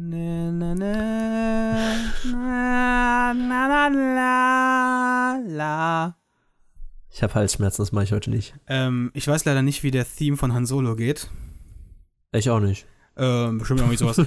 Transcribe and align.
Na, 0.00 0.52
na, 0.52 0.76
na, 0.76 0.92
na, 2.24 3.34
na, 3.34 3.66
na, 3.66 3.88
la, 3.90 5.40
la. 5.44 6.16
Ich 7.10 7.20
habe 7.24 7.34
Halsschmerzen, 7.34 7.82
das 7.82 7.90
mache 7.90 8.04
ich 8.04 8.12
heute 8.12 8.30
nicht. 8.30 8.54
Ähm, 8.68 9.10
ich 9.12 9.26
weiß 9.26 9.44
leider 9.44 9.62
nicht, 9.62 9.82
wie 9.82 9.90
der 9.90 10.06
Theme 10.06 10.36
von 10.36 10.54
Han 10.54 10.66
Solo 10.66 10.94
geht. 10.94 11.28
Ich 12.30 12.48
auch 12.48 12.60
nicht. 12.60 12.86
Ähm, 13.16 13.58
bestimmt 13.58 13.80
irgendwie 13.80 13.96
sowas. 13.96 14.18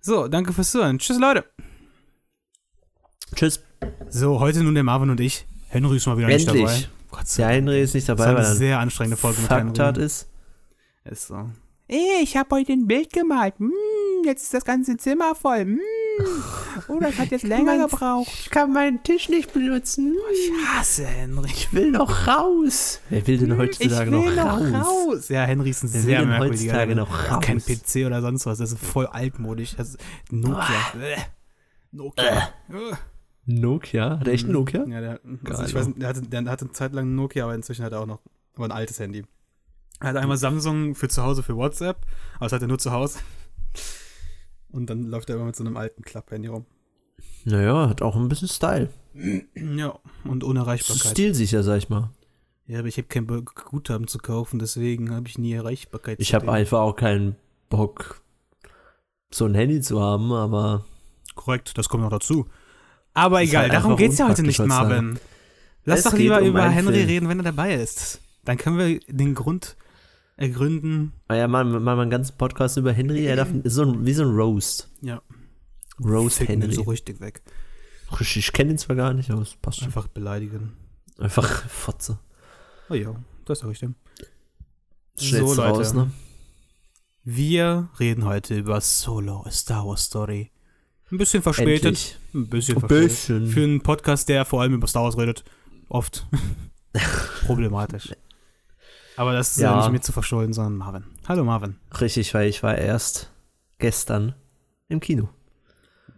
so, 0.00 0.28
danke 0.28 0.54
fürs 0.54 0.70
Zuhören. 0.70 0.98
Tschüss, 0.98 1.18
Leute. 1.18 1.44
Tschüss. 3.34 3.62
So, 4.08 4.40
heute 4.40 4.62
nun 4.62 4.72
der 4.72 4.84
Marvin 4.84 5.10
und 5.10 5.20
ich. 5.20 5.46
Henry 5.68 5.98
ist 5.98 6.06
mal 6.06 6.16
wieder 6.16 6.28
nicht 6.28 6.48
dabei. 6.48 6.88
Gott 7.10 7.26
sei 7.28 7.42
Der 7.42 7.52
Dank. 7.52 7.56
Henry 7.68 7.82
ist 7.82 7.94
nicht 7.94 8.08
Das 8.08 8.16
dabei, 8.16 8.30
war 8.30 8.38
weil 8.38 8.46
eine 8.46 8.54
sehr 8.56 8.78
anstrengende 8.78 9.16
Folge 9.16 9.40
mit 9.42 9.50
Henry. 9.50 10.04
ist. 10.04 10.28
Ist 11.04 11.26
so. 11.28 11.48
Ey, 11.90 12.22
ich 12.22 12.36
habe 12.36 12.54
heute 12.56 12.72
ein 12.72 12.86
Bild 12.86 13.12
gemalt. 13.12 13.58
Mm, 13.60 13.70
jetzt 14.24 14.42
ist 14.42 14.52
das 14.52 14.64
ganze 14.64 14.98
Zimmer 14.98 15.34
voll. 15.34 15.64
Mm. 15.64 15.78
Oh, 16.88 16.98
das 17.00 17.16
hat 17.16 17.30
jetzt 17.30 17.44
länger 17.44 17.78
gebraucht. 17.78 18.28
Ich 18.40 18.50
kann 18.50 18.72
meinen 18.72 19.02
Tisch 19.04 19.28
nicht 19.30 19.52
benutzen. 19.54 20.14
Ich 20.32 20.50
hasse 20.66 21.06
Henry. 21.06 21.48
Ich 21.48 21.72
will 21.72 21.90
noch 21.92 22.26
raus. 22.26 23.00
Wer 23.08 23.26
will 23.26 23.38
denn 23.38 23.56
heutzutage 23.56 24.10
ich 24.10 24.26
will 24.26 24.34
noch, 24.36 24.60
noch 24.60 24.80
raus? 24.80 24.86
raus. 25.14 25.28
Ja, 25.30 25.44
Henry 25.44 25.70
ist 25.70 25.84
ein 25.84 25.92
Wer 25.94 26.00
sehr 26.02 26.26
merkwürdiger. 26.26 26.72
heutzutage 26.72 26.94
Der 26.94 27.04
noch 27.04 27.30
hat 27.30 27.42
Kein 27.42 27.56
raus? 27.58 27.66
PC 27.66 28.04
oder 28.06 28.20
sonst 28.20 28.44
was. 28.46 28.58
Das 28.58 28.72
ist 28.72 28.84
voll 28.84 29.06
altmodisch. 29.06 29.76
Das 29.76 29.90
ist 29.90 29.98
Nokia. 30.30 30.92
Äh. 31.00 31.16
Nokia. 31.92 32.48
Nokia? 33.48 34.18
Hat 34.20 34.26
er 34.26 34.32
echt 34.34 34.44
einen 34.44 34.52
Nokia? 34.52 34.84
Ja, 34.86 35.00
der, 35.00 35.20
also 35.44 35.64
ich 35.64 35.74
weiß, 35.74 35.88
nicht, 35.88 36.02
der, 36.02 36.08
hatte, 36.08 36.22
der 36.22 36.44
hatte 36.44 36.64
eine 36.66 36.72
Zeit 36.72 36.92
lang 36.92 37.06
ein 37.06 37.14
Nokia, 37.14 37.44
aber 37.44 37.54
inzwischen 37.54 37.84
hat 37.84 37.92
er 37.92 38.00
auch 38.00 38.06
noch 38.06 38.20
aber 38.54 38.66
ein 38.66 38.72
altes 38.72 38.98
Handy. 39.00 39.24
Er 40.00 40.08
hat 40.08 40.16
einmal 40.16 40.36
Samsung 40.36 40.94
für 40.94 41.08
zu 41.08 41.22
Hause 41.22 41.42
für 41.42 41.56
WhatsApp, 41.56 42.04
aber 42.36 42.46
das 42.46 42.52
hat 42.52 42.62
er 42.62 42.68
nur 42.68 42.78
zu 42.78 42.92
Hause. 42.92 43.18
Und 44.70 44.90
dann 44.90 45.04
läuft 45.04 45.30
er 45.30 45.36
immer 45.36 45.46
mit 45.46 45.56
so 45.56 45.64
einem 45.64 45.76
alten 45.76 46.02
Klapp-Handy 46.02 46.48
rum. 46.48 46.66
Naja, 47.44 47.88
hat 47.88 48.02
auch 48.02 48.16
ein 48.16 48.28
bisschen 48.28 48.48
Style. 48.48 48.90
Ja, 49.54 49.98
und 50.24 50.44
ohne 50.44 50.60
Erreichbarkeit. 50.60 51.12
stilsicher, 51.12 51.62
sag 51.62 51.78
ich 51.78 51.88
mal. 51.88 52.10
Ja, 52.66 52.80
aber 52.80 52.88
ich 52.88 52.98
habe 52.98 53.08
kein 53.08 53.26
Be- 53.26 53.42
Guthaben 53.42 54.06
zu 54.08 54.18
kaufen, 54.18 54.58
deswegen 54.58 55.10
habe 55.14 55.26
ich 55.26 55.38
nie 55.38 55.52
Erreichbarkeit. 55.54 56.20
Ich 56.20 56.34
habe 56.34 56.52
einfach 56.52 56.80
auch 56.80 56.94
keinen 56.96 57.36
Bock, 57.70 58.20
so 59.30 59.46
ein 59.46 59.54
Handy 59.54 59.80
zu 59.80 60.00
haben, 60.00 60.32
aber 60.32 60.84
Korrekt, 61.34 61.78
das 61.78 61.88
kommt 61.88 62.02
noch 62.02 62.10
dazu. 62.10 62.46
Aber 63.18 63.42
egal, 63.42 63.62
halt 63.64 63.72
darum 63.72 63.96
geht's 63.96 64.18
ja 64.18 64.28
heute 64.28 64.42
nicht. 64.42 64.58
Marvin. 64.60 65.18
Lass 65.84 66.00
Es 66.00 66.04
doch 66.04 66.12
lieber 66.12 66.40
um 66.40 66.46
über 66.48 66.68
Henry 66.68 66.94
Film. 66.94 67.06
reden, 67.08 67.28
wenn 67.28 67.40
er 67.40 67.44
dabei 67.44 67.74
ist. 67.74 68.20
Dann 68.44 68.56
können 68.58 68.78
wir 68.78 69.00
den 69.08 69.34
Grund 69.34 69.76
ergründen. 70.36 71.12
naja, 71.28 71.48
mal, 71.48 71.64
mal, 71.64 71.80
mal 71.80 71.98
einen 72.00 72.10
ganzen 72.10 72.36
Podcast 72.36 72.76
über 72.76 72.92
Henry, 72.92 73.24
er 73.26 73.36
darf, 73.36 73.48
ist 73.64 73.74
so 73.74 73.82
ein, 73.82 74.06
wie 74.06 74.12
so 74.12 74.22
ein 74.22 74.30
Roast. 74.34 74.88
Ja. 75.00 75.20
Roast 76.02 76.38
Ficken 76.38 76.60
Henry. 76.60 76.74
so 76.74 76.82
richtig 76.82 77.20
weg. 77.20 77.42
Ich 78.20 78.52
kenne 78.52 78.70
ihn 78.72 78.78
zwar 78.78 78.96
gar 78.96 79.12
nicht, 79.12 79.30
aber 79.30 79.42
es 79.42 79.54
passt 79.56 79.78
schon. 79.78 79.86
Einfach 79.88 80.06
beleidigen. 80.08 80.72
Einfach 81.18 81.68
Fotze. 81.68 82.18
Oh 82.88 82.94
ja, 82.94 83.14
das 83.44 83.58
sag 83.58 83.70
ich 83.72 83.80
dem. 83.80 83.96
Schnellst 85.18 85.54
So, 85.56 85.60
Leute. 85.60 85.78
raus, 85.78 85.92
ne? 85.94 86.10
Wir 87.24 87.88
reden 87.98 88.24
heute 88.24 88.56
über 88.56 88.80
Solo, 88.80 89.42
a 89.44 89.50
Star 89.50 89.84
Wars 89.86 90.04
Story. 90.04 90.50
Ein 91.10 91.18
bisschen 91.18 91.42
verspätet. 91.42 91.84
Endlich. 91.84 92.18
Ein 92.34 92.46
bisschen 92.48 92.78
verspätet. 92.80 93.08
bisschen. 93.08 93.46
Für 93.48 93.62
einen 93.62 93.80
Podcast, 93.80 94.28
der 94.28 94.44
vor 94.44 94.60
allem 94.62 94.74
über 94.74 94.86
Star 94.86 95.04
Wars 95.04 95.16
redet. 95.16 95.44
Oft. 95.88 96.26
Problematisch. 97.46 98.12
Aber 99.16 99.32
das 99.32 99.52
ist 99.52 99.58
ja. 99.58 99.70
Ja. 99.72 99.78
nicht 99.82 99.90
mir 99.92 100.00
zu 100.00 100.12
verschulden, 100.12 100.52
sondern 100.52 100.76
Marvin. 100.76 101.04
Hallo 101.26 101.44
Marvin. 101.44 101.76
Richtig, 102.00 102.32
weil 102.34 102.48
ich 102.48 102.62
war 102.62 102.76
erst 102.76 103.30
gestern 103.78 104.34
im 104.88 105.00
Kino. 105.00 105.28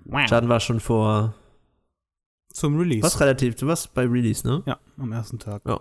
Wow. 0.04 0.28
Jan 0.28 0.48
war 0.48 0.60
schon 0.60 0.80
vor, 0.80 1.34
Zum 2.52 2.76
Release. 2.78 3.02
was 3.02 3.20
relativ, 3.20 3.54
du 3.56 3.66
warst 3.68 3.94
bei 3.94 4.02
Release, 4.06 4.46
ne? 4.46 4.62
Ja, 4.66 4.78
am 4.98 5.12
ersten 5.12 5.38
Tag. 5.38 5.62
Ja. 5.66 5.80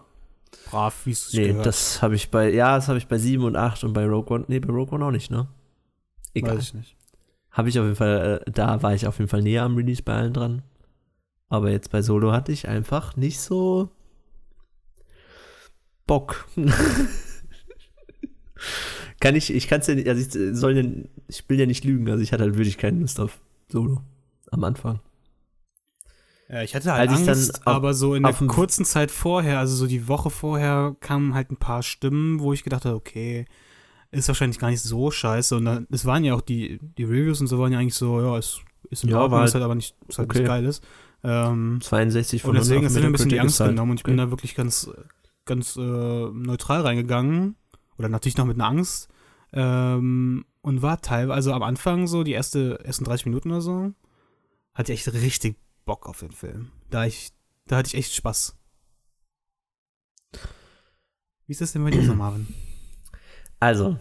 Brav, 0.70 1.06
wie 1.06 1.12
es 1.12 1.34
Nee, 1.34 1.48
gehört. 1.50 1.66
das 1.66 2.02
habe 2.02 2.16
ich 2.16 2.30
bei, 2.32 2.52
ja, 2.54 2.76
das 2.76 2.88
habe 2.88 2.98
ich 2.98 3.08
bei 3.08 3.18
7 3.18 3.44
und 3.44 3.56
8 3.56 3.84
und 3.84 3.94
bei 3.94 4.06
Rogue 4.06 4.36
One, 4.36 4.46
nee, 4.48 4.60
bei 4.60 4.72
Rogue 4.74 4.94
One 4.96 5.06
auch 5.06 5.12
nicht, 5.12 5.30
ne? 5.32 5.48
Egal. 6.34 6.58
Weiß 6.58 6.64
ich 6.66 6.74
nicht. 6.74 6.96
Habe 7.52 7.70
ich 7.70 7.80
auf 7.80 7.86
jeden 7.86 7.96
Fall, 7.96 8.42
äh, 8.46 8.52
da 8.52 8.82
war 8.84 8.94
ich 8.94 9.08
auf 9.08 9.18
jeden 9.20 9.30
Fall 9.30 9.42
näher 9.42 9.64
am 9.64 9.76
Release 9.76 10.04
bei 10.04 10.14
allen 10.16 10.34
dran. 10.34 10.62
Aber 11.50 11.72
jetzt 11.72 11.92
bei 11.92 12.02
Solo 12.02 12.32
hatte 12.32 12.52
ich 12.52 12.68
einfach 12.68 13.16
nicht 13.16 13.40
so 13.40 13.90
Bock. 16.06 16.48
kann 19.20 19.36
ich, 19.36 19.54
ich 19.54 19.68
kann 19.68 19.82
es 19.82 19.88
ja 19.88 19.96
nicht, 19.96 20.08
also 20.08 20.22
ich 20.22 20.58
soll 20.58 20.78
ja, 20.78 20.84
ich 21.28 21.48
will 21.50 21.60
ja 21.60 21.66
nicht 21.66 21.84
lügen, 21.84 22.10
also 22.10 22.22
ich 22.24 22.32
hatte 22.34 22.44
halt 22.44 22.58
wirklich 22.58 22.78
keine 22.78 23.00
Lust 23.00 23.20
auf 23.20 23.40
Solo 23.70 24.02
am 24.52 24.64
Anfang. 24.64 25.00
Ja, 26.50 26.64
ich 26.64 26.74
hatte 26.74 26.92
halt 26.92 27.10
Als 27.10 27.28
Angst, 27.28 27.68
auf- 27.68 27.76
aber 27.76 27.94
so 27.94 28.16
in 28.16 28.24
der 28.24 28.34
kurzen 28.34 28.86
Zeit 28.86 29.12
vorher, 29.12 29.60
also 29.60 29.76
so 29.76 29.86
die 29.88 30.08
Woche 30.08 30.30
vorher, 30.32 30.96
kamen 31.00 31.36
halt 31.36 31.52
ein 31.52 31.58
paar 31.58 31.84
Stimmen, 31.84 32.40
wo 32.40 32.54
ich 32.54 32.64
gedacht 32.64 32.86
habe, 32.86 32.96
okay, 32.96 33.46
ist 34.12 34.28
wahrscheinlich 34.28 34.60
gar 34.60 34.70
nicht 34.70 34.82
so 34.82 35.12
scheiße. 35.12 35.56
Und 35.56 35.66
dann, 35.66 35.88
es 35.92 36.06
waren 36.06 36.24
ja 36.24 36.34
auch 36.34 36.42
die, 36.42 36.80
die 36.98 37.04
Reviews 37.04 37.42
und 37.42 37.48
so 37.48 37.60
waren 37.60 37.72
ja 37.72 37.80
eigentlich 37.80 37.96
so, 37.96 38.22
ja, 38.22 38.38
es 38.38 38.60
ist 38.90 39.04
in 39.04 39.10
Ja, 39.10 39.22
Ordnung, 39.22 39.44
ist 39.44 39.54
halt 39.54 39.64
aber 39.64 39.76
nicht, 39.76 39.96
ist 40.08 40.18
halt 40.18 40.30
okay. 40.30 40.40
nicht 40.40 40.48
geil 40.48 40.66
ist. 40.66 40.84
Ähm, 41.24 41.80
62 41.82 42.42
von 42.42 42.52
und 42.52 42.58
deswegen 42.58 42.86
100 42.86 42.92
ist 42.92 43.02
mir 43.02 43.06
ein 43.08 43.12
bisschen 43.12 43.30
die 43.30 43.40
Angst 43.40 43.60
halt 43.60 43.72
genommen 43.72 43.92
und 43.92 43.98
ich 43.98 44.04
okay. 44.04 44.12
bin 44.12 44.18
da 44.18 44.30
wirklich 44.30 44.56
ganz, 44.56 44.90
ganz 45.46 45.76
äh, 45.76 45.82
neutral 45.82 46.82
reingegangen. 46.82 47.56
Oder 47.98 48.10
natürlich 48.10 48.38
noch 48.38 48.46
mit 48.46 48.56
einer 48.56 48.68
Angst. 48.68 49.10
Ähm, 49.52 50.46
und 50.62 50.82
war 50.82 51.02
teilweise, 51.02 51.36
also 51.36 51.54
am 51.54 51.64
Anfang 51.64 52.08
so, 52.08 52.24
die 52.24 52.32
erste, 52.32 52.80
ersten 52.84 53.04
30 53.04 53.26
Minuten 53.26 53.52
oder 53.52 53.62
so, 53.62 53.94
hatte 54.74 54.94
ich 54.94 55.00
echt 55.00 55.14
richtig 55.14 55.58
Bock 55.86 56.08
auf 56.08 56.20
den 56.20 56.32
Film. 56.32 56.72
Da 56.90 57.06
ich, 57.06 57.32
da 57.68 57.78
hatte 57.78 57.88
ich 57.88 57.96
echt 57.96 58.14
Spaß. 58.14 58.56
Wie 61.46 61.52
ist 61.52 61.62
das 61.62 61.74
denn 61.74 61.84
bei 61.84 61.92
dir 61.92 62.06
so, 62.06 62.14
Marvin? 62.16 62.48
Also, 63.60 63.98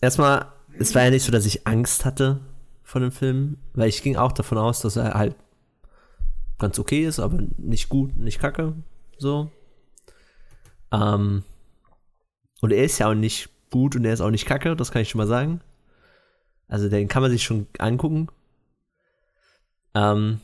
erstmal, 0.00 0.46
es 0.78 0.94
war 0.94 1.04
ja 1.04 1.10
nicht 1.10 1.24
so, 1.24 1.32
dass 1.32 1.46
ich 1.46 1.66
Angst 1.66 2.04
hatte 2.04 2.40
vor 2.82 3.00
dem 3.00 3.12
Film, 3.12 3.58
weil 3.74 3.88
ich 3.88 4.02
ging 4.02 4.16
auch 4.16 4.32
davon 4.32 4.58
aus, 4.58 4.80
dass 4.80 4.96
er 4.96 5.14
halt 5.14 5.36
ganz 6.58 6.78
okay 6.78 7.04
ist, 7.04 7.18
aber 7.18 7.42
nicht 7.58 7.88
gut, 7.88 8.16
nicht 8.16 8.38
kacke, 8.38 8.74
so. 9.18 9.50
Ähm, 10.92 11.42
und 12.60 12.72
er 12.72 12.84
ist 12.84 12.98
ja 12.98 13.10
auch 13.10 13.14
nicht 13.14 13.48
gut 13.70 13.96
und 13.96 14.04
er 14.04 14.12
ist 14.12 14.20
auch 14.20 14.30
nicht 14.30 14.46
kacke, 14.46 14.76
das 14.76 14.92
kann 14.92 15.02
ich 15.02 15.10
schon 15.10 15.18
mal 15.18 15.26
sagen. 15.26 15.60
Also 16.68 16.88
den 16.88 17.08
kann 17.08 17.22
man 17.22 17.30
sich 17.30 17.42
schon 17.42 17.66
angucken. 17.78 18.28
Ähm, 19.94 20.40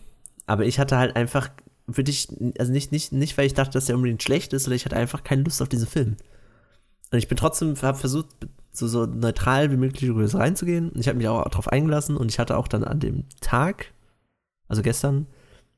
aber 0.46 0.64
ich 0.66 0.78
hatte 0.78 0.98
halt 0.98 1.16
einfach 1.16 1.50
wirklich, 1.86 2.28
also 2.58 2.72
nicht, 2.72 2.92
nicht, 2.92 3.12
nicht, 3.12 3.38
weil 3.38 3.46
ich 3.46 3.54
dachte, 3.54 3.72
dass 3.72 3.86
der 3.86 3.96
unbedingt 3.96 4.22
schlecht 4.22 4.52
ist, 4.52 4.64
sondern 4.64 4.76
ich 4.76 4.84
hatte 4.84 4.96
einfach 4.96 5.24
keine 5.24 5.42
Lust 5.42 5.62
auf 5.62 5.68
diesen 5.68 5.86
Film. 5.86 6.16
Und 7.10 7.18
ich 7.18 7.28
bin 7.28 7.38
trotzdem, 7.38 7.74
habe 7.80 7.98
versucht, 7.98 8.28
so, 8.78 8.86
so 8.88 9.06
neutral 9.06 9.70
wie 9.70 9.76
möglich 9.76 10.04
über 10.04 10.22
das 10.22 10.34
reinzugehen. 10.34 10.90
Und 10.90 11.00
ich 11.00 11.08
habe 11.08 11.18
mich 11.18 11.28
auch 11.28 11.48
darauf 11.48 11.68
eingelassen 11.68 12.16
und 12.16 12.30
ich 12.30 12.38
hatte 12.38 12.56
auch 12.56 12.68
dann 12.68 12.84
an 12.84 13.00
dem 13.00 13.24
Tag, 13.40 13.92
also 14.68 14.82
gestern, 14.82 15.26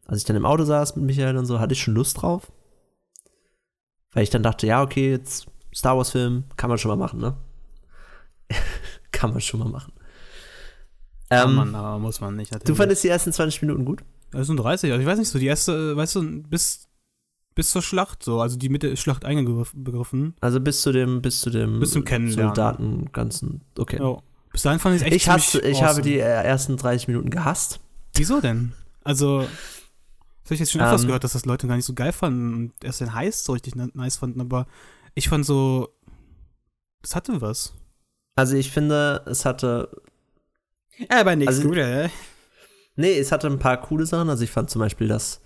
als 0.07 0.19
ich 0.19 0.25
dann 0.25 0.37
im 0.37 0.47
Auto 0.47 0.65
saß 0.65 0.97
mit 0.97 1.05
Michael 1.07 1.37
und 1.37 1.47
so, 1.47 1.61
hatte 1.61 1.73
ich 1.73 1.83
schon 1.83 1.95
Lust 1.95 2.21
drauf. 2.21 2.51
Weil 4.13 4.25
ich 4.25 4.31
dann 4.31 4.43
dachte, 4.43 4.67
ja, 4.67 4.83
okay, 4.83 5.11
jetzt 5.11 5.47
Star 5.75 5.97
Wars-Film, 5.97 6.45
kann 6.57 6.69
man 6.69 6.79
schon 6.79 6.89
mal 6.91 6.97
machen, 6.97 7.21
ne? 7.21 7.37
kann 9.13 9.31
man 9.31 9.41
schon 9.41 9.61
mal 9.61 9.69
machen. 9.69 9.93
Kann 11.29 11.51
Ähm, 11.51 11.55
man, 11.55 11.75
aber 11.77 11.99
muss 12.01 12.21
man 12.21 12.35
nicht. 12.35 12.51
du 12.51 12.57
Natürlich. 12.57 12.77
fandest 12.77 13.05
die 13.05 13.09
ersten 13.09 13.33
20 13.33 13.63
Minuten 13.63 13.85
gut? 13.85 14.03
Das 14.33 14.47
sind 14.49 14.57
30, 14.57 14.91
also 14.91 15.01
ich 15.01 15.07
weiß 15.07 15.19
nicht, 15.19 15.29
so 15.29 15.39
die 15.39 15.47
erste, 15.47 15.93
äh, 15.93 15.97
weißt 15.97 16.17
du, 16.17 16.43
bis, 16.43 16.89
bis 17.55 17.71
zur 17.71 17.83
Schlacht 17.83 18.23
so, 18.23 18.41
also 18.41 18.57
die 18.57 18.69
Mitte 18.69 18.87
ist 18.89 19.01
Schlacht 19.01 19.25
eingegriffen. 19.25 20.35
Also 20.41 20.61
bis 20.61 20.83
zu 20.83 20.93
dem, 20.93 21.21
bis 21.23 21.41
zu 21.41 21.51
dem 21.51 21.81
Bis 21.81 21.91
zum 21.93 22.05
Kennenlernen. 22.05 22.55
Soldaten 22.55 23.13
ganzen, 23.13 23.61
okay. 23.79 23.99
Ja. 24.01 24.19
Bis 24.53 24.63
dahin 24.63 24.79
fand 24.81 24.97
ich 24.97 25.03
es 25.03 25.07
echt 25.07 25.17
ich 25.17 25.29
hasse, 25.29 25.61
ich 25.61 25.79
habe 25.83 25.91
awesome. 25.91 26.03
die 26.03 26.19
äh, 26.19 26.23
ersten 26.23 26.77
30 26.77 27.09
Minuten 27.09 27.31
gehasst. 27.31 27.81
Wieso 28.15 28.41
denn? 28.41 28.73
Also, 29.05 29.41
das 29.41 29.49
habe 30.47 30.55
ich 30.55 30.61
jetzt 30.61 30.73
schon 30.73 30.81
öfters 30.81 31.03
Ähm. 31.03 31.07
gehört, 31.09 31.25
dass 31.25 31.33
das 31.35 31.45
Leute 31.47 31.67
gar 31.69 31.77
nicht 31.77 31.85
so 31.85 31.95
geil 31.95 32.13
fanden 32.13 32.55
und 32.55 32.73
erst 32.85 33.01
den 33.01 33.15
Heiß 33.15 33.45
so 33.45 33.53
richtig 33.53 33.77
ni- 33.77 33.91
nice 33.95 34.17
fanden, 34.17 34.41
aber 34.41 34.67
ich 35.15 35.29
fand 35.29 35.47
so, 35.47 35.89
das 37.03 37.15
hatte 37.15 37.41
was. 37.41 37.75
Also 38.37 38.57
ich 38.57 38.71
finde, 38.71 39.23
es 39.27 39.45
hatte 39.45 39.89
Aber 41.09 41.37
nichts 41.37 41.57
Also- 41.57 41.69
Gutes. 41.69 42.11
Nee, 42.97 43.19
es 43.19 43.33
hatte 43.33 43.47
ein 43.47 43.59
paar 43.59 43.81
coole 43.81 44.05
Sachen. 44.07 44.29
Also 44.29 44.45
ich 44.45 44.51
fand 44.51 44.69
zum 44.69 44.81
Beispiel, 44.81 45.09
dass 45.09 45.41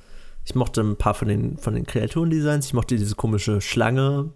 ich 0.44 0.54
mochte 0.54 0.80
ein 0.82 0.96
paar 0.96 1.14
von 1.14 1.28
den, 1.28 1.56
von 1.58 1.74
den 1.74 1.86
Kreaturendesigns. 1.86 2.66
Ich 2.66 2.74
mochte 2.74 2.96
diese 2.96 3.14
komische 3.14 3.60
Schlange, 3.60 4.30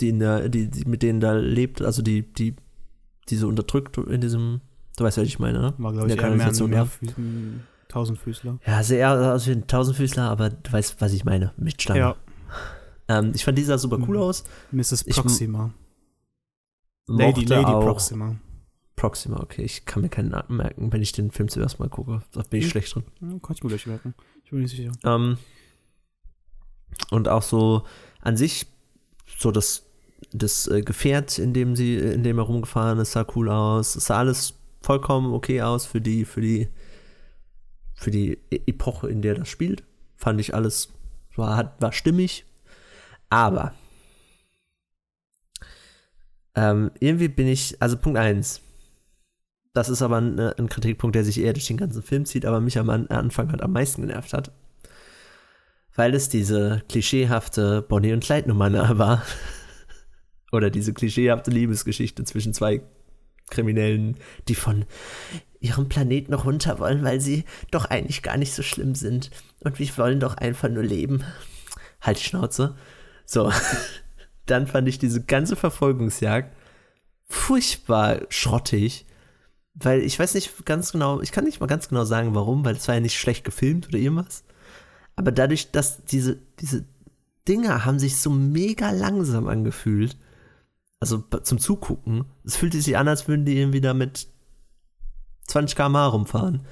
die, 0.00 0.08
in 0.10 0.18
der, 0.18 0.48
die, 0.48 0.68
die 0.68 0.84
mit 0.88 1.02
denen 1.02 1.20
da 1.20 1.32
lebt, 1.34 1.82
also 1.82 2.02
die, 2.02 2.22
die, 2.22 2.56
die 3.28 3.36
so 3.36 3.46
unterdrückt 3.48 3.96
in 3.98 4.20
diesem, 4.20 4.60
du 4.96 5.04
weißt 5.04 5.16
ja, 5.18 5.22
was 5.22 5.28
ich 5.28 5.38
meine, 5.38 5.60
ne? 5.60 5.74
War, 5.78 5.92
glaube 5.92 6.08
ich, 6.08 6.16
eher 6.16 6.30
mehr 6.30 6.46
ein. 6.48 6.70
Mehrfüßen, 6.70 7.62
Tausendfüßler. 7.88 8.58
Ja, 8.66 8.82
sehr 8.82 9.10
aus 9.34 9.46
wie 9.46 9.52
ein 9.52 9.66
Tausendfüßler, 9.66 10.22
aber 10.30 10.50
du 10.50 10.72
weißt, 10.72 11.00
was 11.00 11.12
ich 11.12 11.24
meine, 11.24 11.52
mit 11.56 11.80
Schlange. 11.82 12.00
Ja, 12.00 12.16
Ähm, 13.08 13.32
ich 13.34 13.44
fand 13.44 13.58
die 13.58 13.64
sah 13.64 13.76
super 13.78 13.98
cool 14.06 14.16
Mhm. 14.16 14.22
aus. 14.22 14.44
Mrs. 14.70 15.04
Ich- 15.06 15.16
Proxima. 15.16 15.70
Lady, 17.08 17.40
mochte 17.40 17.54
Lady 17.54 17.64
auch 17.72 17.80
Proxima. 17.84 18.36
Proxima, 19.00 19.40
okay. 19.40 19.62
Ich 19.62 19.86
kann 19.86 20.02
mir 20.02 20.10
keinen 20.10 20.28
Namen 20.28 20.58
merken, 20.58 20.92
wenn 20.92 21.00
ich 21.00 21.12
den 21.12 21.30
Film 21.30 21.48
zuerst 21.48 21.78
mal 21.80 21.88
gucke. 21.88 22.22
Da 22.32 22.42
bin 22.42 22.58
ich 22.58 22.66
Hm. 22.66 22.70
schlecht 22.70 22.94
drin. 22.94 23.04
Hm, 23.20 23.40
Kann 23.42 23.56
ich 23.56 23.62
mir 23.62 23.70
gleich 23.70 23.86
merken. 23.86 24.14
Ich 24.44 24.50
bin 24.50 24.60
nicht 24.60 24.76
sicher. 24.76 24.92
Ähm, 25.04 25.38
und 27.10 27.26
auch 27.28 27.42
so 27.42 27.84
an 28.20 28.36
sich, 28.36 28.66
so 29.38 29.50
das, 29.52 29.86
das 30.32 30.66
äh, 30.68 30.82
Gefährt, 30.82 31.38
in 31.38 31.54
dem 31.54 31.76
sie, 31.76 31.96
in 31.96 32.22
dem 32.22 32.36
er 32.38 32.44
rumgefahren 32.44 32.98
ist, 32.98 33.12
sah 33.12 33.26
cool 33.34 33.48
aus. 33.48 33.96
Es 33.96 34.04
sah 34.06 34.18
alles 34.18 34.52
vollkommen 34.82 35.32
okay 35.32 35.62
aus 35.62 35.86
für 35.86 36.02
die, 36.02 36.26
für 36.26 36.42
die, 36.42 36.68
für 37.94 38.10
die 38.10 38.38
E- 38.50 38.60
Epoche, 38.66 39.08
in 39.08 39.22
der 39.22 39.34
das 39.34 39.48
spielt. 39.48 39.82
Fand 40.16 40.38
ich 40.40 40.54
alles, 40.54 40.90
war, 41.36 41.74
war 41.80 41.92
stimmig. 41.92 42.44
Aber 43.30 43.72
ähm, 46.54 46.90
irgendwie 47.00 47.28
bin 47.28 47.46
ich, 47.46 47.80
also 47.80 47.96
Punkt 47.96 48.18
1. 48.18 48.60
Das 49.80 49.88
ist 49.88 50.02
aber 50.02 50.20
ein, 50.20 50.38
ein 50.38 50.68
Kritikpunkt, 50.68 51.14
der 51.16 51.24
sich 51.24 51.40
eher 51.40 51.54
durch 51.54 51.66
den 51.66 51.78
ganzen 51.78 52.02
Film 52.02 52.26
zieht, 52.26 52.44
aber 52.44 52.60
mich 52.60 52.78
am 52.78 52.90
An- 52.90 53.06
Anfang 53.08 53.50
halt 53.50 53.62
am 53.62 53.72
meisten 53.72 54.02
genervt 54.02 54.32
hat 54.32 54.52
weil 56.00 56.14
es 56.14 56.28
diese 56.28 56.82
klischeehafte 56.88 57.82
Bonnie 57.82 58.12
und 58.12 58.24
Clyde 58.24 58.48
Nummer 58.48 58.98
war. 58.98 59.22
Oder 60.52 60.70
diese 60.70 60.94
klischeehafte 60.94 61.50
Liebesgeschichte 61.50 62.24
zwischen 62.24 62.54
zwei 62.54 62.80
Kriminellen, 63.50 64.16
die 64.48 64.54
von 64.54 64.86
ihrem 65.60 65.88
Planeten 65.88 66.32
runter 66.32 66.78
wollen, 66.78 67.04
weil 67.04 67.20
sie 67.20 67.44
doch 67.70 67.84
eigentlich 67.84 68.22
gar 68.22 68.36
nicht 68.36 68.54
so 68.54 68.62
schlimm 68.62 68.94
sind. 68.94 69.30
Und 69.60 69.78
wir 69.78 69.98
wollen 69.98 70.20
doch 70.20 70.36
einfach 70.36 70.68
nur 70.68 70.82
leben. 70.82 71.22
Halt 72.00 72.18
die 72.18 72.24
Schnauze. 72.24 72.76
So. 73.26 73.52
Dann 74.46 74.66
fand 74.66 74.88
ich 74.88 74.98
diese 74.98 75.22
ganze 75.22 75.54
Verfolgungsjagd 75.54 76.56
furchtbar 77.28 78.22
schrottig. 78.30 79.04
Weil 79.74 80.00
ich 80.02 80.18
weiß 80.18 80.34
nicht 80.34 80.64
ganz 80.64 80.92
genau, 80.92 81.20
ich 81.20 81.32
kann 81.32 81.44
nicht 81.44 81.60
mal 81.60 81.66
ganz 81.66 81.88
genau 81.88 82.04
sagen, 82.04 82.34
warum, 82.34 82.64
weil 82.64 82.76
es 82.76 82.88
war 82.88 82.96
ja 82.96 83.00
nicht 83.00 83.18
schlecht 83.18 83.44
gefilmt 83.44 83.88
oder 83.88 83.98
irgendwas. 83.98 84.44
Aber 85.16 85.32
dadurch, 85.32 85.70
dass 85.70 86.04
diese, 86.04 86.38
diese 86.58 86.84
Dinger 87.46 87.84
haben 87.84 87.98
sich 87.98 88.16
so 88.16 88.30
mega 88.30 88.90
langsam 88.90 89.48
angefühlt, 89.48 90.16
also 90.98 91.18
zum 91.18 91.58
Zugucken, 91.58 92.24
es 92.44 92.56
fühlte 92.56 92.80
sich 92.80 92.96
an, 92.96 93.08
als 93.08 93.26
würden 93.26 93.44
die 93.44 93.56
irgendwie 93.56 93.80
da 93.80 93.94
mit 93.94 94.28
20 95.46 95.76
km/h 95.76 96.06
rumfahren. 96.08 96.66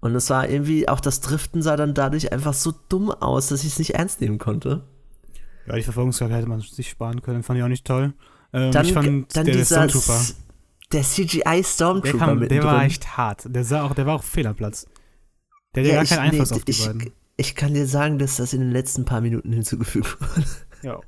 Und 0.00 0.14
es 0.14 0.30
war 0.30 0.48
irgendwie, 0.48 0.88
auch 0.88 1.00
das 1.00 1.20
Driften 1.20 1.60
sah 1.60 1.76
dann 1.76 1.92
dadurch 1.92 2.32
einfach 2.32 2.54
so 2.54 2.72
dumm 2.88 3.10
aus, 3.10 3.48
dass 3.48 3.64
ich 3.64 3.72
es 3.72 3.78
nicht 3.78 3.94
ernst 3.94 4.20
nehmen 4.20 4.38
konnte. 4.38 4.84
Ja, 5.66 5.74
die 5.74 5.82
Verfolgungsjagd 5.82 6.32
hätte 6.32 6.48
man 6.48 6.60
sich 6.60 6.88
sparen 6.88 7.20
können. 7.20 7.42
Fand 7.42 7.58
ich 7.58 7.64
auch 7.64 7.68
nicht 7.68 7.84
toll. 7.84 8.14
Ähm, 8.52 8.70
Dann, 8.70 8.86
ich 8.86 8.92
fand 8.92 9.36
dann 9.36 9.44
der 9.44 9.56
dieser, 9.56 9.88
Stormtrooper. 9.88 10.20
Der 10.92 11.02
CGI 11.02 11.42
Der, 11.44 11.62
Stormtrooper 11.64 12.18
kam, 12.18 12.38
mit 12.38 12.50
der 12.50 12.64
war 12.64 12.84
echt 12.84 13.16
hart. 13.16 13.44
Der, 13.46 13.64
sah 13.64 13.82
auch, 13.82 13.94
der 13.94 14.06
war 14.06 14.16
auch 14.16 14.22
fehl 14.22 14.46
am 14.46 14.56
Platz. 14.56 14.86
Der 15.74 15.82
hatte 15.82 15.88
ja, 15.88 15.94
gar 15.96 16.04
ich, 16.04 16.10
keinen 16.10 16.18
Einfluss 16.20 16.50
nee, 16.50 16.56
auf 16.56 16.64
die 16.64 16.70
ich, 16.70 16.86
beiden. 16.86 17.12
ich 17.36 17.54
kann 17.54 17.74
dir 17.74 17.86
sagen, 17.86 18.18
dass 18.18 18.36
das 18.36 18.52
in 18.54 18.60
den 18.60 18.70
letzten 18.70 19.04
paar 19.04 19.20
Minuten 19.20 19.52
hinzugefügt 19.52 20.20
wurde. 20.20 20.46
Ja. 20.82 21.00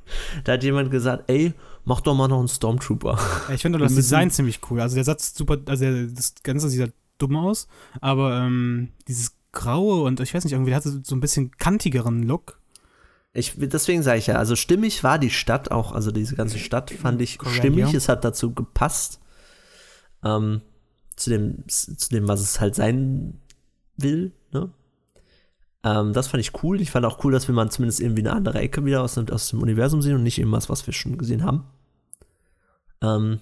Da 0.44 0.52
hat 0.52 0.64
jemand 0.64 0.90
gesagt, 0.90 1.30
ey, 1.30 1.54
mach 1.84 2.00
doch 2.00 2.14
mal 2.14 2.28
noch 2.28 2.40
einen 2.40 2.48
Stormtrooper. 2.48 3.18
Ich 3.54 3.62
finde 3.62 3.78
das 3.78 3.94
Design 3.94 4.30
ziemlich 4.30 4.60
cool. 4.70 4.80
Also 4.80 4.96
der 4.96 5.04
Satz 5.04 5.34
super, 5.34 5.58
also 5.66 5.84
der, 5.84 6.06
das 6.06 6.34
Ganze 6.42 6.68
sieht 6.68 6.80
halt 6.80 6.94
dumm 7.18 7.36
aus, 7.36 7.68
aber 8.00 8.38
ähm, 8.38 8.88
dieses 9.06 9.36
Graue 9.52 10.02
und 10.02 10.20
ich 10.20 10.34
weiß 10.34 10.44
nicht, 10.44 10.52
irgendwie 10.52 10.74
hat 10.74 10.86
es 10.86 11.00
so 11.04 11.14
ein 11.14 11.20
bisschen 11.20 11.50
kantigeren 11.56 12.22
Look. 12.22 12.58
Ich, 13.32 13.54
deswegen 13.56 14.02
sage 14.02 14.18
ich 14.18 14.26
ja, 14.26 14.36
also 14.36 14.56
stimmig 14.56 15.04
war 15.04 15.18
die 15.18 15.30
Stadt 15.30 15.70
auch, 15.70 15.92
also 15.92 16.10
diese 16.10 16.34
ganze 16.34 16.58
Stadt 16.58 16.90
fand 16.90 17.22
ich 17.22 17.38
Correct, 17.38 17.58
stimmig, 17.58 17.94
es 17.94 18.08
hat 18.08 18.24
dazu 18.24 18.52
gepasst. 18.54 19.19
Ähm, 20.24 20.60
zu 21.16 21.30
dem, 21.30 21.64
zu 21.68 22.08
dem, 22.10 22.28
was 22.28 22.40
es 22.40 22.60
halt 22.60 22.74
sein 22.74 23.40
will, 23.96 24.32
ne? 24.52 24.70
Ähm, 25.82 26.12
das 26.12 26.28
fand 26.28 26.40
ich 26.42 26.62
cool. 26.62 26.80
Ich 26.80 26.90
fand 26.90 27.06
auch 27.06 27.24
cool, 27.24 27.32
dass 27.32 27.48
wir 27.48 27.54
mal 27.54 27.70
zumindest 27.70 28.00
irgendwie 28.00 28.20
eine 28.22 28.32
andere 28.32 28.58
Ecke 28.58 28.84
wieder 28.84 29.02
aus, 29.02 29.14
dem- 29.14 29.28
aus 29.30 29.48
dem 29.48 29.62
Universum 29.62 30.02
sehen 30.02 30.14
und 30.14 30.22
nicht 30.22 30.38
irgendwas, 30.38 30.68
was 30.68 30.86
wir 30.86 30.92
schon 30.92 31.16
gesehen 31.18 31.42
haben. 31.44 31.64
Ähm, 33.02 33.40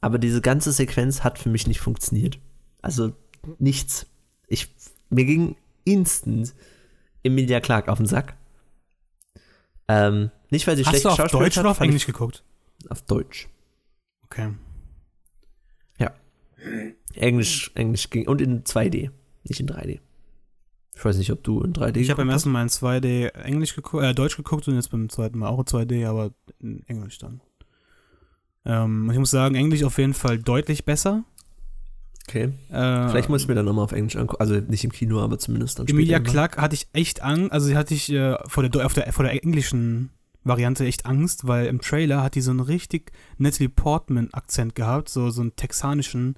aber 0.00 0.18
diese 0.18 0.40
ganze 0.40 0.72
Sequenz 0.72 1.24
hat 1.24 1.38
für 1.38 1.50
mich 1.50 1.66
nicht 1.66 1.80
funktioniert. 1.80 2.38
Also 2.80 3.12
nichts. 3.58 4.06
Ich, 4.46 4.74
mir 5.10 5.24
ging 5.26 5.56
instant 5.84 6.54
Emilia 7.22 7.60
Clark 7.60 7.88
auf 7.88 7.98
den 7.98 8.06
Sack. 8.06 8.34
Ähm, 9.88 10.30
nicht, 10.50 10.66
weil 10.66 10.76
sie 10.76 10.84
Hast 10.84 10.90
schlecht 10.90 11.04
du 11.04 11.10
auf 11.10 11.30
Deutsch 11.30 11.56
hat, 11.56 11.64
oder 11.64 11.70
auf 11.70 11.80
Englisch 11.80 12.06
geguckt? 12.06 12.42
Auf 12.88 13.02
Deutsch. 13.02 13.48
Okay. 14.24 14.52
Englisch, 17.14 17.70
Englisch 17.74 18.10
ging. 18.10 18.26
Und 18.28 18.40
in 18.40 18.64
2D, 18.64 19.10
nicht 19.44 19.60
in 19.60 19.68
3D. 19.68 20.00
Ich 20.96 21.04
weiß 21.04 21.16
nicht, 21.16 21.32
ob 21.32 21.42
du 21.42 21.60
in 21.62 21.72
3D 21.72 21.96
Ich 21.96 22.10
habe 22.10 22.22
beim 22.22 22.30
ersten 22.30 22.50
Mal 22.50 22.62
in 22.62 22.68
2D 22.68 23.34
Englisch 23.34 23.74
geguckt, 23.74 24.04
äh, 24.04 24.14
Deutsch 24.14 24.36
geguckt 24.36 24.68
und 24.68 24.76
jetzt 24.76 24.90
beim 24.90 25.08
zweiten 25.08 25.38
Mal 25.38 25.48
auch 25.48 25.58
in 25.58 25.64
2D, 25.64 26.06
aber 26.06 26.32
in 26.60 26.82
Englisch 26.86 27.18
dann. 27.18 27.40
Ähm, 28.64 29.10
ich 29.10 29.18
muss 29.18 29.30
sagen, 29.30 29.54
Englisch 29.54 29.82
auf 29.84 29.98
jeden 29.98 30.14
Fall 30.14 30.38
deutlich 30.38 30.84
besser. 30.84 31.24
Okay. 32.28 32.52
Äh, 32.70 33.08
Vielleicht 33.08 33.28
muss 33.28 33.42
ich 33.42 33.48
mir 33.48 33.54
dann 33.54 33.66
nochmal 33.66 33.84
auf 33.84 33.92
Englisch 33.92 34.16
angucken. 34.16 34.40
Also 34.40 34.54
nicht 34.54 34.84
im 34.84 34.92
Kino, 34.92 35.20
aber 35.20 35.38
zumindest 35.38 35.78
dann 35.78 35.88
Emilia 35.88 36.18
später. 36.18 36.30
Clark 36.30 36.58
hatte 36.58 36.74
ich 36.74 36.88
echt 36.92 37.22
Angst, 37.22 37.52
also 37.52 37.68
die 37.68 37.76
hatte 37.76 37.92
ich 37.92 38.10
äh, 38.10 38.36
vor, 38.46 38.66
der, 38.66 38.86
auf 38.86 38.94
der, 38.94 39.12
vor 39.12 39.24
der 39.24 39.32
englischen 39.32 40.10
Variante 40.44 40.84
echt 40.86 41.06
Angst, 41.06 41.46
weil 41.46 41.66
im 41.66 41.80
Trailer 41.80 42.22
hat 42.22 42.34
die 42.34 42.40
so 42.40 42.50
einen 42.50 42.60
richtig 42.60 43.12
Natalie 43.38 43.68
Portman-Akzent 43.68 44.74
gehabt, 44.74 45.08
so, 45.08 45.30
so 45.30 45.42
einen 45.42 45.56
texanischen 45.56 46.36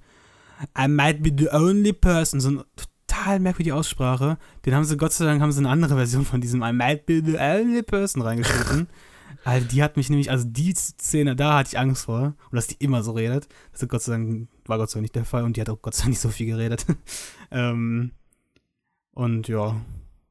I 0.79 0.89
might 0.89 1.23
be 1.23 1.31
the 1.37 1.51
only 1.53 1.93
person, 1.93 2.41
so 2.41 2.49
eine 2.49 2.65
total 3.07 3.41
merkwürdige 3.41 3.75
Aussprache. 3.75 4.39
Den 4.65 4.75
haben 4.75 4.85
sie, 4.85 4.97
Gott 4.97 5.13
sei 5.13 5.25
Dank, 5.25 5.41
haben 5.43 5.53
sie 5.53 5.59
eine 5.61 5.69
andere 5.71 5.95
Version 5.97 6.25
von 6.25 6.41
diesem 6.41 6.63
I 6.63 6.73
might 6.73 7.07
be 7.07 7.23
the 7.25 7.37
only 7.39 7.83
person 7.83 8.23
reingeschnitten. 8.23 8.89
Also 9.45 9.65
die 9.69 9.81
hat 9.81 9.97
mich 9.97 10.11
nämlich, 10.11 10.29
also 10.29 10.45
die 10.49 10.75
Szene, 10.75 11.37
da 11.37 11.59
hatte 11.59 11.69
ich 11.69 11.79
Angst 11.79 12.07
vor. 12.07 12.35
Und 12.51 12.57
dass 12.57 12.67
die 12.67 12.83
immer 12.83 13.05
so 13.05 13.13
redet. 13.13 13.47
Das 13.71 13.81
ist 13.81 13.89
Gott 13.89 14.03
sei 14.03 14.13
Dank, 14.13 14.49
war 14.65 14.77
Gott 14.77 14.91
sei 14.91 14.95
Dank 14.97 15.03
nicht 15.03 15.15
der 15.15 15.25
Fall 15.25 15.45
und 15.45 15.57
die 15.57 15.61
hat 15.61 15.69
auch 15.71 15.81
Gott 15.81 15.95
sei 15.95 16.03
Dank 16.03 16.11
nicht 16.11 16.21
so 16.21 16.31
viel 16.31 16.47
geredet. 16.47 16.85
ähm, 17.53 18.11
und 19.13 19.47
ja. 19.47 19.77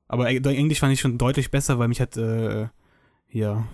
Aber 0.09 0.27
Eng- 0.27 0.43
Englisch 0.43 0.81
fand 0.81 0.91
ich 0.91 0.99
schon 0.99 1.17
deutlich 1.17 1.49
besser, 1.49 1.79
weil 1.79 1.87
mich 1.87 2.01
hat 2.01 2.17
äh, 2.17 2.67
hier 3.27 3.65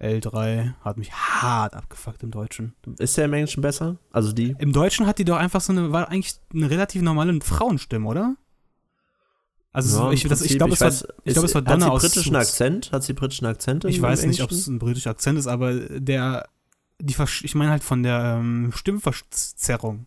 L3 0.00 0.72
hat 0.82 0.96
mich 0.96 1.12
hart 1.12 1.74
abgefuckt 1.74 2.22
im 2.22 2.30
Deutschen. 2.30 2.74
Ist 2.98 3.16
der 3.16 3.26
im 3.26 3.32
Englischen 3.34 3.60
besser? 3.60 3.96
Also 4.12 4.32
die? 4.32 4.56
Im 4.58 4.72
Deutschen 4.72 5.06
hat 5.06 5.18
die 5.18 5.24
doch 5.24 5.36
einfach 5.36 5.60
so 5.60 5.72
eine, 5.72 5.92
war 5.92 6.08
eigentlich 6.08 6.34
eine 6.54 6.70
relativ 6.70 7.02
normale 7.02 7.38
Frauenstimme, 7.42 8.06
oder? 8.08 8.36
Also 9.72 10.06
Ja, 10.06 10.12
ich, 10.12 10.24
das, 10.24 10.42
ich 10.42 10.56
glaube, 10.56 10.72
es, 10.72 10.80
war- 10.80 10.88
weiß, 10.88 11.06
ich 11.24 11.32
glaub, 11.34 11.44
es 11.44 11.54
war 11.54 11.60
Hat 11.62 11.70
Donner 11.70 11.86
sie 11.86 11.90
aus 11.92 12.02
britischen 12.02 12.32
Suits. 12.34 12.48
Akzent? 12.48 12.92
Hat 12.92 13.04
sie 13.04 13.12
britischen 13.12 13.46
Akzent? 13.46 13.84
Ich 13.84 14.00
weiß 14.02 14.24
nicht, 14.26 14.42
ob 14.42 14.50
es 14.50 14.66
ein 14.66 14.78
britischer 14.78 15.10
Akzent 15.10 15.38
ist, 15.38 15.46
aber 15.46 15.74
der, 15.74 16.48
die, 16.98 17.14
ich 17.42 17.54
meine 17.54 17.70
halt 17.70 17.84
von 17.84 18.02
der 18.02 18.38
ähm, 18.40 18.72
Stimmverzerrung. 18.74 20.06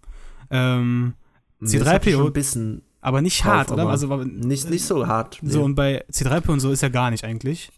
Ähm, 0.49 1.13
Nee, 1.59 1.79
das 1.79 1.87
hat 1.87 2.03
die 2.05 2.09
C3PO 2.09 2.17
schon 2.17 2.25
ein 2.27 2.33
bisschen 2.33 2.81
aber 2.99 3.21
nicht 3.21 3.41
Drauf, 3.43 3.51
hart, 3.53 3.71
oder? 3.71 3.83
aber 3.83 3.91
Also 3.91 4.11
aber, 4.11 4.25
nicht, 4.25 4.69
nicht 4.69 4.83
so 4.85 5.07
hart. 5.07 5.39
so 5.43 5.63
und 5.63 5.75
bei 5.75 6.03
C3PO 6.11 6.49
und 6.51 6.59
so 6.59 6.71
ist 6.71 6.81
ja 6.81 6.89
gar 6.89 7.09
nicht 7.09 7.23
eigentlich. 7.23 7.71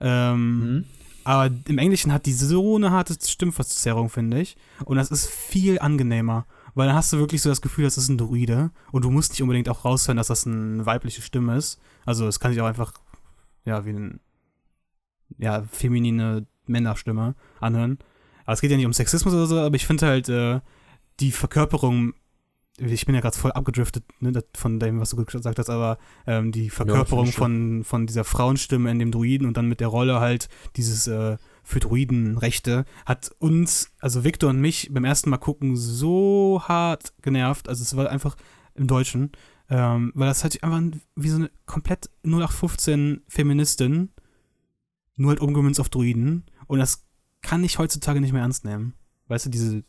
Ähm, 0.00 0.58
Mhm. 0.76 0.84
Aber 1.24 1.54
im 1.66 1.78
Englischen 1.78 2.12
hat 2.12 2.26
die 2.26 2.32
so 2.32 2.76
eine 2.76 2.90
harte 2.90 3.16
Stimmverzerrung, 3.20 4.10
finde 4.10 4.40
ich. 4.40 4.56
Und 4.84 4.96
das 4.96 5.10
ist 5.10 5.28
viel 5.28 5.78
angenehmer. 5.78 6.46
Weil 6.74 6.88
dann 6.88 6.96
hast 6.96 7.12
du 7.12 7.18
wirklich 7.18 7.40
so 7.40 7.48
das 7.48 7.60
Gefühl, 7.62 7.84
das 7.84 7.98
ist 7.98 8.08
ein 8.08 8.18
Druide. 8.18 8.70
Und 8.92 9.04
du 9.04 9.10
musst 9.10 9.32
nicht 9.32 9.42
unbedingt 9.42 9.68
auch 9.68 9.84
raushören, 9.84 10.16
dass 10.16 10.26
das 10.26 10.46
eine 10.46 10.84
weibliche 10.84 11.22
Stimme 11.22 11.56
ist. 11.56 11.80
Also 12.04 12.26
es 12.26 12.40
kann 12.40 12.52
sich 12.52 12.60
auch 12.60 12.66
einfach, 12.66 12.92
ja, 13.64 13.84
wie 13.84 13.90
eine, 13.90 14.20
ja, 15.38 15.62
feminine 15.70 16.46
Männerstimme 16.66 17.34
anhören. 17.60 17.98
Aber 18.44 18.54
es 18.54 18.60
geht 18.60 18.70
ja 18.70 18.76
nicht 18.76 18.86
um 18.86 18.92
Sexismus 18.92 19.32
oder 19.32 19.46
so, 19.46 19.58
aber 19.58 19.76
ich 19.76 19.86
finde 19.86 20.06
halt, 20.06 20.28
äh, 20.28 20.60
die 21.20 21.32
Verkörperung, 21.32 22.14
ich 22.78 23.06
bin 23.06 23.14
ja 23.14 23.20
gerade 23.20 23.36
voll 23.36 23.52
abgedriftet 23.52 24.04
ne, 24.20 24.32
von 24.54 24.80
dem, 24.80 25.00
was 25.00 25.10
du 25.10 25.24
gesagt 25.24 25.58
hast, 25.58 25.70
aber 25.70 25.98
ähm, 26.26 26.50
die 26.50 26.70
Verkörperung 26.70 27.28
ich 27.28 27.34
von, 27.34 27.84
von 27.84 28.06
dieser 28.06 28.24
Frauenstimme 28.24 28.90
in 28.90 28.98
dem 28.98 29.12
Druiden 29.12 29.46
und 29.46 29.56
dann 29.56 29.68
mit 29.68 29.80
der 29.80 29.88
Rolle 29.88 30.20
halt 30.20 30.48
dieses 30.76 31.06
äh, 31.06 31.36
für 31.62 31.80
Druidenrechte 31.80 32.84
hat 33.06 33.30
uns, 33.38 33.90
also 34.00 34.24
Victor 34.24 34.50
und 34.50 34.60
mich 34.60 34.90
beim 34.92 35.04
ersten 35.04 35.30
Mal 35.30 35.38
gucken 35.38 35.76
so 35.76 36.62
hart 36.64 37.14
genervt, 37.22 37.68
also 37.68 37.82
es 37.82 37.96
war 37.96 38.10
einfach 38.10 38.36
im 38.74 38.86
Deutschen, 38.86 39.32
ähm, 39.70 40.12
weil 40.14 40.28
das 40.28 40.42
halt 40.42 40.62
einfach 40.62 40.82
wie 41.14 41.28
so 41.28 41.36
eine 41.36 41.50
komplett 41.66 42.10
0815 42.24 43.22
Feministin, 43.28 44.10
nur 45.16 45.30
halt 45.30 45.40
umgemünzt 45.40 45.80
auf 45.80 45.88
Druiden. 45.88 46.44
Und 46.66 46.80
das 46.80 47.06
kann 47.40 47.62
ich 47.64 47.78
heutzutage 47.78 48.20
nicht 48.20 48.32
mehr 48.32 48.42
ernst 48.42 48.64
nehmen. 48.64 48.94
Weißt 49.28 49.46
du, 49.46 49.50
diese 49.50 49.84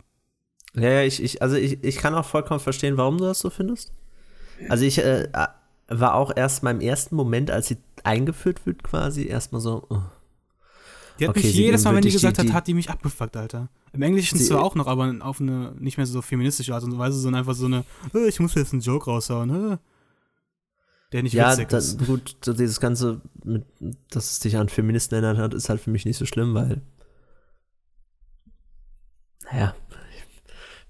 Ja, 0.76 0.90
ja, 0.90 1.02
ich, 1.04 1.22
ich, 1.24 1.42
also 1.42 1.56
ich, 1.56 1.84
ich 1.84 1.98
kann 1.98 2.14
auch 2.16 2.26
vollkommen 2.26 2.60
verstehen, 2.60 2.98
warum 2.98 3.18
du 3.18 3.26
das 3.26 3.40
so 3.40 3.50
findest. 3.50 3.92
Also 4.70 4.84
ich 4.86 4.98
äh, 5.00 5.28
war 5.88 6.16
auch 6.16 6.32
erst 6.36 6.64
mal 6.64 6.72
im 6.72 6.82
ersten 6.82 7.16
Moment, 7.16 7.50
als 7.52 7.68
sie 7.68 7.78
eingeführt 8.04 8.66
wird, 8.66 8.84
quasi, 8.84 9.26
erstmal 9.28 9.62
so. 9.62 9.86
oh. 9.90 10.02
Die 11.20 11.24
hat 11.28 11.30
Okay, 11.38 11.48
mich 11.48 11.56
jedes 11.56 11.84
Mal, 11.86 11.92
wenn 11.96 12.02
die 12.02 12.08
wirklich 12.10 12.14
die- 12.14 12.18
gesagt 12.28 12.40
hat, 12.40 12.46
die- 12.48 12.54
hat 12.54 12.68
die 12.68 12.74
mich 12.74 12.90
abgefuckt, 12.90 13.38
Alter. 13.38 13.70
Im 13.94 14.02
Englischen 14.02 14.38
Sie- 14.38 14.46
zwar 14.46 14.62
auch 14.64 14.76
noch, 14.76 14.88
aber 14.88 15.16
auf 15.22 15.40
eine 15.40 15.72
nicht 15.80 15.96
mehr 15.98 16.06
so 16.06 16.22
feministische 16.22 16.74
Art 16.76 16.84
und 16.84 16.98
Weise, 16.98 17.18
sondern 17.20 17.40
einfach 17.40 17.54
so 17.56 17.68
eine, 17.68 17.86
"Äh, 18.14 18.28
ich 18.28 18.40
muss 18.42 18.54
jetzt 18.56 18.74
einen 18.74 18.82
Joke 18.82 19.06
raushauen, 19.06 19.74
äh. 19.74 19.78
der 21.14 21.24
nicht 21.24 21.34
ja, 21.34 21.52
witzig 21.54 21.70
da, 21.70 21.78
ist. 21.78 22.06
gut, 22.06 22.36
so 22.44 22.52
dieses 22.52 22.82
Ganze, 22.82 23.22
mit, 23.46 23.64
dass 24.10 24.32
es 24.32 24.40
dich 24.40 24.58
an 24.58 24.68
Feministen 24.68 25.14
erinnert 25.16 25.38
hat, 25.38 25.54
ist 25.54 25.70
halt 25.70 25.80
für 25.80 25.92
mich 25.92 26.04
nicht 26.04 26.18
so 26.18 26.26
schlimm, 26.26 26.54
weil, 26.54 26.82
naja, 29.52 29.76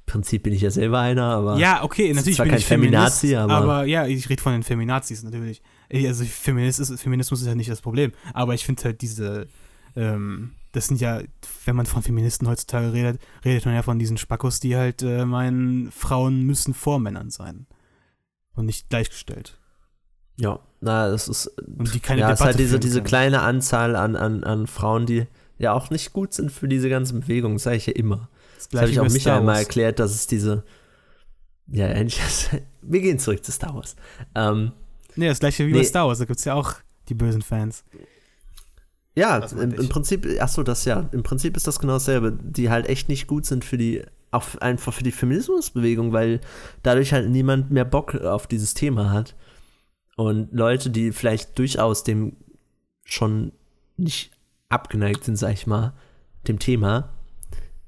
Prinzip 0.06 0.44
bin 0.44 0.54
ich 0.54 0.62
ja 0.62 0.70
selber 0.70 1.00
einer, 1.00 1.24
aber 1.24 1.58
Ja, 1.58 1.84
okay, 1.84 2.14
natürlich 2.14 2.36
zwar 2.36 2.46
bin 2.46 2.52
kein 2.52 2.60
ich 2.60 2.66
Feminist, 2.66 3.20
Feminazi, 3.22 3.36
aber- 3.54 3.86
ja, 3.86 4.06
ich 4.06 4.30
rede 4.30 4.42
von 4.42 4.54
den 4.54 4.64
Feminazis 4.64 5.24
natürlich. 5.24 5.62
Ich, 5.90 6.08
also 6.08 6.24
Feminist 6.26 6.80
ist, 6.80 7.00
Feminismus 7.02 7.42
ist 7.42 7.48
ja 7.48 7.56
nicht 7.56 7.70
das 7.72 7.82
Problem, 7.82 8.12
aber 8.34 8.54
ich 8.54 8.66
finde 8.66 8.84
halt 8.84 9.02
diese, 9.02 9.48
ähm, 9.96 10.52
das 10.74 10.88
sind 10.88 11.02
ja, 11.02 11.22
wenn 11.66 11.76
man 11.76 11.86
von 11.88 12.04
Feministen 12.04 12.48
heutzutage 12.48 12.94
redet, 12.94 13.20
redet 13.44 13.66
man 13.66 13.74
ja 13.74 13.82
von 13.82 13.98
diesen 13.98 14.18
Spackos, 14.18 14.60
die 14.60 14.76
halt 14.76 15.02
äh, 15.02 15.26
meinen, 15.26 15.92
Frauen 15.92 16.44
müssen 16.44 16.74
vor 16.74 17.00
Männern 17.00 17.30
sein 17.32 17.66
und 18.54 18.66
nicht 18.68 18.90
gleichgestellt. 18.90 19.58
ja, 20.38 20.60
na, 20.82 21.10
das 21.10 21.28
ist, 21.28 21.48
Und 21.48 21.94
die 21.96 22.00
keine 22.00 22.22
ja, 22.22 22.28
es 22.28 22.34
ist 22.34 22.40
Debatte 22.42 22.58
halt 22.58 22.60
diese, 22.60 22.80
diese 22.80 23.02
kleine 23.02 23.42
Anzahl 23.42 23.96
an, 23.96 24.16
an, 24.16 24.44
an 24.44 24.68
Frauen, 24.68 25.08
die 25.08 25.26
ja 25.58 25.74
auch 25.74 25.90
nicht 25.90 26.14
gut 26.14 26.34
sind 26.34 26.52
für 26.52 26.68
diese 26.68 26.90
ganzen 26.90 27.22
Bewegungen, 27.22 27.58
sage 27.58 27.78
ich 27.78 27.88
ja 27.88 27.94
immer. 27.94 28.30
Das, 28.56 28.70
Das 28.70 28.82
habe 28.82 28.92
ich 28.92 29.00
auch 29.00 29.04
wie 29.04 29.08
bei 29.10 29.14
Michael 29.14 29.22
Star 29.22 29.42
mal 29.42 29.48
Wars. 29.54 29.60
erklärt, 29.60 30.00
dass 30.00 30.12
es 30.16 30.28
diese, 30.28 30.64
ja, 31.68 31.88
eigentlich, 31.88 32.20
wir 32.82 33.02
gehen 33.02 33.20
zurück 33.20 33.44
zu 33.44 33.52
Star 33.52 33.76
Wars. 33.76 33.96
Ähm, 34.36 34.72
Nee, 35.18 35.30
das 35.30 35.40
gleiche 35.40 35.66
wie 35.66 35.72
bei 35.72 35.78
Nee. 35.78 35.84
Star 35.86 36.08
Wars, 36.08 36.20
da 36.20 36.26
gibt 36.26 36.40
es 36.40 36.46
ja 36.46 36.56
auch 36.56 36.74
die 37.08 37.14
bösen 37.14 37.42
Fans. 37.42 37.86
Ja, 39.18 39.38
im, 39.38 39.72
im. 39.72 39.88
Prinzip, 39.88 40.28
achso, 40.42 40.62
das 40.62 40.84
ja, 40.84 41.08
im 41.14 41.24
Prinzip 41.24 41.56
ist 41.56 41.68
das 41.68 41.80
genau 41.80 41.94
dasselbe, 41.94 42.34
die 42.34 42.70
halt 42.70 42.88
echt 42.90 43.08
nicht 43.08 43.28
gut 43.28 43.46
sind 43.46 43.64
für 43.64 43.78
die, 43.78 44.04
auch 44.32 44.56
einfach 44.58 44.92
für 44.94 45.04
die 45.04 45.14
Feminismusbewegung, 45.14 46.12
weil 46.12 46.42
dadurch 46.84 47.14
halt 47.14 47.30
niemand 47.30 47.72
mehr 47.72 47.86
Bock 47.86 48.16
auf 48.16 48.46
dieses 48.48 48.74
Thema 48.74 49.12
hat. 49.12 49.36
Und 50.18 50.50
Leute, 50.52 50.90
die 50.90 51.14
vielleicht 51.14 51.58
durchaus 51.58 52.04
dem 52.04 52.36
schon 53.06 53.54
nicht 53.96 54.32
abgeneigt 54.68 55.24
sind, 55.24 55.38
sag 55.38 55.54
ich 55.54 55.66
mal, 55.66 55.94
dem 56.50 56.60
Thema, 56.60 57.14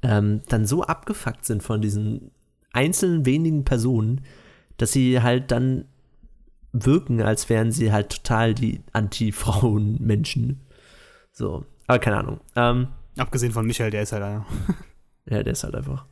ähm, 0.02 0.42
dann 0.48 0.66
so 0.66 0.84
abgefuckt 0.84 1.46
sind 1.46 1.64
von 1.64 1.82
diesen 1.82 2.32
einzelnen 2.74 3.26
wenigen 3.26 3.64
Personen, 3.66 4.22
dass 4.78 4.92
sie 4.92 5.22
halt 5.22 5.52
dann 5.52 5.86
wirken, 6.74 7.22
als 7.22 7.50
wären 7.50 7.72
sie 7.72 7.92
halt 7.92 8.10
total 8.10 8.54
die 8.54 8.82
Anti-Frauen-Menschen. 8.94 10.62
So, 11.32 11.66
aber 11.88 12.00
keine 12.00 12.18
Ahnung. 12.18 12.40
Ähm, 12.56 12.88
Abgesehen 13.18 13.52
von 13.52 13.66
Michael, 13.66 13.90
der 13.90 14.04
ist 14.04 14.12
halt 14.12 14.22
einer. 14.24 14.46
ja, 15.26 15.42
der 15.42 15.54
ist 15.54 15.64
halt 15.64 15.76
einfach. 15.76 16.06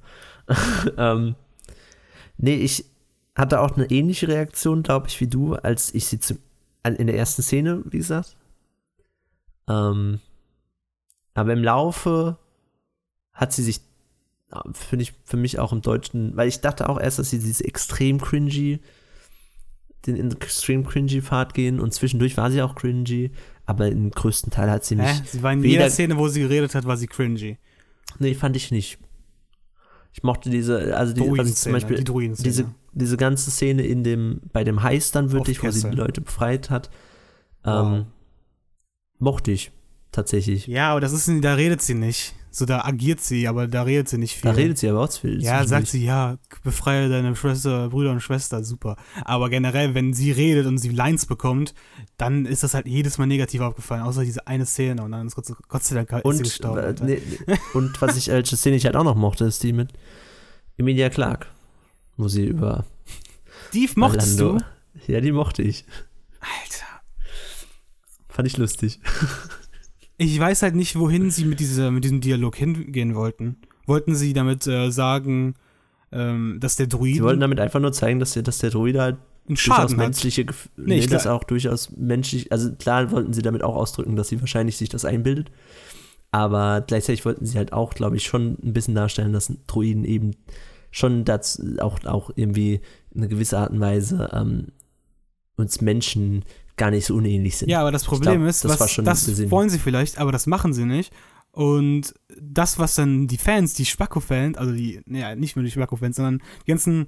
ähm, 0.97 1.35
nee, 2.37 2.55
ich 2.55 2.85
hatte 3.35 3.59
auch 3.61 3.75
eine 3.75 3.91
ähnliche 3.91 4.27
Reaktion, 4.27 4.81
glaube 4.81 5.07
ich, 5.07 5.19
wie 5.21 5.27
du, 5.27 5.53
als 5.55 5.93
ich 5.93 6.07
sie 6.07 6.19
zum, 6.19 6.39
an- 6.81 6.95
in 6.95 7.05
der 7.07 7.17
ersten 7.17 7.43
Szene, 7.43 7.83
wie 7.85 7.97
gesagt. 7.97 8.35
Ähm, 9.67 10.19
aber 11.35 11.53
im 11.53 11.63
Laufe 11.63 12.37
hat 13.35 13.53
sie 13.53 13.61
sich, 13.61 13.81
finde 14.73 15.03
ich, 15.03 15.13
für 15.25 15.37
mich 15.37 15.59
auch 15.59 15.71
im 15.71 15.81
Deutschen, 15.81 16.35
weil 16.35 16.47
ich 16.47 16.61
dachte 16.61 16.89
auch 16.89 16.99
erst, 16.99 17.19
dass 17.19 17.29
sie 17.29 17.37
dieses 17.37 17.61
extrem 17.61 18.19
cringy, 18.19 18.79
den 20.07 20.31
extrem 20.31 20.85
cringy 20.85 21.21
Pfad 21.21 21.53
gehen 21.53 21.79
und 21.79 21.93
zwischendurch 21.93 22.37
war 22.37 22.49
sie 22.49 22.61
auch 22.63 22.73
cringy, 22.75 23.31
aber 23.65 23.87
im 23.87 24.09
größten 24.11 24.51
Teil 24.51 24.69
hat 24.71 24.85
sie 24.85 24.95
mich 24.95 25.07
Hä? 25.07 25.21
Sie 25.31 25.43
war 25.43 25.53
in 25.53 25.63
jeder 25.63 25.89
Szene, 25.89 26.17
wo 26.17 26.27
sie 26.27 26.41
geredet 26.41 26.73
hat, 26.75 26.85
war 26.85 26.97
sie 26.97 27.07
cringy. 27.07 27.57
Nee, 28.19 28.33
fand 28.33 28.55
ich 28.55 28.71
nicht. 28.71 28.97
Ich 30.13 30.23
mochte 30.23 30.49
diese, 30.49 30.95
also 30.95 31.13
die, 31.13 31.21
was 31.37 31.49
ich 31.49 31.55
zum 31.55 31.73
Beispiel, 31.73 32.01
die 32.01 32.31
diese, 32.41 32.73
diese 32.93 33.17
ganze 33.17 33.51
Szene 33.51 33.85
in 33.85 34.03
dem, 34.05 34.39
bei 34.53 34.63
dem 34.63 34.81
Heist 34.81 35.15
dann 35.15 35.31
wirklich, 35.33 35.61
wo 35.61 35.69
sie 35.71 35.89
die 35.89 35.95
Leute 35.95 36.21
befreit 36.21 36.69
hat, 36.69 36.89
Wow. 37.63 37.97
ähm, 37.97 38.05
mochte 39.17 39.51
ich 39.51 39.71
tatsächlich. 40.11 40.67
Ja, 40.67 40.91
aber 40.91 41.01
das 41.01 41.11
ist, 41.13 41.29
da 41.43 41.55
redet 41.55 41.81
sie 41.81 41.95
nicht. 41.95 42.33
So, 42.57 42.63
da 42.65 42.85
agiert 42.85 43.19
sie, 43.19 43.50
aber 43.50 43.67
da 43.67 43.81
redet 43.83 44.07
sie 44.07 44.17
nicht 44.17 44.35
viel. 44.35 44.50
Da 44.50 44.51
redet 44.55 44.77
sie 44.77 44.88
aber 44.88 45.01
auch 45.03 45.12
viel. 45.12 45.43
ja, 45.43 45.67
sagt 45.67 45.88
sie, 45.88 46.05
ja, 46.05 46.38
befreie 46.63 47.09
deine 47.09 47.35
Schwester, 47.35 47.89
Brüder 47.89 48.12
und 48.12 48.21
Schwester, 48.21 48.63
super. 48.63 48.95
Aber 49.25 49.50
generell, 49.50 49.93
wenn 49.93 50.13
sie 50.13 50.31
redet 50.31 50.65
und 50.65 50.77
sie 50.77 50.88
Lines 50.88 51.25
bekommt, 51.25 51.74
dann 52.15 52.45
ist 52.45 52.63
das 52.63 52.74
halt 52.74 52.88
jedes 52.88 53.17
Mal 53.17 53.25
negativ 53.25 53.59
aufgefallen, 53.59 54.03
außer 54.03 54.24
diese 54.24 54.47
eine 54.47 54.65
Szene 54.65 55.03
und 55.03 55.12
dann 55.12 55.27
ist 55.27 55.35
Gott, 55.35 55.47
Gott 55.67 55.83
sei 55.83 55.95
Dank 55.95 56.12
ist 56.13 56.21
sie 56.21 56.27
Und, 56.29 56.43
gestorben. 56.43 56.79
Alter. 56.79 57.03
nee, 57.03 57.21
nee. 57.45 57.55
und 57.74 58.01
was 58.01 58.15
ich 58.15 58.31
als 58.31 58.50
Szene 58.57 58.77
ich 58.77 58.85
halt 58.85 58.95
auch 58.95 59.03
noch 59.03 59.15
mochte, 59.15 59.43
ist 59.43 59.62
die 59.62 59.74
mit 59.74 59.91
Emilia 60.77 61.09
Clark, 61.09 61.47
wo 62.15 62.29
sie 62.29 62.45
über 62.45 62.85
Die 63.74 63.89
mochtest 63.97 64.39
Orlando- 64.39 64.65
du? 65.05 65.12
Ja, 65.12 65.19
die 65.19 65.33
mochte 65.33 65.62
ich. 65.62 65.83
Alter. 66.39 67.01
Fand 68.29 68.47
ich 68.47 68.55
lustig. 68.55 69.01
Ich 70.17 70.39
weiß 70.39 70.62
halt 70.62 70.75
nicht, 70.75 70.98
wohin 70.98 71.29
sie 71.31 71.45
mit, 71.45 71.60
dieser, 71.60 71.91
mit 71.91 72.03
diesem 72.03 72.22
Dialog 72.22 72.55
hingehen 72.55 73.15
wollten. 73.15 73.57
Wollten 73.86 74.15
sie 74.15 74.34
damit 74.34 74.65
äh, 74.65 74.89
sagen, 74.89 75.55
ähm, 76.12 76.57
dass 76.60 76.75
der 76.75 76.88
Druid 76.88 77.15
Sie 77.15 77.24
wollten 77.24 77.41
damit 77.41 77.60
einfach 77.60 77.79
nur 77.79 77.91
zeigen, 77.91 78.19
dass 78.19 78.34
der, 78.34 78.43
dass 78.43 78.60
der 78.60 78.69
Druide 78.69 79.01
halt 79.01 79.17
einen 79.48 79.55
durchaus 79.55 79.75
Schaden 79.75 79.98
hat? 79.98 80.05
menschliche 80.05 80.45
Gef 80.45 80.69
Nee, 80.77 81.05
das 81.05 81.27
auch 81.27 81.43
durchaus 81.43 81.91
menschlich, 81.95 82.51
also 82.51 82.74
klar 82.74 83.12
wollten 83.12 83.34
sie 83.34 83.41
damit 83.41 83.63
auch 83.63 83.75
ausdrücken, 83.75 84.15
dass 84.15 84.29
sie 84.29 84.39
wahrscheinlich 84.39 84.77
sich 84.77 84.89
das 84.89 85.05
einbildet, 85.05 85.51
aber 86.31 86.81
gleichzeitig 86.88 87.25
wollten 87.25 87.45
sie 87.45 87.57
halt 87.57 87.74
auch, 87.74 87.93
glaube 87.93 88.15
ich, 88.15 88.25
schon 88.25 88.57
ein 88.63 88.74
bisschen 88.74 88.95
darstellen, 88.95 89.34
dass 89.34 89.51
Druiden 89.67 90.05
eben 90.05 90.31
schon 90.89 91.25
das 91.25 91.62
auch, 91.79 92.03
auch 92.05 92.31
irgendwie 92.36 92.81
in 93.12 93.22
einer 93.22 93.27
gewissen 93.27 93.55
Art 93.55 93.72
und 93.72 93.81
Weise 93.81 94.29
ähm, 94.34 94.67
uns 95.57 95.81
Menschen 95.81 96.45
gar 96.77 96.91
nicht 96.91 97.05
so 97.05 97.15
unähnlich 97.15 97.58
sind. 97.58 97.70
Ja, 97.70 97.82
aber 97.82 97.91
das 97.91 98.03
Problem 98.03 98.39
glaub, 98.41 98.50
ist, 98.50 98.65
das 98.65 98.79
was, 98.79 98.96
das 98.96 99.51
wollen 99.51 99.70
sie 99.70 99.79
vielleicht, 99.79 100.17
aber 100.17 100.32
das 100.32 100.48
machen 100.48 100.74
sie 100.74 100.86
nicht. 100.86 101.13
Und 101.51 102.13
das, 102.41 102.79
was 102.79 102.96
dann 102.96 103.27
die 103.27 103.38
Fans, 103.38 103.75
die 103.75 103.86
Spacko-Fans, 103.86 104.58
also 104.58 104.74
die, 104.74 105.01
naja, 105.05 105.36
nicht 105.36 105.55
nur 105.55 105.63
die 105.63 105.72
Spacko-Fans, 105.72 106.17
sondern 106.17 106.41
die 106.65 106.72
ganzen 106.72 107.08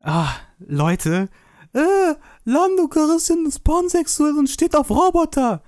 ah, 0.00 0.32
Leute, 0.58 1.28
äh, 1.72 2.14
Lando 2.44 2.88
Calrissian 2.88 3.46
ist 3.46 3.62
pansexuell 3.62 4.36
und 4.36 4.50
steht 4.50 4.74
auf 4.74 4.90
Roboter. 4.90 5.62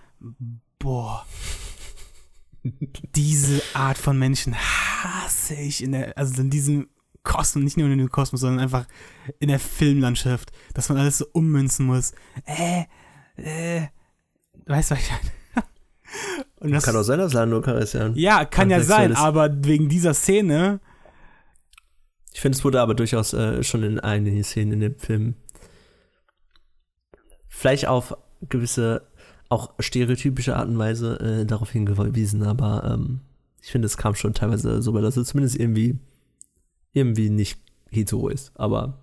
Boah. 0.79 1.25
Diese 3.15 3.63
Art 3.75 3.99
von 3.99 4.19
Menschen 4.19 4.55
hasse 4.55 5.55
ich 5.55 5.83
in 5.83 5.93
der, 5.93 6.19
also 6.19 6.41
in 6.43 6.51
diesem 6.51 6.89
Kosmos, 7.25 7.65
nicht 7.65 7.77
nur 7.77 7.89
in 7.89 7.99
dem 7.99 8.11
Kosmos, 8.11 8.43
sondern 8.43 8.61
einfach 8.61 8.87
in 9.41 9.49
der 9.49 9.59
Filmlandschaft, 9.59 10.53
dass 10.75 10.89
man 10.89 10.99
alles 10.99 11.19
so 11.19 11.27
ummünzen 11.33 11.87
muss. 11.87 12.13
Äh, 12.45 12.85
äh, 13.37 13.89
weißt 14.67 14.91
du, 14.91 14.95
was 14.95 15.03
ich 15.03 15.11
meine? 15.11 15.67
Und 16.61 16.71
das, 16.73 16.85
Kann 16.85 16.97
auch 16.97 17.03
sein, 17.03 17.19
dass 17.19 17.33
Lando 17.33 17.61
Calrissian. 17.61 18.15
ja, 18.15 18.45
kann 18.45 18.71
ja 18.71 18.81
sein, 18.81 19.13
ist. 19.13 19.19
aber 19.19 19.51
wegen 19.65 19.89
dieser 19.89 20.15
Szene, 20.15 20.81
Ich 22.33 22.41
finde, 22.41 22.57
es 22.57 22.65
wurde 22.65 22.81
aber 22.81 22.95
durchaus 22.95 23.33
äh, 23.33 23.63
schon 23.63 23.83
in 23.83 24.01
einigen 24.01 24.45
Szenen 24.45 24.73
in 24.73 24.81
dem 24.81 24.99
Film 24.99 25.35
vielleicht 27.49 27.87
auf 27.87 28.17
gewisse, 28.49 29.07
auch 29.49 29.73
stereotypische 29.79 30.57
Art 30.57 30.69
und 30.69 30.79
Weise 30.79 31.19
äh, 31.21 31.47
darauf 31.47 31.71
hingewiesen, 31.71 32.43
aber 32.43 32.93
ähm, 32.93 33.21
ich 33.63 33.71
finde, 33.71 33.87
es 33.87 33.97
kam 33.97 34.15
schon 34.15 34.35
teilweise 34.35 34.83
so, 34.83 34.93
dass 35.01 35.17
er 35.17 35.25
zumindest 35.25 35.57
irgendwie, 35.57 35.99
irgendwie 36.95 37.29
nicht 37.29 37.59
hetero 37.91 38.29
ist, 38.29 38.53
aber 38.59 38.99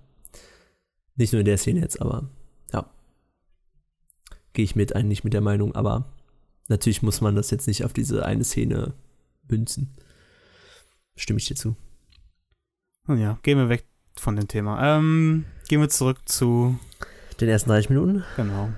nicht 1.15 1.33
nur 1.33 1.41
in 1.41 1.45
der 1.45 1.57
Szene 1.57 1.81
jetzt, 1.81 2.01
aber 2.01 2.29
ja. 2.73 2.89
Gehe 4.53 4.65
ich 4.65 4.75
mit, 4.75 4.95
eigentlich 4.95 5.23
mit 5.23 5.33
der 5.33 5.41
Meinung, 5.41 5.75
aber 5.75 6.05
natürlich 6.67 7.03
muss 7.03 7.21
man 7.21 7.35
das 7.35 7.51
jetzt 7.51 7.67
nicht 7.67 7.85
auf 7.85 7.93
diese 7.93 8.25
eine 8.25 8.43
Szene 8.43 8.93
münzen. 9.47 9.93
Stimme 11.15 11.37
ich 11.39 11.45
dir 11.47 11.55
zu. 11.55 11.75
nun 13.07 13.19
ja, 13.19 13.37
gehen 13.43 13.57
wir 13.57 13.69
weg 13.69 13.85
von 14.17 14.35
dem 14.35 14.47
Thema. 14.47 14.97
Ähm, 14.97 15.45
gehen 15.67 15.81
wir 15.81 15.89
zurück 15.89 16.17
zu, 16.25 16.79
Den 17.39 17.49
ersten 17.49 17.69
30 17.69 17.89
Minuten. 17.89 18.23
genau. 18.35 18.69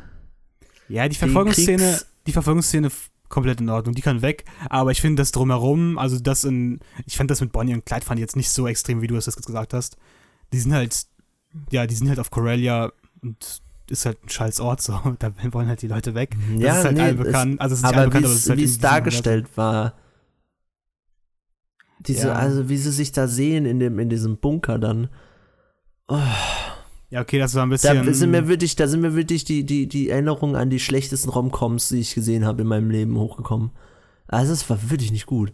Ja, 0.90 1.08
die 1.08 1.16
Verfolgungsszene, 1.16 2.02
die 2.28 2.32
Verfolgungsszene 2.34 2.92
komplett 3.34 3.60
in 3.60 3.70
Ordnung, 3.70 3.94
die 3.96 4.02
kann 4.02 4.22
weg, 4.22 4.46
aber 4.70 4.92
ich 4.92 5.02
finde 5.02 5.22
das 5.22 5.32
drumherum, 5.32 5.98
also 5.98 6.20
das 6.20 6.44
in, 6.46 6.80
ich 7.06 7.18
fand 7.18 7.30
das 7.32 7.42
mit 7.42 7.52
Bonnie 7.52 7.74
und 7.74 7.86
Clyde 7.86 8.06
fand 8.06 8.20
ich 8.20 8.24
jetzt 8.24 8.36
nicht 8.38 8.50
so 8.52 8.68
extrem, 8.68 9.02
wie 9.02 9.08
du 9.08 9.16
es 9.18 9.26
jetzt 9.26 9.46
gesagt 9.46 9.74
hast. 9.74 9.98
Die 10.54 10.60
sind 10.60 10.74
halt, 10.74 11.06
ja, 11.72 11.86
die 11.88 11.96
sind 11.96 12.08
halt 12.10 12.20
auf 12.20 12.32
Corellia 12.32 12.92
und 13.22 13.62
ist 13.90 14.06
halt 14.06 14.24
ein 14.24 14.30
scheiß 14.30 14.60
Ort 14.62 14.82
so, 14.82 14.94
da 15.20 15.34
wollen 15.52 15.68
halt 15.68 15.82
die 15.82 15.88
Leute 15.88 16.16
weg. 16.16 16.36
Das 16.54 16.62
Ja, 16.62 16.78
ist 16.80 16.86
halt 16.86 16.96
nee, 16.96 17.02
allen 17.02 17.20
es- 17.20 17.26
bekannt, 17.26 17.60
also 17.62 17.74
es 17.74 17.80
ist 17.80 17.86
aber 17.86 17.98
allen 17.98 18.10
bekannt, 18.10 18.24
wie 18.24 18.28
aber 18.28 18.36
es 18.36 18.42
ist 18.44 18.50
halt 18.50 18.60
wie 18.60 18.64
es 18.64 18.78
dargestellt 18.80 19.58
war, 19.58 19.94
diese, 22.00 22.28
Ja. 22.28 22.34
also 22.36 22.70
wie 22.70 22.78
sie 22.78 22.92
sich 22.92 23.12
da 23.12 23.28
sehen 23.28 23.66
in 23.66 23.80
dem 23.80 23.98
in 24.00 24.10
diesem 24.10 24.38
Bunker 24.38 24.78
dann, 24.80 25.10
Ja, 27.14 27.22
okay, 27.22 27.38
das 27.38 27.54
war 27.54 27.62
ein 27.62 27.70
da 27.70 27.76
bisschen. 27.76 28.12
sind 28.16 28.32
mir 28.32 28.48
wirklich, 28.48 28.76
da 28.76 28.88
sind 28.88 29.02
mir 29.02 29.14
wirklich 29.14 29.44
die 29.44 29.64
die 29.68 29.88
die 29.88 30.10
Erinnerungen 30.10 30.56
an 30.56 30.72
die 30.72 30.80
schlechtesten 30.80 31.30
Romcoms, 31.30 31.90
die 31.90 32.00
ich 32.00 32.16
gesehen 32.16 32.44
habe 32.44 32.64
in 32.64 32.68
meinem 32.68 32.90
Leben 32.90 33.20
hochgekommen. 33.20 33.70
Also 34.26 34.52
es 34.52 34.68
war 34.68 34.90
wirklich 34.90 35.12
nicht 35.12 35.28
gut. 35.28 35.54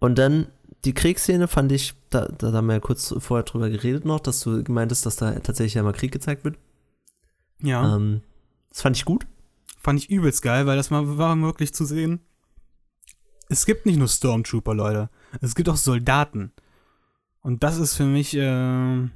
Und 0.00 0.18
dann 0.18 0.48
die 0.84 0.92
Kriegsszene 0.92 1.48
fand 1.48 1.72
ich, 1.72 1.94
da, 2.10 2.26
da 2.26 2.52
haben 2.52 2.66
wir 2.66 2.74
ja 2.74 2.80
kurz 2.80 3.14
vorher 3.20 3.44
drüber 3.44 3.70
geredet 3.70 4.04
noch, 4.04 4.20
dass 4.20 4.40
du 4.40 4.62
gemeint 4.62 4.92
hast, 4.92 5.06
dass 5.06 5.16
da 5.16 5.32
tatsächlich 5.38 5.78
einmal 5.78 5.94
Krieg 5.94 6.12
gezeigt 6.12 6.44
wird. 6.44 6.58
Ja. 7.62 7.96
Ähm, 7.96 8.20
das 8.68 8.82
fand 8.82 8.94
ich 8.94 9.06
gut. 9.06 9.26
Fand 9.80 9.98
ich 9.98 10.10
übelst 10.10 10.42
geil, 10.42 10.66
weil 10.66 10.76
das 10.76 10.90
mal 10.90 11.16
war 11.16 11.36
möglich 11.36 11.72
zu 11.72 11.86
sehen. 11.86 12.20
Es 13.48 13.64
gibt 13.64 13.86
nicht 13.86 13.98
nur 13.98 14.08
Stormtrooper, 14.08 14.74
Leute. 14.74 15.08
Es 15.40 15.54
gibt 15.54 15.70
auch 15.70 15.76
Soldaten. 15.76 16.52
Und 17.40 17.62
das 17.62 17.78
ist 17.78 17.94
für 17.94 18.04
mich 18.04 18.36
äh, 18.36 19.08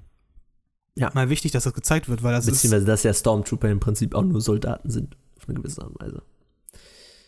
Ja. 0.96 1.10
mal 1.14 1.28
wichtig, 1.30 1.52
dass 1.52 1.64
das 1.64 1.74
gezeigt 1.74 2.08
wird, 2.08 2.22
weil 2.22 2.32
das 2.32 2.46
ist. 2.46 2.52
Beziehungsweise, 2.54 2.86
dass 2.86 3.02
ja 3.02 3.12
Stormtrooper 3.12 3.68
im 3.68 3.80
Prinzip 3.80 4.14
auch 4.14 4.22
nur 4.24 4.40
Soldaten 4.40 4.90
sind. 4.90 5.16
Auf 5.38 5.48
eine 5.48 5.56
gewisse 5.58 5.82
Art 5.82 5.90
und 5.90 6.00
Weise. 6.00 6.22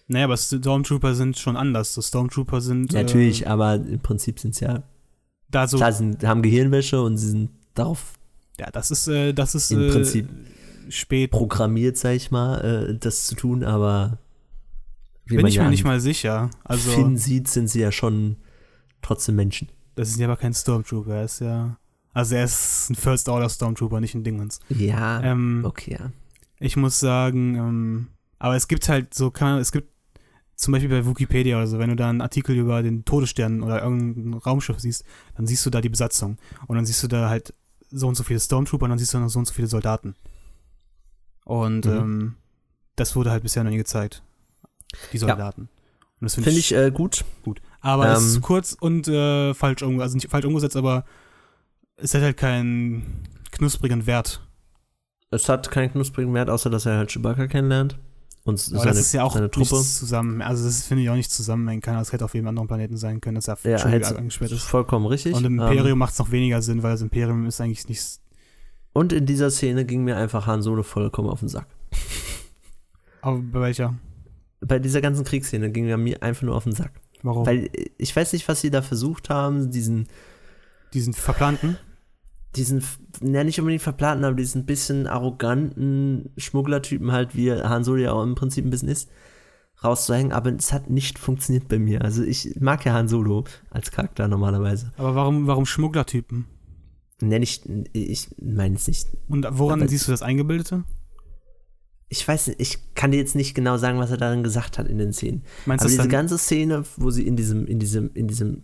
Naja, 0.07 0.25
aber 0.25 0.37
Stormtrooper 0.39 1.15
sind 1.15 1.39
schon 1.39 1.57
anders. 1.57 1.93
So 1.95 2.01
Stormtrooper 2.01 2.61
sind. 2.63 2.93
Natürlich, 2.95 3.43
Äh, 3.45 3.49
aber 3.49 3.75
im 3.75 4.01
Prinzip 4.01 4.41
sind 4.41 4.55
es 4.55 4.61
ja. 4.61 4.83
da 5.51 5.69
so. 5.69 5.77
Klar, 5.77 5.93
sie 5.93 5.99
sind, 5.99 6.25
haben 6.25 6.41
Gehirnwäsche 6.43 7.03
und 7.03 7.19
sie 7.19 7.29
sind 7.29 7.51
darauf 7.75 8.15
Ja, 8.59 8.71
das 8.71 8.91
ist, 8.91 9.07
äh, 9.09 9.35
das 9.35 9.55
ist 9.55 9.71
Im 9.71 9.83
äh, 9.83 9.91
Prinzip 9.91 10.29
spät. 10.89 11.31
programmiert, 11.31 11.99
sag 11.99 12.15
ich 12.17 12.31
mal, 12.31 12.89
äh, 12.91 12.99
das 12.99 13.27
zu 13.27 13.35
tun, 13.35 13.63
aber. 13.65 14.19
Bin 15.27 15.47
ich 15.47 15.57
ja 15.57 15.65
mir 15.65 15.69
nicht 15.71 15.85
mal 15.85 16.01
sicher. 16.01 16.49
Also, 16.65 16.91
Finn 16.91 17.19
sieht, 17.19 17.49
sind 17.49 17.69
sie 17.69 17.81
ja 17.81 17.93
schon 17.93 18.37
trotzdem 19.03 19.37
Menschen. 19.37 19.69
das 19.95 20.09
ist 20.09 20.19
ja 20.19 20.27
aber 20.27 20.37
kein 20.39 20.55
Stormtrooper. 20.55 21.17
Er 21.17 21.25
ist 21.25 21.41
ja. 21.41 21.77
Also, 22.19 22.35
er 22.35 22.45
ist 22.45 22.91
ein 22.91 22.95
First 22.97 23.29
Order 23.29 23.49
Stormtrooper, 23.49 24.01
nicht 24.01 24.15
ein 24.15 24.25
Dingens. 24.25 24.59
Ja, 24.69 25.21
Ähm, 25.23 25.63
okay, 25.65 25.97
ja. 26.01 26.11
Ich 26.59 26.77
muss 26.77 26.99
sagen, 26.99 27.55
ähm, 27.55 28.09
aber 28.41 28.57
es 28.57 28.67
gibt 28.67 28.89
halt 28.89 29.15
so, 29.15 29.31
kann 29.31 29.59
es 29.59 29.71
gibt 29.71 29.93
zum 30.57 30.73
Beispiel 30.73 30.91
bei 30.91 31.07
Wikipedia 31.07 31.57
oder 31.59 31.69
so, 31.69 31.79
wenn 31.79 31.91
du 31.91 31.95
da 31.97 32.09
einen 32.11 32.21
Artikel 32.21 32.57
über 32.57 32.83
den 32.83 33.05
Todesstern 33.05 33.63
oder 33.63 33.81
irgendein 33.83 34.35
Raumschiff 34.35 34.81
siehst, 34.81 35.05
dann 35.37 35.47
siehst 35.47 35.65
du 35.65 35.71
da 35.71 35.81
die 35.81 35.89
Besatzung. 35.89 36.39
Und 36.67 36.75
dann 36.75 36.85
siehst 36.85 37.01
du 37.05 37.07
da 37.07 37.29
halt 37.29 37.55
so 37.91 38.09
und 38.09 38.17
so 38.17 38.25
viele 38.25 38.41
Stormtrooper 38.41 38.85
und 38.85 38.91
dann 38.91 38.99
siehst 38.99 39.15
du 39.15 39.19
noch 39.21 39.29
so 39.29 39.39
und 39.39 39.47
so 39.47 39.55
viele 39.55 39.69
Soldaten. 39.69 40.17
Und 41.45 41.87
Mhm. 41.87 41.93
ähm, 41.93 42.35
das 42.97 43.15
wurde 43.15 43.31
halt 43.31 43.45
bisher 43.45 43.63
noch 43.63 43.71
nie 43.71 43.77
gezeigt. 43.77 44.23
Die 45.13 45.19
Soldaten. 45.19 45.63
Und 46.21 46.25
das 46.25 46.35
finde 46.35 46.51
Finde 46.51 46.61
ich, 46.61 46.73
ich 46.73 46.77
äh, 46.77 46.91
gut. 46.91 47.25
gut. 47.45 47.63
Aber 47.81 48.09
es 48.11 48.25
ist 48.25 48.37
ähm, 48.37 48.43
kurz 48.43 48.77
und 48.81 49.07
äh, 49.07 49.55
falsch. 49.55 49.85
Also 49.85 50.17
nicht 50.17 50.29
falsch 50.29 50.45
umgesetzt, 50.47 50.75
aber 50.77 51.05
es 51.99 52.15
hat 52.15 52.23
halt 52.23 52.37
keinen 52.37 53.25
knusprigen 53.51 54.07
Wert. 54.07 54.41
Es 55.31 55.49
hat 55.49 55.71
keinen 55.71 55.93
knusprigen 55.93 56.33
Wert, 56.35 56.49
außer 56.51 56.71
dass 56.71 56.87
er 56.87 56.97
halt 56.97 57.11
Chewbacca 57.13 57.47
kennenlernt. 57.49 57.99
Und 58.45 58.55
Aber 58.71 58.79
seine, 58.79 58.91
das 58.93 58.99
ist 59.01 59.13
ja 59.13 59.25
auch 59.25 59.35
seine 59.35 59.51
Truppe. 59.51 59.77
zusammen. 59.83 60.41
Also 60.41 60.65
das 60.65 60.85
finde 60.85 61.03
ich 61.03 61.11
auch 61.11 61.15
nicht 61.17 61.31
zusammenhängen 61.31 61.83
kann. 61.83 61.97
Das 61.97 62.13
hätte 62.13 62.25
auf 62.25 62.33
jedem 62.33 62.49
anderen 62.49 62.67
Planeten 62.67 62.97
sein 62.97 63.21
können, 63.21 63.35
dass 63.35 63.47
er 63.49 63.59
Ja, 63.65 63.79
schon 63.79 63.93
angesperrt 63.93 64.53
ist. 64.53 64.63
vollkommen 64.63 65.05
richtig. 65.05 65.35
Und 65.35 65.45
im 65.45 65.59
Ähm, 65.59 65.67
Imperium 65.67 65.99
macht 65.99 66.15
es 66.15 66.19
noch 66.19 66.31
weniger 66.31 66.63
Sinn, 66.63 66.83
weil 66.83 66.93
das 66.93 67.03
Imperium 67.03 67.45
ist 67.47 67.61
eigentlich 67.61 67.89
nicht. 67.89 68.21
und 68.95 69.13
in 69.13 69.27
dieser 69.27 69.51
Szene 69.51 69.85
ging 69.85 70.03
mir 70.05 70.17
einfach 70.17 70.47
Han 70.47 70.63
Solo 70.63 70.83
vollkommen 70.83 71.29
auf 71.29 71.41
den 71.41 71.49
Sack. 71.49 71.67
Aber 73.21 73.39
bei 73.39 73.61
welcher? 73.61 73.95
Bei 74.61 74.79
dieser 74.79 75.01
ganzen 75.01 75.25
Kriegsszene 75.25 75.71
ging 75.71 75.87
er 75.87 75.99
mir 75.99 76.23
einfach 76.23 76.43
nur 76.43 76.57
auf 76.57 76.65
den 76.65 76.73
Sack. 76.73 76.93
Warum? 77.23 77.45
Weil 77.47 77.67
äh, 77.75 77.91
ich 77.99 78.15
weiß 78.17 78.33
nicht, 78.33 78.49
was 78.49 78.61
sie 78.63 78.71
da 78.71 78.81
versucht 78.83 79.29
haben, 79.29 79.71
diesen, 79.71 80.09
die 80.95 81.01
sind 81.01 81.17
verplanten. 81.17 81.77
Diesen, 82.59 82.83
ja 83.23 83.45
nicht 83.45 83.59
unbedingt 83.59 83.83
verplanten, 83.83 84.25
aber 84.25 84.35
diesen 84.37 84.67
bisschen 84.67 85.07
arroganten 85.07 86.31
Schmugglertypen 86.37 87.13
halt, 87.13 87.35
wie 87.37 87.53
Han 87.53 87.85
Solo 87.85 88.03
ja 88.03 88.13
auch 88.13 88.23
im 88.23 88.35
Prinzip 88.35 88.65
ein 88.65 88.71
bisschen 88.71 88.89
ist, 88.89 89.09
rauszuhängen. 89.83 90.33
Aber 90.33 90.53
es 90.53 90.73
hat 90.73 90.91
nicht 90.91 91.19
funktioniert 91.19 91.69
bei 91.69 91.79
mir. 91.79 92.03
Also 92.03 92.23
ich 92.23 92.57
mag 92.61 92.85
ja 92.85 92.93
Han 92.93 93.09
Solo 93.09 93.45
als 93.71 93.91
Charakter 93.91 94.29
normalerweise. 94.29 94.93
Aber 94.97 95.15
warum, 95.15 95.47
warum 95.47 95.67
Schmugglertypen? 95.67 96.47
Nenne 97.21 97.43
ich, 97.45 97.63
ich 97.93 98.29
meine 98.41 98.77
es 98.77 98.87
nicht. 98.87 99.09
Und 99.29 99.47
woran 99.53 99.81
Aber- 99.81 99.89
siehst 99.89 100.07
du 100.07 100.13
das 100.13 100.23
Eingebildete? 100.23 100.85
Ich 102.11 102.27
weiß 102.27 102.47
nicht, 102.47 102.61
ich 102.61 102.95
kann 102.95 103.11
dir 103.11 103.19
jetzt 103.19 103.35
nicht 103.35 103.55
genau 103.55 103.77
sagen, 103.77 103.99
was 103.99 104.11
er 104.11 104.17
darin 104.17 104.43
gesagt 104.43 104.79
hat 104.79 104.89
in 104.89 104.97
den 104.97 105.13
Szenen. 105.13 105.43
Meinst 105.67 105.85
Aber 105.85 105.91
diese 105.91 106.09
ganze 106.09 106.39
Szene, 106.39 106.85
wo 106.97 107.11
sie 107.11 107.27
in 107.27 107.37
diesem, 107.37 107.67
in 107.67 107.79
diesem, 107.79 108.11
in 108.15 108.29
diesem 108.29 108.63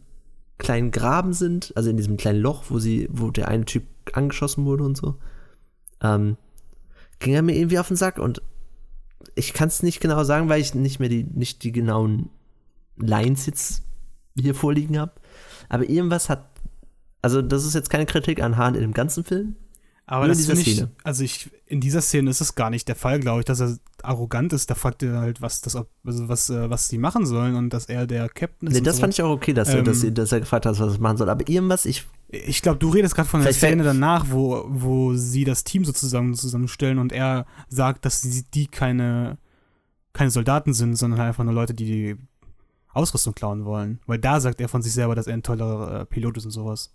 kleinen 0.59 0.91
Graben 0.91 1.33
sind, 1.33 1.73
also 1.77 1.91
in 1.91 1.97
diesem 1.97 2.17
kleinen 2.17 2.41
Loch, 2.41 2.65
wo 2.69 2.79
sie, 2.79 3.09
wo 3.11 3.31
der 3.31 3.49
eine 3.49 3.65
Typ 3.65 3.85
angeschossen 4.13 4.65
wurde 4.65 4.85
und 4.85 4.97
so, 4.97 5.17
ähm, 6.01 6.37
ging 7.19 7.35
er 7.35 7.43
mir 7.43 7.57
irgendwie 7.57 7.79
auf 7.79 7.89
den 7.89 7.97
Sack 7.97 8.19
und 8.19 8.43
ich 9.35 9.53
kann 9.53 9.69
es 9.69 9.83
nicht 9.83 10.01
genau 10.01 10.23
sagen, 10.25 10.49
weil 10.49 10.61
ich 10.61 10.75
nicht 10.75 11.01
mehr 11.01 11.09
die, 11.09 11.25
nicht 11.25 11.63
die 11.65 11.73
genauen 11.73 12.31
Lines 12.97 13.47
jetzt 13.47 13.83
hier 14.39 14.55
vorliegen 14.55 14.99
habe. 14.99 15.13
Aber 15.69 15.89
irgendwas 15.89 16.29
hat, 16.29 16.47
also 17.23 17.43
das 17.43 17.65
ist 17.65 17.75
jetzt 17.75 17.91
keine 17.91 18.07
Kritik 18.07 18.43
an 18.43 18.57
Hahn 18.57 18.75
in 18.75 18.83
dem 18.83 18.93
ganzen 18.93 19.25
Film. 19.25 19.57
Aber 20.07 20.27
nur 20.27 20.35
das 20.35 20.39
in 20.39 20.43
dieser 20.43 20.57
finde 20.57 20.71
ich, 20.71 20.77
Szene. 20.77 20.91
also 21.03 21.25
ich, 21.25 21.51
in 21.67 21.81
dieser 21.81 22.03
Szene 22.03 22.29
ist 22.29 22.41
es 22.43 22.55
gar 22.55 22.69
nicht 22.69 22.87
der 22.89 22.97
Fall, 22.97 23.21
glaube 23.21 23.41
ich, 23.41 23.45
dass 23.47 23.61
er 23.61 23.79
arrogant 24.03 24.53
ist. 24.53 24.71
Da 24.71 24.75
fragt 24.75 25.03
er 25.03 25.19
halt, 25.19 25.41
was 25.41 25.63
das, 25.63 25.77
also 25.77 25.89
was, 26.03 26.51
äh, 26.51 26.69
was 26.69 26.89
die 26.89 26.99
machen 26.99 27.25
sollen 27.25 27.55
und 27.55 27.71
dass 27.71 27.87
er 27.87 28.07
der 28.07 28.29
Captain 28.29 28.69
ist. 28.69 28.75
Nee, 28.75 28.81
das 28.83 28.97
so. 28.97 29.01
fand 29.01 29.15
ich 29.15 29.23
auch 29.23 29.31
okay, 29.31 29.55
dass, 29.55 29.71
er, 29.71 29.79
Ähm, 29.79 29.85
dass, 29.85 30.05
dass 30.13 30.33
er 30.33 30.41
gefragt 30.41 30.67
hat, 30.67 30.79
was 30.79 30.95
er 30.95 31.01
machen 31.01 31.17
soll. 31.17 31.31
Aber 31.31 31.49
irgendwas, 31.49 31.87
ich 31.87 32.05
Ich 32.29 32.61
glaube, 32.61 32.79
du 32.79 32.91
redest 32.91 33.15
gerade 33.15 33.29
von 33.29 33.43
der 33.43 33.55
Szene 33.55 33.83
danach, 33.83 34.27
wo, 34.29 34.67
wo 34.69 35.15
sie 35.15 35.45
das 35.45 35.65
Team 35.65 35.87
so 35.87 35.93
zusammen, 35.93 36.35
zusammenstellen 36.35 36.99
und 36.99 37.13
er 37.13 37.47
sagt, 37.69 38.05
dass 38.05 38.21
sie, 38.21 38.45
die 38.53 38.67
keine, 38.67 39.39
keine 40.13 40.31
Soldaten 40.31 40.75
sind, 40.75 40.97
sondern 40.97 41.19
halt 41.19 41.29
einfach 41.29 41.45
nur 41.45 41.55
Leute, 41.55 41.73
die 41.73 41.87
die 41.87 42.17
Ausrüstung 42.93 43.35
klauen 43.35 43.65
wollen. 43.65 44.01
Weil 44.07 44.19
da 44.19 44.39
sagt 44.39 44.61
er 44.61 44.69
von 44.69 44.83
sich 44.83 44.93
selber, 44.93 45.15
dass 45.15 45.27
er 45.27 45.35
ein 45.35 45.43
toller 45.43 46.03
äh, 46.03 46.05
Pilot 46.05 46.37
ist 46.37 46.45
und 46.45 46.51
sowas. 46.51 46.93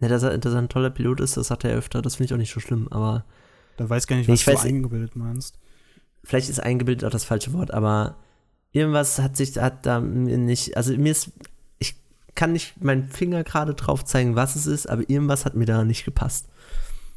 Ja, 0.00 0.08
dass 0.08 0.22
er, 0.22 0.38
dass 0.38 0.52
er 0.52 0.58
ein 0.60 0.68
toller 0.68 0.90
Pilot 0.90 1.20
ist, 1.20 1.36
das 1.36 1.48
sagt 1.48 1.64
er 1.64 1.74
öfter, 1.74 2.02
das 2.02 2.16
finde 2.16 2.26
ich 2.26 2.34
auch 2.34 2.38
nicht 2.38 2.52
so 2.54 2.60
schlimm, 2.60 2.88
aber 2.90 3.24
Da 3.76 3.88
weiß 3.88 4.06
gar 4.06 4.16
nicht, 4.16 4.28
Nee, 4.28 4.32
was 4.34 4.40
ich 4.40 4.46
du 4.46 4.52
weiß- 4.52 4.66
eingebildet 4.66 5.16
meinst. 5.16 5.58
vielleicht 6.24 6.48
ist 6.48 6.60
eingebildet 6.60 7.04
auch 7.04 7.10
das 7.10 7.24
falsche 7.24 7.52
Wort, 7.52 7.72
aber 7.72 8.16
irgendwas 8.72 9.18
hat 9.18 9.36
sich, 9.36 9.56
hat 9.58 9.86
da 9.86 10.00
nicht, 10.00 10.76
also 10.76 10.96
mir 10.96 11.12
ist, 11.12 11.32
ich 11.78 11.96
kann 12.34 12.52
nicht 12.52 12.82
meinen 12.82 13.08
Finger 13.08 13.42
gerade 13.44 13.74
drauf 13.74 14.04
zeigen, 14.04 14.36
was 14.36 14.54
es 14.56 14.66
ist, 14.66 14.88
aber 14.88 15.08
irgendwas 15.08 15.44
hat 15.44 15.54
mir 15.54 15.64
da 15.66 15.84
nicht 15.84 16.04
gepasst. 16.04 16.48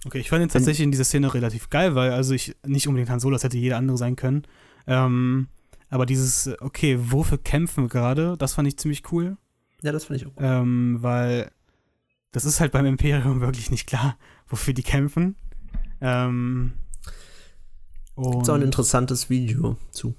Okay, 0.05 0.17
ich 0.19 0.29
fand 0.29 0.41
ihn 0.43 0.49
tatsächlich 0.49 0.83
in 0.83 0.91
dieser 0.91 1.03
Szene 1.03 1.31
relativ 1.33 1.69
geil, 1.69 1.93
weil 1.93 2.11
also 2.13 2.33
ich 2.33 2.55
nicht 2.65 2.87
unbedingt 2.87 3.09
Han 3.11 3.19
Solo, 3.19 3.33
das 3.35 3.43
hätte 3.43 3.57
jeder 3.59 3.77
andere 3.77 3.97
sein 3.97 4.15
können. 4.15 4.43
Ähm, 4.87 5.47
aber 5.89 6.07
dieses, 6.07 6.49
okay, 6.61 6.97
wofür 6.99 7.37
kämpfen 7.37 7.83
wir 7.83 7.89
gerade, 7.89 8.35
das 8.37 8.53
fand 8.53 8.67
ich 8.67 8.77
ziemlich 8.77 9.11
cool. 9.11 9.37
Ja, 9.83 9.91
das 9.91 10.05
finde 10.05 10.21
ich 10.21 10.25
auch 10.27 10.33
gut. 10.33 10.43
Ähm, 10.43 10.97
weil 11.01 11.51
das 12.31 12.45
ist 12.45 12.59
halt 12.59 12.71
beim 12.71 12.85
Imperium 12.85 13.41
wirklich 13.41 13.71
nicht 13.71 13.87
klar, 13.87 14.17
wofür 14.47 14.73
die 14.73 14.83
kämpfen. 14.83 15.35
Ähm, 15.99 16.73
Gibt 18.15 18.49
auch 18.49 18.53
ein 18.55 18.61
interessantes 18.61 19.29
Video 19.29 19.77
zu. 19.91 20.13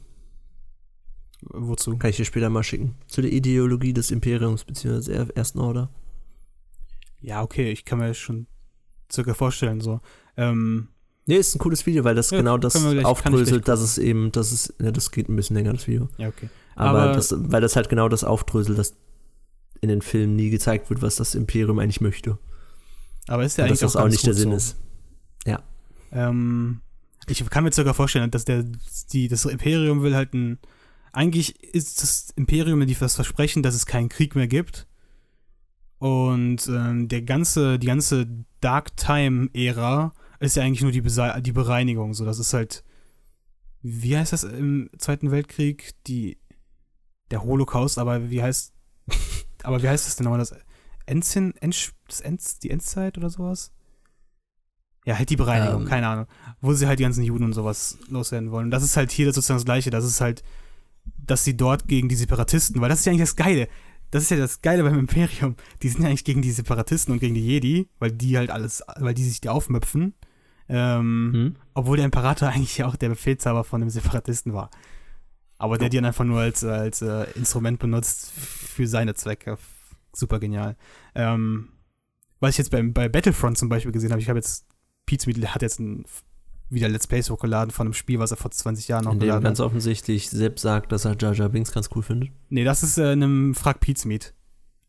wozu? 1.43 1.97
Kann 1.99 2.11
ich 2.11 2.17
dir 2.17 2.25
später 2.25 2.51
mal 2.51 2.63
schicken. 2.63 2.95
Zu 3.07 3.23
der 3.23 3.33
Ideologie 3.33 3.93
des 3.93 4.11
Imperiums, 4.11 4.65
beziehungsweise 4.65 5.13
der 5.13 5.37
Ersten 5.37 5.59
Order. 5.61 5.91
Ja, 7.21 7.43
okay, 7.43 7.71
ich 7.71 7.85
kann 7.85 7.99
mir 7.99 8.15
schon 8.15 8.47
circa 9.11 9.35
vorstellen, 9.35 9.81
so. 9.81 10.01
Ähm, 10.37 10.89
Nee, 11.25 11.37
ist 11.37 11.55
ein 11.55 11.61
cooles 11.61 11.87
Video, 11.87 12.03
weil 12.03 12.17
das 12.17 12.31
Ja, 12.31 12.39
genau 12.39 12.59
das 12.59 12.73
gleich 12.75 13.05
aufdröselt, 13.05 13.69
dass 13.69 13.81
es 13.81 13.97
eben, 13.97 14.33
dass 14.33 14.51
es, 14.51 14.75
ja, 14.81 14.91
das 14.91 15.13
geht 15.13 15.29
ein 15.29 15.37
bisschen 15.37 15.55
länger, 15.55 15.73
das 15.73 15.87
Video. 15.87 16.09
ja, 16.19 16.27
okay. 16.29 16.49
Aber, 16.75 17.03
Aber- 17.03 17.13
das, 17.13 17.33
weil 17.37 17.61
das 17.61 17.77
halt 17.77 17.89
genau 17.89 18.09
das 18.09 18.25
aufdröselt, 18.25 18.77
dass 18.77 18.97
in 19.83 19.91
den 19.91 20.01
Filmen 20.01 20.37
nie 20.37 20.49
gezeigt 20.49 20.89
wird, 20.89 21.03
was 21.03 21.17
das 21.17 21.35
Imperium 21.35 21.79
eigentlich 21.79 22.01
möchte. 22.01 22.39
Aber 23.29 23.45
ist 23.45 23.59
ja 23.59 23.65
Und 23.65 23.71
dass 23.71 23.83
eigentlich 23.83 23.93
das 23.93 23.97
auch, 23.97 24.05
auch 24.05 24.09
nicht 24.09 24.27
der 24.27 24.35
Sinn 24.35 24.51
so. 24.51 24.57
ist. 24.57 24.77
Ähm, 26.13 26.81
ich 27.27 27.45
kann 27.49 27.65
mir 27.65 27.73
sogar 27.73 27.95
vorstellen, 27.95 28.31
dass 28.31 28.45
der, 28.45 28.65
die, 29.13 29.29
das 29.29 29.45
Imperium 29.45 30.03
will 30.03 30.15
halt 30.15 30.35
ein. 30.35 30.59
Eigentlich 31.13 31.63
ist 31.63 32.03
das 32.03 32.31
Imperium 32.37 32.87
die 32.87 32.95
das 32.95 33.17
Versprechen, 33.17 33.63
dass 33.63 33.75
es 33.75 33.87
keinen 33.87 34.09
Krieg 34.09 34.35
mehr 34.35 34.49
gibt. 34.49 34.87
Und 35.99 36.67
ähm, 36.69 37.09
der 37.09 37.23
ganze, 37.23 37.79
die 37.79 37.87
ganze 37.87 38.27
Dark 38.61 38.97
Time-Ära 38.97 40.15
ist 40.41 40.57
ja 40.57 40.63
eigentlich 40.63 40.83
nur 40.83 40.91
die, 40.91 41.03
Bese 41.03 41.41
die 41.43 41.53
Bereinigung. 41.53 42.15
So, 42.15 42.25
das 42.25 42.39
ist 42.39 42.55
halt. 42.55 42.83
Wie 43.83 44.17
heißt 44.17 44.33
das 44.33 44.45
im 44.45 44.91
Zweiten 44.99 45.31
Weltkrieg? 45.31 45.93
Die. 46.07 46.39
Der 47.31 47.45
Holocaust, 47.45 47.99
aber 47.99 48.31
wie 48.31 48.43
heißt. 48.43 48.73
Aber 49.65 49.83
wie 49.83 49.89
heißt 49.89 50.07
das 50.07 50.17
denn 50.17 50.25
nochmal? 50.25 50.39
Das 50.41 50.55
Endzin, 51.07 51.55
End, 51.61 51.93
das 52.09 52.21
End, 52.21 52.63
die 52.63 52.71
Endzeit 52.71 53.19
oder 53.19 53.31
sowas? 53.31 53.73
Ja, 55.05 55.19
halt 55.19 55.31
die 55.31 55.37
Bereinigung, 55.37 55.83
Ähm. 55.83 55.89
keine 55.89 56.07
Ahnung. 56.09 56.27
Wo 56.61 56.73
sie 56.75 56.87
halt 56.87 56.99
die 56.99 57.03
ganzen 57.03 57.25
Juden 57.25 57.45
und 57.45 57.53
sowas 57.55 57.99
loswerden 58.09 58.53
wollen. 58.53 58.71
Das 58.71 58.85
ist 58.85 58.97
halt 58.97 59.11
hier 59.11 59.27
sozusagen 59.33 59.59
das 59.59 59.65
Gleiche. 59.65 59.91
Das 59.91 60.05
ist 60.05 60.21
halt, 60.21 60.43
dass 61.19 61.43
sie 61.45 61.57
dort 61.57 61.89
gegen 61.89 62.09
die 62.09 62.15
Separatisten, 62.15 62.81
weil 62.81 62.89
das 62.89 63.01
ist 63.01 63.07
ja 63.07 63.11
eigentlich 63.11 63.23
das 63.29 63.37
Geile. 63.37 63.69
Das 64.13 64.23
ist 64.25 64.31
ja 64.31 64.37
das 64.37 64.61
Geile 64.63 64.85
beim 64.85 64.99
Imperium. 64.99 65.57
Die 65.83 65.89
sind 65.89 66.03
ja 66.03 66.09
eigentlich 66.09 66.25
gegen 66.25 66.43
die 66.43 66.53
Separatisten 66.53 67.13
und 67.13 67.19
gegen 67.19 67.35
die 67.35 67.45
Jedi, 67.45 67.89
weil 67.99 68.13
die 68.13 68.37
halt 68.37 68.51
alles, 68.51 68.83
weil 68.99 69.15
die 69.15 69.25
sich 69.25 69.41
die 69.41 69.49
aufmöpfen. 69.49 70.15
Ähm, 70.69 71.31
Hm? 71.33 71.57
obwohl 71.75 71.97
der 71.97 72.05
Imperator 72.07 72.49
eigentlich 72.51 72.79
ja 72.79 72.87
auch 72.87 72.95
der 72.97 73.09
Befehlshaber 73.09 73.65
von 73.65 73.81
dem 73.81 73.91
Separatisten 73.91 74.53
war. 74.53 74.71
Aber 75.63 75.79
der 75.79 75.89
die 75.89 75.97
dann 75.97 76.05
einfach 76.07 76.25
nur 76.25 76.41
als, 76.41 76.65
als 76.65 77.03
äh, 77.03 77.25
Instrument 77.37 77.79
benutzt 77.79 78.33
für 78.33 78.87
seine 78.87 79.15
Zwecke. 79.15 79.59
Super 80.13 80.41
genial. 80.41 80.77
Ähm, 81.15 81.69
was 82.41 82.51
ich 82.51 82.59
jetzt 82.59 82.71
bei, 82.71 82.83
bei 82.83 83.09
Battlefront 83.09 83.57
zum 83.57 83.69
Beispiel 83.69 83.93
gesehen 83.93 84.11
habe, 84.11 84.21
ich 84.21 84.29
habe 84.29 84.39
jetzt, 84.39 84.67
Pete 85.07 85.31
hat 85.55 85.63
jetzt 85.63 85.79
ein, 85.79 86.05
wieder 86.69 86.89
Let's 86.89 87.07
Plays 87.07 87.31
hochgeladen 87.31 87.71
von 87.71 87.87
einem 87.87 87.95
Spiel, 87.95 88.19
was 88.19 88.33
er 88.33 88.37
vor 88.37 88.51
20 88.51 88.89
Jahren 88.89 89.05
noch 89.05 89.17
geladen 89.19 89.45
ganz 89.45 89.61
hat. 89.61 89.67
offensichtlich 89.67 90.29
selbst 90.31 90.63
sagt, 90.63 90.91
dass 90.91 91.05
er 91.05 91.17
Jar 91.19 91.33
Jar 91.35 91.49
Binks 91.49 91.71
ganz 91.71 91.89
cool 91.95 92.03
findet. 92.03 92.31
Nee, 92.49 92.65
das 92.65 92.83
ist 92.83 92.99
äh, 92.99 93.13
in 93.13 93.23
einem 93.23 93.55
Frag 93.55 93.79
Pete 93.81 94.09
Meet. 94.09 94.35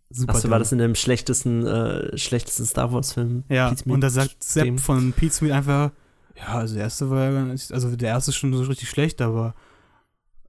Super. 0.09 0.33
Achso, 0.35 0.49
war 0.49 0.59
das 0.59 0.71
in 0.71 0.77
dem 0.79 0.95
schlechtesten, 0.95 1.65
äh, 1.65 2.17
schlechtesten 2.17 2.65
Star 2.65 2.91
Wars-Film? 2.91 3.43
Ja, 3.49 3.69
Pete's 3.69 3.83
und 3.83 4.01
da 4.01 4.09
sagt 4.09 4.43
Sepp 4.43 4.79
von 4.79 5.11
Pete's 5.13 5.41
Meat 5.41 5.51
einfach, 5.51 5.91
ja, 6.35 6.47
also 6.55 6.73
der 6.75 6.83
erste 6.85 7.09
war 7.09 7.23
ja, 7.25 7.31
gar 7.31 7.45
nicht- 7.45 7.71
also 7.71 7.95
der 7.95 8.09
erste 8.09 8.31
ist 8.31 8.37
schon 8.37 8.53
so 8.53 8.63
richtig 8.63 8.89
schlecht, 8.89 9.21
aber 9.21 9.53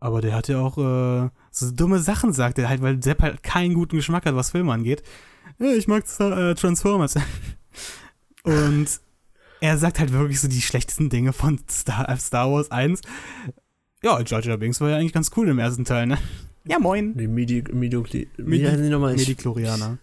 aber 0.05 0.21
der 0.21 0.35
hat 0.35 0.49
ja 0.49 0.59
auch 0.61 0.77
äh, 0.77 1.31
so 1.51 1.71
dumme 1.71 1.99
Sachen, 1.99 2.33
sagt 2.35 2.59
er 2.59 2.69
halt, 2.69 2.83
weil 2.83 3.03
Sepp 3.03 3.23
halt 3.23 3.43
keinen 3.43 3.73
guten 3.75 3.97
Geschmack 3.97 4.27
hat, 4.27 4.35
was 4.37 4.51
Filme 4.51 4.73
angeht. 4.73 5.03
Ja, 5.59 5.73
ich 5.73 5.89
mag 5.89 6.05
äh, 6.21 6.55
Transformers. 6.55 7.15
und 8.45 8.87
er 9.61 9.79
sagt 9.79 9.99
halt 9.99 10.13
wirklich 10.13 10.41
so 10.41 10.49
die 10.49 10.61
schlechtesten 10.61 11.09
Dinge 11.09 11.33
von 11.33 11.59
Star, 11.71 12.09
äh, 12.09 12.17
Star 12.19 12.51
Wars 12.53 12.71
1. 12.71 13.01
Ja, 14.03 14.21
Jar 14.21 14.43
Jar 14.43 14.59
Binks 14.59 14.81
war 14.83 14.91
ja 14.91 14.97
eigentlich 14.97 15.15
ganz 15.15 15.31
cool 15.37 15.49
im 15.49 15.59
ersten 15.59 15.85
Teil, 15.87 16.07
ne? 16.07 16.19
Ja, 16.67 16.79
moin. 16.79 17.17
Die 17.17 17.27
Midi, 17.27 17.65
Midi, 17.73 17.97
Midi- 17.97 18.29
wie 18.37 18.67
heißen 18.69 18.83
die 18.83 18.91
nochmal? 18.91 19.15
Ich- 19.15 19.21
Mediklorianer. 19.27 19.99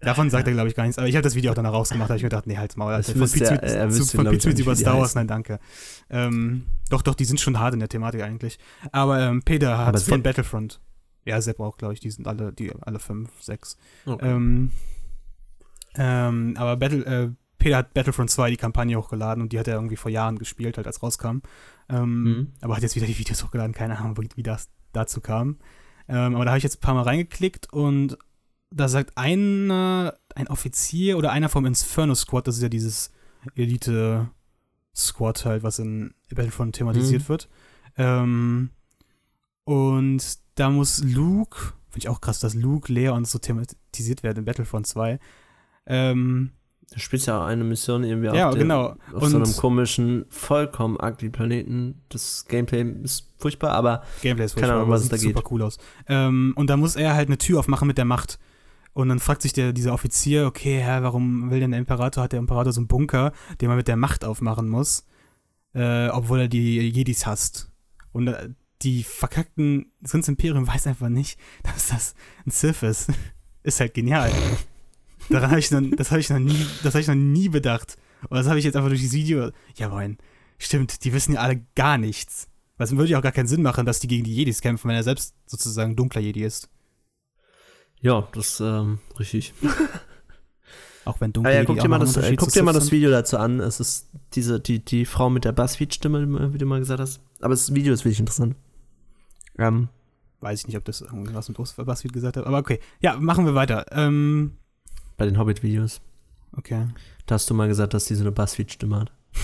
Davon 0.00 0.30
sagt 0.30 0.46
er, 0.46 0.52
glaube 0.52 0.68
ich, 0.68 0.74
gar 0.74 0.84
nichts. 0.84 0.98
Aber 0.98 1.08
ich 1.08 1.14
habe 1.16 1.22
das 1.22 1.34
Video 1.34 1.50
auch 1.50 1.54
danach 1.56 1.72
rausgemacht, 1.72 2.08
da 2.08 2.12
habe 2.12 2.18
ich 2.18 2.22
mir 2.22 2.28
gedacht, 2.28 2.46
nee, 2.46 2.56
halt's 2.56 2.76
Maul. 2.76 2.92
Alter. 2.92 3.12
Von 3.12 3.28
Pizza 3.28 3.58
von 4.16 4.26
nicht, 4.26 4.58
über 4.58 4.76
Star 4.76 4.98
Wars, 4.98 5.14
nein, 5.14 5.26
danke. 5.26 5.58
Ähm, 6.08 6.66
doch, 6.90 7.02
doch, 7.02 7.14
die 7.14 7.24
sind 7.24 7.40
schon 7.40 7.58
hart 7.58 7.74
in 7.74 7.80
der 7.80 7.88
Thematik 7.88 8.22
eigentlich. 8.22 8.58
Aber 8.92 9.20
ähm, 9.20 9.42
Peter 9.42 9.78
hat 9.78 10.00
von 10.00 10.22
Battlefront. 10.22 10.80
Ja, 11.24 11.40
Sepp 11.40 11.60
auch, 11.60 11.76
glaube 11.76 11.94
ich, 11.94 12.00
die 12.00 12.10
sind 12.10 12.26
alle, 12.26 12.52
die 12.52 12.72
alle 12.80 12.98
fünf, 12.98 13.30
sechs. 13.42 13.76
Okay. 14.06 14.26
Ähm, 14.26 14.70
ähm, 15.96 16.54
aber 16.56 16.76
Battle, 16.76 17.04
äh, 17.04 17.30
Peter 17.58 17.78
hat 17.78 17.92
Battlefront 17.92 18.30
2 18.30 18.50
die 18.50 18.56
Kampagne 18.56 18.96
hochgeladen 18.96 19.42
und 19.42 19.52
die 19.52 19.58
hat 19.58 19.66
er 19.66 19.74
irgendwie 19.74 19.96
vor 19.96 20.10
Jahren 20.10 20.38
gespielt, 20.38 20.76
halt 20.76 20.86
als 20.86 21.02
rauskam. 21.02 21.40
Ähm, 21.88 22.22
Mhm. 22.22 22.52
Aber 22.60 22.76
hat 22.76 22.82
jetzt 22.82 22.96
wieder 22.96 23.06
die 23.06 23.18
Videos 23.18 23.42
hochgeladen, 23.44 23.74
keine 23.74 23.98
Ahnung, 23.98 24.16
wie, 24.18 24.28
wie 24.36 24.42
das 24.42 24.68
dazu 24.92 25.20
kam. 25.20 25.58
Ähm, 26.08 26.34
aber 26.34 26.44
da 26.44 26.52
habe 26.52 26.58
ich 26.58 26.64
jetzt 26.64 26.78
ein 26.78 26.80
paar 26.80 26.94
Mal 26.94 27.02
reingeklickt 27.02 27.72
und 27.72 28.16
da 28.70 28.88
sagt 28.88 29.16
einer, 29.16 30.14
ein 30.34 30.48
Offizier 30.48 31.16
oder 31.18 31.32
einer 31.32 31.48
vom 31.48 31.66
Inferno 31.66 32.14
Squad, 32.14 32.46
das 32.46 32.56
ist 32.56 32.62
ja 32.62 32.68
dieses 32.68 33.10
Elite-Squad 33.54 35.44
halt, 35.44 35.62
was 35.62 35.78
in 35.78 36.14
Battlefront 36.34 36.76
thematisiert 36.76 37.22
Mhm. 37.22 37.28
wird. 37.28 37.48
Ähm, 37.96 38.70
und 39.64 40.38
da 40.54 40.70
muss 40.70 41.02
Luke, 41.04 41.58
finde 41.90 41.98
ich 41.98 42.08
auch 42.08 42.20
krass, 42.20 42.40
dass 42.40 42.54
Luke, 42.54 42.92
Leia 42.92 43.12
und 43.12 43.26
so 43.26 43.38
thematisiert 43.38 44.22
werden 44.22 44.38
in 44.38 44.44
Battlefront 44.44 44.86
2. 44.86 45.18
Ähm, 45.86 46.52
Du 46.90 46.98
spielst 47.00 47.26
ja 47.26 47.42
auch 47.42 47.44
eine 47.44 47.64
Mission 47.64 48.02
irgendwie 48.02 48.28
ja, 48.34 48.46
auf, 48.48 48.54
der, 48.54 48.62
genau. 48.62 48.96
auf 49.12 49.22
Und 49.22 49.28
so 49.30 49.36
einem 49.36 49.52
komischen, 49.56 50.24
vollkommen 50.30 50.96
ugly 50.98 51.28
Planeten. 51.28 52.00
Das 52.08 52.46
Gameplay 52.48 52.80
ist 53.02 53.28
furchtbar, 53.36 53.72
aber 53.72 54.04
Gameplay 54.22 54.46
ist 54.46 54.54
Keine 54.54 54.68
furchtbar, 54.68 54.70
Ahnung, 54.76 54.82
aber 54.86 54.92
was 54.94 55.02
es 55.02 55.08
da 55.10 55.18
super 55.18 55.40
geht. 55.42 55.50
cool 55.50 55.62
aus. 55.64 55.76
Ähm, 56.06 56.54
und 56.56 56.70
da 56.70 56.78
muss 56.78 56.96
er 56.96 57.12
halt 57.14 57.28
eine 57.28 57.36
Tür 57.36 57.58
aufmachen 57.58 57.86
mit 57.86 57.98
der 57.98 58.06
Macht. 58.06 58.38
Und 58.92 59.08
dann 59.08 59.20
fragt 59.20 59.42
sich 59.42 59.52
der, 59.52 59.72
dieser 59.72 59.92
Offizier, 59.92 60.46
okay, 60.46 60.78
Herr, 60.80 61.02
warum 61.02 61.50
will 61.50 61.60
denn 61.60 61.70
der 61.70 61.80
Imperator, 61.80 62.24
hat 62.24 62.32
der 62.32 62.40
Imperator 62.40 62.72
so 62.72 62.80
einen 62.80 62.88
Bunker, 62.88 63.32
den 63.60 63.68
man 63.68 63.76
mit 63.76 63.88
der 63.88 63.96
Macht 63.96 64.24
aufmachen 64.24 64.68
muss, 64.68 65.06
äh, 65.74 66.08
obwohl 66.08 66.40
er 66.40 66.48
die 66.48 66.80
Jedis 66.80 67.26
hasst. 67.26 67.70
Und 68.12 68.28
äh, 68.28 68.50
die 68.82 69.04
verkackten, 69.04 69.92
das 70.00 70.12
ganze 70.12 70.32
Imperium 70.32 70.66
weiß 70.66 70.86
einfach 70.86 71.08
nicht, 71.08 71.38
dass 71.62 71.88
das 71.88 72.14
ein 72.46 72.50
Sith 72.50 72.82
ist. 72.82 73.10
ist 73.62 73.80
halt 73.80 73.94
genial. 73.94 74.32
Daran 75.28 75.50
habe 75.50 75.60
ich 75.60 75.70
noch, 75.70 75.82
das 75.96 76.10
habe 76.10 76.20
ich 76.20 76.30
noch 76.30 76.38
nie, 76.38 76.66
ich 76.82 77.06
noch 77.06 77.14
nie 77.14 77.48
bedacht. 77.48 77.96
Und 78.28 78.36
das 78.36 78.46
habe 78.48 78.58
ich 78.58 78.64
jetzt 78.64 78.76
einfach 78.76 78.88
durch 78.88 79.00
dieses 79.00 79.14
Video, 79.14 79.50
ja 79.76 79.88
moin, 79.88 80.18
stimmt, 80.58 81.04
die 81.04 81.12
wissen 81.12 81.34
ja 81.34 81.40
alle 81.40 81.64
gar 81.74 81.98
nichts. 81.98 82.48
Was 82.78 82.96
würde 82.96 83.10
ja 83.10 83.18
auch 83.18 83.22
gar 83.22 83.32
keinen 83.32 83.48
Sinn 83.48 83.62
machen, 83.62 83.86
dass 83.86 84.00
die 84.00 84.08
gegen 84.08 84.24
die 84.24 84.34
Jedis 84.34 84.60
kämpfen, 84.60 84.88
wenn 84.88 84.96
er 84.96 85.02
selbst 85.02 85.34
sozusagen 85.46 85.96
dunkler 85.96 86.20
Jedi 86.20 86.44
ist. 86.44 86.68
Ja, 88.00 88.28
das 88.32 88.60
ähm, 88.60 88.98
richtig. 89.18 89.54
Auch 91.04 91.20
wenn 91.22 91.32
dunkler 91.32 91.50
Ah 91.50 91.54
ja, 91.54 91.60
Jedi 91.60 91.66
guck 91.72 91.78
auch 91.78 91.82
dir 91.82 91.88
mal 91.88 91.98
das, 91.98 92.16
äh, 92.18 92.36
guck 92.36 92.52
dir 92.52 92.62
mal 92.62 92.74
das. 92.74 92.92
Video 92.92 93.10
dazu 93.10 93.38
an. 93.38 93.60
Es 93.60 93.80
ist 93.80 94.10
diese, 94.34 94.60
die, 94.60 94.84
die 94.84 95.06
Frau 95.06 95.30
mit 95.30 95.46
der 95.46 95.52
Buzzfeed-Stimme, 95.52 96.52
wie 96.52 96.58
du 96.58 96.66
mal 96.66 96.80
gesagt 96.80 97.00
hast. 97.00 97.22
Aber 97.40 97.54
das 97.54 97.72
Video 97.74 97.94
ist 97.94 98.04
wirklich 98.04 98.20
interessant. 98.20 98.56
Ähm, 99.56 99.88
Weiß 100.40 100.60
ich 100.60 100.66
nicht, 100.68 100.76
ob 100.76 100.84
das 100.84 101.00
irgendwas 101.00 101.48
mit 101.48 101.56
Buzzfeed 101.56 102.12
gesagt 102.12 102.36
hat, 102.36 102.46
aber 102.46 102.58
okay. 102.58 102.78
Ja, 103.00 103.16
machen 103.16 103.44
wir 103.44 103.54
weiter. 103.54 103.86
Ähm, 103.90 104.58
bei 105.16 105.24
den 105.24 105.38
Hobbit-Videos. 105.38 106.00
okay. 106.56 106.86
Da 107.26 107.34
hast 107.34 107.50
du 107.50 107.54
mal 107.54 107.68
gesagt, 107.68 107.92
dass 107.94 108.04
die 108.04 108.14
so 108.14 108.22
eine 108.22 108.32
Buzzfeed-Stimme 108.32 109.00
hat. 109.00 109.12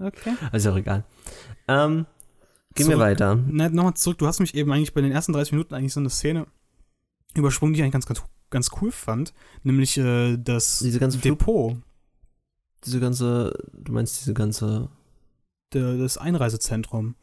Okay. 0.00 0.34
Also 0.52 0.70
auch 0.70 0.76
egal. 0.76 1.02
Ähm, 1.66 2.06
gehen 2.76 2.86
wir 2.86 2.94
Zurück. 2.94 2.98
weiter. 3.00 3.36
Na, 3.48 3.68
nochmal 3.68 3.94
zurück, 3.94 4.18
du 4.18 4.28
hast 4.28 4.38
mich 4.38 4.54
eben 4.54 4.70
eigentlich 4.70 4.94
bei 4.94 5.00
den 5.00 5.10
ersten 5.10 5.32
30 5.32 5.54
Minuten 5.54 5.74
eigentlich 5.74 5.92
so 5.92 5.98
eine 5.98 6.08
Szene 6.08 6.46
übersprungen, 7.34 7.74
die 7.74 7.80
ich 7.80 7.82
eigentlich 7.84 7.92
ganz, 7.92 8.06
ganz, 8.06 8.22
ganz 8.50 8.70
cool 8.80 8.90
fand. 8.92 9.32
Nämlich 9.62 9.96
äh, 9.98 10.36
das 10.36 10.80
Diese 10.80 10.98
ganze 10.98 11.18
Flug, 11.18 11.38
Depot, 11.38 11.76
diese 12.84 13.00
ganze, 13.00 13.52
du 13.72 13.92
meinst 13.92 14.20
diese 14.20 14.34
ganze, 14.34 14.88
de, 15.74 15.98
das 15.98 16.18
Einreisezentrum. 16.18 17.14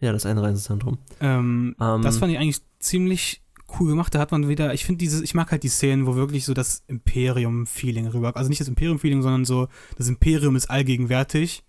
ja, 0.00 0.12
das 0.12 0.26
Einreisezentrum. 0.26 0.98
Ähm, 1.20 1.74
Ähm, 1.80 2.02
Das 2.02 2.18
fand 2.18 2.32
ich 2.32 2.38
eigentlich 2.38 2.60
ziemlich 2.78 3.42
cool 3.78 3.88
gemacht. 3.90 4.14
Da 4.14 4.18
hat 4.20 4.30
man 4.30 4.48
wieder, 4.48 4.72
ich 4.72 4.84
finde 4.84 4.98
diese, 4.98 5.22
ich 5.22 5.34
mag 5.34 5.50
halt 5.50 5.62
die 5.62 5.68
Szenen, 5.68 6.06
wo 6.06 6.14
wirklich 6.14 6.44
so 6.44 6.54
das 6.54 6.82
Imperium-Feeling 6.86 8.06
rüber, 8.06 8.36
also 8.36 8.48
nicht 8.48 8.60
das 8.60 8.68
Imperium-Feeling, 8.68 9.20
sondern 9.22 9.44
so, 9.44 9.68
das 9.96 10.08
Imperium 10.08 10.56
ist 10.56 10.70
allgegenwärtig 10.70 11.64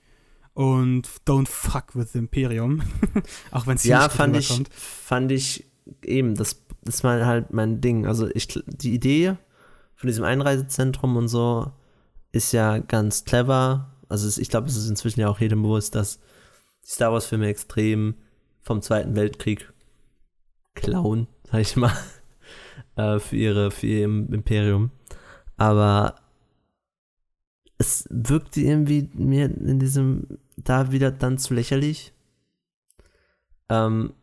und 0.53 1.09
don't 1.25 1.47
fuck 1.47 1.95
with 1.95 2.13
the 2.13 2.19
Imperium. 2.19 2.81
Auch 3.51 3.67
wenn 3.67 3.75
es 3.75 3.83
ja, 3.83 4.07
fand 4.09 4.37
ich, 4.37 4.63
fand 4.77 5.31
ich 5.31 5.65
eben, 6.03 6.35
das, 6.35 6.61
das 6.83 7.03
war 7.03 7.25
halt 7.25 7.51
mein 7.53 7.81
Ding. 7.81 8.05
Also 8.05 8.27
ich, 8.33 8.47
die 8.65 8.93
Idee 8.93 9.35
von 9.95 10.07
diesem 10.07 10.23
Einreisezentrum 10.23 11.17
und 11.17 11.27
so 11.27 11.71
ist 12.31 12.51
ja 12.51 12.77
ganz 12.79 13.25
clever. 13.25 13.91
Also 14.07 14.27
es, 14.27 14.37
ich 14.37 14.49
glaube, 14.49 14.67
es 14.67 14.75
ist 14.75 14.89
inzwischen 14.89 15.19
ja 15.19 15.29
auch 15.29 15.39
jedem 15.39 15.63
bewusst, 15.63 15.95
dass 15.95 16.19
die 16.85 16.91
Star 16.91 17.11
Wars 17.11 17.25
Filme 17.25 17.47
extrem 17.47 18.15
vom 18.61 18.81
Zweiten 18.81 19.15
Weltkrieg 19.15 19.71
klauen, 20.75 21.27
sag 21.51 21.61
ich 21.61 21.75
mal, 21.75 21.93
äh, 22.95 23.19
für 23.19 23.35
ihre, 23.35 23.71
für 23.71 23.87
ihr 23.87 24.03
Imperium. 24.05 24.91
Aber 25.57 26.15
es 27.77 28.07
wirkte 28.09 28.61
irgendwie 28.61 29.09
mir 29.13 29.45
in 29.45 29.79
diesem 29.79 30.39
da 30.57 30.91
wieder 30.91 31.11
dann 31.11 31.37
zu 31.37 31.53
lächerlich. 31.53 32.13
Ähm, 33.69 34.13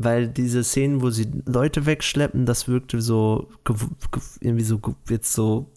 weil 0.00 0.28
diese 0.28 0.62
Szenen, 0.62 1.02
wo 1.02 1.10
sie 1.10 1.28
Leute 1.44 1.84
wegschleppen, 1.84 2.46
das 2.46 2.68
wirkte 2.68 3.02
so 3.02 3.48
irgendwie 4.40 4.62
so 4.64 4.80
jetzt 5.08 5.32
so, 5.32 5.72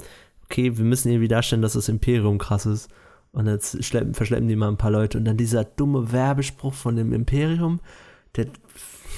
okay, 0.45 0.77
wir 0.77 0.85
müssen 0.85 1.09
irgendwie 1.09 1.27
darstellen, 1.27 1.63
dass 1.63 1.73
das 1.73 1.89
Imperium 1.89 2.37
krass 2.37 2.67
ist. 2.67 2.87
Und 3.31 3.47
jetzt 3.47 3.83
schleppen, 3.83 4.13
verschleppen 4.13 4.47
die 4.47 4.55
mal 4.55 4.67
ein 4.67 4.77
paar 4.77 4.91
Leute. 4.91 5.17
Und 5.17 5.25
dann 5.25 5.37
dieser 5.37 5.63
dumme 5.63 6.11
Werbespruch 6.11 6.73
von 6.75 6.95
dem 6.97 7.13
Imperium, 7.13 7.79
der, 8.35 8.45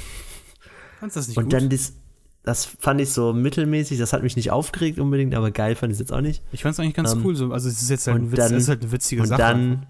Fandst 1.00 1.18
das 1.18 1.28
nicht 1.28 1.38
und 1.38 1.46
gut? 1.46 1.54
dann 1.54 1.68
dies, 1.68 1.96
das 2.44 2.64
fand 2.66 3.02
ich 3.02 3.10
so 3.12 3.34
mittelmäßig, 3.34 4.00
das 4.00 4.14
hat 4.14 4.24
mich 4.24 4.38
nicht 4.38 4.52
aufgeregt 4.52 5.00
unbedingt, 5.00 5.36
aber 5.36 5.52
geil 5.52 5.76
fand 5.76 5.92
ich 5.92 5.96
es 5.96 6.00
jetzt 6.00 6.14
auch 6.14 6.22
nicht. 6.22 6.42
ich 6.54 6.62
fand 6.62 6.74
es 6.74 6.80
eigentlich 6.80 6.94
ganz 6.94 7.12
ähm, 7.12 7.26
cool. 7.26 7.36
So. 7.36 7.52
Also 7.52 7.68
es 7.68 7.82
ist 7.82 7.90
jetzt 7.90 8.08
halt, 8.08 8.22
ein 8.22 8.32
Witz, 8.32 8.40
dann- 8.40 8.54
ist 8.56 8.70
halt 8.70 8.84
eine 8.84 8.92
witzige 8.94 9.22
Und 9.24 9.28
Sache. 9.28 9.42
dann, 9.42 9.86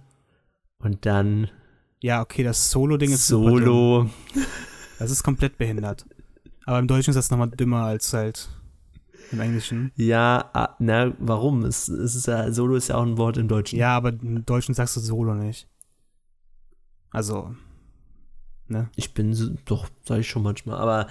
und 0.80 1.06
dann 1.06 1.50
ja, 2.02 2.22
okay, 2.22 2.44
das 2.44 2.72
Solo-Ding 2.72 3.12
ist 3.12 3.28
super 3.28 3.62
dumm. 3.62 4.10
Das 5.04 5.12
ist 5.12 5.24
komplett 5.24 5.58
behindert. 5.58 6.06
Aber 6.66 6.80
im 6.80 6.88
Deutschen 6.88 7.12
ist 7.12 7.18
das 7.18 7.30
nochmal 7.30 7.50
dümmer 7.50 7.84
als 7.84 8.14
halt 8.14 8.48
im 9.32 9.40
Englischen. 9.42 9.92
Ja, 9.96 10.50
ah, 10.54 10.76
na, 10.80 11.14
warum? 11.20 11.66
Es, 11.66 11.88
es 11.90 12.16
ist 12.16 12.28
ja, 12.28 12.52
Solo 12.54 12.76
ist 12.76 12.88
ja 12.88 12.96
auch 12.96 13.04
ein 13.04 13.18
Wort 13.18 13.36
im 13.38 13.48
Deutschen. 13.48 13.78
Ja, 13.80 13.96
aber 13.98 14.10
im 14.10 14.46
Deutschen 14.46 14.74
sagst 14.74 14.96
du 14.96 15.00
Solo 15.02 15.34
nicht. 15.34 15.68
Also, 17.12 17.54
ne? 18.68 18.90
Ich 18.96 19.14
bin 19.14 19.58
doch, 19.66 19.88
sag 20.06 20.20
ich 20.20 20.30
schon 20.30 20.44
manchmal, 20.44 20.78
aber 20.78 21.08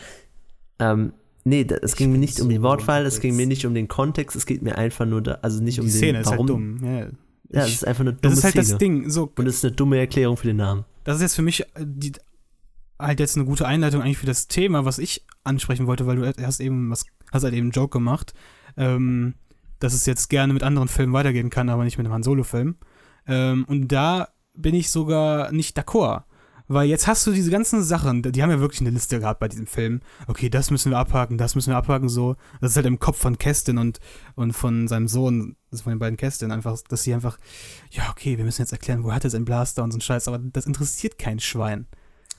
ähm, 0.78 1.12
nee, 1.44 1.66
es 1.82 1.92
Ich 1.92 1.98
ging 1.98 2.12
mir 2.12 2.18
nicht 2.18 2.40
um 2.40 2.48
die 2.48 2.56
so 2.56 2.62
Wortwahl, 2.62 3.04
es 3.06 3.20
ging 3.20 3.36
mir 3.36 3.46
nicht 3.46 3.66
um 3.66 3.74
den 3.74 3.88
Kontext, 3.88 4.36
es 4.36 4.46
geht 4.46 4.62
mir 4.62 4.78
einfach 4.78 5.06
nur 5.06 5.20
da, 5.22 5.32
also 5.42 5.62
nicht 5.62 5.78
um 5.80 5.86
die 5.86 5.92
Szene 5.92 6.12
den, 6.14 6.20
ist 6.22 6.26
halt 6.28 6.38
warum. 6.38 6.46
dumm. 6.46 6.80
Ja, 6.84 6.98
Ja, 7.00 7.60
es 7.62 7.68
ich, 7.68 7.74
ist 7.74 7.86
einfach 7.86 8.00
eine 8.02 8.14
dumme 8.14 8.34
das 8.34 8.38
ist 8.38 8.44
halt 8.44 8.52
Szene. 8.54 8.66
das 8.68 8.78
Ding. 8.78 9.10
So, 9.10 9.30
Und 9.36 9.46
es 9.46 9.56
ist 9.56 9.64
eine 9.64 9.74
dumme 9.74 9.98
Erklärung 9.98 10.36
für 10.36 10.46
den 10.46 10.56
Namen. 10.56 10.84
das 11.04 11.16
ist 11.16 11.22
jetzt 11.22 11.34
für 11.36 11.42
mich 11.42 11.60
äh, 11.60 11.66
die, 11.84 12.12
halt 13.02 13.20
jetzt 13.20 13.36
eine 13.36 13.44
gute 13.44 13.66
Einleitung 13.66 14.00
eigentlich 14.00 14.18
für 14.18 14.26
das 14.26 14.48
Thema, 14.48 14.84
was 14.84 14.98
ich 14.98 15.26
ansprechen 15.44 15.86
wollte, 15.86 16.06
weil 16.06 16.16
du 16.16 16.26
hast 16.46 16.60
eben 16.60 16.90
was, 16.90 17.04
hast 17.32 17.42
halt 17.44 17.54
eben 17.54 17.66
einen 17.66 17.72
Joke 17.72 17.98
gemacht, 17.98 18.32
ähm, 18.76 19.34
dass 19.78 19.94
es 19.94 20.06
jetzt 20.06 20.28
gerne 20.28 20.52
mit 20.52 20.62
anderen 20.62 20.88
Filmen 20.88 21.12
weitergehen 21.12 21.50
kann, 21.50 21.68
aber 21.68 21.84
nicht 21.84 21.98
mit 21.98 22.06
einem 22.06 22.14
Han 22.14 22.22
Solo-Film. 22.22 22.76
Ähm, 23.26 23.64
und 23.68 23.88
da 23.88 24.28
bin 24.54 24.74
ich 24.74 24.90
sogar 24.90 25.52
nicht 25.52 25.78
d'accord, 25.78 26.24
Weil 26.68 26.88
jetzt 26.88 27.06
hast 27.06 27.26
du 27.26 27.32
diese 27.32 27.50
ganzen 27.50 27.82
Sachen, 27.82 28.22
die 28.22 28.42
haben 28.42 28.50
ja 28.50 28.60
wirklich 28.60 28.80
eine 28.80 28.90
Liste 28.90 29.18
gehabt 29.18 29.40
bei 29.40 29.48
diesem 29.48 29.66
Film. 29.66 30.00
Okay, 30.26 30.48
das 30.48 30.70
müssen 30.70 30.90
wir 30.90 30.98
abhaken, 30.98 31.38
das 31.38 31.54
müssen 31.54 31.70
wir 31.70 31.76
abhaken, 31.76 32.08
so. 32.08 32.36
Das 32.60 32.70
ist 32.70 32.76
halt 32.76 32.86
im 32.86 32.98
Kopf 32.98 33.18
von 33.18 33.38
Kestin 33.38 33.78
und, 33.78 33.98
und 34.34 34.52
von 34.52 34.88
seinem 34.88 35.08
Sohn, 35.08 35.56
also 35.70 35.84
von 35.84 35.92
den 35.92 35.98
beiden 35.98 36.16
Kestin, 36.16 36.52
einfach, 36.52 36.78
dass 36.88 37.02
sie 37.02 37.14
einfach, 37.14 37.38
ja, 37.90 38.10
okay, 38.10 38.38
wir 38.38 38.44
müssen 38.44 38.62
jetzt 38.62 38.72
erklären, 38.72 39.04
wo 39.04 39.12
hat 39.12 39.24
er 39.24 39.30
seinen 39.30 39.44
Blaster 39.44 39.82
und 39.82 39.90
so 39.90 39.98
ein 39.98 40.02
Scheiß, 40.02 40.28
aber 40.28 40.38
das 40.38 40.66
interessiert 40.66 41.18
kein 41.18 41.40
Schwein. 41.40 41.86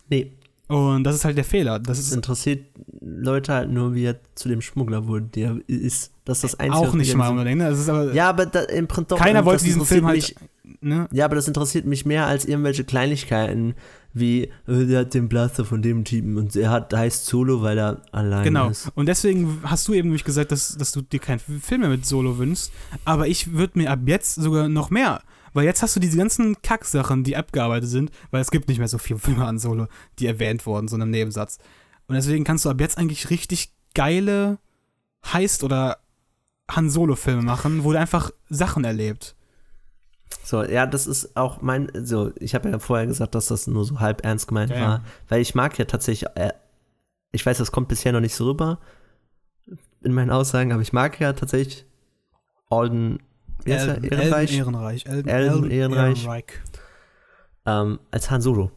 Nee. 0.10 0.38
Und 0.74 1.04
das 1.04 1.16
ist 1.16 1.26
halt 1.26 1.38
der 1.38 1.44
Fehler. 1.46 1.80
Das 1.80 2.00
ist 2.00 2.14
interessiert 2.14 2.66
Leute 3.02 3.54
halt 3.54 3.70
nur, 3.70 3.94
wie 3.94 4.06
er 4.06 4.16
zu 4.36 4.50
dem 4.50 4.62
Schmuggler 4.62 5.08
wurde, 5.08 5.26
der 5.28 5.58
ist. 5.68 6.12
Das 6.26 6.38
ist 6.38 6.44
das 6.54 6.60
Einzige. 6.60 6.88
auch 6.90 6.94
nicht 6.94 7.16
mal 7.16 7.30
unbedingt, 7.30 7.58
ne? 7.60 7.70
Das 7.70 7.80
ist 7.80 7.90
aber, 7.90 8.14
Ja, 8.14 8.30
aber 8.30 8.46
da, 8.46 8.62
im 8.62 8.88
Prinzip 8.88 9.18
keiner 9.18 9.40
das 9.40 9.46
wollte 9.46 9.64
diesen 9.66 9.86
Film 9.86 10.06
halt, 10.06 10.16
Mich, 10.16 10.36
ne? 10.82 11.08
ja, 11.12 11.26
aber 11.26 11.36
das 11.36 11.48
interessiert 11.50 11.86
mich 11.86 12.06
mehr 12.06 12.28
als 12.28 12.46
irgendwelche 12.46 12.86
Kleinigkeiten, 12.86 13.76
wie, 14.14 14.44
äh, 14.68 14.86
der 14.86 15.02
hat 15.02 15.14
den 15.14 15.28
Blaster 15.28 15.66
von 15.66 15.82
dem 15.82 16.06
Typen 16.06 16.38
und 16.38 16.56
er 16.56 16.70
hat, 16.70 16.94
heißt 16.94 17.26
Solo, 17.26 17.62
weil 17.62 17.78
er 17.78 18.02
allein 18.14 18.44
Genau. 18.46 18.70
ist. 18.70 18.90
Und 18.96 19.08
deswegen 19.08 19.60
hast 19.64 19.88
du 19.88 19.94
eben 19.94 20.08
nämlich 20.10 20.24
gesagt, 20.24 20.52
dass, 20.54 20.78
dass 20.78 20.92
du 20.94 21.02
dir 21.02 21.20
keinen 21.20 21.40
Film 21.40 21.82
mehr 21.82 21.90
mit 21.90 22.06
Solo 22.06 22.38
wünschst. 22.38 22.72
Aber 23.06 23.28
ich 23.28 23.54
würde 23.54 23.78
mir 23.80 23.92
ab 23.92 24.00
jetzt 24.06 24.36
sogar 24.36 24.70
noch 24.70 24.90
mehr. 24.92 25.22
Weil 25.54 25.66
jetzt 25.66 25.82
hast 25.82 25.96
du 25.96 26.00
diese 26.00 26.18
ganzen 26.18 26.62
Kacksachen, 26.62 27.24
die 27.24 27.38
abgearbeitet 27.38 27.90
sind, 27.90 28.12
weil 28.32 28.42
es 28.42 28.52
gibt 28.52 28.68
nicht 28.68 28.80
mehr 28.80 28.88
so 28.88 28.98
viele 28.98 29.20
Filme 29.20 29.46
an 29.46 29.60
Solo, 29.60 29.88
die 30.20 30.28
erwähnt 30.28 30.66
wurden, 30.66 30.88
so 30.88 30.96
in 30.96 31.02
einem 31.02 31.12
Nebensatz. 31.12 31.60
Und 32.08 32.16
deswegen 32.16 32.44
kannst 32.44 32.66
du 32.66 32.70
ab 32.70 32.80
jetzt 32.82 32.98
eigentlich 32.98 33.30
richtig 33.30 33.72
geile 33.94 34.58
Heist- 35.26 35.64
oder 35.64 36.00
Han 36.70 36.90
Solo-Filme 36.90 37.42
machen, 37.42 37.84
wo 37.84 37.92
du 37.92 38.00
einfach 38.00 38.32
Sachen 38.50 38.84
erlebt. 38.84 39.36
So, 40.44 40.64
ja, 40.64 40.86
das 40.86 41.08
ist 41.08 41.38
auch 41.38 41.62
mein, 41.62 41.92
so, 42.04 42.32
ich 42.40 42.56
habe 42.56 42.70
ja 42.70 42.80
vorher 42.80 43.06
gesagt, 43.06 43.36
dass 43.36 43.48
das 43.48 43.68
nur 43.68 43.86
so 43.86 44.00
halb 44.00 44.26
ernst 44.26 44.48
gemeint 44.48 44.72
Ja, 44.72 44.78
ja. 44.78 44.88
war, 44.88 45.04
weil 45.30 45.42
ich 45.42 45.56
mag 45.56 45.78
ja 45.78 45.86
tatsächlich, 45.86 46.30
äh, 46.36 46.52
ich 47.32 47.46
weiß, 47.46 47.58
das 47.58 47.72
kommt 47.72 47.88
bisher 47.88 48.12
noch 48.12 48.20
nicht 48.20 48.36
so 48.36 48.46
rüber 48.46 48.80
in 50.02 50.14
meinen 50.14 50.32
Aussagen, 50.32 50.72
aber 50.74 50.82
ich 50.82 50.94
mag 50.94 51.20
ja 51.20 51.34
tatsächlich 51.34 51.86
Alden, 52.70 53.20
wie 53.64 53.74
heißt 53.74 53.88
er, 53.88 53.96
Elden- 53.96 54.12
Ehrenreich, 54.12 54.58
Ehrenreich. 54.58 55.06
Ehrenreich. 55.06 55.72
Ehrenreich. 55.72 56.28
ähm, 57.66 58.00
als 58.12 58.30
Han 58.32 58.42
Solo. 58.42 58.72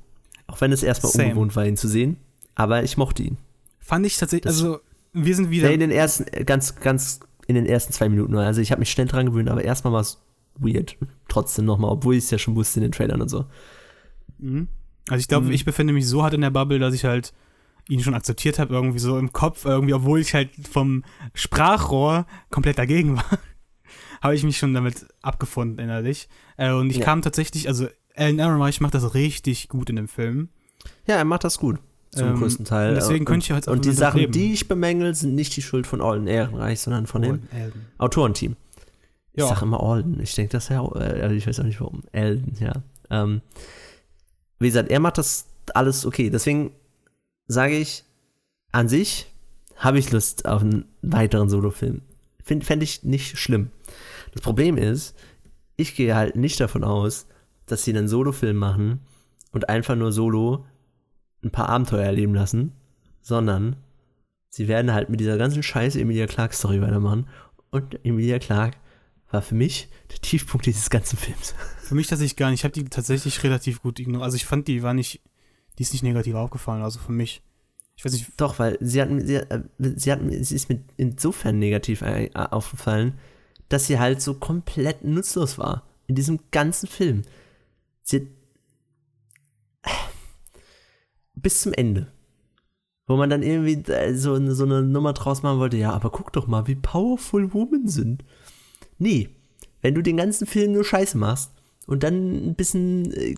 Auch 0.46 0.60
wenn 0.60 0.72
es 0.72 0.82
erstmal 0.82 1.12
Same. 1.12 1.24
ungewohnt 1.28 1.56
war, 1.56 1.66
ihn 1.66 1.76
zu 1.76 1.88
sehen, 1.88 2.16
aber 2.54 2.82
ich 2.84 2.96
mochte 2.96 3.22
ihn. 3.22 3.36
Fand 3.80 4.06
ich 4.06 4.16
tatsächlich, 4.16 4.44
Das- 4.52 4.62
also 4.62 4.80
wir 5.12 5.34
sind 5.34 5.50
wieder. 5.50 5.70
In 5.72 5.80
den 5.80 5.90
ersten, 5.90 6.24
äh, 6.32 6.44
ganz, 6.44 6.76
ganz, 6.76 7.20
in 7.46 7.54
den 7.54 7.66
ersten 7.66 7.92
zwei 7.92 8.08
Minuten. 8.08 8.36
Also 8.36 8.60
ich 8.60 8.70
habe 8.70 8.78
mich 8.80 8.90
schnell 8.90 9.06
dran 9.06 9.26
gewöhnt, 9.26 9.48
aber 9.48 9.64
erstmal 9.64 9.92
war 9.92 10.00
es 10.00 10.20
weird. 10.56 10.96
Trotzdem 11.28 11.64
nochmal, 11.64 11.90
obwohl 11.90 12.14
ich 12.14 12.24
es 12.24 12.30
ja 12.30 12.38
schon 12.38 12.54
wusste 12.56 12.80
in 12.80 12.82
den 12.84 12.92
Trailern 12.92 13.20
und 13.22 13.28
so. 13.28 13.46
Mhm. 14.38 14.68
Also 15.08 15.20
ich 15.20 15.28
glaube, 15.28 15.46
Mhm. 15.46 15.52
ich 15.52 15.64
befinde 15.64 15.92
mich 15.92 16.06
so 16.08 16.22
hart 16.22 16.34
in 16.34 16.40
der 16.40 16.50
Bubble, 16.50 16.78
dass 16.78 16.94
ich 16.94 17.04
halt 17.04 17.32
ihn 17.88 18.00
schon 18.02 18.14
akzeptiert 18.14 18.58
habe, 18.58 18.74
irgendwie 18.74 18.98
so 18.98 19.16
im 19.18 19.32
Kopf, 19.32 19.64
irgendwie, 19.64 19.94
obwohl 19.94 20.18
ich 20.20 20.34
halt 20.34 20.50
vom 20.70 21.04
Sprachrohr 21.34 22.26
komplett 22.50 22.78
dagegen 22.78 23.16
war, 23.16 23.38
habe 24.22 24.34
ich 24.34 24.42
mich 24.44 24.58
schon 24.58 24.74
damit 24.74 25.06
abgefunden 25.22 25.78
innerlich. 25.78 26.28
Äh, 26.56 26.72
und 26.72 26.90
ich 26.90 26.98
Ja. 26.98 27.04
kam 27.04 27.22
tatsächlich, 27.22 27.68
also 27.68 27.88
Alan 28.14 28.38
Ehrenreich 28.38 28.80
macht 28.80 28.94
das 28.94 29.14
richtig 29.14 29.68
gut 29.68 29.90
in 29.90 29.96
dem 29.96 30.08
Film. 30.08 30.48
Ja, 31.06 31.16
er 31.16 31.24
macht 31.24 31.44
das 31.44 31.58
gut. 31.58 31.78
Zum 32.12 32.28
Ähm, 32.28 32.36
größten 32.38 32.64
Teil. 32.64 32.90
und 32.90 32.94
deswegen 32.94 33.20
und, 33.20 33.24
könnte 33.26 33.44
ich 33.44 33.52
auch 33.68 33.70
Und 33.72 33.84
die 33.84 33.92
Sachen, 33.92 34.20
leben. 34.20 34.32
die 34.32 34.52
ich 34.52 34.68
bemängel, 34.68 35.14
sind 35.14 35.34
nicht 35.34 35.54
die 35.56 35.62
Schuld 35.62 35.86
von 35.86 36.00
Alden 36.00 36.26
Ehrenreich, 36.28 36.80
sondern 36.80 37.06
von 37.06 37.20
dem 37.22 37.42
Elden. 37.52 37.86
Autorenteam. 37.98 38.56
Ich 39.34 39.40
Ja. 39.42 39.48
sage 39.48 39.62
immer 39.66 39.82
Alden. 39.82 40.18
Ich 40.20 40.34
denke, 40.34 40.52
das 40.52 40.68
ja, 40.70 40.82
äh, 40.96 41.34
ich 41.34 41.46
weiß 41.46 41.60
auch 41.60 41.64
nicht 41.64 41.80
warum. 41.80 42.04
Alden, 42.12 42.56
ja. 42.58 42.72
Ähm, 43.10 43.42
wie 44.58 44.68
gesagt, 44.68 44.90
er 44.90 45.00
macht 45.00 45.18
das 45.18 45.46
alles 45.74 46.06
okay. 46.06 46.30
Deswegen 46.30 46.70
sage 47.48 47.76
ich, 47.76 48.04
an 48.72 48.88
sich 48.88 49.26
habe 49.76 49.98
ich 49.98 50.10
Lust 50.10 50.46
auf 50.46 50.62
einen 50.62 50.86
weiteren 51.02 51.50
Solofilm. 51.50 52.00
Fände 52.42 52.84
ich 52.84 53.02
nicht 53.02 53.36
schlimm. 53.38 53.70
Das 54.36 54.42
Problem 54.42 54.76
ist, 54.76 55.16
ich 55.76 55.94
gehe 55.94 56.14
halt 56.14 56.36
nicht 56.36 56.60
davon 56.60 56.84
aus, 56.84 57.26
dass 57.64 57.84
sie 57.84 57.90
einen 57.96 58.06
Solofilm 58.06 58.58
machen 58.58 59.00
und 59.50 59.70
einfach 59.70 59.96
nur 59.96 60.12
solo 60.12 60.66
ein 61.42 61.50
paar 61.50 61.70
Abenteuer 61.70 62.04
erleben 62.04 62.34
lassen, 62.34 62.72
sondern 63.22 63.76
sie 64.50 64.68
werden 64.68 64.92
halt 64.92 65.08
mit 65.08 65.20
dieser 65.20 65.38
ganzen 65.38 65.62
scheiß 65.62 65.96
Emilia 65.96 66.26
Clarke 66.26 66.54
Story 66.54 66.82
weitermachen. 66.82 67.28
Und 67.70 67.98
Emilia 68.04 68.38
Clarke 68.38 68.76
war 69.30 69.40
für 69.40 69.54
mich 69.54 69.88
der 70.10 70.18
Tiefpunkt 70.20 70.66
dieses 70.66 70.90
ganzen 70.90 71.16
Films. 71.16 71.54
Für 71.82 71.94
mich 71.94 72.06
tatsächlich 72.06 72.36
gar 72.36 72.50
nicht. 72.50 72.60
Ich 72.60 72.64
habe 72.64 72.74
die 72.74 72.84
tatsächlich 72.84 73.42
relativ 73.42 73.80
gut 73.80 73.98
ignoriert. 73.98 74.24
Also 74.24 74.36
ich 74.36 74.44
fand, 74.44 74.68
die 74.68 74.82
war 74.82 74.92
nicht, 74.92 75.22
die 75.78 75.82
ist 75.82 75.94
nicht 75.94 76.02
negativ 76.02 76.34
aufgefallen, 76.34 76.82
also 76.82 76.98
für 76.98 77.12
mich. 77.12 77.40
Ich 77.96 78.04
weiß 78.04 78.12
nicht, 78.12 78.26
Doch, 78.36 78.58
weil 78.58 78.76
sie 78.82 79.00
hat, 79.00 79.08
sie, 79.24 79.38
hat- 79.38 79.50
äh, 79.50 79.62
sie, 79.78 80.12
hat, 80.12 80.20
sie 80.40 80.54
ist 80.54 80.68
mir 80.68 80.84
insofern 80.98 81.58
negativ 81.58 82.02
aufgefallen, 82.34 83.14
dass 83.68 83.86
sie 83.86 83.98
halt 83.98 84.20
so 84.22 84.34
komplett 84.34 85.04
nutzlos 85.04 85.58
war. 85.58 85.82
In 86.06 86.14
diesem 86.14 86.38
ganzen 86.50 86.86
Film. 86.86 87.22
Sie 88.02 88.28
bis 91.34 91.60
zum 91.60 91.72
Ende. 91.72 92.12
Wo 93.06 93.16
man 93.16 93.30
dann 93.30 93.42
irgendwie 93.42 93.84
so, 94.14 94.52
so 94.52 94.64
eine 94.64 94.82
Nummer 94.82 95.12
draus 95.12 95.42
machen 95.42 95.60
wollte, 95.60 95.76
ja, 95.76 95.92
aber 95.92 96.10
guck 96.10 96.32
doch 96.32 96.48
mal, 96.48 96.66
wie 96.66 96.74
powerful 96.74 97.54
Women 97.54 97.86
sind. 97.86 98.24
Nee, 98.98 99.28
wenn 99.80 99.94
du 99.94 100.02
den 100.02 100.16
ganzen 100.16 100.46
Film 100.46 100.72
nur 100.72 100.84
Scheiße 100.84 101.16
machst 101.16 101.52
und 101.86 102.02
dann 102.02 102.48
ein 102.48 102.54
bisschen 102.56 103.12
äh, 103.12 103.36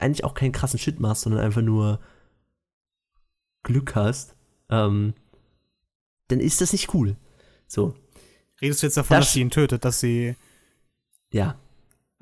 eigentlich 0.00 0.24
auch 0.24 0.34
keinen 0.34 0.50
krassen 0.50 0.78
Shit 0.78 0.98
machst, 0.98 1.22
sondern 1.22 1.42
einfach 1.42 1.62
nur 1.62 2.00
Glück 3.62 3.94
hast, 3.94 4.34
ähm, 4.68 5.14
dann 6.26 6.40
ist 6.40 6.60
das 6.60 6.72
nicht 6.72 6.92
cool. 6.94 7.16
So, 7.68 7.94
redest 8.62 8.82
du 8.82 8.86
jetzt 8.86 8.96
davon, 8.96 9.16
Das- 9.16 9.26
dass 9.26 9.32
sie 9.34 9.40
ihn 9.40 9.50
tötet, 9.50 9.84
dass 9.84 10.00
sie. 10.00 10.36
ja. 11.32 11.56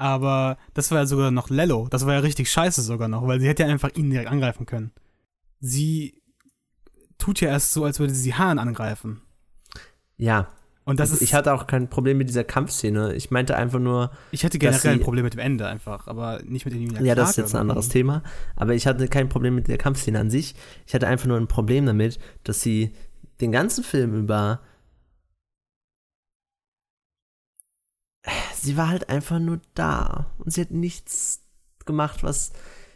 Aber 0.01 0.59
das 0.75 0.93
war 0.93 0.99
ja 0.99 1.07
sogar 1.07 1.33
noch 1.33 1.51
Lello. 1.51 1.89
Das 1.91 2.07
war 2.07 2.15
ja 2.15 2.21
richtig 2.21 2.49
scheiße 2.53 2.83
sogar 2.83 3.09
noch, 3.09 3.27
weil 3.27 3.41
sie 3.41 3.49
hätte 3.49 3.65
ja 3.65 3.69
einfach 3.69 3.91
ihn 3.97 4.11
direkt 4.11 4.31
angreifen 4.31 4.65
können. 4.65 4.93
Sie 5.59 6.23
tut 7.19 7.41
ja 7.41 7.49
erst 7.49 7.73
so, 7.73 7.83
als 7.85 7.99
würde 7.99 8.15
sie 8.15 8.33
Hahn 8.35 8.61
angreifen. 8.61 9.23
Ja, 10.17 10.47
Und 10.85 11.01
das 11.01 11.11
ist. 11.11 11.21
ich 11.21 11.35
hatte 11.35 11.53
auch 11.53 11.67
kein 11.67 11.91
Problem 11.91 12.17
mit 12.17 12.29
dieser 12.29 12.45
Kampfszene. 12.45 13.13
Ich 13.15 13.33
meinte 13.33 13.57
einfach 13.57 13.81
nur, 13.81 14.13
ich 14.31 14.45
hätte 14.45 14.57
dass 14.61 14.83
generell 14.83 14.93
ein 14.93 14.99
sie- 14.99 15.05
Problem 15.05 15.25
mit 15.25 15.35
dem 15.35 15.41
Ende 15.41 15.67
einfach, 15.67 16.07
aber 16.07 16.41
nicht 16.45 16.65
mit 16.65 16.75
dem 16.75 17.05
ja, 17.05 17.17
das 17.17 17.31
ist 17.31 17.37
jetzt 17.37 17.55
ein 17.57 17.61
anderes 17.63 17.89
Thema, 17.89 18.23
aber 18.55 18.75
ich 18.75 18.87
hatte 18.87 19.09
kein 19.09 19.29
Problem 19.29 19.57
mit 19.57 19.67
der 19.67 19.79
Kampfszene 19.79 20.21
an 20.21 20.31
sich. 20.31 20.55
Ich 20.87 20.95
hatte 20.95 21.09
einfach 21.09 21.27
nur 21.27 21.39
ein 21.39 21.49
Problem 21.49 21.87
damit, 21.87 22.21
dass 22.45 22.61
sie 22.61 22.93
den 23.41 23.51
ganzen 23.51 23.83
Film 23.83 24.15
über 24.15 24.61
sie 28.55 28.77
war 28.77 28.89
halt 28.89 29.09
einfach 29.09 29.39
nur 29.39 29.61
da 29.75 30.27
und 30.39 30.53
sie 30.53 30.61
hat 30.61 30.71
nichts 30.71 31.45
gemacht, 31.87 32.23
was 32.23 32.53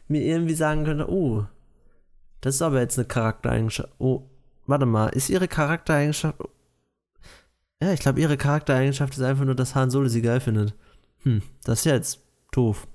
mir 0.09 0.23
irgendwie 0.23 0.55
sagen 0.55 0.85
könnte, 0.85 1.11
oh, 1.11 1.47
das 2.41 2.57
ist 2.57 2.63
aber 2.63 2.81
jetzt 2.81 2.99
eine 2.99 3.07
Charaktereigenschaft. 3.07 3.91
Oh, 3.99 4.29
warte 4.67 4.87
mal, 4.87 5.09
ist 5.09 5.31
ihre 5.31 5.49
Charaktereigenschaft 5.49 6.39
Ja, 7.81 7.93
ich 7.93 8.01
glaube, 8.01 8.21
ihre 8.21 8.37
Charaktereigenschaft 8.37 9.15
ist 9.15 9.23
einfach 9.23 9.45
nur, 9.45 9.55
dass 9.55 9.75
Han 9.75 9.91
Solo 9.91 10.09
sie 10.09 10.23
geil 10.23 10.41
findet. 10.41 10.75
Hm, 11.23 11.43
das 11.65 11.81
ist 11.81 11.85
ja 11.85 11.95
jetzt 11.95 12.21
doof. 12.51 12.87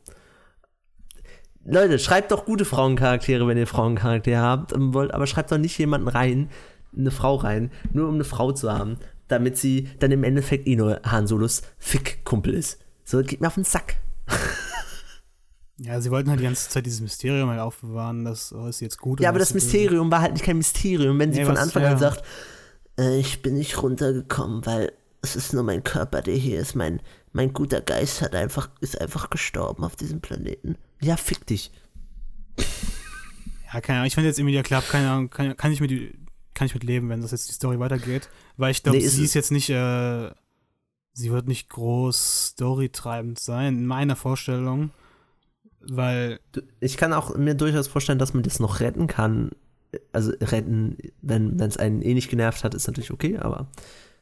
Leute, 1.63 1.99
schreibt 1.99 2.31
doch 2.31 2.45
gute 2.45 2.63
Frauencharaktere, 2.63 3.45
wenn 3.47 3.57
ihr 3.57 3.67
Frauencharaktere 3.67 4.41
habt, 4.41 4.73
ähm, 4.73 4.93
wollt, 4.93 5.13
aber 5.13 5.27
schreibt 5.27 5.51
doch 5.51 5.57
nicht 5.57 5.77
jemanden 5.77 6.07
rein, 6.07 6.49
eine 6.95 7.11
Frau 7.11 7.35
rein, 7.35 7.71
nur 7.91 8.07
um 8.07 8.15
eine 8.15 8.23
Frau 8.23 8.53
zu 8.53 8.71
haben, 8.71 8.97
damit 9.27 9.57
sie 9.57 9.89
dann 9.99 10.11
im 10.11 10.23
Endeffekt 10.23 10.67
eh 10.67 10.75
nur 10.75 11.01
Han 11.03 11.27
Solos 11.27 11.61
Fick-Kumpel 11.77 12.53
ist. 12.53 12.79
So, 13.03 13.21
geht 13.21 13.41
mir 13.41 13.47
auf 13.47 13.55
den 13.55 13.63
Sack. 13.63 13.97
Ja, 15.79 16.01
sie 16.01 16.09
wollten 16.09 16.29
halt 16.29 16.39
die 16.39 16.43
ganze 16.43 16.69
Zeit 16.69 16.85
dieses 16.85 17.01
Mysterium 17.01 17.49
halt 17.49 17.59
aufbewahren, 17.59 18.25
das 18.25 18.51
oh, 18.51 18.67
ist 18.67 18.79
jetzt 18.79 18.97
gut. 18.97 19.19
Ja, 19.19 19.29
aber 19.29 19.39
das. 19.39 19.53
Mysterium 19.53 20.09
war 20.09 20.21
halt 20.21 20.33
nicht 20.33 20.43
kein 20.43 20.57
Mysterium, 20.57 21.19
wenn 21.19 21.31
sie 21.31 21.39
Nee, 21.41 21.45
von 21.45 21.55
was- 21.55 21.61
Anfang 21.61 21.83
ja. 21.83 21.91
an 21.91 21.99
sagt, 21.99 22.23
äh, 22.99 23.19
ich 23.19 23.43
bin 23.43 23.53
nicht 23.53 23.81
runtergekommen, 23.81 24.65
weil 24.65 24.91
es 25.21 25.35
ist 25.35 25.53
nur 25.53 25.63
mein 25.63 25.83
Körper, 25.83 26.21
der 26.21 26.35
hier 26.35 26.59
ist. 26.59 26.75
Mein, 26.75 26.99
mein 27.31 27.53
guter 27.53 27.81
Geist 27.81 28.21
hat 28.23 28.33
einfach, 28.33 28.69
ist 28.81 28.99
einfach 28.99 29.29
gestorben 29.29 29.83
auf 29.83 29.95
diesem 29.95 30.19
Planeten. 30.19 30.77
Ja, 30.99 31.15
fick 31.15 31.45
dich. 31.45 31.71
Ja, 33.71 33.81
keine 33.81 33.99
Ahnung. 33.99 34.07
Ich 34.07 34.15
finde 34.15 34.29
jetzt 34.29 34.39
Emilia 34.39 34.63
Clarke, 34.63 34.87
keine 34.89 35.11
Ahnung, 35.11 35.29
kann, 35.29 35.55
kann, 35.57 35.71
ich 35.71 35.81
mit, 35.81 35.91
kann 36.58 36.65
ich 36.65 36.74
mit 36.74 36.84
leben, 36.84 37.08
wenn 37.10 37.22
das 37.22 37.30
jetzt 37.30 37.50
die 37.50 37.54
Story 37.54 37.80
weitergeht. 37.80 38.30
Weil 38.58 38.72
ich 38.72 38.82
glaube, 38.82 38.98
Nee, 38.98 39.08
sie 39.08 39.24
ist 39.24 39.36
jetzt 39.36 39.52
nicht, 39.52 39.70
äh, 39.70 40.32
sie 41.13 41.32
wird 41.32 41.48
nicht 41.48 41.70
groß 41.70 42.48
storytreibend 42.48 43.39
sein, 43.39 43.78
in 43.78 43.86
meiner 43.86 44.15
Vorstellung. 44.15 44.89
Weil, 45.82 46.39
Ich 46.80 46.98
kann 46.98 47.13
auch 47.13 47.38
mir 47.38 47.54
durchaus 47.54 47.88
vorstellen, 47.88 48.17
dass 48.17 48.34
man 48.34 48.41
das 48.41 48.60
noch 48.60 48.80
retten 48.80 49.06
kann. 49.06 49.52
Also 50.12 50.32
retten, 50.41 50.98
wenn 51.22 51.60
es 51.60 51.78
einen 51.78 52.02
eh 52.02 52.15
nicht 52.15 52.30
genervt 52.30 52.63
hat, 52.63 52.74
ist 52.74 52.88
natürlich 52.88 53.12
okay, 53.12 53.38
aber 53.38 53.67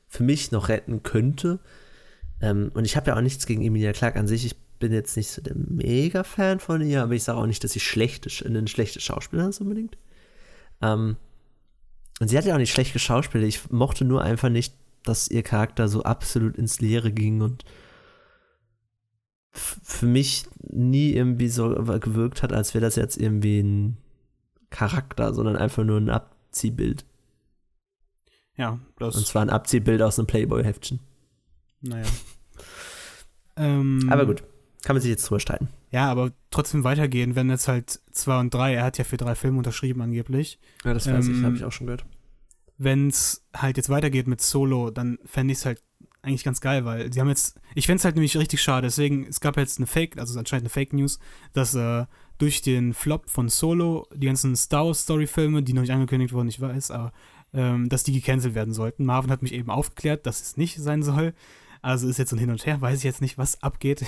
für 0.07 0.23
mich 0.23 0.51
noch 0.51 0.67
retten 0.67 1.03
könnte. 1.03 1.59
Ähm, 2.41 2.69
und 2.73 2.83
ich 2.83 2.97
habe 2.97 3.11
ja 3.11 3.15
auch 3.15 3.21
nichts 3.21 3.45
gegen 3.45 3.61
Emilia 3.61 3.93
Clarke 3.93 4.19
an 4.19 4.27
sich. 4.27 4.45
Ich 4.45 4.57
bin 4.77 4.91
jetzt 4.91 5.15
nicht 5.15 5.29
so 5.29 5.41
der 5.41 5.55
Mega-Fan 5.55 6.59
von 6.59 6.81
ihr, 6.81 7.01
aber 7.01 7.13
ich 7.13 7.23
sage 7.23 7.39
auch 7.39 7.47
nicht, 7.47 7.63
dass 7.63 7.71
sie 7.71 7.79
schlecht 7.79 8.25
ist, 8.25 8.45
ein 8.45 8.67
schlechtes 8.67 9.03
Schauspieler 9.03 9.47
ist 9.47 9.61
unbedingt. 9.61 9.97
Ähm, 10.81 11.15
und 12.19 12.29
sie 12.29 12.37
hat 12.37 12.45
ja 12.45 12.53
auch 12.53 12.59
nicht 12.59 12.71
schlecht 12.71 12.93
geschauspielt. 12.93 13.43
Ich 13.43 13.69
mochte 13.71 14.05
nur 14.05 14.21
einfach 14.21 14.49
nicht, 14.49 14.73
dass 15.03 15.27
ihr 15.29 15.43
Charakter 15.43 15.87
so 15.87 16.03
absolut 16.03 16.57
ins 16.57 16.81
Leere 16.81 17.11
ging 17.11 17.41
und 17.41 17.65
für 19.51 20.05
mich 20.05 20.45
nie 20.61 21.11
irgendwie 21.11 21.47
so 21.47 21.69
gewirkt 21.69 22.43
hat, 22.43 22.51
als 22.51 22.73
wäre 22.73 22.83
das 22.83 22.95
jetzt 22.95 23.17
irgendwie 23.17 23.59
ein 23.59 23.97
Charakter, 24.69 25.33
sondern 25.33 25.55
einfach 25.55 25.83
nur 25.83 25.97
ein 25.97 26.09
Abziehbild. 26.09 27.05
Ja, 28.57 28.79
das. 28.97 29.15
Und 29.15 29.27
zwar 29.27 29.41
ein 29.41 29.49
Abziehbild 29.49 30.01
aus 30.01 30.17
einem 30.17 30.27
Playboy-Heftchen. 30.27 30.99
Naja. 31.81 32.05
ähm, 33.57 34.07
aber 34.09 34.25
gut, 34.25 34.43
kann 34.85 34.95
man 34.95 35.01
sich 35.01 35.09
jetzt 35.09 35.27
drüber 35.27 35.39
streiten. 35.39 35.67
Ja, 35.89 36.09
aber 36.11 36.31
trotzdem 36.51 36.83
weitergehen, 36.83 37.35
wenn 37.35 37.49
jetzt 37.49 37.67
halt 37.67 37.99
zwei 38.11 38.39
und 38.39 38.53
drei, 38.53 38.75
er 38.75 38.83
hat 38.83 38.99
ja 38.99 39.03
für 39.03 39.17
drei 39.17 39.33
Filme 39.33 39.57
unterschrieben 39.57 40.01
angeblich. 40.01 40.59
Ja, 40.83 40.93
das 40.93 41.07
weiß 41.11 41.27
ähm, 41.27 41.37
ich, 41.39 41.43
habe 41.43 41.55
ich 41.55 41.63
auch 41.65 41.71
schon 41.71 41.87
gehört. 41.87 42.05
Wenn 42.77 43.07
es 43.07 43.43
halt 43.55 43.77
jetzt 43.77 43.89
weitergeht 43.89 44.27
mit 44.27 44.41
Solo, 44.41 44.91
dann 44.91 45.17
fände 45.25 45.53
ich 45.53 45.59
es 45.59 45.65
halt 45.65 45.81
eigentlich 46.21 46.43
ganz 46.43 46.61
geil, 46.61 46.85
weil 46.85 47.11
sie 47.11 47.19
haben 47.19 47.29
jetzt, 47.29 47.59
ich 47.73 47.87
fände 47.87 47.97
es 47.97 48.05
halt 48.05 48.15
nämlich 48.15 48.37
richtig 48.37 48.61
schade, 48.61 48.87
deswegen, 48.87 49.25
es 49.27 49.39
gab 49.39 49.57
jetzt 49.57 49.79
eine 49.79 49.87
Fake, 49.87 50.17
also 50.17 50.37
anscheinend 50.37 50.65
eine 50.65 50.69
Fake 50.69 50.93
News, 50.93 51.19
dass 51.53 51.73
äh, 51.73 52.05
durch 52.37 52.61
den 52.61 52.93
Flop 52.93 53.29
von 53.29 53.49
Solo 53.49 54.07
die 54.13 54.27
ganzen 54.27 54.55
Star 54.55 54.85
Wars 54.85 55.01
Story 55.01 55.27
Filme, 55.27 55.63
die 55.63 55.73
noch 55.73 55.81
nicht 55.81 55.93
angekündigt 55.93 56.33
wurden, 56.33 56.49
ich 56.49 56.61
weiß, 56.61 56.91
aber 56.91 57.11
ähm, 57.53 57.89
dass 57.89 58.03
die 58.03 58.13
gecancelt 58.13 58.53
werden 58.53 58.73
sollten. 58.73 59.05
Marvin 59.05 59.31
hat 59.31 59.41
mich 59.41 59.53
eben 59.53 59.69
aufgeklärt, 59.69 60.25
dass 60.25 60.41
es 60.41 60.57
nicht 60.57 60.77
sein 60.77 61.01
soll. 61.01 61.33
Also 61.81 62.09
ist 62.09 62.17
jetzt 62.17 62.31
so 62.31 62.35
ein 62.35 62.39
Hin 62.39 62.49
und 62.49 62.65
Her, 62.65 62.81
weiß 62.81 62.97
ich 62.97 63.03
jetzt 63.03 63.21
nicht, 63.21 63.37
was 63.37 63.61
abgeht. 63.61 64.03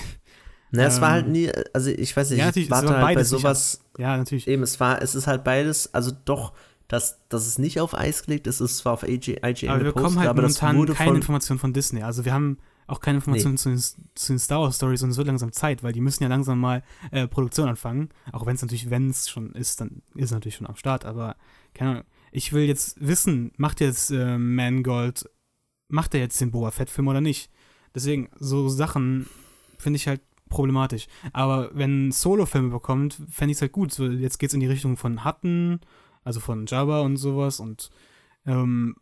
Na, 0.70 0.84
es 0.84 0.96
ähm, 0.96 1.02
war 1.02 1.10
halt 1.10 1.26
ähm, 1.26 1.32
nie, 1.32 1.50
also 1.72 1.90
ich 1.90 2.16
weiß 2.16 2.30
nicht, 2.30 2.40
ja, 2.40 2.50
ich 2.54 2.70
warte 2.70 2.96
halt 2.96 3.14
bei 3.14 3.24
sowas. 3.24 3.80
Nicht, 3.96 4.00
ja, 4.00 4.16
natürlich. 4.16 4.46
Eben, 4.48 4.62
es 4.62 4.78
war, 4.80 5.00
es 5.02 5.14
ist 5.14 5.26
halt 5.26 5.44
beides, 5.44 5.94
also 5.94 6.12
doch, 6.24 6.52
dass, 6.88 7.20
dass 7.28 7.46
es 7.46 7.58
nicht 7.58 7.80
auf 7.80 7.94
Eis 7.94 8.24
gelegt 8.24 8.46
ist, 8.46 8.60
ist 8.60 8.78
zwar 8.78 8.94
auf 8.94 9.02
IGN 9.02 9.38
Aber 9.42 9.84
wir 9.84 9.92
bekommen 9.92 10.18
halt 10.18 10.34
momentan 10.34 10.86
keine 10.94 11.16
Informationen 11.16 11.60
von 11.60 11.72
Disney. 11.72 12.02
Also 12.02 12.24
wir 12.24 12.32
haben 12.32 12.58
auch 12.86 13.00
keine 13.00 13.16
Informationen 13.16 13.54
nee. 13.54 13.58
zu, 13.58 13.68
den, 13.68 13.78
zu, 14.14 14.32
den, 14.32 14.38
Star 14.38 14.62
Wars 14.62 14.76
Stories 14.76 15.02
und 15.02 15.10
es 15.10 15.18
wird 15.18 15.26
langsam 15.26 15.52
Zeit, 15.52 15.82
weil 15.82 15.92
die 15.92 16.00
müssen 16.00 16.22
ja 16.22 16.30
langsam 16.30 16.58
mal 16.58 16.82
äh, 17.10 17.28
Produktion 17.28 17.68
anfangen. 17.68 18.08
Auch 18.32 18.46
wenn 18.46 18.54
es 18.54 18.62
natürlich, 18.62 18.88
wenn 18.88 19.10
es 19.10 19.28
schon 19.28 19.52
ist, 19.52 19.82
dann 19.82 20.02
ist 20.14 20.26
es 20.26 20.30
natürlich 20.30 20.56
schon 20.56 20.66
am 20.66 20.76
Start. 20.76 21.04
Aber 21.04 21.36
keine 21.74 21.90
Ahnung. 21.90 22.04
Ich 22.32 22.52
will 22.52 22.64
jetzt 22.64 22.96
wissen, 23.00 23.52
macht 23.56 23.80
jetzt 23.80 24.10
äh, 24.10 24.38
Mangold, 24.38 25.28
macht 25.88 26.14
er 26.14 26.20
jetzt 26.20 26.40
den 26.40 26.50
Boba 26.50 26.70
Fett-Film 26.70 27.08
oder 27.08 27.20
nicht? 27.20 27.50
Deswegen, 27.94 28.30
so 28.38 28.68
Sachen 28.68 29.28
finde 29.78 29.96
ich 29.96 30.08
halt 30.08 30.20
problematisch. 30.48 31.06
Aber 31.32 31.70
wenn 31.74 32.12
Solo-Filme 32.12 32.70
bekommt, 32.70 33.20
fände 33.30 33.52
ich 33.52 33.58
es 33.58 33.62
halt 33.62 33.72
gut. 33.72 33.92
So, 33.92 34.06
jetzt 34.06 34.38
geht 34.38 34.50
es 34.50 34.54
in 34.54 34.60
die 34.60 34.66
Richtung 34.66 34.96
von 34.96 35.24
Hutton, 35.24 35.80
also 36.24 36.40
von 36.40 36.66
Jabba 36.66 37.00
und 37.00 37.16
sowas. 37.16 37.60
Und 37.60 37.90
ähm, 38.46 38.96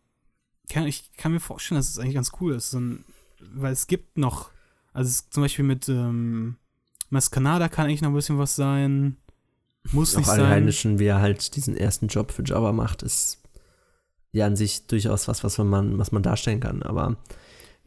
kann, 0.69 0.85
ich 0.87 1.11
kann 1.13 1.31
mir 1.31 1.39
vorstellen, 1.39 1.79
dass 1.79 1.89
es 1.89 1.99
eigentlich 1.99 2.15
ganz 2.15 2.31
cool 2.39 2.53
ist. 2.53 2.73
Ein, 2.73 3.05
weil 3.39 3.73
es 3.73 3.87
gibt 3.87 4.17
noch, 4.17 4.49
also 4.93 5.09
es, 5.09 5.29
zum 5.29 5.43
Beispiel 5.43 5.65
mit 5.65 5.87
ähm, 5.89 6.57
Maskanada 7.09 7.69
kann 7.69 7.85
eigentlich 7.85 8.01
noch 8.01 8.09
ein 8.09 8.15
bisschen 8.15 8.37
was 8.37 8.55
sein. 8.55 9.17
Muss 9.91 10.15
auch 10.15 10.19
nicht 10.19 10.27
sein. 10.27 10.47
Heimischen, 10.47 10.99
wie 10.99 11.05
er 11.05 11.21
halt 11.21 11.55
diesen 11.55 11.77
ersten 11.77 12.07
Job 12.07 12.31
für 12.31 12.43
Jabba 12.43 12.73
macht, 12.73 13.03
ist 13.03 13.41
ja 14.31 14.45
an 14.45 14.55
sich 14.55 14.87
durchaus 14.87 15.27
was, 15.27 15.43
was 15.43 15.57
man, 15.57 15.97
was 15.97 16.11
man 16.11 16.23
darstellen 16.23 16.59
kann. 16.59 16.83
Aber 16.83 17.15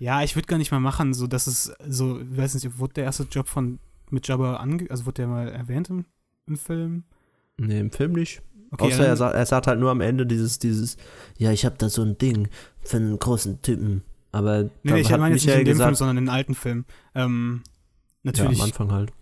ja, 0.01 0.23
ich 0.23 0.35
würde 0.35 0.47
gar 0.47 0.57
nicht 0.57 0.73
mal 0.73 0.81
machen, 0.81 1.13
so 1.13 1.27
dass 1.27 1.47
es 1.47 1.73
so, 1.87 2.21
ich 2.21 2.37
weiß 2.37 2.55
nicht, 2.55 2.79
wurde 2.79 2.95
der 2.95 3.05
erste 3.05 3.25
Job 3.25 3.49
von 3.49 3.79
mit 4.09 4.27
Jabba 4.27 4.57
ange, 4.57 4.91
also 4.91 5.05
wurde 5.05 5.17
der 5.17 5.29
mal 5.29 5.49
erwähnt 5.49 5.91
im, 5.91 6.07
im 6.47 6.57
Film? 6.57 7.05
Nee, 7.59 7.79
im 7.79 7.93
Film 7.93 8.13
nicht. 8.13 8.41
Okay, 8.71 8.85
Außer 8.85 9.07
er, 9.07 9.17
sagt, 9.17 9.35
er 9.35 9.45
sagt 9.45 9.67
halt 9.67 9.79
nur 9.79 9.91
am 9.91 10.01
Ende 10.01 10.27
dieses, 10.27 10.59
dieses, 10.59 10.97
ja, 11.37 11.53
ich 11.53 11.67
habe 11.67 11.77
da 11.77 11.91
so 11.91 12.03
ein 12.03 12.17
Ding 12.17 12.49
für 12.81 12.97
einen 12.97 13.19
großen 13.19 13.61
Typen. 13.61 14.03
Aber 14.33 14.63
nee, 14.63 14.71
nee 14.85 15.01
ich 15.01 15.11
meine 15.11 15.35
jetzt 15.35 15.45
nicht 15.45 15.55
in 15.55 15.65
dem 15.67 15.73
gesagt, 15.73 15.89
Film, 15.89 15.95
sondern 15.97 16.17
in 16.17 16.25
den 16.25 16.31
alten 16.31 16.55
Film. 16.55 16.87
Ähm, 17.15 17.63
natürlich. 18.23 18.57
Ja, 18.57 18.65
am 18.65 18.71
Anfang 18.71 18.93
halt. 18.93 19.13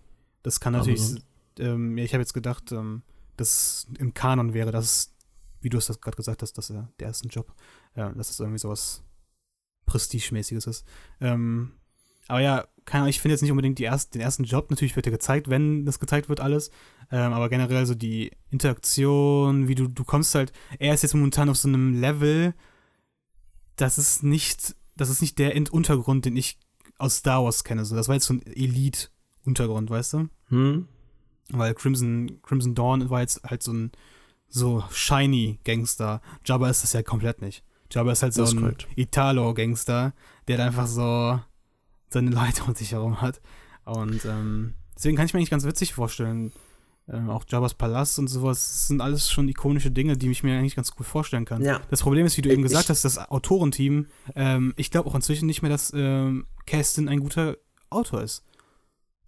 Das 0.45 0.61
kann 0.61 0.75
natürlich, 0.75 1.17
ähm, 1.59 1.99
ich 1.99 2.13
habe 2.13 2.23
jetzt 2.23 2.35
gedacht, 2.35 2.71
ähm, 2.71 3.03
dass 3.37 3.89
im 3.99 4.15
Kanon 4.15 4.55
wäre, 4.55 4.71
dass, 4.71 5.13
wie 5.61 5.71
du 5.71 5.79
es 5.79 5.89
gerade 6.01 6.17
gesagt 6.17 6.43
hast, 6.43 6.53
dass 6.53 6.71
er 6.71 6.89
der 7.01 7.09
erste 7.09 7.27
Job, 7.27 7.53
äh, 7.95 8.09
dass 8.15 8.31
es 8.31 8.39
irgendwie 8.39 8.59
sowas 8.61 9.03
Prestigemäßiges 9.89 10.67
ist. 10.67 10.87
Ähm, 11.21 11.73
aber 12.29 12.41
ja, 12.41 12.69
keine 12.85 13.03
Ahnung, 13.03 13.11
ich 13.11 13.21
finde 13.21 13.35
jetzt 13.35 13.43
nicht 13.43 13.51
unbedingt 13.51 13.81
erst, 13.81 14.15
den 14.15 14.23
ersten 14.23 14.45
Job. 14.45 14.71
Natürlich 14.71 14.97
wird 14.97 15.07
er 15.07 15.13
gezeigt, 15.13 15.49
wenn 15.49 15.85
das 15.85 15.99
gezeigt 15.99 16.29
wird, 16.29 16.41
alles. 16.41 16.71
Ähm, 17.11 17.33
aber 17.33 17.49
generell 17.49 17.87
so 17.87 17.95
die 17.95 18.31
Interaktion, 18.51 19.69
wie 19.69 19.75
du, 19.75 19.89
du 19.89 20.05
kommst 20.05 20.35
halt, 20.35 20.53
er 20.79 20.95
ist 20.95 21.03
jetzt 21.03 21.15
momentan 21.15 21.49
auf 21.49 21.57
so 21.57 21.69
einem 21.69 22.01
Level, 22.01 22.55
das 23.77 23.99
ist 23.99 24.23
nicht, 24.23 24.77
das 24.97 25.11
ist 25.11 25.21
nicht 25.21 25.39
der 25.39 25.55
Untergrund, 25.73 26.25
den 26.25 26.37
ich 26.37 26.59
aus 26.99 27.17
Star 27.17 27.45
Wars 27.45 27.65
kenne. 27.65 27.85
So, 27.85 27.97
das 27.97 28.09
war 28.09 28.15
jetzt 28.15 28.27
so 28.27 28.35
ein 28.35 28.43
Elite-Untergrund, 28.43 29.91
weißt 29.91 30.15
du? 30.15 30.29
Hm. 30.49 30.89
Weil 31.51 31.75
Crimson, 31.75 32.41
Crimson 32.43 32.75
Dawn 32.75 33.09
war 33.09 33.21
jetzt 33.21 33.43
halt 33.45 33.63
so 33.63 33.73
ein 33.73 33.93
so 34.49 34.83
shiny 34.91 35.61
Gangster. 35.65 36.21
Jabba 36.45 36.69
ist 36.69 36.83
das 36.83 36.93
ja 36.93 37.03
komplett 37.03 37.41
nicht. 37.41 37.65
Jabba 37.91 38.13
ist 38.13 38.23
halt 38.23 38.35
so 38.35 38.45
ein 38.45 38.77
Italo-Gangster, 38.97 40.13
der 40.47 40.59
halt 40.59 40.67
einfach 40.67 40.87
so 40.87 41.41
seine 42.11 42.31
Leute 42.31 42.65
um 42.65 42.75
sich 42.75 42.93
herum 42.93 43.21
hat. 43.21 43.41
Und 43.85 44.25
ähm, 44.25 44.75
deswegen 44.95 45.17
kann 45.17 45.27
ich 45.27 45.33
mir 45.33 45.39
eigentlich 45.39 45.51
ganz 45.51 45.65
witzig 45.65 45.95
vorstellen. 45.95 46.53
Ähm, 47.11 47.31
auch 47.31 47.45
Jabba's 47.49 47.73
Palast 47.73 48.19
und 48.19 48.29
sowas, 48.29 48.69
das 48.69 48.89
sind 48.89 49.01
alles 49.01 49.31
schon 49.31 49.49
ikonische 49.49 49.91
Dinge, 49.91 50.19
die 50.19 50.31
ich 50.31 50.43
mir 50.43 50.59
eigentlich 50.59 50.77
ganz 50.77 50.95
gut 50.95 51.07
vorstellen 51.07 51.47
kann. 51.47 51.63
Ja. 51.63 51.81
Das 51.89 52.03
Problem 52.03 52.27
ist, 52.27 52.37
wie 52.37 52.43
du 52.43 52.51
eben 52.51 52.63
gesagt 52.63 52.91
hast, 52.91 53.03
das 53.03 53.17
Autorenteam, 53.31 54.09
ähm, 54.35 54.75
ich 54.77 54.91
glaube 54.91 55.09
auch 55.09 55.15
inzwischen 55.15 55.47
nicht 55.47 55.63
mehr, 55.63 55.71
dass 55.71 55.91
ähm, 55.95 56.47
Castin 56.67 57.09
ein 57.09 57.21
guter 57.21 57.57
Autor 57.89 58.23
ist. 58.23 58.45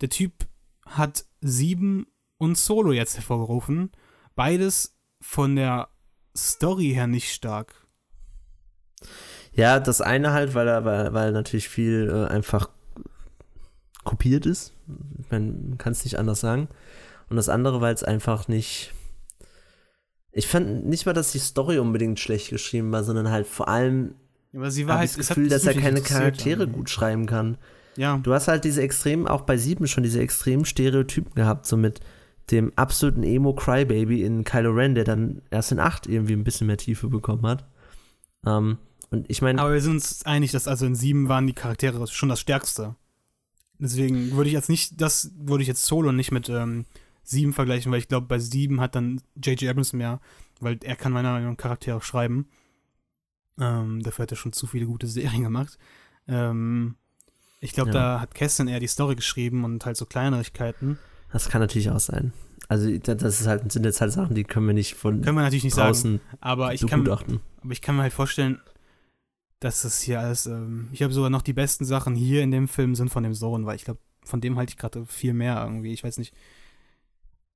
Der 0.03 0.11
Typ 0.11 0.47
hat 0.85 1.25
sieben 1.41 2.07
und 2.37 2.59
Solo 2.59 2.93
jetzt 2.93 3.17
hervorgerufen. 3.17 3.93
Beides 4.35 4.99
von 5.23 5.57
der 5.57 5.89
Story 6.37 6.91
her 6.93 7.07
nicht 7.07 7.33
stark. 7.33 7.80
Ja, 9.53 9.81
das 9.81 10.01
eine 10.01 10.33
halt, 10.33 10.55
weil 10.55 10.69
er, 10.69 10.85
weil, 10.85 11.13
weil 11.13 11.33
natürlich 11.33 11.69
viel 11.69 12.11
äh, 12.11 12.33
einfach 12.33 12.69
kopiert 14.05 14.47
ist. 14.47 14.73
Ich 15.21 15.31
meine, 15.31 15.53
man 15.53 15.79
kann 15.79 15.93
es 15.93 16.05
nicht 16.05 16.19
anders 16.19 16.41
sagen. 16.41 16.69
Und 17.29 17.37
das 17.37 17.49
andere, 17.49 17.81
weil 17.81 17.95
es 17.95 18.05
einfach 18.05 18.49
nicht. 18.49 18.93
Ich 20.33 20.47
fand 20.47 20.87
nicht 20.87 21.07
mal, 21.07 21.13
dass 21.13 21.33
die 21.33 21.39
Story 21.39 21.79
unbedingt 21.79 22.21
schlecht 22.21 22.51
geschrieben 22.51 22.93
war, 22.93 23.03
sondern 23.03 23.31
halt 23.31 23.47
vor 23.47 23.69
allem 23.69 24.15
aber 24.55 24.71
sie 24.71 24.87
war 24.87 24.99
halt, 24.99 25.11
das 25.11 25.29
Gefühl, 25.29 25.49
dass 25.49 25.65
er 25.65 25.75
keine 25.75 26.01
Charaktere 26.01 26.67
dann. 26.67 26.73
gut 26.73 26.91
schreiben 26.91 27.27
kann. 27.27 27.57
Ja. 27.97 28.19
Du 28.19 28.33
hast 28.33 28.49
halt 28.49 28.65
diese 28.65 28.83
extremen, 28.83 29.29
auch 29.29 29.43
bei 29.43 29.57
sieben 29.57 29.87
schon 29.87 30.03
diese 30.03 30.21
extremen 30.21 30.65
Stereotypen 30.65 31.35
gehabt, 31.35 31.67
so 31.67 31.77
mit 31.77 32.01
dem 32.51 32.73
absoluten 32.77 33.23
Emo-Crybaby 33.23 34.25
in 34.25 34.43
Kylo 34.43 34.71
Ren, 34.71 34.95
der 34.95 35.05
dann 35.05 35.43
erst 35.51 35.71
in 35.71 35.79
acht 35.79 36.09
irgendwie 36.09 36.33
ein 36.33 36.45
bisschen 36.45 36.67
mehr 36.67 36.79
Tiefe 36.79 37.09
bekommen 37.09 37.47
hat. 37.47 37.65
Ähm, 38.45 38.79
und 39.11 39.29
ich 39.29 39.43
meine. 39.43 39.61
Aber 39.61 39.73
wir 39.73 39.81
sind 39.81 39.95
uns 39.95 40.25
einig, 40.25 40.53
dass 40.53 40.69
also 40.69 40.87
in 40.87 40.95
sieben 40.95 41.29
waren 41.29 41.47
die 41.47 41.53
Charaktere 41.53 42.07
schon 42.07 42.29
das 42.29 42.41
Stärkste. 42.41 42.95
Deswegen 43.79 44.33
würde 44.33 44.49
ich 44.49 44.55
jetzt 44.55 44.69
nicht, 44.69 45.01
das 45.01 45.33
würde 45.37 45.63
ich 45.63 45.69
jetzt 45.69 45.85
Solo 45.87 46.13
nicht 46.13 46.33
mit 46.33 46.49
ähm, 46.49 46.85
sieben 47.23 47.53
vergleichen, 47.53 47.91
weil 47.91 47.99
ich 47.99 48.09
glaube, 48.09 48.27
bei 48.27 48.39
sieben 48.39 48.81
hat 48.81 48.95
dann 48.95 49.23
J.J. 49.43 49.71
Abrams 49.71 49.93
mehr, 49.93 50.21
weil 50.61 50.79
er 50.83 50.97
kann 50.97 51.13
meiner 51.13 51.33
Meinung 51.33 51.53
nach 51.53 51.57
Charaktere 51.57 52.01
schreiben. 52.03 52.49
Ähm, 53.59 54.03
dafür 54.03 54.25
hat 54.25 54.33
er 54.33 54.37
schon 54.37 54.53
zu 54.53 54.67
viele 54.67 54.87
gute 54.87 55.07
Serien 55.07 55.43
gemacht. 55.43 55.79
Ähm, 56.29 56.97
ich 57.61 57.73
glaube, 57.73 57.91
ja. 57.91 57.95
da 57.95 58.21
hat 58.21 58.35
Kessin 58.35 58.69
eher 58.69 58.81
die 58.81 58.87
Story 58.87 59.17
geschrieben 59.17 59.65
und 59.65 59.85
halt 59.85 59.97
so 59.97 60.07
Kleinigkeiten. 60.07 60.99
Das 61.33 61.49
kann 61.49 61.61
natürlich 61.61 61.91
auch 61.91 62.01
sein. 62.01 62.33
Also 62.69 62.97
das 62.99 63.41
ist 63.41 63.47
halt, 63.47 63.73
sind 63.73 63.85
jetzt 63.85 64.01
halt 64.01 64.13
Sachen, 64.13 64.35
die 64.35 64.45
können 64.45 64.67
wir 64.67 64.75
nicht 64.75 64.95
von 64.95 65.23
können 65.23 65.37
wir 65.37 65.43
natürlich 65.43 65.65
nicht 65.65 65.75
sagen. 65.75 66.21
Aber 66.41 66.73
ich 66.73 66.87
kann, 66.87 67.07
aber 67.09 67.25
ich 67.71 67.83
kann 67.83 67.97
mir 67.97 68.03
halt 68.03 68.13
vorstellen, 68.13 68.61
dass 69.61 69.83
das 69.83 70.01
hier 70.01 70.21
alles. 70.21 70.47
Ähm, 70.47 70.89
ich 70.93 71.03
habe 71.03 71.13
sogar 71.13 71.31
noch 71.31 71.43
die 71.43 71.53
besten 71.53 71.85
Sachen 71.85 72.15
hier 72.15 72.43
in 72.43 72.51
dem 72.51 72.67
Film 72.67 72.95
sind 72.95 73.11
von 73.11 73.23
dem 73.23 73.35
Sohn, 73.35 73.67
weil 73.67 73.77
ich 73.77 73.85
glaube, 73.85 74.01
von 74.25 74.41
dem 74.41 74.57
halte 74.57 74.71
ich 74.71 74.77
gerade 74.77 75.05
viel 75.07 75.35
mehr 75.35 75.63
irgendwie. 75.63 75.93
Ich 75.93 76.03
weiß 76.03 76.19
nicht. 76.19 76.35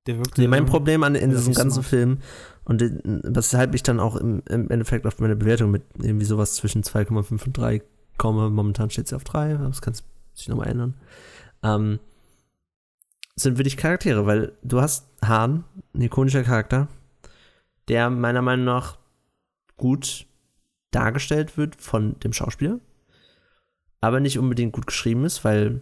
Der 0.07 0.17
wirkt. 0.17 0.37
Nee, 0.37 0.47
mein 0.47 0.67
Problem 0.67 1.03
an 1.03 1.15
in 1.15 1.31
diesem 1.31 1.53
ganzen 1.53 1.81
smart. 1.81 1.87
Film 1.87 2.17
und 2.63 2.83
weshalb 3.03 3.73
ich 3.73 3.81
dann 3.81 3.99
auch 3.99 4.15
im, 4.15 4.43
im, 4.47 4.69
Endeffekt 4.69 5.07
auf 5.07 5.19
meine 5.19 5.35
Bewertung 5.35 5.71
mit 5.71 5.83
irgendwie 5.97 6.25
sowas 6.25 6.55
zwischen 6.55 6.83
2,5 6.83 7.45
und 7.45 7.57
3 7.57 7.81
komme. 8.17 8.51
Momentan 8.51 8.91
steht 8.91 9.07
sie 9.07 9.15
auf 9.15 9.23
3, 9.23 9.55
das 9.55 9.81
kann 9.81 9.95
sich 10.33 10.47
nochmal 10.47 10.67
ändern. 10.67 10.93
Ähm, 11.63 11.99
sind 13.35 13.57
wirklich 13.57 13.77
Charaktere, 13.77 14.25
weil 14.27 14.53
du 14.63 14.79
hast 14.79 15.07
Hahn, 15.23 15.63
ein 15.93 16.01
ikonischer 16.01 16.43
Charakter, 16.43 16.87
der 17.87 18.09
meiner 18.09 18.41
Meinung 18.41 18.65
nach 18.65 18.97
gut 19.75 20.27
dargestellt 20.95 21.57
wird 21.57 21.75
von 21.75 22.17
dem 22.21 22.33
Schauspieler, 22.33 22.79
aber 24.01 24.19
nicht 24.19 24.39
unbedingt 24.39 24.73
gut 24.73 24.87
geschrieben 24.87 25.25
ist, 25.25 25.43
weil 25.43 25.81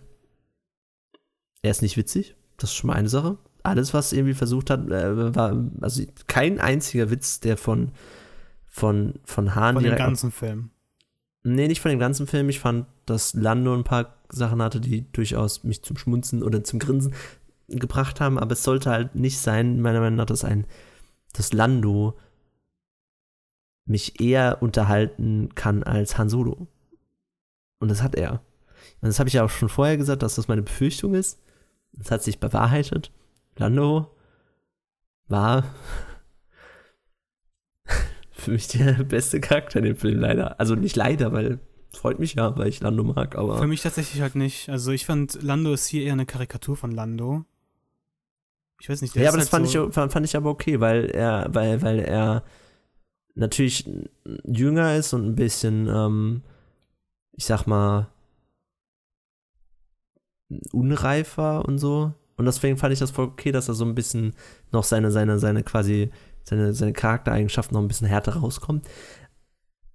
er 1.62 1.72
ist 1.72 1.82
nicht 1.82 1.98
witzig. 1.98 2.36
Das 2.58 2.72
ist 2.72 2.76
schon 2.76 2.88
mal 2.88 2.96
eine 2.96 3.10
Sache. 3.10 3.38
Alles, 3.64 3.94
was 3.94 4.12
irgendwie 4.12 4.34
versucht 4.34 4.70
hat, 4.70 4.90
äh, 4.90 5.36
war, 5.36 5.58
also 5.82 6.04
kein 6.28 6.60
einziger 6.60 7.10
Witz, 7.10 7.40
der 7.40 7.58
von, 7.58 7.92
von, 8.68 9.20
von 9.24 9.56
Hahn 9.56 9.76
Von 9.76 9.84
dem 9.84 9.96
ganzen 9.96 10.32
Film. 10.32 10.72
Nee, 11.44 11.68
nicht 11.68 11.82
von 11.82 11.92
dem 11.92 12.00
ganzen 12.00 12.28
Film. 12.28 12.50
Ich 12.50 12.60
fand, 12.60 12.88
dass 13.06 13.34
Lando 13.34 13.74
ein 13.74 13.84
paar 13.84 14.16
Sachen 14.30 14.62
hatte, 14.62 14.82
die 14.82 15.12
durchaus 15.12 15.64
mich 15.64 15.84
zum 15.84 15.98
Schmunzen 15.98 16.44
oder 16.44 16.64
zum 16.64 16.80
Grinsen 16.80 17.14
gebracht 17.68 18.20
haben, 18.20 18.38
aber 18.40 18.54
es 18.54 18.64
sollte 18.64 18.90
halt 18.90 19.16
nicht 19.16 19.40
sein, 19.40 19.82
meiner 19.82 20.00
Meinung 20.00 20.18
nach, 20.18 20.26
dass 20.26 20.44
ein, 20.44 20.66
dass 21.34 21.54
Lando 21.54 22.18
mich 23.86 24.22
eher 24.22 24.62
unterhalten 24.62 25.56
kann 25.56 25.84
als 25.84 26.18
Han 26.18 26.30
Solo. 26.30 26.68
Und 27.80 27.90
das 27.90 28.02
hat 28.02 28.16
er. 28.16 28.42
Und 29.02 29.08
das 29.08 29.20
habe 29.20 29.28
ich 29.28 29.34
ja 29.34 29.44
auch 29.44 29.50
schon 29.50 29.70
vorher 29.70 29.98
gesagt, 29.98 30.24
dass 30.24 30.36
das 30.36 30.48
meine 30.48 30.62
Befürchtung 30.62 31.16
ist. 31.16 31.40
Das 31.94 32.12
hat 32.12 32.24
sich 32.24 32.40
bewahrheitet. 32.40 33.12
Lando 33.58 34.16
war 35.28 35.66
für 38.32 38.52
mich 38.52 38.68
der 38.70 38.94
beste 39.04 39.42
Charakter 39.42 39.80
in 39.80 39.86
dem 39.86 39.98
Film, 39.98 40.20
leider. 40.20 40.60
Also 40.60 40.76
nicht 40.76 40.96
leider, 40.96 41.34
weil 41.34 41.60
es 41.92 42.00
freut 42.00 42.20
mich 42.20 42.34
ja, 42.36 42.58
weil 42.58 42.68
ich 42.70 42.80
Lando 42.80 43.04
mag, 43.04 43.36
aber. 43.36 43.58
Für 43.58 43.68
mich 43.68 43.82
tatsächlich 43.82 44.22
halt 44.22 44.36
nicht. 44.36 44.70
Also 44.70 44.92
ich 44.92 45.06
fand, 45.06 45.42
Lando 45.44 45.74
ist 45.74 45.88
hier 45.88 46.04
eher 46.04 46.14
eine 46.14 46.26
Karikatur 46.26 46.76
von 46.76 46.92
Lando. 46.92 47.46
Ich 48.80 48.90
weiß 48.90 49.02
nicht, 49.02 49.16
der 49.16 49.24
ja, 49.24 49.30
ist 49.30 49.34
aber 49.34 49.44
das 49.44 49.54
halt 49.54 49.62
fand, 49.62 49.72
so, 49.72 49.88
ich, 49.90 50.12
fand 50.12 50.26
ich 50.26 50.36
aber 50.36 50.50
okay, 50.50 50.80
weil 50.80 51.06
er, 51.06 51.48
weil, 51.54 51.82
weil 51.82 52.00
er 52.00 52.44
natürlich 53.36 53.90
jünger 54.46 54.96
ist 54.96 55.14
und 55.14 55.26
ein 55.26 55.36
bisschen, 55.36 55.88
ähm, 55.88 56.42
ich 57.34 57.46
sag 57.46 57.66
mal, 57.66 58.10
unreifer 60.72 61.66
und 61.66 61.80
so. 61.80 62.14
Und 62.36 62.46
deswegen 62.46 62.78
fand 62.78 62.94
ich 62.94 63.00
das 63.00 63.12
voll 63.12 63.26
okay, 63.26 63.52
dass 63.52 63.68
er 63.68 63.74
so 63.74 63.86
ein 63.86 63.96
bisschen 63.96 64.34
noch 64.72 64.84
seine, 64.84 65.12
seine, 65.12 65.40
seine 65.40 65.64
quasi, 65.64 66.12
seine, 66.44 66.74
seine 66.74 66.94
Charaktereigenschaften 66.94 67.76
noch 67.76 67.82
ein 67.82 67.88
bisschen 67.88 68.08
härter 68.08 68.36
rauskommt. 68.36 68.88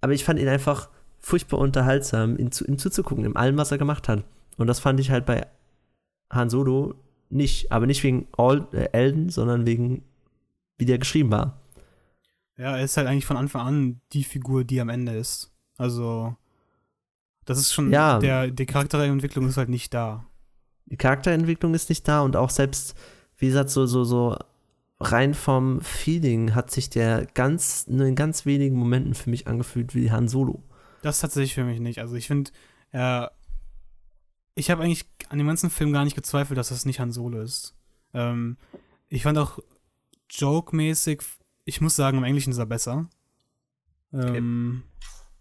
Aber 0.01 0.13
ich 0.13 0.23
fand 0.23 0.39
ihn 0.39 0.47
einfach 0.47 0.89
furchtbar 1.19 1.59
unterhaltsam, 1.59 2.37
ihm, 2.37 2.51
zu, 2.51 2.65
ihm 2.65 2.77
zuzugucken, 2.77 3.25
in 3.25 3.35
allem, 3.35 3.57
was 3.57 3.71
er 3.71 3.77
gemacht 3.77 4.07
hat. 4.07 4.23
Und 4.57 4.67
das 4.67 4.79
fand 4.79 4.99
ich 4.99 5.11
halt 5.11 5.25
bei 5.25 5.47
Han 6.31 6.49
Solo 6.49 6.95
nicht. 7.29 7.71
Aber 7.71 7.85
nicht 7.85 8.03
wegen 8.03 8.27
All, 8.37 8.67
äh, 8.71 8.89
Elden, 8.91 9.29
sondern 9.29 9.65
wegen, 9.65 10.03
wie 10.77 10.85
der 10.85 10.97
geschrieben 10.97 11.31
war. 11.31 11.59
Ja, 12.59 12.75
er 12.77 12.83
ist 12.83 12.97
halt 12.97 13.07
eigentlich 13.07 13.25
von 13.25 13.37
Anfang 13.37 13.65
an 13.65 14.01
die 14.11 14.23
Figur, 14.25 14.65
die 14.65 14.81
am 14.81 14.89
Ende 14.89 15.13
ist. 15.13 15.49
Also, 15.77 16.35
das 17.45 17.57
ist 17.57 17.73
schon, 17.73 17.89
Ja. 17.91 18.19
der, 18.19 18.51
die 18.51 18.65
Charakterentwicklung 18.65 19.47
ist 19.47 19.55
halt 19.57 19.69
nicht 19.69 19.93
da. 19.93 20.25
Die 20.87 20.97
Charakterentwicklung 20.97 21.73
ist 21.73 21.87
nicht 21.89 22.05
da 22.07 22.21
und 22.21 22.35
auch 22.35 22.49
selbst, 22.49 22.95
wie 23.37 23.47
gesagt, 23.47 23.69
so, 23.69 23.85
so, 23.85 24.03
so 24.03 24.37
rein 24.99 25.33
vom 25.33 25.79
Feeling 25.81 26.53
hat 26.53 26.69
sich 26.71 26.89
der 26.89 27.25
ganz, 27.27 27.87
nur 27.87 28.05
in 28.07 28.15
ganz 28.15 28.45
wenigen 28.45 28.75
Momenten 28.75 29.13
für 29.13 29.29
mich 29.29 29.47
angefühlt 29.47 29.95
wie 29.95 30.11
Han 30.11 30.27
Solo. 30.27 30.61
Das 31.01 31.21
tatsächlich 31.21 31.53
für 31.53 31.63
mich 31.63 31.79
nicht. 31.79 31.99
Also 31.99 32.15
ich 32.15 32.27
finde, 32.27 32.51
er. 32.91 33.31
Ich 34.55 34.69
habe 34.69 34.83
eigentlich 34.83 35.05
an 35.29 35.37
dem 35.37 35.47
ganzen 35.47 35.69
Film 35.69 35.93
gar 35.93 36.03
nicht 36.03 36.17
gezweifelt, 36.17 36.57
dass 36.57 36.67
das 36.69 36.83
nicht 36.85 36.99
Han 36.99 37.13
Solo 37.13 37.39
ist. 37.41 37.73
Ähm, 38.13 38.57
ich 39.07 39.23
fand 39.23 39.37
auch 39.37 39.59
joke-mäßig, 40.29 41.21
ich 41.69 41.81
muss 41.81 41.95
sagen, 41.95 42.17
im 42.17 42.23
Englischen 42.23 42.51
ist 42.51 42.57
er 42.57 42.65
besser. 42.65 43.07
Ähm, 44.11 44.83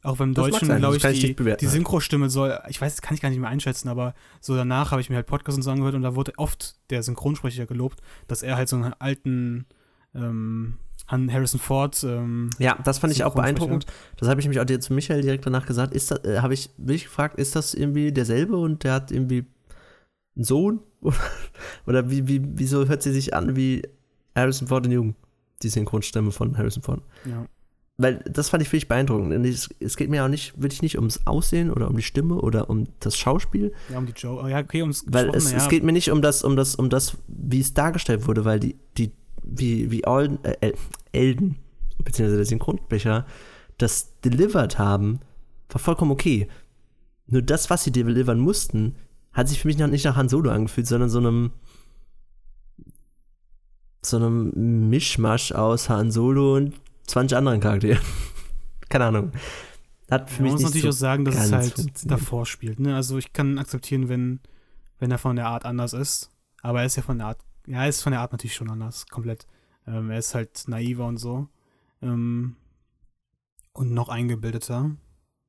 Auch 0.02 0.18
beim 0.18 0.34
Das 0.34 0.44
Deutschen, 0.48 0.68
glaube 0.68 0.98
das 0.98 1.12
ich, 1.12 1.24
ich 1.24 1.30
die, 1.30 1.34
bewerten 1.34 1.60
die. 1.60 1.66
Synchrostimme 1.66 2.28
soll, 2.30 2.58
ich 2.68 2.80
weiß, 2.80 3.00
kann 3.00 3.14
ich 3.14 3.20
gar 3.20 3.30
nicht 3.30 3.40
mehr 3.40 3.48
einschätzen, 3.48 3.88
aber 3.88 4.14
so 4.40 4.54
danach 4.54 4.90
habe 4.90 5.00
ich 5.00 5.08
mir 5.10 5.16
halt 5.16 5.26
Podcasts 5.26 5.56
und 5.56 5.62
so 5.62 5.70
angehört 5.70 5.94
und 5.94 6.02
da 6.02 6.14
wurde 6.14 6.32
oft 6.36 6.76
der 6.90 7.02
Synchronsprecher 7.02 7.66
gelobt, 7.66 8.00
dass 8.26 8.42
er 8.42 8.56
halt 8.56 8.68
so 8.68 8.76
einen 8.76 8.92
alten 8.98 9.66
ähm, 10.14 10.78
Harrison 11.10 11.58
Ford 11.58 12.04
ähm, 12.04 12.50
Ja, 12.58 12.78
das 12.84 12.98
fand 12.98 13.12
ich 13.14 13.24
auch 13.24 13.34
beeindruckend. 13.34 13.86
Das 14.18 14.28
habe 14.28 14.40
ich 14.40 14.44
nämlich 14.44 14.60
auch 14.60 14.66
dir 14.66 14.80
zu 14.80 14.92
Michael 14.92 15.22
direkt 15.22 15.46
danach 15.46 15.64
gesagt. 15.64 15.94
Ist 15.94 16.10
das, 16.10 16.22
äh, 16.24 16.40
habe 16.40 16.52
ich 16.52 16.70
wirklich 16.76 17.04
gefragt, 17.04 17.38
ist 17.38 17.56
das 17.56 17.72
irgendwie 17.72 18.12
derselbe 18.12 18.56
und 18.58 18.84
der 18.84 18.92
hat 18.92 19.10
irgendwie 19.10 19.46
einen 20.36 20.44
Sohn? 20.44 20.80
Oder, 21.00 21.16
oder 21.86 22.10
wie, 22.10 22.28
wie, 22.28 22.42
wieso 22.44 22.86
hört 22.86 23.02
sie 23.02 23.12
sich 23.12 23.32
an 23.34 23.56
wie 23.56 23.82
Harrison 24.36 24.68
Ford 24.68 24.84
in 24.84 24.92
Jung? 24.92 25.14
Die 25.62 25.68
Synchronstimme 25.68 26.30
von 26.32 26.56
Harrison 26.56 26.82
Ford. 26.82 27.02
ja. 27.24 27.46
Weil 28.00 28.22
das 28.30 28.48
fand 28.48 28.62
ich 28.62 28.68
wirklich 28.68 28.86
beeindruckend. 28.86 29.44
Es, 29.44 29.68
es 29.80 29.96
geht 29.96 30.08
mir 30.08 30.24
auch 30.24 30.28
nicht, 30.28 30.52
wirklich 30.56 30.82
nicht 30.82 30.98
ums 30.98 31.26
Aussehen 31.26 31.68
oder 31.68 31.88
um 31.88 31.96
die 31.96 32.04
Stimme 32.04 32.36
oder 32.36 32.70
um 32.70 32.86
das 33.00 33.16
Schauspiel, 33.16 33.72
ja, 33.90 33.98
um 33.98 34.06
die 34.06 34.12
Joe. 34.12 34.40
Oh, 34.40 34.46
ja, 34.46 34.60
okay, 34.60 34.82
ums 34.82 35.04
weil 35.08 35.30
es, 35.30 35.32
Gesprochene, 35.32 35.56
es 35.56 35.64
ja. 35.64 35.68
geht 35.68 35.82
mir 35.82 35.90
nicht 35.90 36.12
um 36.12 36.22
das, 36.22 36.44
um 36.44 36.54
das, 36.54 36.76
um 36.76 36.90
das, 36.90 37.16
wie 37.26 37.58
es 37.58 37.74
dargestellt 37.74 38.28
wurde, 38.28 38.44
weil 38.44 38.60
die, 38.60 38.76
die, 38.96 39.10
wie, 39.42 39.90
wie 39.90 40.04
Alden, 40.04 40.38
äh, 40.44 40.56
El- 40.60 40.74
Elden, 41.10 41.56
beziehungsweise 42.04 42.36
der 42.36 42.46
Synchronsprecher, 42.46 43.26
das 43.78 44.12
delivered 44.20 44.78
haben, 44.78 45.18
war 45.68 45.80
vollkommen 45.80 46.12
okay. 46.12 46.46
Nur 47.26 47.42
das, 47.42 47.68
was 47.68 47.82
sie 47.82 47.90
delivern 47.90 48.38
mussten, 48.38 48.94
hat 49.32 49.48
sich 49.48 49.58
für 49.60 49.66
mich 49.66 49.78
noch 49.78 49.88
nicht 49.88 50.04
nach 50.04 50.14
Han 50.14 50.28
Solo 50.28 50.50
angefühlt, 50.52 50.86
sondern 50.86 51.10
so 51.10 51.18
einem 51.18 51.50
so 54.02 54.16
einem 54.16 54.88
Mischmasch 54.88 55.52
aus 55.52 55.88
Han 55.88 56.10
Solo 56.10 56.56
und 56.56 56.74
20 57.06 57.36
anderen 57.36 57.60
Charakteren. 57.60 58.00
Keine 58.88 59.06
Ahnung. 59.06 59.32
Hat 60.10 60.30
für 60.30 60.42
Man 60.42 60.44
mich 60.44 60.52
muss 60.52 60.60
nicht 60.60 60.68
natürlich 60.68 60.82
so 60.82 60.88
auch 60.88 61.00
sagen, 61.00 61.24
dass 61.24 61.36
es 61.36 61.52
halt 61.52 62.10
davor 62.10 62.46
spielt. 62.46 62.80
Ne? 62.80 62.94
Also 62.94 63.18
ich 63.18 63.32
kann 63.32 63.58
akzeptieren, 63.58 64.08
wenn, 64.08 64.40
wenn 64.98 65.10
er 65.10 65.18
von 65.18 65.36
der 65.36 65.46
Art 65.46 65.64
anders 65.64 65.92
ist. 65.92 66.30
Aber 66.62 66.80
er 66.80 66.86
ist 66.86 66.96
ja 66.96 67.02
von 67.02 67.18
der 67.18 67.28
Art, 67.28 67.38
ja, 67.66 67.82
er 67.82 67.88
ist 67.88 68.02
von 68.02 68.12
der 68.12 68.20
Art 68.20 68.32
natürlich 68.32 68.54
schon 68.54 68.70
anders, 68.70 69.06
komplett. 69.06 69.46
Ähm, 69.86 70.10
er 70.10 70.18
ist 70.18 70.34
halt 70.34 70.64
naiver 70.66 71.06
und 71.06 71.18
so. 71.18 71.48
Ähm, 72.02 72.56
und 73.72 73.92
noch 73.92 74.08
eingebildeter. 74.08 74.90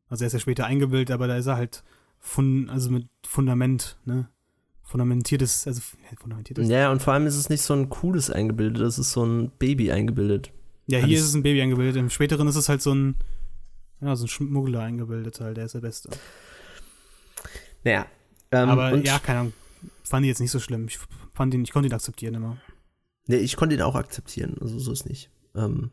Also 0.07 0.23
er 0.23 0.27
ist 0.27 0.33
ja 0.33 0.39
später 0.39 0.65
eingebildet, 0.65 1.11
aber 1.11 1.27
da 1.27 1.37
ist 1.37 1.47
er 1.47 1.55
halt 1.55 1.83
fun 2.19 2.69
also 2.69 2.91
mit 2.91 3.07
Fundament, 3.25 3.97
ne? 4.05 4.29
Fundamentiertes, 4.89 5.67
also 5.67 5.81
fundamentiertes. 6.19 6.67
Ja, 6.67 6.91
und 6.91 6.99
vor 7.03 7.13
allem 7.13 7.27
ist 7.27 7.35
es 7.35 7.47
nicht 7.47 7.61
so 7.61 7.75
ein 7.75 7.89
cooles 7.89 8.31
eingebildet, 8.31 8.81
es 8.81 8.97
ist 8.97 9.11
so 9.11 9.23
ein 9.23 9.51
Baby 9.59 9.91
eingebildet. 9.91 10.51
Ja, 10.87 10.97
Alles- 10.97 11.07
hier 11.09 11.17
ist 11.19 11.25
es 11.25 11.35
ein 11.35 11.43
Baby 11.43 11.61
eingebildet. 11.61 11.95
Im 11.95 12.09
späteren 12.09 12.47
ist 12.47 12.55
es 12.55 12.69
halt 12.69 12.81
so 12.81 12.91
ein, 12.95 13.15
ja, 14.01 14.15
so 14.15 14.25
ein 14.25 14.27
Schmuggler 14.27 14.79
eingebildet 14.81 15.39
halt, 15.41 15.57
der 15.57 15.65
ist 15.65 15.75
der 15.75 15.81
Beste. 15.81 16.09
Naja. 17.83 18.07
Ähm, 18.51 18.69
Aber 18.69 18.95
ja, 18.97 19.19
keine 19.19 19.39
Ahnung. 19.41 19.53
Fand 20.03 20.25
ich 20.25 20.29
jetzt 20.29 20.39
nicht 20.39 20.49
so 20.49 20.59
schlimm. 20.59 20.87
Ich 20.87 20.97
fand 21.33 21.53
ihn, 21.53 21.63
ich 21.63 21.71
konnte 21.71 21.87
ihn 21.87 21.93
akzeptieren 21.93 22.33
immer. 22.33 22.57
Nee, 23.27 23.37
ich 23.37 23.55
konnte 23.57 23.75
ihn 23.75 23.83
auch 23.83 23.93
akzeptieren, 23.93 24.57
also 24.59 24.79
so 24.79 24.91
ist 24.91 25.07
nicht. 25.07 25.29
Ähm, 25.53 25.91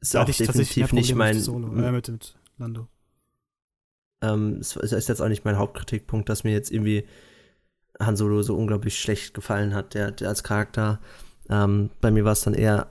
ist 0.00 0.14
Da 0.14 0.22
auch 0.22 0.26
definitiv 0.26 0.92
nicht 0.92 1.12
mein. 1.16 1.40
Solo, 1.40 1.66
äh, 1.76 1.90
mit, 1.90 2.06
mit 2.08 2.36
Lando. 2.56 2.86
Ähm, 4.32 4.58
es 4.60 4.76
ist 4.76 5.08
jetzt 5.08 5.20
auch 5.20 5.28
nicht 5.28 5.44
mein 5.44 5.58
Hauptkritikpunkt, 5.58 6.28
dass 6.28 6.44
mir 6.44 6.52
jetzt 6.52 6.70
irgendwie 6.70 7.06
Han 8.00 8.16
Solo 8.16 8.42
so 8.42 8.56
unglaublich 8.56 8.98
schlecht 8.98 9.34
gefallen 9.34 9.74
hat, 9.74 9.94
der, 9.94 10.10
der 10.10 10.28
als 10.28 10.42
Charakter. 10.42 11.00
Ähm, 11.48 11.90
bei 12.00 12.10
mir 12.10 12.24
war 12.24 12.32
es 12.32 12.42
dann 12.42 12.54
eher 12.54 12.88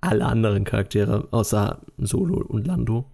alle 0.00 0.26
anderen 0.26 0.64
Charaktere, 0.64 1.28
außer 1.30 1.80
Solo 1.98 2.44
und 2.44 2.66
Lando. 2.66 3.06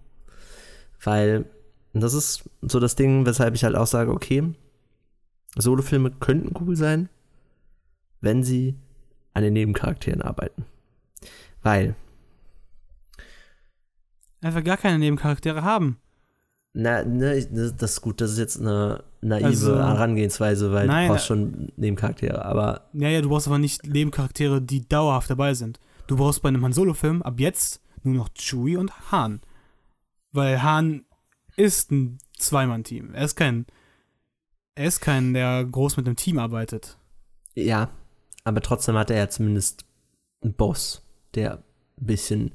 Weil 1.01 1.45
das 1.93 2.13
ist 2.13 2.49
so 2.61 2.79
das 2.79 2.95
Ding, 2.95 3.25
weshalb 3.25 3.55
ich 3.55 3.63
halt 3.63 3.75
auch 3.75 3.87
sage, 3.87 4.11
okay, 4.11 4.53
Solo-Filme 5.55 6.11
könnten 6.11 6.53
cool 6.61 6.75
sein, 6.75 7.09
wenn 8.21 8.43
sie 8.43 8.75
an 9.33 9.43
den 9.43 9.53
Nebencharakteren 9.53 10.21
arbeiten. 10.21 10.65
Weil, 11.61 11.95
Einfach 14.41 14.63
gar 14.63 14.77
keine 14.77 14.99
Nebencharaktere 14.99 15.63
haben. 15.63 15.97
na, 16.73 17.03
ne, 17.03 17.35
ich- 17.35 17.47
das 17.51 17.91
ist 17.93 18.01
gut, 18.01 18.21
das 18.21 18.31
ist 18.33 18.37
jetzt 18.37 18.59
eine 18.59 19.03
naive 19.21 19.45
Also- 19.47 19.75
Herangehensweise, 19.75 20.71
weil 20.71 20.87
Nein, 20.87 21.07
du 21.07 21.13
brauchst 21.13 21.25
äh, 21.25 21.27
schon 21.27 21.71
Nebencharaktere, 21.77 22.45
aber 22.45 22.89
Ja, 22.93 23.09
ja, 23.09 23.21
du 23.21 23.29
brauchst 23.29 23.47
aber 23.47 23.57
nicht 23.57 23.85
Nebencharaktere, 23.87 24.61
die 24.61 24.87
dauerhaft 24.87 25.29
dabei 25.29 25.53
sind. 25.55 25.79
Du 26.07 26.15
brauchst 26.15 26.41
bei 26.41 26.49
einem 26.49 26.63
Han 26.63 26.71
Solo-Film 26.73 27.21
ab 27.23 27.39
jetzt 27.39 27.81
nur 28.03 28.13
noch 28.15 28.29
Chewie 28.33 28.77
und 28.77 29.11
Han. 29.11 29.41
Weil 30.31 30.61
Han 30.63 31.05
ist 31.57 31.91
ein 31.91 32.19
Zweimann-Team. 32.37 33.13
Er 33.13 33.25
ist 33.25 33.35
kein. 33.35 33.65
Er 34.75 34.85
ist 34.85 35.01
kein, 35.01 35.33
der 35.33 35.65
groß 35.65 35.97
mit 35.97 36.05
einem 36.07 36.15
Team 36.15 36.37
arbeitet. 36.39 36.97
ja, 37.55 37.89
aber 38.45 38.61
trotzdem 38.61 38.95
hat 38.95 39.09
er 39.11 39.17
ja 39.17 39.29
zumindest 39.29 39.83
einen 40.41 40.53
Boss, 40.53 41.03
der 41.35 41.55
ein 41.57 42.05
bisschen 42.05 42.51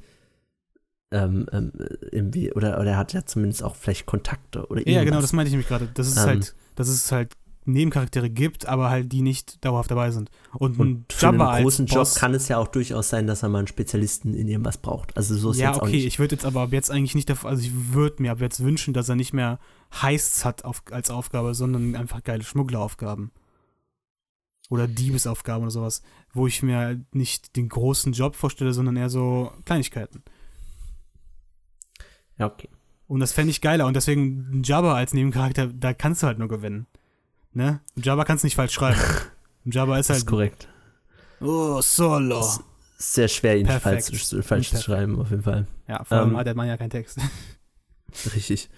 ähm, 1.15 1.47
ähm, 1.53 1.73
irgendwie, 2.11 2.53
oder, 2.53 2.81
oder 2.81 2.91
er 2.93 2.97
hat 2.97 3.13
ja 3.13 3.25
zumindest 3.25 3.63
auch 3.63 3.77
vielleicht 3.77 4.05
Kontakte 4.05 4.67
oder 4.67 4.81
Ja, 4.81 4.85
genau, 4.85 4.99
irgendwas. 4.99 5.23
das 5.23 5.33
meinte 5.33 5.51
ich 5.51 5.57
mich 5.57 5.69
gerade. 5.69 5.89
Das 5.95 6.09
ist 6.09 6.17
Ähm. 6.17 6.25
halt, 6.25 6.55
das 6.75 6.89
ist 6.89 7.11
halt 7.13 7.33
Nebencharaktere 7.67 8.29
gibt, 8.29 8.67
aber 8.67 8.91
halt 8.91 9.11
die 9.11 9.23
nicht 9.23 9.65
dauerhaft 9.65 9.91
dabei 9.91 10.11
sind. 10.11 10.31
Und, 10.53 10.79
Und 10.79 11.13
für 11.13 11.29
einen 11.29 11.39
großen 11.39 11.87
Job 11.87 11.99
Boss, 12.01 12.15
kann 12.17 12.35
es 12.35 12.49
ja 12.49 12.59
auch 12.59 12.69
durchaus 12.69 13.09
sein, 13.09 13.27
dass 13.27 13.43
er 13.43 13.49
mal 13.49 13.59
einen 13.59 13.69
Spezialisten 13.69 14.35
in 14.35 14.49
irgendwas 14.49 14.77
braucht. 14.77 15.17
Also 15.17 15.35
so 15.35 15.53
ist 15.53 15.61
ja, 15.61 15.69
jetzt 15.71 15.79
auch 15.79 15.83
okay, 15.85 15.93
nicht. 15.93 16.07
ich 16.07 16.19
würde 16.19 16.35
jetzt 16.35 16.45
aber 16.45 16.63
ab 16.63 16.73
jetzt 16.73 16.91
eigentlich 16.91 17.15
nicht 17.15 17.31
davon, 17.31 17.49
also 17.51 17.63
ich 17.63 17.73
würde 17.95 18.23
mir 18.23 18.33
ab 18.33 18.41
jetzt 18.41 18.63
wünschen, 18.63 18.93
dass 18.93 19.09
er 19.09 19.17
nicht 19.17 19.33
mehr 19.33 19.59
Heists 20.03 20.45
hat 20.45 20.65
auf, 20.65 20.83
als 20.91 21.09
Aufgabe, 21.11 21.55
sondern 21.55 21.97
einfach 21.97 22.23
geile 22.23 22.43
Schmuggelaufgaben. 22.43 23.31
Oder 24.69 24.87
Diebesaufgaben 24.89 25.63
oder 25.63 25.71
sowas, 25.71 26.03
wo 26.33 26.47
ich 26.47 26.63
mir 26.63 27.01
nicht 27.13 27.57
den 27.57 27.69
großen 27.69 28.13
Job 28.13 28.35
vorstelle, 28.35 28.73
sondern 28.75 28.97
eher 28.97 29.11
so 29.11 29.53
Kleinigkeiten. 29.65 30.23
Ja, 32.39 32.47
okay. 32.47 32.69
Und 33.07 33.21
das 33.21 33.33
fände 33.33 33.51
ich 33.51 33.61
geiler. 33.61 33.87
Und 33.87 33.95
deswegen 33.95 34.63
Jabba 34.65 34.95
als 34.95 35.13
Nebencharakter, 35.13 35.67
da 35.69 35.93
kannst 35.93 36.23
du 36.23 36.27
halt 36.27 36.39
nur 36.39 36.49
gewinnen. 36.49 36.87
Ne? 37.53 37.81
Jabba 37.97 38.25
kannst 38.25 38.43
du 38.45 38.47
nicht 38.47 38.57
falsch 38.57 38.73
schreiben. 38.73 38.99
Jabba 39.65 39.99
ist 39.99 40.09
Das 40.11 40.17
halt. 40.17 40.25
ist 40.25 40.27
korrekt. 40.31 40.69
Oh, 41.41 41.81
Solo. 41.81 42.39
Das- 42.41 42.61
Sehr 42.97 43.29
schwer, 43.29 43.57
ihn 43.59 43.67
falsch, 43.67 44.07
zu- 44.25 44.43
falsch 44.43 44.71
zu 44.71 44.83
schreiben, 44.83 45.21
auf 45.21 45.31
jeden 45.31 45.43
Fall. 45.43 45.67
Ja, 45.89 46.03
vor 46.05 46.19
allem 46.19 46.31
Ähm, 46.31 46.37
hat 46.39 46.47
der 46.47 46.55
Mann 46.55 46.69
ja 46.69 46.77
keinen 46.77 46.91
Text. 46.91 47.19
Richtig. 48.35 48.71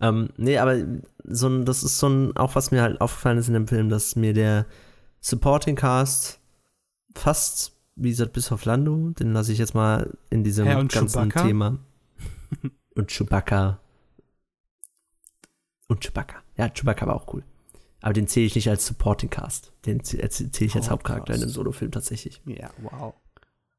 Ähm, 0.00 0.30
nee, 0.36 0.58
aber 0.58 0.76
so 1.24 1.48
ein, 1.48 1.64
das 1.64 1.82
ist 1.82 1.98
so 1.98 2.08
ein, 2.08 2.36
auch 2.36 2.54
was 2.56 2.70
mir 2.70 2.82
halt 2.82 3.00
aufgefallen 3.00 3.38
ist 3.38 3.48
in 3.48 3.54
dem 3.54 3.68
Film, 3.68 3.88
dass 3.88 4.16
mir 4.16 4.32
der 4.34 4.66
Supporting 5.20 5.76
Cast 5.76 6.40
fast, 7.14 7.72
wie 7.96 8.10
gesagt, 8.10 8.32
bis 8.32 8.50
auf 8.52 8.64
Lando, 8.64 9.10
den 9.10 9.32
lasse 9.32 9.52
ich 9.52 9.58
jetzt 9.58 9.74
mal 9.74 10.16
in 10.30 10.42
diesem 10.44 10.66
ganzen 10.66 10.88
Chewbacca? 11.08 11.42
Thema. 11.46 11.78
und 12.94 13.10
Chewbacca. 13.10 13.80
Und 15.88 16.00
Chewbacca. 16.04 16.42
Ja, 16.56 16.68
Chewbacca 16.68 17.06
war 17.06 17.14
auch 17.16 17.32
cool. 17.34 17.44
Aber 18.00 18.12
den 18.12 18.28
zähle 18.28 18.46
ich 18.46 18.54
nicht 18.54 18.68
als 18.68 18.86
Supporting 18.86 19.28
Cast. 19.30 19.72
Den 19.84 20.02
zähle 20.02 20.28
zähl 20.30 20.66
ich 20.66 20.74
als 20.76 20.86
Oh, 20.88 20.92
Hauptcharakter 20.92 21.32
in 21.34 21.40
krass. 21.40 21.42
einem 21.42 21.52
Solo-Film 21.52 21.90
tatsächlich. 21.90 22.40
ja, 22.46 22.70
wow. 22.78 23.14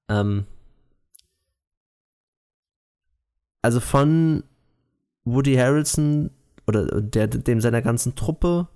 Ähm, 0.10 0.46
also 3.62 3.80
von 3.80 4.44
Woody 5.24 5.56
Harrelson 5.56 6.32
oder 6.68 7.02
der, 7.02 7.28
dem 7.28 7.62
seiner 7.62 7.82
ganzen 7.82 8.16
Truppe 8.16 8.68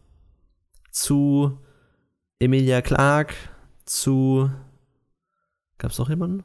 zu 0.92 1.60
Emilia 2.40 2.82
Clarke 2.82 3.36
zu 3.86 4.50
gab's 5.78 5.98
noch 6.00 6.10
jemanden? 6.10 6.44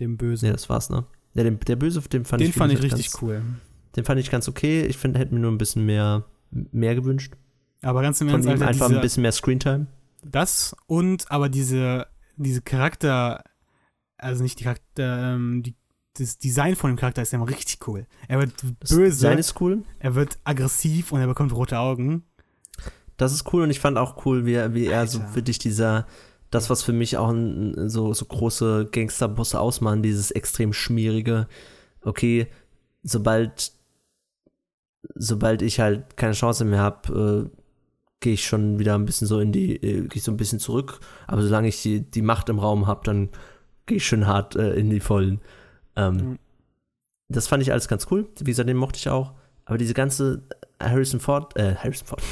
Dem 0.00 0.16
Bösen. 0.16 0.46
Nee, 0.48 0.52
das 0.52 0.68
war's, 0.68 0.90
ne? 0.90 1.06
Ja, 1.34 1.42
den, 1.44 1.58
der 1.60 1.76
Böse, 1.76 2.00
den 2.02 2.24
fand 2.24 2.40
Den 2.42 2.50
ich 2.50 2.54
fand 2.54 2.72
ich 2.72 2.82
richtig 2.82 3.10
ganz, 3.10 3.22
cool. 3.22 3.42
Den 3.96 4.04
fand 4.04 4.20
ich 4.20 4.30
ganz 4.30 4.48
okay. 4.48 4.84
Ich 4.84 4.98
finde, 4.98 5.18
hätte 5.18 5.32
mir 5.34 5.40
nur 5.40 5.50
ein 5.52 5.58
bisschen 5.58 5.84
mehr 5.86 6.24
mehr 6.50 6.94
gewünscht. 6.94 7.32
Aber 7.82 8.02
ganz 8.02 8.20
im 8.20 8.28
Von 8.28 8.36
Ernst, 8.36 8.46
ihm 8.48 8.52
Alter, 8.52 8.66
einfach 8.68 8.86
diese, 8.88 8.98
ein 8.98 9.02
bisschen 9.02 9.22
mehr 9.22 9.32
Screentime. 9.32 9.86
das 10.22 10.76
und 10.86 11.30
aber 11.30 11.48
diese, 11.48 12.06
diese 12.36 12.60
Charakter, 12.60 13.42
also 14.18 14.42
nicht 14.42 14.60
die 14.60 14.64
Charakter, 14.64 15.34
ähm, 15.34 15.62
die, 15.62 15.74
das 16.18 16.36
Design 16.38 16.76
von 16.76 16.90
dem 16.90 16.96
Charakter 16.98 17.22
ist 17.22 17.32
ja 17.32 17.38
immer 17.38 17.48
richtig 17.48 17.86
cool. 17.88 18.06
Er 18.28 18.38
wird 18.40 18.52
Das 18.80 18.90
böse, 18.90 19.10
Design 19.16 19.38
ist 19.38 19.58
cool. 19.62 19.82
er 19.98 20.14
wird 20.14 20.38
aggressiv 20.44 21.10
und 21.12 21.20
er 21.20 21.26
bekommt 21.26 21.54
rote 21.54 21.78
Augen. 21.78 22.24
Das 23.16 23.32
ist 23.32 23.50
cool 23.52 23.62
und 23.62 23.70
ich 23.70 23.80
fand 23.80 23.96
auch 23.96 24.26
cool, 24.26 24.44
wie, 24.44 24.52
er- 24.54 24.74
wie 24.74 24.86
er 24.86 25.06
so 25.06 25.20
wirklich 25.34 25.58
dieser, 25.58 26.06
das, 26.52 26.70
was 26.70 26.82
für 26.82 26.92
mich 26.92 27.16
auch 27.16 27.30
ein, 27.30 27.88
so, 27.88 28.12
so 28.12 28.26
große 28.26 28.88
Gangsterbosse 28.92 29.58
ausmachen, 29.58 30.02
dieses 30.02 30.30
extrem 30.30 30.72
schmierige, 30.72 31.48
okay, 32.02 32.46
sobald, 33.02 33.72
sobald 35.14 35.62
ich 35.62 35.80
halt 35.80 36.16
keine 36.16 36.34
Chance 36.34 36.64
mehr 36.66 36.80
habe, 36.80 37.50
äh, 37.50 37.58
gehe 38.20 38.34
ich 38.34 38.46
schon 38.46 38.78
wieder 38.78 38.94
ein 38.94 39.06
bisschen 39.06 39.26
so 39.26 39.40
in 39.40 39.50
die, 39.50 39.76
äh, 39.76 40.02
gehe 40.02 40.16
ich 40.16 40.22
so 40.22 40.30
ein 40.30 40.36
bisschen 40.36 40.60
zurück, 40.60 41.00
aber 41.26 41.42
solange 41.42 41.68
ich 41.68 41.82
die, 41.82 42.02
die 42.02 42.22
Macht 42.22 42.50
im 42.50 42.58
Raum 42.58 42.86
habe, 42.86 43.00
dann 43.04 43.30
gehe 43.86 43.96
ich 43.96 44.06
schön 44.06 44.26
hart 44.26 44.54
äh, 44.54 44.74
in 44.74 44.90
die 44.90 45.00
Vollen. 45.00 45.40
Ähm, 45.96 46.16
Mhm. 46.16 46.38
Das 47.28 47.48
fand 47.48 47.62
ich 47.62 47.72
alles 47.72 47.88
ganz 47.88 48.06
cool, 48.10 48.28
wie 48.40 48.44
gesagt, 48.44 48.68
den 48.68 48.76
mochte 48.76 48.98
ich 48.98 49.08
auch, 49.08 49.32
aber 49.64 49.78
diese 49.78 49.94
ganze 49.94 50.42
Harrison 50.78 51.18
Ford, 51.18 51.56
äh, 51.56 51.76
Harrison 51.76 52.06
Ford, 52.06 52.22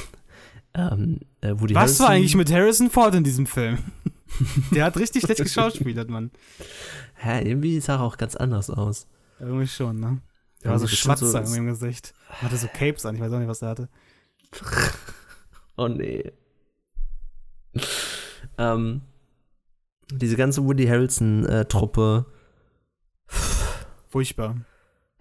ähm, 0.74 1.20
äh, 1.40 1.52
Woody 1.56 1.74
Was 1.74 1.82
Harrison, 1.82 2.06
war 2.06 2.12
eigentlich 2.12 2.34
mit 2.36 2.52
Harrison 2.52 2.90
Ford 2.90 3.14
in 3.14 3.24
diesem 3.24 3.46
Film? 3.46 3.78
Der 4.70 4.84
hat 4.84 4.96
richtig 4.96 5.22
schlecht 5.24 5.42
geschauspielert, 5.42 6.08
Mann. 6.08 6.30
Hä, 7.16 7.42
irgendwie 7.48 7.80
sah 7.80 7.96
er 7.96 8.02
auch 8.02 8.16
ganz 8.16 8.36
anders 8.36 8.70
aus. 8.70 9.06
Irgendwie 9.40 9.66
schon, 9.66 9.98
ne? 9.98 10.20
Der 10.62 10.66
Ja, 10.66 10.70
war 10.72 10.78
so 10.78 10.86
Schwatzer 10.86 11.44
so- 11.46 11.54
im 11.56 11.66
Gesicht. 11.66 12.14
Hatte 12.28 12.56
so 12.56 12.68
Capes 12.68 13.04
an, 13.06 13.14
ich 13.16 13.20
weiß 13.20 13.32
auch 13.32 13.38
nicht, 13.38 13.48
was 13.48 13.62
er 13.62 13.68
hatte. 13.68 13.88
Oh 15.76 15.88
nee. 15.88 16.30
ähm, 18.58 19.00
diese 20.12 20.36
ganze 20.36 20.62
Woody 20.64 20.86
Harrelson-Truppe 20.86 22.26
Furchtbar. 24.10 24.56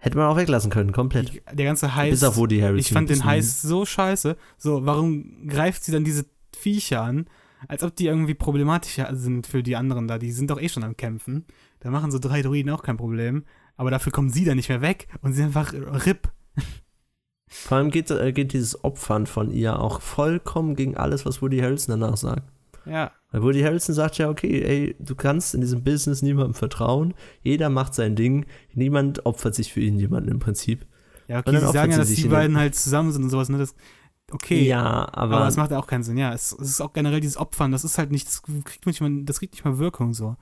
Hätte 0.00 0.16
man 0.16 0.26
auch 0.26 0.36
weglassen 0.36 0.70
können, 0.70 0.92
komplett. 0.92 1.32
Die, 1.32 1.42
der 1.52 1.66
ganze 1.66 1.94
Heiß. 1.94 2.10
Bis 2.10 2.24
auf 2.24 2.36
Woody 2.36 2.58
Harrelson. 2.58 2.78
Ich 2.78 2.92
fand 2.92 3.10
den 3.10 3.24
Heiß 3.24 3.62
so 3.62 3.84
scheiße. 3.84 4.36
So, 4.58 4.84
warum 4.84 5.46
greift 5.46 5.84
sie 5.84 5.92
dann 5.92 6.04
diese 6.04 6.24
Viecher 6.56 7.02
an? 7.02 7.26
Als 7.68 7.84
ob 7.84 7.94
die 7.94 8.06
irgendwie 8.06 8.34
problematischer 8.34 9.14
sind 9.14 9.46
für 9.46 9.62
die 9.62 9.76
anderen 9.76 10.08
da. 10.08 10.18
Die 10.18 10.32
sind 10.32 10.50
doch 10.50 10.60
eh 10.60 10.68
schon 10.68 10.82
am 10.82 10.96
Kämpfen. 10.96 11.44
Da 11.80 11.90
machen 11.90 12.10
so 12.10 12.18
drei 12.18 12.42
Druiden 12.42 12.72
auch 12.72 12.82
kein 12.82 12.96
Problem. 12.96 13.44
Aber 13.76 13.90
dafür 13.90 14.12
kommen 14.12 14.30
sie 14.30 14.44
dann 14.44 14.56
nicht 14.56 14.70
mehr 14.70 14.80
weg 14.80 15.08
und 15.22 15.32
sie 15.32 15.38
sind 15.38 15.56
einfach 15.56 15.72
RIP. 15.72 16.28
Vor 17.48 17.78
allem 17.78 17.90
geht, 17.90 18.10
äh, 18.10 18.32
geht 18.32 18.52
dieses 18.52 18.84
Opfern 18.84 19.26
von 19.26 19.50
ihr 19.50 19.78
auch 19.80 20.00
vollkommen 20.00 20.76
gegen 20.76 20.96
alles, 20.96 21.26
was 21.26 21.42
Woody 21.42 21.58
Harrelson 21.58 22.00
danach 22.00 22.16
sagt. 22.16 22.44
Ja. 22.86 23.12
Weil 23.30 23.42
Woody 23.42 23.60
Harrelson 23.62 23.94
sagt 23.94 24.18
ja, 24.18 24.28
okay, 24.28 24.62
ey, 24.62 24.96
du 24.98 25.14
kannst 25.14 25.54
in 25.54 25.60
diesem 25.60 25.84
Business 25.84 26.22
niemandem 26.22 26.54
vertrauen. 26.54 27.14
Jeder 27.42 27.68
macht 27.70 27.94
sein 27.94 28.16
Ding. 28.16 28.46
Niemand 28.74 29.24
opfert 29.24 29.54
sich 29.54 29.72
für 29.72 29.80
irgendjemanden 29.80 30.32
im 30.32 30.40
Prinzip. 30.40 30.86
Ja, 31.28 31.38
okay, 31.38 31.60
sie 31.60 31.72
sagen 31.72 31.92
ja, 31.92 31.98
dass 31.98 32.08
die 32.08 32.28
beiden 32.28 32.56
halt 32.56 32.74
zusammen 32.74 33.12
sind 33.12 33.22
und 33.22 33.30
sowas, 33.30 33.48
ne? 33.48 33.58
Das, 33.58 33.74
okay. 34.32 34.66
Ja, 34.66 35.08
aber, 35.12 35.36
Aber 35.36 35.48
es 35.48 35.56
macht 35.56 35.70
ja 35.70 35.78
auch 35.78 35.86
keinen 35.86 36.02
Sinn, 36.02 36.18
ja. 36.18 36.34
Es, 36.34 36.50
es 36.60 36.68
ist 36.68 36.80
auch 36.80 36.92
generell 36.92 37.20
dieses 37.20 37.36
Opfern, 37.36 37.70
das 37.70 37.84
ist 37.84 37.98
halt 37.98 38.10
nicht, 38.10 38.26
das 38.26 38.42
kriegt 38.42 38.84
nicht 38.86 39.00
mal, 39.00 39.22
das 39.22 39.38
kriegt 39.38 39.54
nicht 39.54 39.64
mal 39.64 39.78
Wirkung 39.78 40.12
so. 40.12 40.36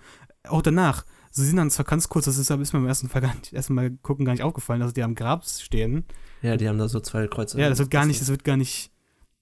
Auch 0.49 0.63
danach. 0.63 1.05
Sie 1.31 1.45
sind 1.45 1.57
dann 1.57 1.71
zwar 1.71 1.85
ganz 1.85 2.09
kurz, 2.09 2.25
das 2.25 2.39
ist 2.39 2.49
ist 2.49 2.73
mir 2.73 2.79
beim 2.79 2.89
ersten 2.89 3.11
Fall 3.11 3.21
gar 3.21 3.35
nicht, 3.35 3.53
ersten 3.53 3.75
Mal 3.75 3.91
gucken 4.03 4.25
gar 4.25 4.33
nicht 4.33 4.43
aufgefallen, 4.43 4.81
dass 4.81 4.95
die 4.95 5.03
am 5.03 5.15
Grab 5.15 5.45
stehen. 5.45 6.05
ja, 6.41 6.57
die 6.57 6.67
haben 6.67 6.79
da 6.79 6.89
so 6.89 7.01
zwei 7.01 7.27
Kreuze. 7.27 7.61
Ja, 7.61 7.69
das 7.69 7.79
wird 7.81 7.91
gar 7.91 8.07
nicht, 8.07 8.21
das 8.23 8.29
wird 8.29 8.45
gar 8.45 8.57
nicht, 8.57 8.91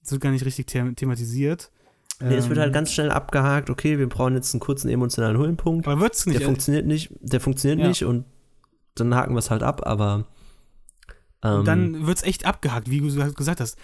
das 0.01 0.11
wird 0.11 0.21
gar 0.21 0.31
nicht 0.31 0.43
richtig 0.43 0.69
the 0.69 0.93
thematisiert. 0.95 1.71
Nee, 2.19 2.35
es 2.35 2.49
wird 2.49 2.57
Ähm, 2.57 2.63
halt 2.63 2.73
ganz 2.73 2.91
schnell 2.91 3.11
abgehakt, 3.11 3.69
okay, 3.69 3.99
wir 3.99 4.09
brauchen 4.09 4.35
jetzt 4.35 4.53
einen 4.53 4.59
kurzen 4.59 4.89
emotionalen 4.89 5.37
Höhenpunkt. 5.37 5.87
Aber 5.87 6.01
wird's 6.01 6.25
nicht. 6.25 6.39
Der 6.39 6.45
funktioniert 6.47 6.85
nicht, 6.85 7.11
der 7.19 7.39
funktioniert 7.39 7.79
Ja. 7.79 7.87
nicht 7.87 8.03
und 8.03 8.25
dann 8.95 9.13
haken 9.13 9.33
wir 9.35 9.39
es 9.39 9.51
halt 9.51 9.61
ab, 9.61 9.85
aber 9.85 10.25
ähm, 11.43 11.63
dann 11.65 12.07
wird's 12.07 12.23
echt 12.23 12.45
abgehakt, 12.45 12.89
wie 12.89 12.99
du 13.01 13.33
gesagt 13.33 13.59
hast. 13.59 13.77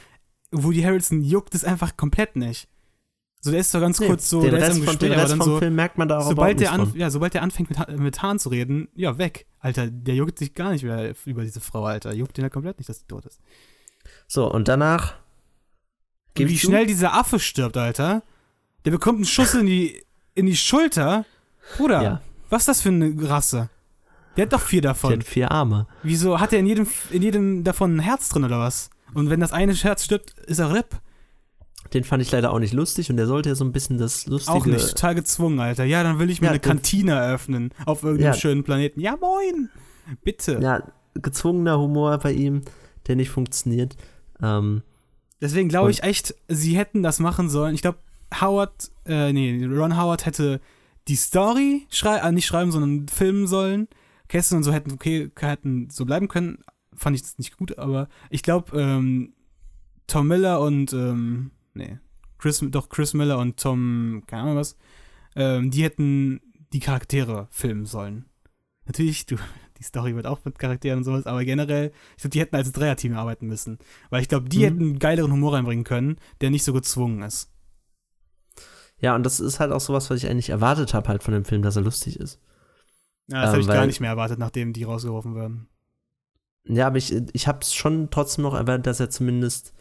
Woody 0.52 0.82
Harrelson 0.82 1.22
juckt 1.22 1.54
es 1.54 1.64
einfach 1.64 1.96
komplett 1.98 2.36
nicht. 2.36 2.68
So, 3.42 3.52
der 3.52 3.60
ist 3.60 3.72
so 3.72 3.80
ganz 3.80 4.00
nee, 4.00 4.08
kurz 4.08 4.30
so, 4.30 4.42
der 4.42 4.54
Rest, 4.54 4.72
ist 4.72 4.78
im 4.78 4.84
von, 4.84 4.94
Gespräch, 4.94 5.10
den 5.10 5.20
aber 5.20 5.28
dann 5.30 5.38
vom 5.38 5.46
so, 5.46 5.58
Film 5.60 5.76
merkt 5.76 5.98
man 5.98 6.08
da 6.08 6.20
auch 6.20 6.30
sobald 6.30 6.60
der, 6.62 6.72
an, 6.72 6.88
von. 6.88 6.98
ja, 6.98 7.10
sobald 7.10 7.34
der 7.34 7.42
anfängt 7.42 7.70
mit, 7.70 8.00
mit 8.00 8.22
Haaren 8.22 8.40
zu 8.40 8.50
reden, 8.50 8.88
ja, 8.96 9.18
weg. 9.18 9.48
Alter, 9.60 9.88
der 9.92 10.16
juckt 10.16 10.40
sich 10.40 10.54
gar 10.54 10.72
nicht 10.72 10.84
mehr 10.84 11.14
über 11.26 11.44
diese 11.44 11.60
Frau, 11.60 11.84
Alter. 11.84 12.14
Juckt 12.14 12.38
den 12.38 12.44
ja 12.44 12.50
komplett 12.50 12.78
nicht, 12.78 12.88
dass 12.90 13.00
sie 13.00 13.06
tot 13.08 13.26
ist. 13.26 13.42
So, 14.28 14.50
und 14.50 14.70
danach 14.70 15.16
Gebe 16.36 16.50
wie 16.50 16.58
schnell 16.58 16.86
dieser 16.86 17.14
Affe 17.14 17.40
stirbt, 17.40 17.78
Alter. 17.78 18.24
Der 18.86 18.92
bekommt 18.92 19.18
einen 19.18 19.26
Schuss 19.26 19.54
in 19.54 19.66
die, 19.66 20.04
in 20.36 20.46
die 20.46 20.56
Schulter. 20.58 21.26
Bruder, 21.78 22.02
Ja, 22.02 22.22
was 22.50 22.64
ist 22.64 22.68
das 22.68 22.82
für 22.82 22.90
eine 22.90 23.14
Rasse? 23.30 23.70
Der 24.36 24.46
hat 24.46 24.54
doch 24.54 24.62
vier 24.62 24.82
der 24.82 24.92
davon. 24.92 25.14
hat 25.14 25.24
vier 25.24 25.52
Arme. 25.52 25.88
Wieso 26.02 26.40
hat 26.40 26.54
er 26.54 26.60
in 26.60 26.66
jedem, 26.66 26.88
in 27.12 27.22
jedem 27.22 27.64
davon 27.64 27.96
ein 27.98 28.00
Herz 28.00 28.30
drin 28.30 28.44
oder 28.44 28.60
was? 28.60 28.90
Und 29.14 29.30
wenn 29.30 29.40
das 29.40 29.54
eine 29.54 29.74
Herz 29.74 30.04
stirbt, 30.06 30.32
ist 30.48 30.60
er 30.60 30.74
RIP. 30.74 31.00
Den 31.94 32.04
fand 32.04 32.24
ich 32.24 32.32
leider 32.32 32.52
auch 32.52 32.58
nicht 32.60 32.74
lustig 32.74 33.12
und 33.12 33.18
der 33.18 33.28
sollte 33.28 33.50
ja 33.50 33.56
so 33.56 33.64
ein 33.64 33.72
bisschen 33.72 34.00
das 34.00 34.26
lustige 34.26 34.58
Auch 34.58 34.66
nicht. 34.66 34.90
Total 34.90 35.14
gezwungen, 35.14 35.60
Alter. 35.60 35.84
Ja, 35.84 36.02
dann 36.02 36.18
will 36.18 36.32
ich 36.32 36.42
mir 36.42 36.48
Ja, 36.48 36.52
eine 36.52 36.60
Kantine 36.60 37.12
eröffnen 37.12 37.72
auf 37.86 38.02
irgendeinem 38.04 38.34
Ja. 38.34 38.40
schönen 38.40 38.64
Planeten. 38.64 39.00
Ja, 39.00 39.16
moin. 39.18 39.70
Bitte. 40.24 40.60
ja, 40.62 40.82
gezwungener 41.14 41.78
Humor 41.78 42.18
bei 42.18 42.32
ihm, 42.32 42.64
der 43.08 43.16
nicht 43.16 43.30
funktioniert. 43.30 43.96
Ähm, 44.42 44.82
Deswegen 45.44 45.68
glaube 45.68 45.92
ich 45.92 46.04
echt, 46.04 46.36
sie 46.48 46.78
hätten 46.78 47.04
das 47.04 47.20
machen 47.20 47.50
sollen. 47.50 47.76
Ich 47.76 47.82
glaube, 47.82 48.00
Howard, 48.40 48.92
äh, 49.06 49.34
nee, 49.34 49.66
Ron 49.66 49.98
Howard 49.98 50.26
hätte 50.26 50.62
die 51.10 51.18
Story 51.18 51.86
schrei 51.90 52.20
äh, 52.20 52.32
nicht 52.32 52.46
schreiben, 52.46 52.72
sondern 52.72 53.10
filmen 53.10 53.46
sollen. 53.46 53.90
Kästen 54.30 54.56
und 54.56 54.64
so 54.64 54.72
hätten, 54.72 54.94
okay, 54.94 55.30
hätten 55.38 55.90
so 55.90 56.06
bleiben 56.06 56.30
können. 56.30 56.60
Fand 56.96 57.18
ich 57.18 57.24
das 57.24 57.38
nicht 57.40 57.58
gut, 57.58 57.78
aber 57.78 58.08
ich 58.30 58.42
glaube, 58.42 58.80
ähm, 58.80 59.34
Tom 60.08 60.30
Miller 60.30 60.62
und, 60.62 60.94
ähm, 60.94 61.52
nee, 61.74 62.00
Chris, 62.38 62.64
doch 62.70 62.88
Chris 62.88 63.14
Miller 63.14 63.38
und 63.38 63.60
Tom, 63.60 64.24
keine 64.28 64.44
Ahnung 64.44 64.56
was, 64.56 64.78
ähm, 65.36 65.72
die 65.72 65.84
hätten 65.84 66.40
die 66.72 66.80
Charaktere 66.80 67.50
filmen 67.52 67.86
sollen. 67.86 68.30
Natürlich, 68.86 69.26
du, 69.26 69.36
die 69.84 69.88
Story 69.90 70.16
wird 70.16 70.26
auch 70.28 70.44
mit 70.46 70.58
Charakteren 70.60 71.00
und 71.00 71.04
sowas, 71.04 71.26
aber 71.26 71.44
generell, 71.46 71.92
ich 72.16 72.22
glaube, 72.24 72.30
die 72.32 72.40
hätten 72.40 72.56
als 72.56 72.72
Dreierteam 72.72 73.16
arbeiten 73.18 73.48
müssen. 73.48 73.78
Weil 74.10 74.22
ich 74.22 74.30
glaube, 74.30 74.50
die 74.50 74.60
Mhm. 74.60 74.64
hätten 74.66 74.82
einen 74.82 75.00
geileren 75.00 75.32
Humor 75.32 75.54
reinbringen 75.54 75.84
können, 75.84 76.18
der 76.42 76.50
nicht 76.52 76.64
so 76.64 76.74
gezwungen 76.74 77.22
ist. 77.22 77.50
Ja, 79.00 79.16
und 79.16 79.24
das 79.24 79.40
ist 79.40 79.60
halt 79.60 79.72
auch 79.72 79.82
sowas, 79.82 80.10
was 80.10 80.24
ich 80.24 80.30
eigentlich 80.30 80.50
erwartet 80.50 80.94
habe 80.94 81.10
halt 81.10 81.24
von 81.24 81.34
dem 81.34 81.46
Film, 81.46 81.62
dass 81.62 81.76
er 81.76 81.82
lustig 81.82 82.20
ist. 82.20 82.40
Ja, 83.28 83.42
das 83.42 83.50
Ähm, 83.50 83.52
habe 83.54 83.62
ich 83.62 83.68
gar 83.68 83.86
nicht 83.86 84.00
mehr 84.00 84.10
erwartet, 84.12 84.40
nachdem 84.40 84.74
die 84.74 84.84
rausgeworfen 84.84 85.36
werden. 85.36 85.68
Ja, 86.66 86.88
aber 86.88 86.98
ich, 86.98 87.12
ich 87.34 87.48
habe 87.48 87.60
es 87.62 87.74
schon 87.74 88.10
trotzdem 88.10 88.44
noch 88.44 88.54
erwartet, 88.54 88.88
dass 88.88 89.00
er 89.00 89.10
zumindest 89.10 89.74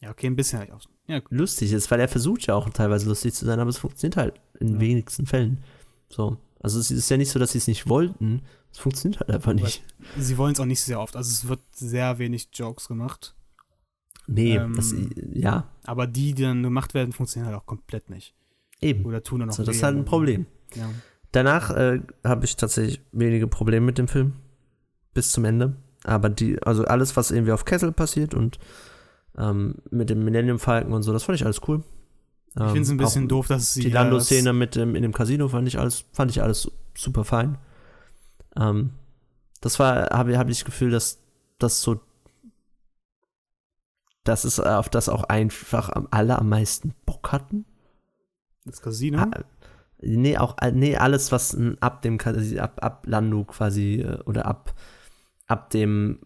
Ja, 0.00 0.10
okay, 0.10 0.26
ein 0.26 0.36
bisschen 0.36 0.58
halt 0.58 0.70
auch. 0.70 0.82
Ja, 1.06 1.20
lustig 1.30 1.72
ist, 1.72 1.90
weil 1.90 2.00
er 2.00 2.08
versucht 2.08 2.46
ja 2.46 2.54
auch 2.54 2.68
teilweise 2.70 3.08
lustig 3.08 3.34
zu 3.34 3.44
sein, 3.44 3.60
aber 3.60 3.70
es 3.70 3.78
funktioniert 3.78 4.16
halt 4.16 4.40
in 4.60 4.74
Ja. 4.74 4.80
wenigsten 4.80 5.26
Fällen. 5.26 5.62
So. 6.08 6.38
Also 6.64 6.80
es 6.80 6.90
ist 6.90 7.10
ja 7.10 7.18
nicht 7.18 7.30
so, 7.30 7.38
dass 7.38 7.52
sie 7.52 7.58
es 7.58 7.66
nicht 7.68 7.88
wollten. 7.88 8.40
Es 8.72 8.78
funktioniert 8.78 9.20
halt 9.20 9.30
einfach 9.30 9.52
nicht. 9.52 9.84
sie 10.18 10.38
wollen 10.38 10.54
es 10.54 10.60
auch 10.60 10.64
nicht 10.64 10.80
sehr 10.80 10.98
oft. 10.98 11.14
Also 11.14 11.30
es 11.30 11.46
wird 11.46 11.60
sehr 11.74 12.18
wenig 12.18 12.48
Jokes 12.54 12.88
gemacht. 12.88 13.34
Nee, 14.26 14.56
Ähm, 14.56 14.74
das, 14.74 14.94
ja, 15.34 15.68
Aber 15.84 16.06
die, 16.06 16.32
die 16.32 16.42
dann 16.42 16.62
gemacht 16.62 16.94
werden, 16.94 17.12
funktionieren 17.12 17.52
halt 17.52 17.60
auch 17.62 17.66
komplett 17.66 18.08
nicht. 18.08 18.34
eben. 18.80 19.04
Oder 19.04 19.22
tun 19.22 19.40
dann 19.40 19.48
noch 19.48 19.54
So, 19.54 19.62
das 19.62 19.76
ist 19.76 19.82
halt 19.82 19.96
ein. 19.98 20.06
Problem. 20.06 20.46
Ja. 20.74 20.88
Danach 21.32 21.70
äh, 21.70 22.00
habe 22.24 22.44
ich 22.46 22.56
tatsächlich 22.56 23.02
wenige 23.12 23.46
Probleme 23.46 23.84
mit 23.84 23.98
dem 23.98 24.08
Film. 24.08 24.32
Bis 25.12 25.32
zum 25.32 25.44
Ende. 25.44 25.76
Aber 26.04 26.30
die, 26.30 26.60
also 26.62 26.84
alles, 26.86 27.14
was 27.16 27.30
irgendwie 27.30 27.52
auf 27.52 27.64
Kessel 27.66 27.92
passiert 27.92 28.34
und 28.34 28.58
ähm, 29.36 29.74
mit 29.90 30.08
dem 30.08 30.24
Millennium 30.24 30.58
Falcon 30.58 30.92
und 30.94 31.02
so, 31.02 31.12
das 31.12 31.24
fand 31.24 31.38
ich 31.38 31.44
alles 31.44 31.60
cool. 31.68 31.82
Ich 32.56 32.62
finde 32.62 32.82
es 32.82 32.90
ein 32.90 32.96
bisschen 32.96 33.28
doof, 33.28 33.48
dass 33.48 33.74
sie 33.74 33.80
Die 33.80 33.90
Lando-Szene 33.90 34.52
mit 34.52 34.76
dem, 34.76 34.94
in 34.94 35.02
dem 35.02 35.12
Casino 35.12 35.48
fand 35.48 35.66
ich 35.66 35.78
alles, 35.78 36.04
fand 36.12 36.30
ich 36.30 36.40
alles 36.40 36.70
super 36.96 37.24
fein. 37.24 37.58
Ähm, 38.56 38.90
das 39.60 39.80
war, 39.80 40.10
habe 40.10 40.38
hab 40.38 40.48
ich 40.48 40.58
das 40.58 40.64
Gefühl, 40.64 40.90
dass 40.90 41.18
das 41.58 41.82
so, 41.82 42.00
das 44.22 44.44
ist, 44.44 44.60
auf 44.60 44.88
das 44.88 45.08
auch 45.08 45.24
einfach 45.24 45.90
am, 45.90 46.06
alle 46.12 46.38
am 46.38 46.48
meisten 46.48 46.94
Bock 47.06 47.32
hatten. 47.32 47.64
Das 48.64 48.80
Casino. 48.80 49.18
Ah, 49.18 49.44
nee, 50.00 50.38
auch, 50.38 50.56
äh, 50.60 50.70
nee, 50.70 50.96
alles, 50.96 51.32
was 51.32 51.58
ab 51.80 52.02
dem, 52.02 52.18
ab, 52.20 52.84
ab 52.84 53.04
Lando 53.06 53.44
quasi, 53.44 53.96
äh, 53.96 54.20
oder 54.26 54.46
ab, 54.46 54.74
ab 55.48 55.70
dem, 55.70 56.20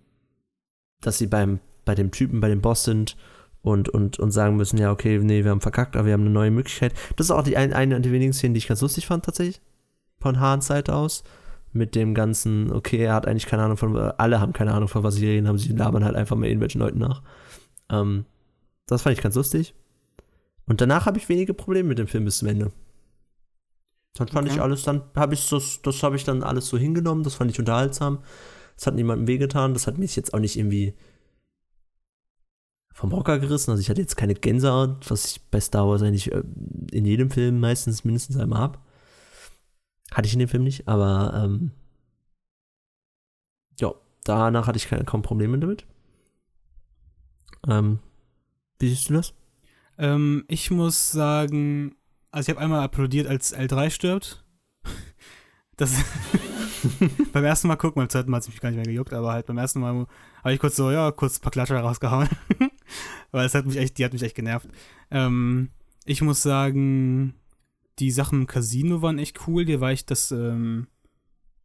dass 1.01 1.17
sie 1.17 1.27
beim, 1.27 1.61
bei 1.87 1.95
dem 1.95 2.11
Typen, 2.11 2.41
bei 2.41 2.49
dem 2.49 2.61
Boss 2.61 2.85
sind 2.85 3.17
und, 3.63 3.89
und, 3.89 4.19
und 4.19 4.31
sagen 4.31 4.57
müssen, 4.57 4.79
ja, 4.79 4.91
okay, 4.91 5.19
nee, 5.19 5.45
wir 5.45 5.51
haben 5.51 5.61
verkackt, 5.61 5.97
aber 5.97 6.07
wir 6.07 6.13
haben 6.13 6.23
eine 6.23 6.31
neue 6.31 6.51
Möglichkeit. 6.51 6.95
Das 7.17 7.27
ist 7.27 7.31
auch 7.31 7.43
die 7.43 7.57
ein, 7.57 7.73
eine 7.73 8.01
der 8.01 8.13
wenigen 8.13 8.33
Szenen, 8.33 8.55
die 8.55 8.59
ich 8.59 8.69
ganz 8.69 8.81
lustig 8.81 9.07
fand, 9.07 9.25
tatsächlich. 9.25 9.61
Von 10.21 10.41
Hahns 10.41 10.67
Seite 10.67 10.95
aus. 10.95 11.25
Mit 11.73 11.95
dem 11.95 12.15
ganzen, 12.15 12.73
okay, 12.73 12.97
er 12.99 13.15
hat 13.15 13.27
eigentlich 13.27 13.47
keine 13.47 13.63
Ahnung 13.63 13.77
von, 13.77 13.95
alle 13.97 14.41
haben 14.41 14.55
keine 14.55 14.73
Ahnung 14.73 14.89
von 14.89 15.03
was 15.03 15.17
sie 15.17 15.27
reden, 15.27 15.47
aber 15.47 15.59
sie 15.59 15.73
labern 15.73 16.05
halt 16.05 16.17
einfach 16.17 16.35
mal 16.35 16.47
irgendwelchen 16.47 16.81
Leuten 16.81 16.99
nach. 16.99 17.23
Ähm, 17.91 18.25
das 18.87 19.03
fand 19.03 19.17
ich 19.17 19.23
ganz 19.23 19.35
lustig. 19.35 19.75
Und 20.67 20.81
danach 20.81 21.05
habe 21.07 21.19
ich 21.19 21.29
wenige 21.29 21.53
Probleme 21.53 21.91
mit 21.91 21.99
dem 21.99 22.07
Film 22.07 22.25
bis 22.25 22.39
zum 22.39 22.49
Ende. 22.49 22.73
Dann 24.15 24.29
fand 24.29 24.49
Okay. 24.49 24.57
ich 24.57 24.63
alles, 24.63 24.83
dann 24.83 25.03
habe 25.15 25.35
ich 25.35 25.49
das, 25.49 25.81
das 25.83 26.03
habe 26.03 26.17
ich 26.17 26.25
dann 26.25 26.43
alles 26.43 26.69
so 26.69 26.79
hingenommen, 26.79 27.23
das 27.23 27.35
fand 27.35 27.51
ich 27.51 27.59
unterhaltsam. 27.59 28.19
Das 28.77 28.87
hat 28.87 28.95
niemandem 28.95 29.27
wehgetan, 29.27 29.75
das 29.75 29.87
hat 29.87 29.99
mich 29.99 30.17
jetzt 30.17 30.33
auch 30.35 30.39
nicht 30.39 30.57
irgendwie 30.57 30.95
vom 32.99 33.13
Hocker 33.13 33.39
gerissen. 33.39 33.71
Also 33.71 33.81
ich 33.81 33.91
hatte 33.91 34.01
jetzt 34.01 34.17
keine 34.17 34.35
Gänsehaut, 34.35 35.09
was 35.09 35.25
ich 35.31 35.41
bei 35.53 35.61
Star 35.61 35.87
Wars 35.87 36.03
eigentlich 36.03 36.33
äh, 36.33 36.43
in 36.91 37.05
jedem 37.05 37.31
Film 37.31 37.61
meistens 37.61 38.03
mindestens 38.03 38.37
einmal 38.37 38.59
habe. 38.59 38.81
Hatte 40.11 40.27
ich 40.27 40.33
in 40.33 40.41
dem 40.41 40.49
Film 40.49 40.65
nicht, 40.65 40.89
aber 40.89 41.33
ähm, 41.45 41.71
ja, 43.79 43.95
danach 44.25 44.67
hatte 44.67 44.79
ich 44.79 44.89
keine, 44.89 45.05
kaum 45.05 45.23
Probleme 45.23 45.61
damit. 45.61 45.87
Ähm, 47.69 48.01
wie 48.81 48.89
siehst 48.89 49.11
du 49.11 49.15
das? 49.15 49.33
Ähm, 49.97 50.45
ich 50.49 50.73
muss 50.73 51.13
sagen, 51.13 51.95
also 52.33 52.51
ich 52.51 52.57
habe 52.57 52.65
einmal 52.65 52.83
applaudiert, 52.83 53.29
als 53.29 53.57
L3 53.57 53.91
stirbt. 53.91 54.45
Das 55.77 55.95
beim 57.33 57.45
ersten 57.45 57.69
Mal 57.69 57.77
gucken, 57.77 58.01
beim 58.01 58.09
zweiten 58.09 58.31
Mal 58.31 58.37
hat 58.39 58.43
es 58.45 58.49
mich 58.49 58.61
gar 58.61 58.71
nicht 58.71 58.77
mehr 58.77 58.87
gejuckt, 58.87 59.13
aber 59.13 59.33
halt 59.33 59.47
beim 59.47 59.59
ersten 59.59 59.81
Mal 59.81 60.07
habe 60.43 60.53
ich 60.55 60.61
kurz 60.61 60.77
so, 60.77 60.91
ja, 60.91 61.11
kurz 61.13 61.39
ein 61.39 61.43
paar 61.43 61.53
Klatscher 61.53 61.81
rausgehauen. 61.81 62.29
Weil 63.31 63.47
es 63.47 63.55
hat 63.55 63.67
mich 63.67 63.77
echt, 63.77 63.99
die 63.99 64.05
hat 64.05 64.13
mich 64.13 64.23
echt 64.23 64.35
genervt. 64.37 64.69
Ähm, 65.11 65.71
ich 66.05 66.23
muss 66.23 66.43
sagen, 66.43 67.35
die 67.99 68.11
Sachen 68.11 68.41
im 68.43 68.47
Casino 68.47 69.03
waren 69.03 69.19
echt 69.19 69.47
cool. 69.47 69.65
Hier 69.67 69.81
war 69.81 69.93
ich 69.93 70.07
das, 70.07 70.31
ähm, 70.31 70.87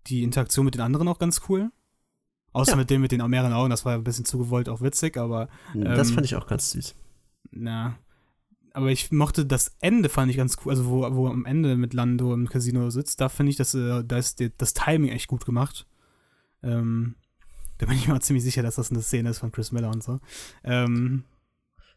die 0.08 0.24
Interaktion 0.24 0.66
mit 0.66 0.74
den 0.76 0.82
anderen 0.82 1.08
auch 1.08 1.20
ganz 1.20 1.42
cool. 1.50 1.72
Außer 2.52 2.72
Ja. 2.74 2.78
mit 2.78 2.90
dem 2.90 3.02
mit 3.02 3.12
den 3.12 3.28
mehreren 3.30 3.54
Augen, 3.54 3.70
das 3.70 3.84
war 3.86 3.94
ein 3.94 4.04
bisschen 4.04 4.26
zu 4.26 4.38
gewollt, 4.38 4.70
auch 4.70 4.82
witzig, 4.82 5.18
aber 5.18 5.48
das 5.74 6.10
Ähm, 6.10 6.14
fand 6.16 6.26
ich 6.26 6.36
auch 6.36 6.46
ganz 6.46 6.72
süß. 6.72 6.94
na. 7.52 7.98
Aber 8.76 8.90
ich 8.90 9.12
mochte 9.12 9.46
das 9.46 9.76
Ende, 9.82 10.10
fand 10.10 10.32
ich 10.32 10.38
ganz 10.38 10.58
cool. 10.66 10.72
Also, 10.72 10.88
wo, 10.88 11.02
wo 11.16 11.28
am 11.28 11.46
Ende 11.46 11.76
mit 11.78 11.94
Lando 11.94 12.34
im 12.34 12.50
Casino 12.50 12.90
sitzt, 12.90 13.22
da 13.22 13.30
finde 13.30 13.52
ich, 13.52 13.56
dass, 13.56 13.74
äh, 13.76 14.04
da 14.04 14.18
ist 14.18 14.42
das 14.58 14.74
Timing 14.74 15.10
echt 15.12 15.28
gut 15.28 15.46
gemacht. 15.46 15.86
Ähm, 16.64 17.16
da 17.78 17.86
bin 17.86 17.96
ich 17.98 18.08
mir 18.08 18.16
auch 18.16 18.20
ziemlich 18.20 18.44
sicher, 18.44 18.64
dass 18.64 18.76
das 18.76 18.90
eine 18.90 19.02
Szene 19.02 19.30
ist 19.30 19.40
von 19.40 19.52
Chris 19.52 19.72
Miller 19.72 19.90
und 19.92 20.02
so. 20.04 20.20
Ähm, 20.64 21.24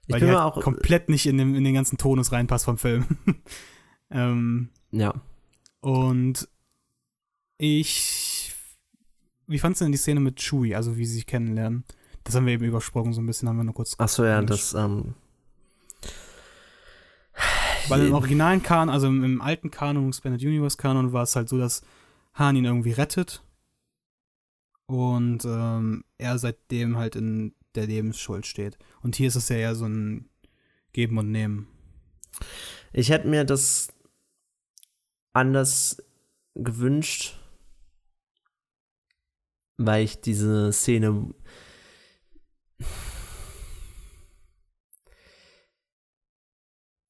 Ich 0.07 0.13
weil 0.13 0.21
bin 0.21 0.29
die 0.31 0.35
halt 0.37 0.43
auch. 0.57 0.61
komplett 0.63 1.09
nicht 1.09 1.25
in, 1.27 1.39
dem, 1.39 1.55
in 1.55 1.65
den 1.65 1.75
ganzen 1.75 1.97
Tonus 1.97 2.31
reinpasst 2.33 2.65
vom 2.67 2.77
Film. 2.79 3.07
ähm, 4.11 4.69
Ja. 4.91 5.15
und 5.81 6.47
ich. 7.59 8.53
Wie 9.47 9.59
fandst 9.59 9.81
du 9.81 9.85
denn 9.85 9.93
die 9.93 9.99
Szene 9.99 10.21
mit 10.21 10.41
Chewie, 10.41 10.75
also 10.75 10.97
wie 10.97 11.07
sie 11.07 11.15
sich 11.15 11.27
kennenlernen? 11.27 11.85
Das 12.25 12.35
haben 12.35 12.45
wir 12.47 12.53
eben 12.55 12.65
übersprungen, 12.65 13.13
so 13.13 13.21
ein 13.21 13.27
bisschen 13.27 13.49
haben 13.49 13.57
wir 13.57 13.65
nur 13.65 13.75
kurz. 13.75 13.95
Achso, 13.99 14.25
ja, 14.25 14.43
das, 14.43 14.75
ähm. 14.75 15.15
Weil 17.89 18.07
im 18.07 18.15
originalen 18.15 18.63
Kanon, 18.63 18.93
also 18.93 19.07
im, 19.07 19.23
im 19.23 19.41
alten 19.41 19.71
Kanon, 19.71 20.05
im 20.05 20.09
Expanded 20.09 20.43
Universe 20.43 20.77
Kanon, 20.77 21.13
war 21.13 21.23
es 21.23 21.37
halt 21.37 21.49
so, 21.49 21.59
dass 21.59 21.83
Han 22.35 22.57
ihn 22.57 22.65
irgendwie 22.65 22.93
rettet 22.93 23.43
und 24.87 25.45
ähm, 25.45 26.05
er 26.19 26.39
seitdem 26.39 26.97
halt 26.97 27.17
in 27.17 27.55
der 27.75 27.87
Lebensschuld 27.87 28.47
steht. 28.47 28.79
Und 29.03 29.17
hier 29.17 29.29
ist 29.29 29.37
es 29.37 29.49
ja 29.49 29.57
eher 29.57 29.75
so 29.75 29.87
ein 29.87 30.29
Geben 30.93 31.19
und 31.19 31.31
Nehmen. 31.31 31.69
Ich 32.93 33.11
hätte 33.11 33.29
mir 33.29 33.45
das 33.45 33.89
anders 35.33 36.03
gewünscht, 36.55 37.39
weil 39.77 40.05
ich 40.05 40.21
diese 40.21 40.73
Szene. 40.73 41.35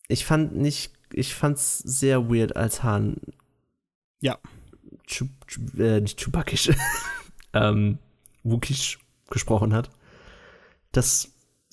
Ich 0.08 0.24
fand 0.24 0.56
nicht, 0.56 0.92
ich 1.12 1.34
fand's 1.34 1.78
sehr 1.78 2.28
weird, 2.30 2.56
als 2.56 2.82
Han. 2.82 3.16
Ja. 4.20 4.38
Chu, 5.06 5.26
Chu, 5.46 5.60
äh, 5.78 6.00
nicht 6.00 6.20
Chewbacca, 6.20 6.56
ähm, 7.52 7.98
Wookish 8.42 8.98
gesprochen 9.30 9.72
hat. 9.72 9.90
Das 10.92 11.32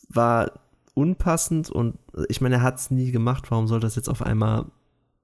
war 0.10 0.60
unpassend 0.94 1.70
und 1.70 1.98
ich 2.30 2.42
meine, 2.42 2.56
er 2.56 2.62
hat 2.62 2.78
es 2.78 2.92
nie 2.92 3.12
gemacht. 3.12 3.50
Warum 3.50 3.68
soll 3.68 3.80
das 3.80 3.96
jetzt 3.96 4.10
auf 4.10 4.22
einmal 4.22 4.66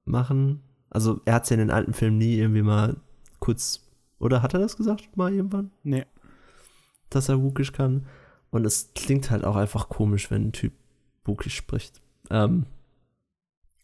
machen? 0.05 0.61
Also, 0.89 1.21
er 1.25 1.35
hat 1.35 1.43
es 1.43 1.49
ja 1.49 1.55
in 1.55 1.59
den 1.59 1.71
alten 1.71 1.93
Filmen 1.93 2.17
nie 2.17 2.35
irgendwie 2.35 2.63
mal 2.63 2.97
kurz. 3.39 3.87
Oder 4.19 4.41
hat 4.41 4.53
er 4.53 4.59
das 4.59 4.75
gesagt 4.75 5.15
mal 5.15 5.33
irgendwann? 5.33 5.71
Nee. 5.83 6.05
Dass 7.09 7.29
er 7.29 7.41
Wookish 7.41 7.71
kann. 7.71 8.07
Und 8.51 8.65
es 8.65 8.91
klingt 8.95 9.29
halt 9.29 9.45
auch 9.45 9.55
einfach 9.55 9.89
komisch, 9.89 10.31
wenn 10.31 10.47
ein 10.47 10.51
Typ 10.51 10.73
Wookish 11.25 11.55
spricht. 11.55 12.01
Ähm, 12.31 12.65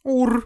Ur. 0.06 0.44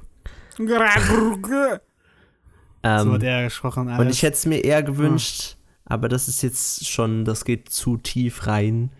so 2.81 3.07
ähm, 3.07 3.11
hat 3.13 3.23
er 3.23 3.43
gesprochen. 3.43 3.87
Und 3.87 3.89
alles. 3.93 4.15
ich 4.15 4.23
hätte 4.23 4.35
es 4.37 4.45
mir 4.45 4.63
eher 4.63 4.81
gewünscht, 4.83 5.57
aber 5.85 6.09
das 6.09 6.27
ist 6.27 6.41
jetzt 6.41 6.87
schon, 6.87 7.25
das 7.25 7.45
geht 7.45 7.69
zu 7.69 7.97
tief 7.97 8.47
rein, 8.47 8.91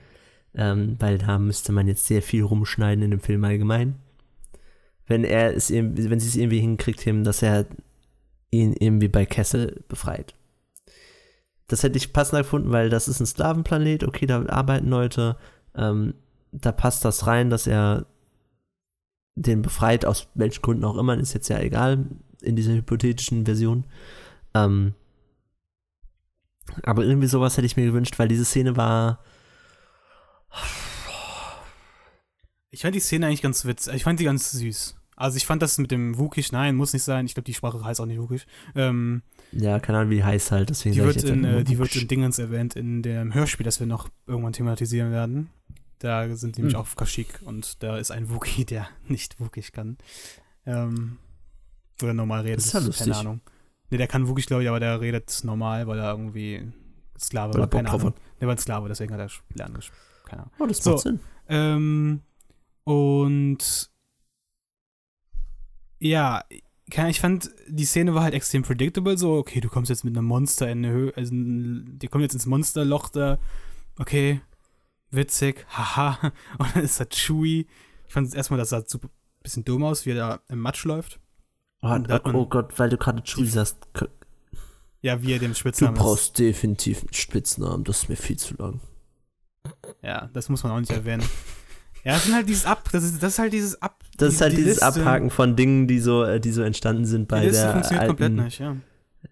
ähm, 0.54 0.96
weil 1.00 1.18
da 1.18 1.40
müsste 1.40 1.72
man 1.72 1.88
jetzt 1.88 2.06
sehr 2.06 2.22
viel 2.22 2.44
rumschneiden 2.44 3.04
in 3.04 3.12
dem 3.12 3.20
Film 3.22 3.44
allgemein. 3.44 3.96
Wenn 5.08 5.24
er 5.24 5.56
es, 5.56 5.70
irgendwie- 5.70 6.10
wenn 6.10 6.20
sie 6.20 6.28
es 6.28 6.36
irgendwie 6.36 6.60
hinkriegt, 6.60 7.06
eben, 7.08 7.24
dass 7.24 7.42
er 7.42 7.66
ihn 8.52 8.74
irgendwie 8.74 9.08
bei 9.08 9.26
Kessel 9.26 9.84
befreit. 9.88 10.34
Das 11.68 11.84
hätte 11.84 11.98
ich 11.98 12.14
passender 12.14 12.44
gefunden, 12.44 12.72
weil 12.72 12.90
das 12.90 13.08
ist 13.08 13.20
ein 13.20 13.26
Sklavenplanet, 13.28 14.04
okay, 14.04 14.26
da 14.26 14.46
arbeiten 14.48 14.90
Leute, 14.90 15.38
ähm, 15.76 16.16
da 16.52 16.72
passt 16.72 17.06
das 17.06 17.28
rein, 17.28 17.50
dass 17.52 17.68
er 17.68 18.08
den 19.42 19.62
befreit, 19.62 20.06
aus 20.06 20.28
welchen 20.34 20.62
Gründen 20.62 20.84
auch 20.84 20.98
immer, 20.98 21.18
ist 21.18 21.34
jetzt 21.34 21.50
ja 21.50 21.60
egal, 21.60 22.06
in 22.42 22.56
dieser 22.56 22.74
hypothetischen 22.74 23.46
Version. 23.46 23.86
Ähm, 24.54 24.94
aber 26.84 27.04
irgendwie 27.04 27.28
sowas 27.28 27.58
hätte 27.58 27.66
ich 27.66 27.78
mir 27.78 27.86
gewünscht, 27.86 28.20
weil 28.20 28.28
diese 28.28 28.46
Szene 28.46 28.78
war. 28.78 29.24
Ich 32.70 32.82
fand 32.82 32.96
die 32.96 33.00
Szene 33.00 33.28
eigentlich 33.28 33.42
ganz 33.42 33.66
witzig. 33.66 33.96
Ich 33.96 34.04
fand 34.04 34.20
die 34.20 34.26
ganz 34.26 34.52
süß. 34.52 34.96
Also 35.16 35.36
ich 35.36 35.46
fand 35.46 35.62
das 35.62 35.78
mit 35.78 35.92
dem 35.92 36.18
Wukisch, 36.18 36.54
nein, 36.54 36.76
muss 36.76 36.94
nicht 36.94 37.04
sein. 37.04 37.26
Ich 37.26 37.34
glaube, 37.34 37.46
die 37.46 37.54
Sprache 37.54 37.84
heißt 37.84 38.00
auch 38.00 38.06
nicht 38.06 38.22
Wukisch. 38.22 38.46
Ähm, 38.74 39.22
Ja, 39.52 39.80
keine 39.80 39.98
Ahnung, 39.98 40.12
wie 40.12 40.18
die 40.18 40.24
heißt 40.24 40.52
halt, 40.52 40.70
deswegen 40.70 40.96
die 40.96 41.04
wird, 41.04 41.24
in, 41.24 41.44
äh, 41.44 41.64
die 41.66 41.78
wird 41.78 41.94
in 41.96 42.08
Dingens 42.08 42.40
erwähnt, 42.40 42.78
in 42.78 43.02
dem 43.02 43.34
Hörspiel, 43.34 43.66
das 43.66 43.82
wir 43.82 43.88
noch 43.88 44.08
irgendwann 44.28 44.54
thematisieren 44.54 45.12
werden. 45.12 45.50
Da 46.00 46.34
sind 46.36 46.58
nämlich 46.58 46.74
Hm. 46.76 46.82
auch 46.82 46.96
Kashyyyk 46.96 47.42
und 47.44 47.84
da 47.84 47.98
ist 47.98 48.12
ein 48.12 48.30
Wookie, 48.30 48.66
der 48.66 48.88
nicht 49.08 49.40
Wookisch 49.40 49.72
kann. 49.72 49.98
Ähm, 50.66 51.18
oder 52.02 52.14
normal 52.14 52.42
redet. 52.42 52.60
Das 52.60 52.66
ist 52.68 52.74
ja 52.74 52.80
lustig. 52.80 53.06
Keine 53.08 53.18
Ahnung. 53.18 53.42
Ne, 53.90 53.98
der 53.98 54.08
kann 54.08 54.28
Wookisch, 54.28 54.46
glaube 54.46 54.64
ich, 54.64 54.70
aber 54.70 54.80
der 54.80 55.02
redet 55.02 55.42
normal, 55.44 55.88
weil 55.88 56.00
er 56.00 56.12
irgendwie 56.12 56.72
Sklave 57.20 57.54
Weil 57.54 57.62
war. 57.62 57.70
Keine 57.70 57.90
Ahnung. 57.90 58.14
Der 58.40 58.48
war 58.48 58.56
ein 58.56 58.60
Sklave, 58.60 58.88
deswegen 58.88 59.14
hat 59.14 59.20
er 59.20 59.30
lernen 59.56 59.76
gesch- 59.78 59.92
Keine 60.26 60.44
Ahnung. 60.44 60.54
Oh, 60.60 60.66
das 60.68 60.78
So. 60.78 60.92
macht 60.92 61.02
Sinn. 61.02 61.20
Ähm, 61.50 62.22
und 62.86 63.90
ja, 66.00 66.44
ich 67.10 67.20
fand, 67.20 67.52
die 67.68 67.86
Szene 67.86 68.14
war 68.16 68.24
halt 68.24 68.34
extrem 68.34 68.64
predictable, 68.64 69.18
so, 69.18 69.34
okay, 69.36 69.60
du 69.60 69.70
kommst 69.70 69.90
jetzt 69.90 70.04
mit 70.06 70.16
einem 70.18 70.26
Monster 70.28 70.70
in 70.70 70.80
eine 70.86 70.92
Höhe, 70.94 71.14
also 71.16 71.32
die 71.34 72.08
kommen 72.10 72.22
jetzt 72.24 72.34
ins 72.34 72.46
Monsterloch 72.46 73.10
da, 73.10 73.38
okay, 74.00 74.42
witzig, 75.12 75.66
haha, 75.78 76.32
und 76.58 76.76
dann 76.76 76.84
ist 76.84 77.00
da 77.00 77.06
Chewie. 77.06 77.68
Ich 78.08 78.14
fand 78.14 78.34
erstmal, 78.34 78.60
das 78.60 78.70
sah 78.70 78.84
super 78.86 79.10
bisschen 79.42 79.64
dumm 79.64 79.84
aus, 79.84 80.06
wie 80.06 80.12
er 80.12 80.16
da 80.16 80.40
im 80.50 80.60
Matsch 80.60 80.84
läuft. 80.84 81.20
Oh, 81.82 81.98
oh 82.34 82.46
Gott, 82.46 82.78
weil 82.78 82.90
du 82.90 82.98
gerade 82.98 83.22
Chewie 83.24 83.46
sagst, 83.48 83.78
Ja, 85.02 85.22
wie 85.22 85.32
er 85.32 85.40
dem 85.40 85.52
du 85.52 85.58
Spitznamen 85.58 85.96
brauchst 85.96 86.38
definitiv 86.40 87.02
einen 87.02 87.14
Spitznamen, 87.14 87.84
das 87.86 88.04
ist 88.04 88.10
mir 88.10 88.18
viel 88.18 88.38
zu 88.38 88.56
lang. 88.56 88.82
ist. 89.64 89.96
Ja, 90.02 90.30
das 90.34 90.50
muss 90.50 90.64
man 90.64 90.74
auch 90.74 90.80
nicht 90.80 90.92
erwähnen. 90.92 91.24
Ja, 92.04 92.14
das 92.14 92.26
sind 92.26 92.36
halt 92.36 92.50
dieses 92.50 92.66
Ab, 92.66 92.90
das 92.92 93.04
ist, 93.04 93.22
das 93.24 93.34
ist 93.34 93.40
halt 93.40 93.54
dieses 93.54 93.82
Ab. 93.82 94.04
Das 94.18 94.30
die- 94.30 94.36
ist 94.36 94.42
halt 94.42 94.52
die 94.54 94.58
dieses 94.58 94.74
Liste- 94.82 94.86
Abhaken 95.02 95.30
von 95.30 95.56
Dingen, 95.56 95.88
die 95.88 96.00
so, 96.00 96.24
äh, 96.24 96.40
die 96.42 96.52
so 96.52 96.62
entstanden 96.64 97.06
sind 97.06 97.28
bei 97.30 97.42
Die 97.42 97.48
Liste 97.48 97.64
der 97.64 97.72
funktioniert 97.72 98.02
alten, 98.02 98.18
komplett 98.18 98.46
nicht, 98.46 98.60
ja. 98.60 98.76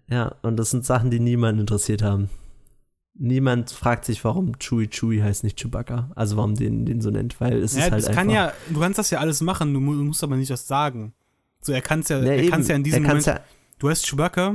Ja, 0.08 0.34
und 0.42 0.56
das 0.56 0.70
sind 0.70 0.84
Sachen, 0.86 1.10
die 1.10 1.20
niemanden 1.20 1.60
interessiert 1.62 2.02
haben. 2.02 2.28
Niemand 3.20 3.70
fragt 3.72 4.04
sich, 4.04 4.22
warum 4.24 4.58
Chewie 4.60 4.88
Chewie 4.88 5.22
heißt 5.22 5.42
nicht 5.42 5.58
Chewbacca. 5.60 6.10
Also 6.14 6.36
warum 6.36 6.54
den, 6.54 6.86
den 6.86 7.00
so 7.00 7.10
nennt, 7.10 7.40
weil 7.40 7.58
es 7.62 7.72
Ja, 7.74 7.78
ist 7.86 7.90
halt 7.90 8.02
das 8.02 8.08
einfach. 8.08 8.20
kann 8.22 8.30
ja, 8.30 8.52
du 8.70 8.78
kannst 8.80 8.98
das 8.98 9.10
ja 9.10 9.18
alles 9.18 9.40
machen, 9.40 9.74
du 9.74 9.80
mu- 9.80 9.92
musst 10.04 10.22
aber 10.22 10.36
nicht 10.36 10.50
das 10.50 10.68
sagen. 10.68 11.12
So, 11.60 11.72
er 11.72 11.80
kann 11.82 12.00
es 12.00 12.08
ja, 12.08 12.20
Ja, 12.20 12.32
er 12.32 12.48
kann's 12.48 12.68
ja 12.68 12.76
in 12.76 12.84
diesem 12.84 13.02
Moment, 13.02 13.26
ja, 13.26 13.40
du 13.80 13.88
heißt 13.88 14.06
Chewbacca, 14.06 14.54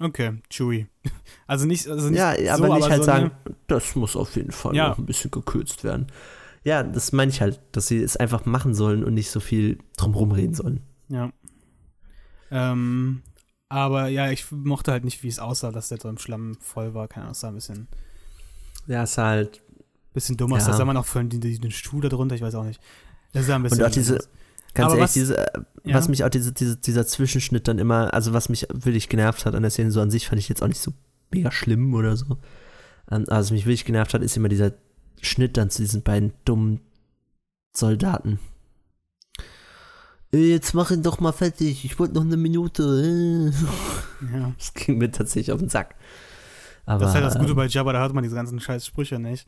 okay, 0.00 0.32
Chewie. 0.50 0.86
Also 1.46 1.66
nicht, 1.66 1.86
also 1.88 2.08
nicht 2.10 2.18
ja, 2.18 2.56
so, 2.56 2.64
aber 2.64 2.76
nicht 2.76 2.90
halt 2.90 3.02
so, 3.02 3.06
sagen, 3.06 3.30
das 3.68 3.94
muss 3.96 4.14
auf 4.16 4.34
jeden 4.36 4.50
Fall 4.52 4.74
Ja. 4.74 4.88
noch 4.90 4.98
ein 4.98 5.06
bisschen 5.06 5.30
gekürzt 5.30 5.84
werden. 5.84 6.06
Ja, 6.64 6.82
das 6.82 7.12
meine 7.12 7.30
ich 7.30 7.40
halt, 7.40 7.60
dass 7.72 7.86
sie 7.86 8.02
es 8.02 8.16
einfach 8.16 8.44
machen 8.46 8.74
sollen 8.74 9.02
und 9.04 9.14
nicht 9.14 9.30
so 9.30 9.38
viel 9.40 9.78
drumherum 9.96 10.32
reden 10.32 10.54
sollen. 10.54 10.80
Ja. 11.08 11.30
Ähm, 12.50 13.22
aber 13.70 14.08
ja, 14.08 14.30
ich 14.30 14.50
mochte 14.52 14.92
halt 14.92 15.04
nicht, 15.04 15.22
wie 15.22 15.28
es 15.28 15.38
aussah, 15.38 15.72
dass 15.72 15.88
der 15.88 15.98
so 15.98 16.08
im 16.10 16.18
Schlamm 16.18 16.56
voll 16.60 16.92
war. 16.92 17.08
Keine 17.08 17.22
Ahnung, 17.24 17.32
es 17.32 17.40
sah 17.40 17.48
ein 17.48 17.54
bisschen, 17.54 17.88
Ja, 18.86 19.02
es 19.04 19.12
ist 19.12 19.18
halt. 19.18 19.62
bisschen 20.12 20.36
dumm 20.36 20.52
aus. 20.52 20.62
Ja. 20.66 20.72
Da 20.72 20.76
sah 20.76 20.84
man 20.84 20.96
auch 20.98 21.06
vorhin 21.06 21.30
den, 21.30 21.40
den 21.40 21.70
Stuhl 21.70 22.02
da 22.02 22.08
drunter, 22.08 22.34
ich 22.34 22.42
weiß 22.42 22.54
auch 22.56 22.64
nicht. 22.64 22.80
Das 23.32 23.46
sah 23.46 23.54
ein 23.56 23.62
bisschen 23.62 23.78
Und 23.80 23.86
auch 23.86 23.90
diese, 23.90 24.14
ganz 24.74 24.86
Aber 24.86 24.88
ehrlich, 24.94 25.02
was- 25.04 25.12
diese, 25.14 25.38
äh, 25.38 25.60
Ja? 25.84 25.94
was 25.94 26.08
mich 26.08 26.24
auch 26.24 26.28
diese, 26.28 26.52
diese, 26.52 26.76
dieser 26.76 27.06
Zwischenschnitt 27.06 27.66
dann 27.68 27.78
immer, 27.78 28.12
also 28.12 28.32
was 28.34 28.48
mich 28.50 28.66
wirklich 28.72 29.08
genervt 29.08 29.46
hat 29.46 29.54
an 29.54 29.62
der 29.62 29.70
Szene, 29.70 29.90
so 29.92 30.00
an 30.02 30.10
sich 30.10 30.28
fand 30.28 30.38
ich 30.40 30.48
jetzt 30.48 30.62
auch 30.62 30.68
nicht 30.68 30.80
so 30.80 30.92
mega 31.32 31.50
schlimm 31.50 31.94
oder 31.94 32.16
so. 32.16 32.36
Also 33.06 33.30
was 33.30 33.50
mich 33.52 33.64
wirklich 33.66 33.84
genervt 33.84 34.12
hat, 34.14 34.22
ist 34.22 34.36
immer 34.36 34.48
dieser 34.48 34.72
Schnitt 35.22 35.56
dann 35.56 35.70
zu 35.70 35.80
diesen 35.82 36.02
beiden 36.02 36.32
dummen 36.44 36.80
Soldaten. 37.74 38.38
Äh, 40.32 40.50
Jetzt 40.50 40.74
mach 40.74 40.90
ihn 40.90 41.02
doch 41.02 41.20
mal 41.20 41.32
fertig, 41.32 41.84
ich 41.84 41.98
wollte 41.98 42.14
noch 42.14 42.22
eine 42.24 42.36
Minute. 42.36 42.82
äh. 42.82 44.36
Ja. 44.38 44.52
Das 44.58 44.74
ging 44.74 44.98
mir 44.98 45.10
tatsächlich 45.10 45.52
auf 45.52 45.60
den 45.60 45.68
Sack. 45.68 45.94
Aber, 46.86 47.00
Das 47.00 47.10
ist 47.10 47.14
halt 47.14 47.24
das 47.24 47.34
Gute 47.38 47.50
ähm, 47.50 47.56
bei 47.56 47.66
Jabba, 47.66 47.92
da 47.92 48.00
hört 48.00 48.12
man 48.14 48.22
diese 48.22 48.34
ganzen 48.36 48.60
scheiß 48.60 48.86
Sprüche 48.86 49.18
nicht. 49.18 49.46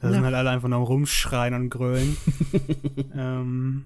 Da 0.00 0.08
Ja. 0.08 0.14
sind 0.14 0.24
halt 0.24 0.34
alle 0.34 0.50
einfach 0.50 0.68
nur 0.68 0.78
rumschreien 0.80 1.54
und 1.54 1.70
grölen. 1.70 2.16
ähm, 3.14 3.84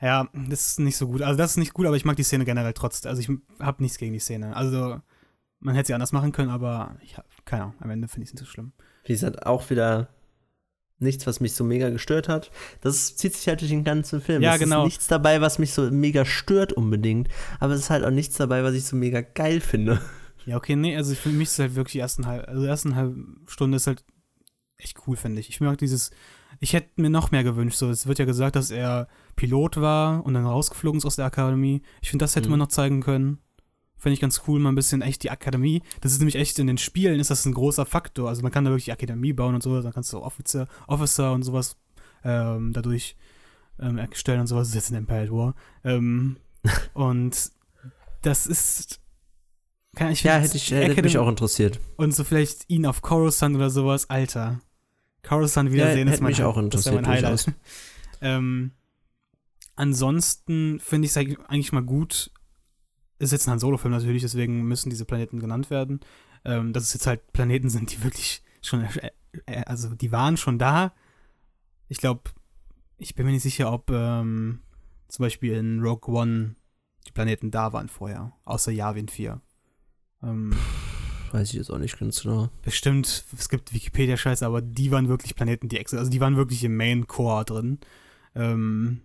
ja, 0.00 0.28
das 0.48 0.68
ist 0.68 0.78
nicht 0.80 0.96
so 0.96 1.08
gut. 1.08 1.22
Also 1.22 1.36
das 1.38 1.52
ist 1.52 1.56
nicht 1.56 1.74
gut, 1.74 1.86
aber 1.86 1.96
ich 1.96 2.04
mag 2.04 2.16
die 2.16 2.22
Szene 2.22 2.44
generell 2.44 2.72
trotzdem. 2.72 3.08
Also 3.10 3.20
ich 3.20 3.30
habe 3.60 3.82
nichts 3.82 3.98
gegen 3.98 4.12
die 4.12 4.18
Szene. 4.20 4.54
Also 4.54 5.00
man 5.60 5.74
hätte 5.74 5.88
sie 5.88 5.94
anders 5.94 6.12
machen 6.12 6.32
können, 6.32 6.50
aber 6.50 6.96
ich 7.02 7.16
habe 7.16 7.26
keine 7.44 7.62
Ahnung. 7.64 7.74
Am 7.80 7.90
Ende 7.90 8.08
finde 8.08 8.24
ich 8.24 8.28
es 8.30 8.34
nicht 8.34 8.44
so 8.44 8.50
schlimm. 8.50 8.72
Wie 9.04 9.12
gesagt, 9.12 9.46
auch 9.46 9.68
wieder 9.70 10.08
nichts, 10.98 11.26
was 11.26 11.40
mich 11.40 11.52
so 11.54 11.62
mega 11.64 11.90
gestört 11.90 12.28
hat. 12.28 12.50
Das 12.80 13.16
zieht 13.16 13.34
sich 13.34 13.46
halt 13.48 13.60
durch 13.60 13.70
den 13.70 13.84
ganzen 13.84 14.20
Film. 14.20 14.42
Ja, 14.42 14.54
es 14.54 14.60
genau. 14.60 14.82
ist 14.82 14.86
nichts 14.86 15.06
dabei, 15.08 15.40
was 15.40 15.58
mich 15.58 15.72
so 15.72 15.90
mega 15.90 16.24
stört 16.24 16.72
unbedingt. 16.72 17.28
Aber 17.60 17.74
es 17.74 17.80
ist 17.80 17.90
halt 17.90 18.04
auch 18.04 18.10
nichts 18.10 18.36
dabei, 18.36 18.62
was 18.64 18.74
ich 18.74 18.84
so 18.84 18.96
mega 18.96 19.20
geil 19.20 19.60
finde. 19.60 20.00
Ja, 20.46 20.56
okay, 20.56 20.76
nee, 20.76 20.96
also 20.96 21.14
für 21.14 21.28
mich 21.30 21.48
ist 21.48 21.58
halt 21.58 21.74
wirklich 21.74 21.92
die 21.92 21.98
ersten 21.98 22.24
halb, 22.26 22.48
also 22.48 22.62
die 22.62 22.68
ersten 22.68 22.94
halbe 22.94 23.16
Stunde 23.46 23.76
ist 23.76 23.86
halt 23.88 24.04
echt 24.78 24.96
cool, 25.06 25.16
finde 25.16 25.40
ich. 25.40 25.48
Ich 25.48 25.60
mag 25.60 25.76
dieses, 25.78 26.10
ich 26.60 26.72
hätte 26.72 27.00
mir 27.00 27.10
noch 27.10 27.30
mehr 27.30 27.44
gewünscht. 27.44 27.78
So, 27.78 27.90
es 27.90 28.06
wird 28.06 28.18
ja 28.18 28.24
gesagt, 28.24 28.56
dass 28.56 28.70
er 28.70 29.08
Pilot 29.34 29.78
war 29.80 30.24
und 30.24 30.34
dann 30.34 30.46
rausgeflogen 30.46 30.98
ist 30.98 31.04
aus 31.04 31.16
der 31.16 31.24
Akademie. 31.26 31.82
Ich 32.00 32.10
finde, 32.10 32.22
das 32.22 32.36
hätte 32.36 32.46
Mhm. 32.48 32.52
man 32.52 32.58
noch 32.60 32.68
zeigen 32.68 33.02
können. 33.02 33.38
Finde 33.98 34.14
ich 34.14 34.20
ganz 34.20 34.42
cool, 34.46 34.60
mal 34.60 34.70
ein 34.70 34.74
bisschen 34.74 35.02
echt 35.02 35.22
die 35.22 35.30
Akademie. 35.30 35.82
Das 36.00 36.12
ist 36.12 36.18
nämlich 36.18 36.36
echt 36.36 36.58
in 36.58 36.66
den 36.66 36.78
Spielen 36.78 37.18
ist 37.18 37.30
das 37.30 37.46
ein 37.46 37.54
großer 37.54 37.86
Faktor. 37.86 38.28
Also 38.28 38.42
man 38.42 38.52
kann 38.52 38.64
da 38.64 38.70
wirklich 38.70 38.86
die 38.86 38.92
Akademie 38.92 39.32
bauen 39.32 39.54
und 39.54 39.62
so, 39.62 39.80
dann 39.80 39.92
kannst 39.92 40.12
du 40.12 40.18
Officer, 40.18 40.68
Officer 40.86 41.32
und 41.32 41.42
sowas 41.42 41.76
ähm, 42.24 42.72
dadurch 42.72 43.16
ähm, 43.78 43.98
erstellen 43.98 44.40
und 44.40 44.46
sowas. 44.46 44.68
Das 44.68 44.70
ist 44.70 44.74
jetzt 44.74 44.90
ein 44.90 44.96
Empire 44.96 45.30
War. 45.30 45.54
Ähm, 45.84 46.36
und 46.94 47.50
das 48.22 48.46
ist. 48.46 49.00
Kann 49.94 50.10
ich 50.12 50.22
Ja, 50.24 50.36
hätte, 50.36 50.56
ich, 50.56 50.70
hätte 50.70 51.02
mich 51.02 51.16
auch 51.16 51.28
interessiert. 51.28 51.80
und 51.96 52.14
so 52.14 52.22
vielleicht 52.22 52.68
ihn 52.68 52.84
auf 52.84 53.00
Coruscant 53.00 53.56
oder 53.56 53.70
sowas, 53.70 54.10
Alter. 54.10 54.60
Coruscant 55.22 55.72
wiedersehen 55.72 56.06
Ja, 56.08 56.14
ist 56.14 56.20
mein, 56.20 56.32
mich 56.32 56.42
auch 56.42 56.54
das 56.56 56.64
interessiert, 56.64 57.06
Highlight. 57.06 57.46
durchaus. 57.46 57.54
ähm, 58.20 58.72
ansonsten 59.74 60.80
finde 60.80 61.06
ich 61.06 61.12
es 61.12 61.16
eigentlich 61.16 61.72
mal 61.72 61.82
gut. 61.82 62.30
Ist 63.18 63.32
jetzt 63.32 63.48
ein 63.48 63.58
Solo-Film 63.58 63.92
natürlich, 63.92 64.22
deswegen 64.22 64.62
müssen 64.62 64.90
diese 64.90 65.04
Planeten 65.04 65.40
genannt 65.40 65.70
werden. 65.70 66.00
Ähm, 66.44 66.72
dass 66.72 66.84
es 66.84 66.94
jetzt 66.94 67.06
halt 67.06 67.32
Planeten 67.32 67.70
sind, 67.70 67.92
die 67.92 68.02
wirklich 68.04 68.42
schon, 68.62 68.84
äh, 68.84 69.10
äh, 69.46 69.62
also 69.64 69.94
die 69.94 70.12
waren 70.12 70.36
schon 70.36 70.58
da. 70.58 70.92
Ich 71.88 71.98
glaube, 71.98 72.30
ich 72.98 73.14
bin 73.14 73.26
mir 73.26 73.32
nicht 73.32 73.42
sicher, 73.42 73.72
ob 73.72 73.90
ähm, 73.90 74.60
zum 75.08 75.22
Beispiel 75.24 75.54
in 75.54 75.80
Rogue 75.80 76.14
One 76.14 76.56
die 77.06 77.12
Planeten 77.12 77.50
da 77.50 77.72
waren 77.72 77.88
vorher, 77.88 78.32
außer 78.44 78.72
Yavin 78.72 79.08
4. 79.08 79.40
Ähm, 80.22 80.54
Weiß 81.32 81.48
ich 81.48 81.54
jetzt 81.54 81.70
auch 81.70 81.78
nicht 81.78 81.98
ganz 81.98 82.22
genau. 82.22 82.48
Bestimmt, 82.62 83.24
es 83.36 83.48
gibt 83.48 83.72
Wikipedia-Scheiße, 83.72 84.46
aber 84.46 84.62
die 84.62 84.90
waren 84.90 85.08
wirklich 85.08 85.34
Planeten, 85.34 85.68
die 85.68 85.78
extra, 85.78 85.98
also 85.98 86.10
die 86.10 86.20
waren 86.20 86.36
wirklich 86.36 86.62
im 86.64 86.76
Main 86.76 87.06
Core 87.06 87.44
drin. 87.44 87.78
Ähm, 88.34 89.00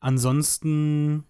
ansonsten 0.00 1.24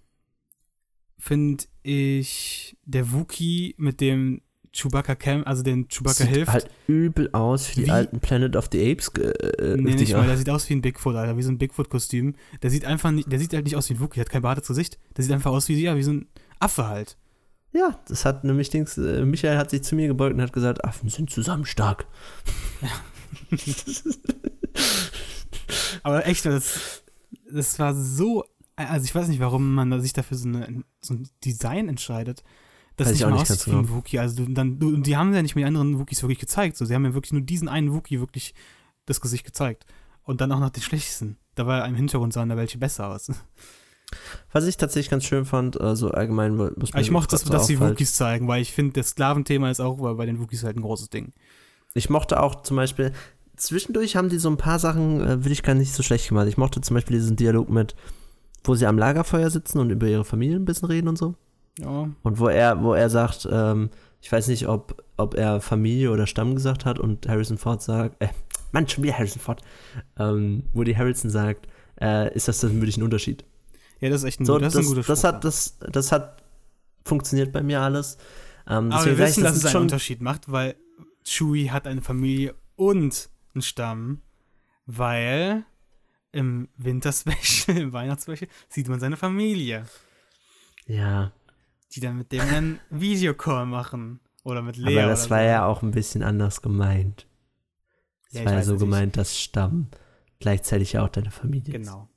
finde 1.19 1.65
ich 1.83 2.77
der 2.85 3.13
Wookie 3.13 3.75
mit 3.79 4.01
dem 4.01 4.41
Chewbacca 4.73 5.15
Camp, 5.15 5.47
also 5.47 5.63
den 5.63 5.87
Chewbacca 5.89 6.25
Sieht 6.25 6.29
hilft. 6.29 6.53
halt 6.53 6.71
übel 6.89 7.31
aus 7.33 7.71
wie 7.71 7.83
die 7.83 7.87
Wie- 7.87 7.91
alten 7.93 8.19
Planet 8.21 8.57
of 8.57 8.69
the 8.73 8.91
Apes. 8.91 9.09
Äh, 9.11 9.77
nee, 9.77 9.95
nicht 9.95 10.13
mal, 10.15 10.27
der 10.27 10.37
sieht 10.37 10.51
aus 10.51 10.69
wie 10.69 10.75
ein 10.75 10.83
Bigfoot, 10.83 11.15
Alter, 11.15 11.37
wie 11.37 11.43
so 11.43 11.51
ein 11.51 11.59
Bigfoot-Kostüm. 11.59 12.35
Der 12.63 12.71
sieht 12.71 12.85
einfach 12.85 13.13
nicht, 13.13 13.31
der 13.31 13.39
sieht 13.39 13.53
halt 13.55 13.65
nicht 13.65 13.77
aus 13.77 13.89
wie 13.89 13.95
ein 13.95 14.01
Wookie, 14.01 14.17
der 14.17 14.25
hat 14.25 14.31
kein 14.31 14.43
Bartes 14.43 14.67
Gesicht. 14.67 14.99
Der 15.17 15.23
sieht 15.23 15.33
einfach 15.33 15.53
aus 15.53 15.69
wie, 15.69 15.81
ja, 15.81 15.97
wie 15.97 16.03
so 16.03 16.13
ein 16.13 16.27
Affe 16.59 16.89
halt. 16.89 17.17
Ja, 17.73 18.01
das 18.09 18.25
hat 18.25 18.43
nämlich 18.45 18.71
Dings, 18.71 18.99
äh, 18.99 19.25
Michael 19.25 19.59
hat 19.59 19.71
sich 19.71 19.83
zu 19.83 19.95
mir 19.97 20.09
gebeugt 20.09 20.35
und 20.35 20.43
hat 20.43 20.53
gesagt, 20.53 20.85
Affen 20.85 21.09
sind 21.09 21.31
zusammen 21.31 21.67
stark. 21.67 22.07
Aber 26.03 26.27
echt, 26.27 26.45
das, 26.47 27.03
das 27.53 27.79
war 27.79 27.95
so. 27.95 28.45
Also 28.77 29.05
ich 29.05 29.15
weiß 29.15 29.29
nicht, 29.29 29.41
warum 29.41 29.75
man 29.75 30.01
sich 30.01 30.13
dafür 30.13 30.37
so, 30.37 30.49
eine, 30.49 30.85
so 31.01 31.15
ein 31.15 31.29
Design 31.45 31.89
entscheidet. 31.89 32.43
Das 32.97 33.07
Weiß 33.07 33.13
nicht 33.13 33.21
ich 33.21 33.27
auch 33.27 33.39
nicht 33.39 33.69
ein 33.69 33.91
Wookie. 33.91 34.19
Also 34.19 34.45
du, 34.45 34.53
dann, 34.53 34.79
du, 34.79 34.97
die 34.97 35.17
haben 35.17 35.35
ja 35.35 35.43
nicht 35.43 35.57
mit 35.57 35.65
anderen 35.65 35.99
Wookies 35.99 36.23
wirklich 36.23 36.39
gezeigt. 36.39 36.77
So, 36.77 36.85
sie 36.85 36.95
haben 36.95 37.05
ja 37.05 37.15
wirklich 37.15 37.33
nur 37.33 37.43
diesen 37.43 37.69
einen 37.69 37.93
Wookie 37.93 38.21
wirklich 38.21 38.55
das 39.07 39.21
Gesicht 39.21 39.45
gezeigt. 39.45 39.87
Und 40.23 40.41
dann 40.41 40.53
auch 40.53 40.61
noch 40.61 40.71
den 40.71 40.83
schlechtesten. 40.83 41.37
Da 41.55 41.67
war 41.67 41.87
im 41.87 41.95
Hintergrund 41.95 42.33
sahen 42.33 42.49
da 42.49 42.57
welche 42.57 42.79
besser 42.79 43.09
aus. 43.09 43.31
Was 44.53 44.67
ich 44.67 44.77
tatsächlich 44.77 45.11
ganz 45.11 45.25
schön 45.25 45.45
fand, 45.45 45.81
also 45.81 46.11
allgemein, 46.11 46.59
was 46.59 46.93
Aber 46.93 47.01
ich 47.01 47.11
mochte, 47.11 47.37
so 47.37 47.51
dass 47.51 47.67
die 47.67 47.77
auffällt. 47.77 47.93
Wookies 47.93 48.15
zeigen, 48.15 48.47
weil 48.49 48.63
ich 48.63 48.73
finde, 48.73 48.93
das 48.93 49.09
Sklaventhema 49.11 49.71
ist 49.71 49.81
auch 49.81 49.97
bei 50.17 50.27
den 50.27 50.41
Wookies 50.41 50.63
halt 50.63 50.77
ein 50.77 50.83
großes 50.83 51.11
Ding. 51.11 51.33
Ich 51.95 52.11
mochte 52.11 52.41
auch 52.41 52.63
zum 52.63 52.77
Beispiel, 52.77 53.13
zwischendurch 53.57 54.17
haben 54.17 54.29
die 54.29 54.39
so 54.39 54.51
ein 54.51 54.57
paar 54.57 54.79
Sachen, 54.79 55.21
äh, 55.21 55.45
will 55.45 55.53
ich 55.53 55.63
gar 55.63 55.75
nicht 55.75 55.93
so 55.93 56.03
schlecht 56.03 56.29
gemacht. 56.29 56.47
Ich 56.49 56.57
mochte 56.57 56.81
zum 56.81 56.95
Beispiel 56.95 57.17
diesen 57.17 57.37
Dialog 57.37 57.69
mit, 57.71 57.95
wo 58.65 58.75
sie 58.75 58.87
am 58.87 58.99
Lagerfeuer 58.99 59.51
sitzen 59.51 59.79
und 59.79 59.91
über 59.91 60.07
ihre 60.07 60.25
Familie 60.25 60.57
ein 60.57 60.65
bisschen 60.65 60.89
reden 60.89 61.09
und 61.09 61.19
so. 61.19 61.35
Ja. 61.79 62.09
Und 62.23 62.39
wo 62.39 62.49
er, 62.49 62.83
wo 62.83 62.95
er 62.95 63.11
sagt, 63.11 63.49
ähm, 63.51 63.91
ich 64.21 64.33
weiß 64.33 64.49
nicht, 64.49 64.67
ob, 64.69 65.05
ob 65.17 65.35
er 65.35 65.61
Familie 65.61 66.11
oder 66.11 66.27
Stamm 66.27 66.55
gesagt 66.55 66.85
hat 66.85 66.99
und 66.99 67.29
Harrison 67.29 67.59
Ford 67.59 67.83
sagt, 67.83 68.17
äh, 68.23 68.29
Mann, 68.73 68.89
schon 68.89 69.05
wieder 69.05 69.19
Harrison 69.19 69.41
Ford, 69.41 69.61
ähm, 70.19 70.65
wo 70.73 70.83
die 70.83 70.97
Harrison 70.97 71.31
sagt, 71.31 71.69
äh, 72.01 72.35
ist 72.35 72.49
das 72.49 72.61
denn 72.61 72.81
wirklich 72.81 72.97
ein 72.97 73.03
Unterschied? 73.03 73.45
Ja, 74.01 74.09
das 74.09 74.23
ist 74.23 74.29
echt 74.29 74.41
ein, 74.41 74.47
So, 74.47 74.59
das 74.59 74.73
das, 74.73 74.85
ein 74.85 74.89
guter 74.89 75.07
das, 75.07 75.25
hat, 75.25 75.45
das, 75.45 75.79
das 75.79 76.13
hat 76.13 76.43
funktioniert 77.05 77.53
bei 77.53 77.63
mir 77.63 77.81
alles. 77.81 78.17
Ähm, 78.67 78.91
Aber 78.91 79.05
wir 79.05 79.19
wissen, 79.19 79.41
ich, 79.41 79.45
dass 79.45 79.55
das 79.55 79.65
es 79.65 79.75
einen 79.75 79.83
Unterschied 79.83 80.21
macht, 80.21 80.51
weil 80.51 80.75
Chewie 81.25 81.71
hat 81.71 81.87
eine 81.87 82.03
Familie 82.03 82.55
und 82.77 83.29
einen 83.55 83.63
Stamm, 83.63 84.23
weil 84.87 85.65
im 86.35 86.69
Winterspecial, 86.77 87.77
im 87.83 87.93
Weihnachtsspecial 87.93 88.51
sieht 88.69 88.89
man 88.89 89.01
seine 89.01 89.17
Familie, 89.17 89.87
Ja, 90.87 91.33
die 91.95 92.01
dann 92.01 92.19
mit 92.19 92.33
dem 92.33 92.41
einen 92.41 92.81
Videocall 92.91 93.67
machen. 93.67 94.21
Oder 94.43 94.61
mit 94.61 94.77
Lea. 94.77 94.99
aber 94.99 95.09
das 95.09 95.31
war 95.31 95.39
so. 95.39 95.45
ja 95.45 95.65
auch 95.65 95.83
ein 95.83 95.91
bisschen 95.93 96.23
anders 96.23 96.61
gemeint. 96.61 97.27
Es 98.29 98.35
Ja, 98.41 98.45
war 98.45 98.53
ja 98.53 98.63
so 98.63 98.73
natürlich. 98.73 98.81
gemeint, 98.91 99.17
dass 99.17 99.41
Stamm 99.41 99.87
gleichzeitig 100.39 100.93
ja 100.93 101.03
auch 101.05 101.09
deine 101.09 101.31
Familie 101.31 101.73
ist. 101.75 101.87
Genau. 101.87 102.09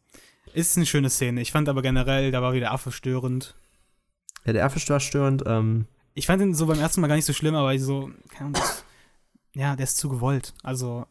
Ist 0.54 0.76
eine 0.76 0.86
schöne 0.86 1.10
Szene. 1.10 1.40
Ich 1.40 1.52
fand 1.54 1.70
aber 1.70 1.82
generell, 1.82 2.32
da 2.32 2.42
war 2.42 2.52
wieder 2.54 2.72
Affe 2.72 2.92
störend. 2.92 3.56
Ja, 4.46 4.52
der 4.54 4.66
Affe 4.66 4.80
war 4.90 5.00
störend. 5.00 5.44
Ähm, 5.46 5.86
Ich 6.16 6.26
fand 6.26 6.42
ihn 6.42 6.54
so 6.54 6.66
beim 6.66 6.80
ersten 6.80 7.00
Mal 7.00 7.08
gar 7.08 7.16
nicht 7.16 7.26
so 7.26 7.32
schlimm, 7.34 7.56
aber 7.56 7.74
ich 7.74 7.82
so, 7.84 8.10
keine 8.30 8.48
Ahnung, 8.58 8.62
ja, 9.56 9.76
der 9.78 9.86
ist 9.86 9.98
zu 9.98 10.10
gewollt. 10.10 10.54
Also, 10.64 11.06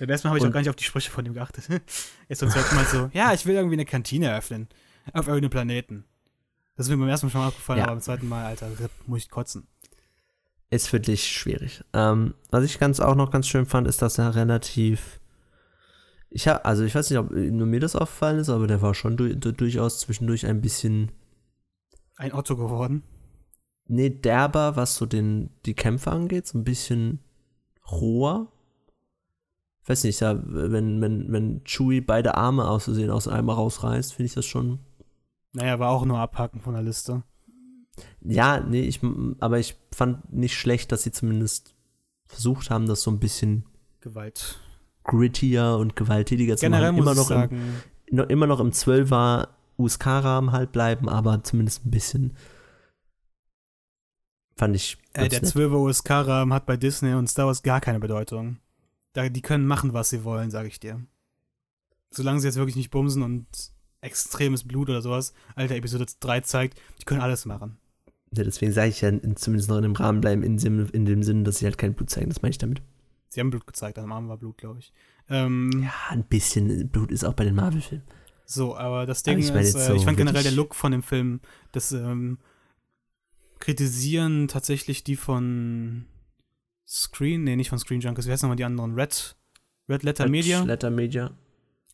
beim 0.00 0.10
ersten 0.10 0.26
Mal 0.26 0.30
habe 0.30 0.38
ich 0.38 0.44
auch 0.46 0.52
gar 0.52 0.60
nicht 0.60 0.68
auf 0.70 0.76
die 0.76 0.84
Sprüche 0.84 1.10
von 1.10 1.24
ihm 1.24 1.34
geachtet. 1.34 1.68
Jetzt 2.28 2.40
beim 2.40 2.50
zweiten 2.50 2.74
Mal 2.74 2.84
so, 2.86 3.10
ja, 3.12 3.32
ich 3.32 3.46
will 3.46 3.54
irgendwie 3.54 3.76
eine 3.76 3.84
Kantine 3.84 4.26
eröffnen. 4.26 4.68
Auf 5.12 5.28
irgendeinem 5.28 5.50
Planeten. 5.50 6.04
Das 6.76 6.86
ist 6.86 6.90
mir 6.90 6.98
beim 6.98 7.08
ersten 7.08 7.26
Mal 7.26 7.30
schon 7.30 7.40
mal 7.40 7.48
aufgefallen, 7.48 7.78
Ja. 7.78 7.84
aber 7.84 7.94
beim 7.94 8.02
zweiten 8.02 8.28
Mal, 8.28 8.44
Alter, 8.44 8.68
Rip, 8.78 8.90
muss 9.06 9.20
ich 9.20 9.30
kotzen. 9.30 9.66
ist 10.70 10.92
wirklich 10.92 11.26
schwierig. 11.26 11.82
Ähm, 11.92 12.34
was 12.50 12.64
ich 12.64 12.78
ganz 12.78 13.00
auch 13.00 13.14
noch 13.14 13.30
ganz 13.30 13.46
schön 13.48 13.66
fand, 13.66 13.86
ist, 13.88 14.02
dass 14.02 14.18
er 14.18 14.34
relativ. 14.34 15.20
Ich 16.30 16.46
habe, 16.46 16.64
also 16.64 16.84
ich 16.84 16.94
weiß 16.94 17.10
nicht, 17.10 17.18
ob 17.18 17.30
nur 17.32 17.66
mir 17.66 17.80
das 17.80 17.96
aufgefallen 17.96 18.38
ist, 18.38 18.48
aber 18.50 18.66
der 18.68 18.80
war 18.82 18.94
schon 18.94 19.16
du, 19.16 19.34
du, 19.36 19.52
durchaus 19.52 19.98
zwischendurch 20.00 20.46
ein 20.46 20.60
bisschen, 20.60 21.10
Ein 22.16 22.32
Otto 22.32 22.56
geworden. 22.56 23.02
nee, 23.86 24.10
derber, 24.10 24.76
was 24.76 24.94
so 24.94 25.06
den, 25.06 25.50
die 25.66 25.74
Kämpfe 25.74 26.12
angeht, 26.12 26.46
so 26.46 26.56
ein 26.58 26.64
bisschen 26.64 27.18
roher. 27.90 28.52
Weiß 29.86 30.04
nicht, 30.04 30.20
ja, 30.20 30.38
wenn, 30.44 31.00
wenn, 31.00 31.32
wenn 31.32 31.64
Chewie 31.64 32.00
beide 32.00 32.36
Arme 32.36 32.68
aus 32.68 32.84
Versehen 32.84 33.10
aus 33.10 33.26
einem 33.28 33.50
rausreißt, 33.50 34.12
finde 34.14 34.26
ich 34.26 34.34
das 34.34 34.46
schon. 34.46 34.78
Naja, 35.52 35.78
war 35.78 35.90
auch 35.90 36.04
nur 36.04 36.18
abhaken 36.18 36.60
von 36.60 36.74
der 36.74 36.82
Liste. 36.82 37.22
Ja, 38.20 38.60
nee, 38.60 38.82
ich, 38.82 39.00
aber 39.40 39.58
ich 39.58 39.76
fand 39.92 40.32
nicht 40.32 40.56
schlecht, 40.56 40.92
dass 40.92 41.02
sie 41.02 41.12
zumindest 41.12 41.74
versucht 42.26 42.70
haben, 42.70 42.86
das 42.86 43.02
so 43.02 43.10
ein 43.10 43.18
bisschen 43.18 43.64
Gewalt. 44.00 44.60
grittier 45.04 45.76
und 45.80 45.96
gewalttätiger 45.96 46.56
zu 46.56 46.64
Generell 46.66 46.92
machen. 46.92 47.04
muss 47.04 47.12
Immer 47.12 47.12
ich 47.12 47.16
noch, 47.18 47.30
im, 47.30 47.36
sagen, 47.40 47.82
no- 48.10 48.22
immer 48.24 48.46
noch 48.46 48.60
im 48.60 48.70
12er 48.70 49.48
USK-Rahmen 49.78 50.52
halt 50.52 50.72
bleiben, 50.72 51.08
aber 51.08 51.42
zumindest 51.42 51.84
ein 51.86 51.90
bisschen 51.90 52.36
fand 54.56 54.76
ich 54.76 54.98
äh, 55.14 55.28
der 55.28 55.42
nett. 55.42 55.50
12er 55.52 55.74
USK-Rahmen 55.88 56.52
hat 56.52 56.66
bei 56.66 56.76
Disney 56.76 57.14
und 57.14 57.28
Star 57.28 57.46
Wars 57.46 57.62
gar 57.62 57.80
keine 57.80 57.98
Bedeutung. 57.98 58.58
Da, 59.12 59.28
die 59.28 59.42
können 59.42 59.66
machen, 59.66 59.92
was 59.92 60.10
sie 60.10 60.24
wollen, 60.24 60.50
sage 60.50 60.68
ich 60.68 60.80
dir. 60.80 61.04
Solange 62.10 62.40
sie 62.40 62.46
jetzt 62.46 62.56
wirklich 62.56 62.76
nicht 62.76 62.90
bumsen 62.90 63.22
und 63.22 63.46
extremes 64.00 64.64
Blut 64.64 64.88
oder 64.88 65.02
sowas, 65.02 65.34
Alter, 65.54 65.76
Episode 65.76 66.06
3 66.20 66.40
zeigt, 66.40 66.80
die 67.00 67.04
können 67.04 67.20
alles 67.20 67.44
machen. 67.44 67.78
Ja, 68.32 68.44
deswegen 68.44 68.72
sage 68.72 68.88
ich 68.90 69.00
ja 69.00 69.08
in, 69.08 69.36
zumindest 69.36 69.68
noch 69.68 69.76
in 69.76 69.82
dem 69.82 69.96
Rahmen 69.96 70.20
bleiben, 70.20 70.42
in 70.42 70.56
dem, 70.56 70.86
in 70.92 71.04
dem 71.04 71.22
Sinne, 71.22 71.42
dass 71.42 71.58
sie 71.58 71.66
halt 71.66 71.78
kein 71.78 71.94
Blut 71.94 72.10
zeigen. 72.10 72.28
Das 72.28 72.42
meine 72.42 72.50
ich 72.50 72.58
damit. 72.58 72.82
Sie 73.28 73.40
haben 73.40 73.50
Blut 73.50 73.66
gezeigt, 73.66 73.98
am 73.98 74.12
Arm 74.12 74.28
war 74.28 74.38
Blut, 74.38 74.58
glaube 74.58 74.78
ich. 74.78 74.92
Ähm, 75.28 75.70
Ja, 75.82 75.92
ein 76.08 76.24
bisschen 76.24 76.88
Blut 76.88 77.10
ist 77.10 77.24
auch 77.24 77.34
bei 77.34 77.44
den 77.44 77.54
Marvel-Filmen. 77.54 78.04
So, 78.44 78.76
aber 78.76 79.06
das 79.06 79.22
Ding 79.22 79.34
Aber 79.34 79.60
ich 79.60 79.68
ist, 79.68 79.76
äh, 79.76 79.86
so 79.86 79.94
ich 79.94 80.04
fand 80.04 80.16
generell 80.16 80.42
der 80.42 80.52
Look 80.52 80.74
von 80.74 80.90
dem 80.90 81.04
Film, 81.04 81.40
das 81.70 81.92
ähm, 81.92 82.38
kritisieren 83.60 84.48
tatsächlich 84.48 85.04
die 85.04 85.14
von 85.14 86.06
Screen, 86.92 87.44
nee, 87.44 87.54
nicht 87.54 87.68
von 87.70 87.78
Screen 87.78 88.00
Junkies, 88.00 88.26
wie 88.26 88.32
heißen 88.32 88.46
nochmal 88.46 88.56
die 88.56 88.64
anderen? 88.64 88.94
Red, 88.94 89.36
Red 89.88 90.02
Letter 90.02 90.28
Media. 90.28 90.62
Letter 90.62 90.90
Media. 90.90 91.30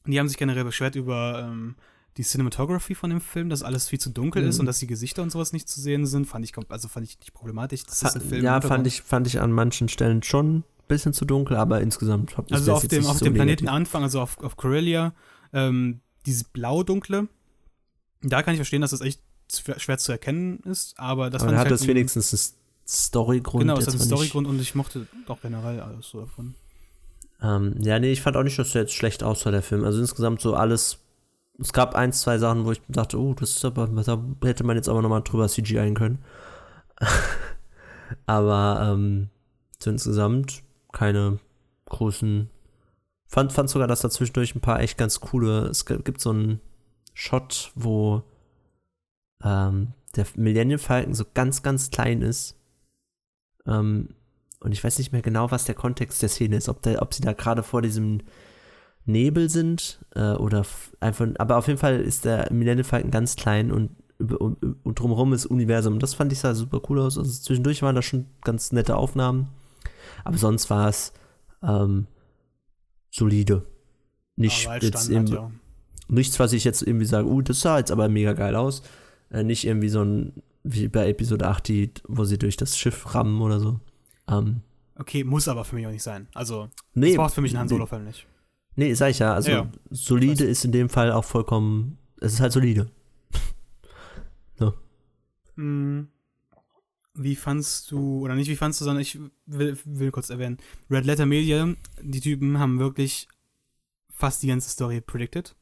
Die 0.07 0.19
haben 0.19 0.29
sich 0.29 0.39
generell 0.39 0.65
beschwert 0.65 0.95
über 0.97 1.47
ähm, 1.51 1.75
die 2.17 2.23
Cinematography 2.23 2.95
von 2.95 3.11
dem 3.11 3.21
Film, 3.21 3.51
dass 3.51 3.63
alles 3.63 3.89
viel 3.89 3.99
zu 4.01 4.09
dunkel 4.09 4.43
ist 4.45 4.57
Mhm. 4.57 4.61
und 4.61 4.67
dass 4.67 4.79
die 4.79 4.87
Gesichter 4.87 5.23
und 5.23 5.31
sowas 5.31 5.53
nicht 5.53 5.69
zu 5.69 5.81
sehen 5.83 6.07
sind. 6.07 6.25
Fand 6.27 6.45
ich, 6.47 6.53
also 6.71 6.89
fand 6.89 7.07
ich 7.07 7.19
nicht 7.19 7.35
problematisch. 7.35 7.85
Das 7.85 8.01
ist 8.03 8.15
ein 8.17 8.23
Film. 8.23 8.43
ja, 8.43 8.59
fand 8.63 8.87
ich, 8.87 9.03
fand 9.03 9.27
ich 9.27 9.41
an 9.41 9.53
manchen 9.53 9.89
Stellen 9.91 10.23
schon 10.23 10.59
ein 10.61 10.65
bisschen 10.89 11.13
zu 11.13 11.27
dunkel, 11.27 11.57
aber 11.59 11.83
insgesamt 11.83 12.39
hab- 12.39 12.47
ist 12.47 12.53
Also 12.55 12.73
auf 12.73 12.87
dem, 12.89 13.05
auf 13.07 13.19
so 13.19 13.25
dem 13.27 13.35
Planeten 13.35 13.65
negativ. 13.65 13.77
Anfang, 13.77 14.03
also 14.05 14.21
auf, 14.23 14.39
auf 14.39 14.57
Corellia, 14.57 15.13
ähm, 15.53 16.01
dieses 16.25 16.45
blau-dunkle, 16.45 17.29
da 18.23 18.43
kann 18.43 18.55
ich 18.55 18.59
verstehen, 18.59 18.81
dass 18.81 18.93
das 18.93 19.03
echt 19.03 19.21
schwer, 19.77 19.99
zu 19.99 20.11
erkennen 20.13 20.61
ist, 20.61 20.99
aber 20.99 21.29
das 21.29 21.43
aber 21.43 21.51
fand 21.51 21.53
dann 21.53 21.55
ich 21.55 21.61
hat 21.61 21.71
halt 21.71 21.81
das 21.81 21.87
wenigstens 21.87 22.57
Storygrund. 22.87 23.63
Genau, 23.63 23.77
es 23.77 23.87
hat 23.87 23.95
einen 23.95 24.03
Storygrund 24.03 24.47
und 24.47 24.61
ich 24.61 24.75
mochte 24.75 25.07
doch 25.27 25.41
generell 25.43 25.81
alles 25.81 26.09
so 26.09 26.21
davon. 26.21 26.55
Ähm, 27.43 27.75
ja, 27.81 27.99
nee, 27.99 28.13
ich 28.13 28.23
fand 28.23 28.37
auch 28.37 28.43
nicht, 28.43 28.59
dass 28.59 28.73
der 28.73 28.83
jetzt 28.83 28.95
schlecht 28.95 29.23
aussah, 29.23 29.51
der 29.51 29.63
Film. 29.63 29.85
Also 29.85 30.01
insgesamt 30.01 30.41
so 30.41 30.55
alles. 30.55 30.99
Es 31.59 31.73
gab 31.73 31.95
ein, 31.95 32.13
zwei 32.13 32.39
Sachen, 32.39 32.67
wo 32.67 32.73
ich 32.73 32.83
dachte, 32.89 33.19
oh, 33.19 33.33
das 33.35 33.51
ist 33.51 33.65
aber, 33.65 33.87
da 33.87 34.23
hätte 34.47 34.65
man 34.65 34.77
jetzt 34.77 34.91
aber 34.91 35.01
nochmal 35.01 35.23
drüber 35.23 35.49
CGI 35.49 35.95
können. 35.95 36.19
aber 38.27 38.93
ähm, 38.93 39.31
so 39.83 39.91
insgesamt 39.91 40.63
keine 40.93 41.39
großen. 41.87 42.51
Fand, 43.27 43.53
fand 43.53 43.71
sogar, 43.71 43.89
dass 43.89 44.01
da 44.01 44.11
zwischendurch 44.11 44.55
ein 44.55 44.61
paar 44.61 44.81
echt 44.81 44.99
ganz 44.99 45.21
coole. 45.21 45.67
Es 45.67 45.87
gibt 45.87 46.21
so 46.21 46.31
einen 46.31 46.61
Shot, 47.15 47.73
wo 47.75 48.23
ähm, 49.43 49.95
der 50.15 50.27
Millennium 50.37 50.79
Falcon 50.79 51.15
so 51.15 51.25
ganz, 51.35 51.63
ganz 51.63 51.91
klein 51.91 52.23
ist. 52.23 52.57
Ähm, 53.67 54.11
und 54.61 54.73
ich 54.73 54.83
weiß 54.83 54.99
nicht 54.99 55.13
mehr 55.13 55.23
genau, 55.23 55.51
was 55.51 55.65
der 55.65 55.75
Kontext 55.75 56.23
der 56.23 56.29
Szene 56.29 56.57
ist, 56.57 56.69
ob, 56.69 56.83
der, 56.83 57.03
ob 57.03 57.15
sie 57.15 57.23
da 57.23 57.33
gerade 57.33 57.63
vor 57.63 57.83
diesem 57.83 58.23
Nebel 59.05 59.49
sind 59.49 60.05
äh, 60.15 60.33
oder 60.33 60.65
einfach, 61.01 61.29
aber 61.39 61.57
auf 61.57 61.69
jeden 61.69 61.79
Fall 61.79 62.01
ist 62.01 62.25
der 62.25 62.53
Millennium 62.53 62.85
Falcon 62.85 63.11
ganz 63.11 63.37
klein 63.37 63.71
und, 63.71 63.91
und, 64.19 64.57
und 64.83 64.99
drumherum 64.99 65.33
ist 65.33 65.47
Universum. 65.47 65.99
Das 65.99 66.15
fand 66.15 66.33
ich 66.33 66.41
sah 66.41 66.55
super 66.55 66.81
cool 66.89 67.01
aus. 67.01 67.17
Also 67.17 67.31
zwischendurch 67.31 67.83
waren 67.83 67.95
da 67.95 68.03
schon 68.03 68.27
ganz 68.43 68.73
nette 68.73 68.97
Aufnahmen, 68.97 69.49
aber 70.25 70.39
sonst 70.39 70.71
war 70.71 70.89
es 70.89 71.13
ähm, 71.63 72.07
solide. 73.11 73.65
Nicht 74.37 74.69
halt 74.69 74.83
jetzt 74.83 75.05
Standard, 75.05 75.29
im, 75.29 75.35
ja. 75.35 75.51
nichts, 76.09 76.39
was 76.41 76.53
ich 76.53 76.65
jetzt 76.65 76.83
irgendwie 76.83 77.07
sage, 77.07 77.29
uh, 77.29 77.41
das 77.43 77.61
sah 77.61 77.79
jetzt 77.79 77.93
aber 77.93 78.09
mega 78.09 78.33
geil 78.33 78.57
aus. 78.57 78.83
Äh, 79.31 79.45
nicht 79.45 79.65
irgendwie 79.67 79.89
so 79.89 80.03
ein, 80.03 80.43
wie 80.73 80.89
bei 80.89 81.09
Episode 81.09 81.47
8, 81.49 81.69
die, 81.69 81.91
wo 82.09 82.25
sie 82.25 82.39
durch 82.39 82.57
das 82.57 82.77
Schiff 82.79 83.15
rammen 83.15 83.41
oder 83.41 83.61
so. 83.61 83.81
Ähm, 84.29 84.63
Okay, 84.99 85.25
muss 85.25 85.47
aber 85.47 85.65
für 85.65 85.75
mich 85.77 85.87
auch 85.87 85.91
nicht 85.91 86.03
sein. 86.03 86.27
Also, 86.35 86.71
nee, 86.95 87.09
das 87.09 87.17
braucht 87.17 87.35
für 87.35 87.43
mich 87.43 87.53
einen 87.53 87.61
Han 87.61 87.69
Solo-Film 87.69 88.05
nicht. 88.05 88.27
Nee, 88.77 88.95
sag 88.95 89.11
ich 89.11 89.19
ja. 89.19 89.35
Also 89.35 89.51
Ja, 89.51 89.71
solide 89.91 90.45
ist 90.45 90.65
in 90.65 90.73
dem 90.73 90.89
Fall 90.89 91.13
auch 91.13 91.25
vollkommen. 91.25 91.99
Es 92.21 92.35
ist 92.35 92.41
halt 92.41 92.53
solide. 92.53 92.91
Hm. 95.57 96.09
Wie 97.15 97.35
fandst 97.35 97.91
du, 97.91 98.21
oder 98.21 98.35
nicht 98.35 98.51
wie 98.51 98.57
fandst 98.57 98.79
du, 98.79 98.85
sondern 98.85 99.01
ich 99.01 99.19
will, 99.47 99.79
will 99.87 100.11
kurz 100.11 100.29
erwähnen, 100.29 100.59
Red 100.91 101.07
Letter 101.07 101.25
Media, 101.25 101.73
die 102.03 102.21
Typen 102.21 102.59
haben 102.59 102.79
wirklich 102.79 103.27
fast 104.11 104.43
die 104.43 104.49
ganze 104.49 104.69
Story 104.69 105.01
predicted. 105.01 105.57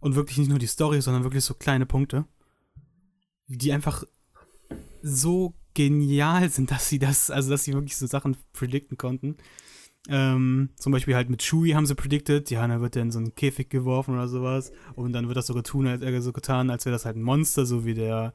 Und 0.00 0.14
wirklich 0.14 0.38
nicht 0.38 0.48
nur 0.48 0.58
die 0.58 0.66
Story, 0.66 1.02
sondern 1.02 1.22
wirklich 1.22 1.44
so 1.44 1.52
kleine 1.52 1.84
Punkte, 1.84 2.24
die 3.46 3.72
einfach 3.72 4.04
so 5.02 5.54
genial 5.74 6.48
sind, 6.50 6.70
dass 6.70 6.88
sie 6.88 6.98
das, 6.98 7.30
also 7.30 7.50
dass 7.50 7.64
sie 7.64 7.72
wirklich 7.74 7.96
so 7.96 8.06
Sachen 8.06 8.36
predikten 8.52 8.96
konnten. 8.96 9.36
Ähm, 10.08 10.68
zum 10.76 10.92
Beispiel 10.92 11.14
halt 11.14 11.30
mit 11.30 11.42
Chewie 11.42 11.74
haben 11.74 11.86
sie 11.86 11.94
predicted, 11.94 12.50
ja, 12.50 12.66
dann 12.66 12.80
wird 12.82 12.94
er 12.96 13.02
in 13.02 13.10
so 13.10 13.18
einen 13.18 13.34
Käfig 13.34 13.70
geworfen 13.70 14.14
oder 14.14 14.28
sowas. 14.28 14.70
Und 14.94 15.12
dann 15.14 15.28
wird 15.28 15.36
das 15.36 15.46
so 15.46 15.54
getan, 15.54 15.86
als, 15.86 16.02
äh, 16.02 16.20
so 16.20 16.32
getan, 16.32 16.70
als 16.70 16.84
wäre 16.84 16.92
das 16.94 17.06
halt 17.06 17.16
ein 17.16 17.22
Monster, 17.22 17.64
so 17.66 17.84
wie 17.86 17.94
der 17.94 18.34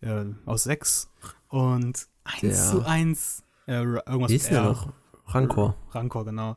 äh, 0.00 0.24
aus 0.46 0.64
6. 0.64 1.10
Und 1.48 2.06
1 2.24 2.40
Der- 2.40 2.54
zu 2.54 2.84
1. 2.86 3.42
Äh, 3.66 3.82
irgendwas 3.82 4.30
Wie 4.30 4.36
ist 4.36 4.50
der 4.50 4.62
noch? 4.62 4.92
Rancor. 5.26 5.76
Rancor, 5.90 6.24
genau. 6.24 6.56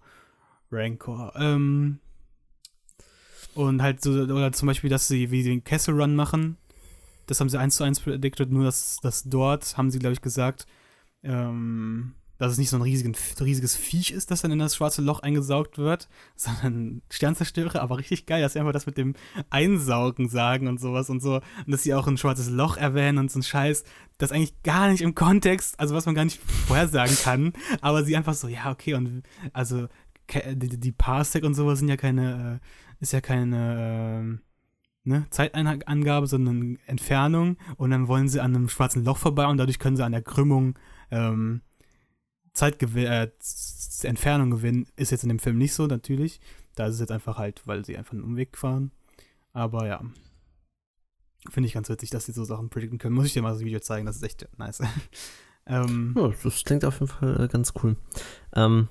Rancor. 0.72 1.34
Ähm, 1.36 2.00
und 3.56 3.82
halt 3.82 4.02
so, 4.02 4.12
oder 4.12 4.52
zum 4.54 4.68
Beispiel, 4.68 4.90
dass 4.90 5.08
sie 5.08 5.32
wie 5.32 5.44
den 5.44 5.64
Castle 5.64 5.96
Run 5.96 6.16
machen. 6.16 6.58
Das 7.26 7.40
haben 7.40 7.50
sie 7.50 7.60
eins 7.60 7.76
zu 7.76 7.84
eins 7.84 8.00
predicted, 8.00 8.52
nur 8.52 8.64
dass, 8.64 8.98
dass 9.02 9.24
dort 9.24 9.78
haben 9.78 9.92
sie, 9.92 10.00
glaube 10.00 10.14
ich, 10.14 10.22
gesagt, 10.22 10.66
ähm, 11.24 12.16
dass 12.42 12.54
es 12.54 12.58
nicht 12.58 12.72
so 12.72 12.78
ein 12.78 12.82
riesigen, 12.82 13.16
riesiges 13.40 13.76
Viech 13.76 14.10
ist, 14.10 14.32
das 14.32 14.42
dann 14.42 14.52
in 14.52 14.58
das 14.58 14.76
schwarze 14.76 15.04
Loch 15.04 15.20
eingesaugt 15.20 15.78
wird, 15.78 16.10
sondern 16.36 17.04
Sternzerstörer, 17.12 17.80
aber 17.80 18.00
richtig 18.00 18.26
geil, 18.26 18.42
dass 18.42 18.54
sie 18.54 18.60
einfach 18.60 18.74
das 18.74 18.88
mit 18.88 18.98
dem 18.98 19.14
Einsaugen 19.52 20.28
sagen 20.28 20.68
und 20.68 20.80
sowas 20.80 21.12
und 21.12 21.22
so. 21.22 21.36
Und 21.36 21.72
dass 21.72 21.84
sie 21.84 21.94
auch 21.94 22.08
ein 22.08 22.18
schwarzes 22.18 22.50
Loch 22.50 22.78
erwähnen 22.78 23.20
und 23.20 23.30
so 23.30 23.38
ein 23.38 23.44
Scheiß, 23.44 23.84
das 24.18 24.32
eigentlich 24.32 24.60
gar 24.64 24.90
nicht 24.90 25.02
im 25.02 25.14
Kontext, 25.14 25.80
also 25.80 25.94
was 25.94 26.08
man 26.08 26.16
gar 26.16 26.26
nicht 26.26 26.42
vorhersagen 26.68 27.16
kann, 27.24 27.54
aber 27.80 28.04
sie 28.04 28.18
einfach 28.18 28.34
so, 28.34 28.48
ja, 28.48 28.72
okay, 28.72 28.96
und 28.96 29.22
also 29.54 29.88
die, 30.52 30.80
die 30.80 30.92
Parsec 30.92 31.44
und 31.44 31.54
sowas 31.54 31.78
sind 31.78 31.90
ja 31.90 31.98
keine, 31.98 32.60
äh, 32.60 33.04
ist 33.04 33.14
ja 33.14 33.22
keine, 33.22 34.20
ähm, 34.20 34.42
ne, 35.04 35.26
Zeitangabe, 35.30 36.28
sondern 36.28 36.78
Entfernung 36.86 37.58
und 37.78 37.92
dann 37.92 38.08
wollen 38.08 38.30
sie 38.30 38.40
an 38.40 38.56
einem 38.56 38.70
schwarzen 38.70 39.04
Loch 39.04 39.18
vorbei 39.18 39.48
und 39.48 39.58
dadurch 39.58 39.80
können 39.80 39.98
sie 39.98 40.06
an 40.06 40.12
der 40.12 40.22
Krümmung 40.22 40.78
ähm, 41.10 41.62
Zeitgewinn, 42.54 43.06
äh, 43.06 43.32
Entfernung 44.04 44.52
gewinnen. 44.52 44.88
Ist 44.96 45.12
jetzt 45.12 45.24
in 45.24 45.30
dem 45.30 45.40
Film 45.40 45.58
nicht 45.58 45.74
so, 45.74 45.88
natürlich. 45.88 46.40
Da 46.76 46.88
ist 46.88 46.96
es 46.96 47.00
jetzt 47.00 47.12
einfach 47.12 47.38
halt, 47.38 47.62
weil 47.66 47.86
sie 47.86 47.98
einfach 47.98 48.14
einen 48.14 48.24
Umweg 48.24 48.58
fahren. 48.58 48.92
Aber 49.54 49.88
ja. 49.88 50.02
Finde 51.50 51.68
ich 51.68 51.74
ganz 51.74 51.90
witzig, 51.90 52.12
dass 52.12 52.26
sie 52.26 52.34
so 52.34 52.44
Sachen 52.44 52.70
predikten 52.70 53.00
können. 53.00 53.16
Muss 53.16 53.26
ich 53.26 53.34
dir 53.34 53.42
mal 53.42 53.54
das 53.54 53.62
Video 53.62 53.80
zeigen, 53.80 54.06
das 54.06 54.18
ist 54.18 54.24
echt 54.24 54.48
nice. 54.58 54.82
ähm, 55.66 56.14
ja, 56.16 56.32
das 56.44 56.64
klingt 56.64 56.86
auf 56.86 57.00
jeden 57.00 57.12
Fall 57.12 57.46
äh, 57.46 57.48
ganz 57.48 57.74
cool. 57.82 57.96
Ähm, 58.54 58.90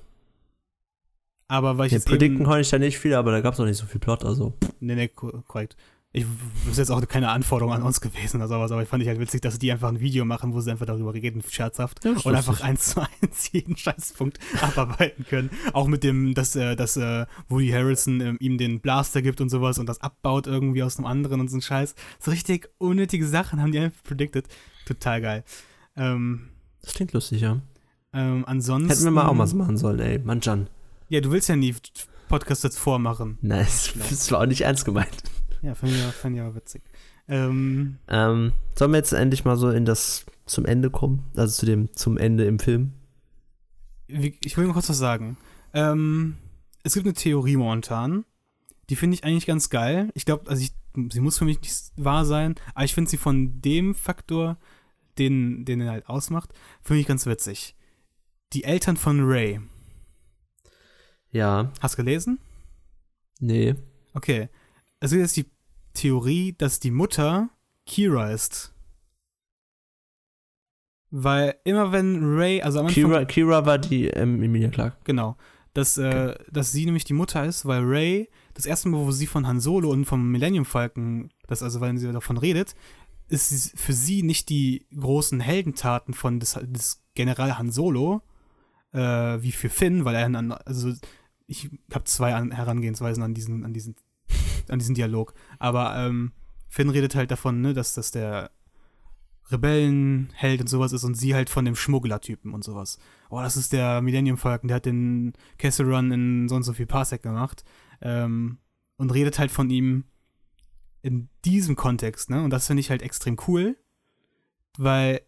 aber 1.47 1.77
weil 1.77 1.87
ich 1.87 1.93
ja, 1.93 1.99
predikten 1.99 2.45
konnte 2.45 2.61
ich 2.61 2.69
da 2.69 2.79
nicht 2.79 2.99
viel, 2.99 3.13
aber 3.13 3.31
da 3.31 3.41
gab 3.41 3.53
es 3.53 3.59
noch 3.59 3.65
nicht 3.65 3.77
so 3.77 3.85
viel 3.85 3.99
Plot, 3.99 4.25
also. 4.25 4.53
Nee, 4.79 4.95
nee, 4.95 5.07
korrekt 5.07 5.75
ich, 6.13 6.25
das 6.65 6.73
ist 6.73 6.77
jetzt 6.77 6.91
auch 6.91 7.07
keine 7.07 7.29
Anforderung 7.29 7.73
an 7.73 7.83
uns 7.83 8.01
gewesen 8.01 8.37
oder 8.37 8.49
sowas, 8.49 8.71
aber 8.71 8.83
ich 8.83 8.89
fand 8.89 9.01
ich 9.01 9.07
halt 9.07 9.19
witzig, 9.19 9.41
dass 9.41 9.57
die 9.59 9.71
einfach 9.71 9.87
ein 9.87 10.01
Video 10.01 10.25
machen, 10.25 10.53
wo 10.53 10.59
sie 10.59 10.69
einfach 10.69 10.85
darüber 10.85 11.13
reden, 11.13 11.41
scherzhaft, 11.49 12.05
und 12.05 12.35
einfach 12.35 12.59
eins 12.59 12.89
zu 12.89 13.01
eins 13.01 13.49
jeden 13.53 13.77
Scheißpunkt 13.77 14.37
abarbeiten 14.61 15.25
können. 15.25 15.49
Auch 15.71 15.87
mit 15.87 16.03
dem, 16.03 16.33
dass, 16.33 16.55
äh, 16.57 16.75
dass 16.75 16.97
äh, 16.97 17.25
Woody 17.47 17.69
Harrelson 17.69 18.19
äh, 18.19 18.33
ihm 18.39 18.57
den 18.57 18.81
Blaster 18.81 19.21
gibt 19.21 19.39
und 19.39 19.49
sowas 19.49 19.79
und 19.79 19.87
das 19.87 20.01
abbaut 20.01 20.47
irgendwie 20.47 20.83
aus 20.83 20.97
einem 20.97 21.05
anderen 21.05 21.39
und 21.39 21.49
so 21.49 21.57
ein 21.57 21.61
Scheiß. 21.61 21.95
So 22.19 22.31
richtig 22.31 22.69
unnötige 22.77 23.25
Sachen 23.25 23.61
haben 23.61 23.71
die 23.71 23.79
einfach 23.79 24.03
predicted. 24.03 24.49
Total 24.85 25.21
geil. 25.21 25.43
Ähm, 25.95 26.49
das 26.81 26.93
klingt 26.93 27.13
lustig, 27.13 27.39
ja. 27.39 27.61
Ähm, 28.11 28.43
ansonsten. 28.45 28.89
Hätten 28.89 29.03
wir 29.05 29.11
mal 29.11 29.27
auch 29.27 29.37
was 29.37 29.53
machen 29.53 29.77
sollen, 29.77 29.99
ey. 29.99 30.19
Mann, 30.19 30.41
Jan. 30.41 30.67
Ja, 31.07 31.21
du 31.21 31.31
willst 31.31 31.47
ja 31.47 31.55
nie 31.55 31.73
Podcast 32.27 32.65
jetzt 32.65 32.79
vormachen. 32.79 33.37
Nein, 33.41 33.67
das 34.09 34.29
war 34.31 34.41
auch 34.41 34.45
nicht 34.45 34.61
ernst 34.61 34.83
gemeint. 34.83 35.23
Ja, 35.61 35.75
fand 35.75 35.91
ich, 35.91 36.01
fand 36.01 36.35
ich 36.35 36.41
aber 36.41 36.55
witzig. 36.55 36.81
Ähm, 37.27 37.97
ähm, 38.07 38.53
sollen 38.77 38.91
wir 38.91 38.97
jetzt 38.97 39.13
endlich 39.13 39.45
mal 39.45 39.57
so 39.57 39.69
in 39.69 39.85
das 39.85 40.25
zum 40.45 40.65
Ende 40.65 40.89
kommen? 40.89 41.23
Also 41.35 41.59
zu 41.59 41.65
dem 41.65 41.93
zum 41.93 42.17
Ende 42.17 42.45
im 42.45 42.59
Film? 42.59 42.93
Ich 44.07 44.57
will 44.57 44.65
mal 44.65 44.73
kurz 44.73 44.89
was 44.89 44.97
sagen. 44.97 45.37
Ähm, 45.73 46.35
es 46.83 46.95
gibt 46.95 47.05
eine 47.05 47.13
Theorie 47.13 47.55
momentan, 47.55 48.25
die 48.89 48.95
finde 48.95 49.15
ich 49.15 49.23
eigentlich 49.23 49.45
ganz 49.45 49.69
geil. 49.69 50.09
Ich 50.15 50.25
glaube, 50.25 50.49
also 50.49 50.61
ich, 50.61 50.73
sie 51.13 51.21
muss 51.21 51.37
für 51.37 51.45
mich 51.45 51.61
nicht 51.61 51.91
wahr 51.95 52.25
sein, 52.25 52.55
aber 52.73 52.83
ich 52.83 52.93
finde 52.93 53.09
sie 53.09 53.17
von 53.17 53.61
dem 53.61 53.95
Faktor, 53.95 54.57
den, 55.17 55.63
den 55.63 55.79
er 55.79 55.91
halt 55.91 56.09
ausmacht, 56.09 56.53
finde 56.81 57.01
ich 57.01 57.07
ganz 57.07 57.25
witzig. 57.25 57.75
Die 58.53 58.63
Eltern 58.63 58.97
von 58.97 59.21
Ray. 59.23 59.61
Ja. 61.31 61.71
Hast 61.79 61.93
du 61.93 62.03
gelesen? 62.03 62.39
Nee. 63.39 63.75
Okay 64.13 64.49
es 65.01 65.11
gibt 65.11 65.21
jetzt 65.21 65.37
die 65.37 65.51
Theorie, 65.93 66.53
dass 66.57 66.79
die 66.79 66.91
Mutter 66.91 67.49
Kira 67.85 68.31
ist. 68.31 68.73
Weil 71.09 71.55
immer 71.65 71.91
wenn 71.91 72.21
Ray, 72.23 72.61
also 72.61 72.79
am 72.79 72.85
Anfang, 72.85 73.03
Kira, 73.03 73.25
Kira 73.25 73.65
war 73.65 73.77
die 73.77 74.07
ähm, 74.07 74.41
Emilia 74.41 74.69
Clark. 74.69 75.03
Genau. 75.03 75.35
Dass, 75.73 75.97
äh, 75.97 76.35
dass 76.49 76.71
sie 76.71 76.85
nämlich 76.85 77.03
die 77.03 77.13
Mutter 77.13 77.43
ist, 77.45 77.65
weil 77.65 77.83
Ray, 77.83 78.29
das 78.53 78.65
erste 78.65 78.89
Mal, 78.89 79.05
wo 79.05 79.11
sie 79.11 79.27
von 79.27 79.47
Han 79.47 79.59
Solo 79.59 79.89
und 79.89 80.05
vom 80.05 80.31
Millennium 80.31 80.65
Falcon, 80.65 81.29
das 81.47 81.63
also, 81.63 81.81
weil 81.81 81.97
sie 81.97 82.11
davon 82.11 82.37
redet, 82.37 82.75
ist 83.27 83.77
für 83.79 83.93
sie 83.93 84.23
nicht 84.23 84.49
die 84.49 84.85
großen 84.97 85.39
Heldentaten 85.39 86.13
von 86.13 86.39
des, 86.39 86.59
des 86.61 87.01
General 87.15 87.57
Han 87.57 87.71
Solo, 87.71 88.21
äh, 88.93 88.99
wie 88.99 89.51
für 89.51 89.69
Finn, 89.69 90.05
weil 90.05 90.15
er, 90.15 90.67
also 90.67 90.93
ich 91.47 91.69
habe 91.93 92.05
zwei 92.05 92.31
Herangehensweisen 92.31 93.23
an 93.23 93.33
diesen, 93.33 93.65
an 93.65 93.73
diesen 93.73 93.95
an 94.71 94.79
diesen 94.79 94.95
Dialog. 94.95 95.33
Aber 95.59 95.95
ähm, 95.95 96.31
Finn 96.67 96.89
redet 96.89 97.15
halt 97.15 97.31
davon, 97.31 97.61
ne, 97.61 97.73
dass 97.73 97.93
das 97.93 98.11
der 98.11 98.51
Rebellenheld 99.51 100.61
und 100.61 100.67
sowas 100.67 100.93
ist 100.93 101.03
und 101.03 101.15
sie 101.15 101.35
halt 101.35 101.49
von 101.49 101.65
dem 101.65 101.75
Schmugglertypen 101.75 102.53
und 102.53 102.63
sowas. 102.63 102.99
Oh, 103.29 103.41
das 103.41 103.57
ist 103.57 103.73
der 103.73 104.01
Millennium 104.01 104.37
Falcon, 104.37 104.67
der 104.67 104.77
hat 104.77 104.85
den 104.85 105.33
Castle 105.57 105.87
Run 105.87 106.11
in 106.11 106.49
so 106.49 106.55
und 106.55 106.63
so 106.63 106.73
viel 106.73 106.85
Parsec 106.85 107.21
gemacht. 107.21 107.63
Ähm, 108.01 108.59
und 108.97 109.13
redet 109.13 109.39
halt 109.39 109.51
von 109.51 109.69
ihm 109.69 110.05
in 111.01 111.29
diesem 111.43 111.75
Kontext, 111.75 112.29
ne? 112.29 112.43
Und 112.43 112.51
das 112.51 112.67
finde 112.67 112.81
ich 112.81 112.91
halt 112.91 113.01
extrem 113.01 113.35
cool, 113.47 113.75
weil 114.77 115.21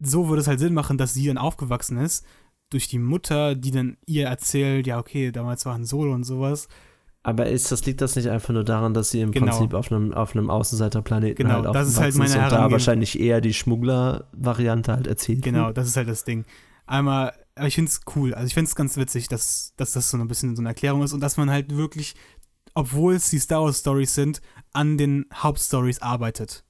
so 0.00 0.28
würde 0.28 0.40
es 0.40 0.48
halt 0.48 0.60
Sinn 0.60 0.74
machen, 0.74 0.96
dass 0.96 1.12
sie 1.12 1.26
dann 1.26 1.38
aufgewachsen 1.38 1.98
ist 1.98 2.24
durch 2.70 2.88
die 2.88 2.98
Mutter, 2.98 3.54
die 3.54 3.70
dann 3.70 3.96
ihr 4.06 4.26
erzählt, 4.26 4.86
ja, 4.86 4.98
okay, 4.98 5.32
damals 5.32 5.64
war 5.66 5.74
ein 5.74 5.84
Solo 5.84 6.14
und 6.14 6.24
sowas. 6.24 6.68
Aber 7.22 7.46
ist 7.46 7.70
das, 7.72 7.84
liegt 7.84 8.00
das 8.00 8.16
nicht 8.16 8.28
einfach 8.28 8.54
nur 8.54 8.64
daran, 8.64 8.94
dass 8.94 9.10
sie 9.10 9.20
im 9.20 9.32
genau. 9.32 9.46
Prinzip 9.46 9.74
auf 9.74 9.90
einem, 9.90 10.14
auf 10.14 10.34
einem 10.34 10.50
Außenseiterplaneten 10.50 11.36
genau, 11.36 11.64
halt 11.64 11.74
das 11.74 11.88
ist 11.88 12.00
halt 12.00 12.14
meine 12.14 12.44
und 12.44 12.52
da 12.52 12.70
wahrscheinlich 12.70 13.18
eher 13.18 13.40
die 13.40 13.52
Schmuggler-Variante 13.52 14.92
halt 14.92 15.06
erzählt. 15.06 15.42
Genau, 15.42 15.72
das 15.72 15.88
ist 15.88 15.96
halt 15.96 16.08
das 16.08 16.24
Ding. 16.24 16.44
Einmal, 16.86 17.34
aber 17.54 17.66
ich 17.66 17.74
finde 17.74 17.90
es 17.90 18.00
cool, 18.14 18.32
also 18.34 18.46
ich 18.46 18.54
finde 18.54 18.68
es 18.68 18.74
ganz 18.74 18.96
witzig, 18.96 19.28
dass, 19.28 19.74
dass 19.76 19.92
das 19.92 20.10
so 20.10 20.16
ein 20.16 20.28
bisschen 20.28 20.56
so 20.56 20.62
eine 20.62 20.70
Erklärung 20.70 21.02
ist 21.02 21.12
und 21.12 21.20
dass 21.20 21.36
man 21.36 21.50
halt 21.50 21.76
wirklich, 21.76 22.14
obwohl 22.74 23.14
es 23.14 23.30
die 23.30 23.40
Star 23.40 23.62
Wars 23.62 23.80
Stories 23.80 24.14
sind, 24.14 24.40
an 24.72 24.96
den 24.96 25.26
Hauptstories 25.34 26.00
arbeitet. 26.00 26.64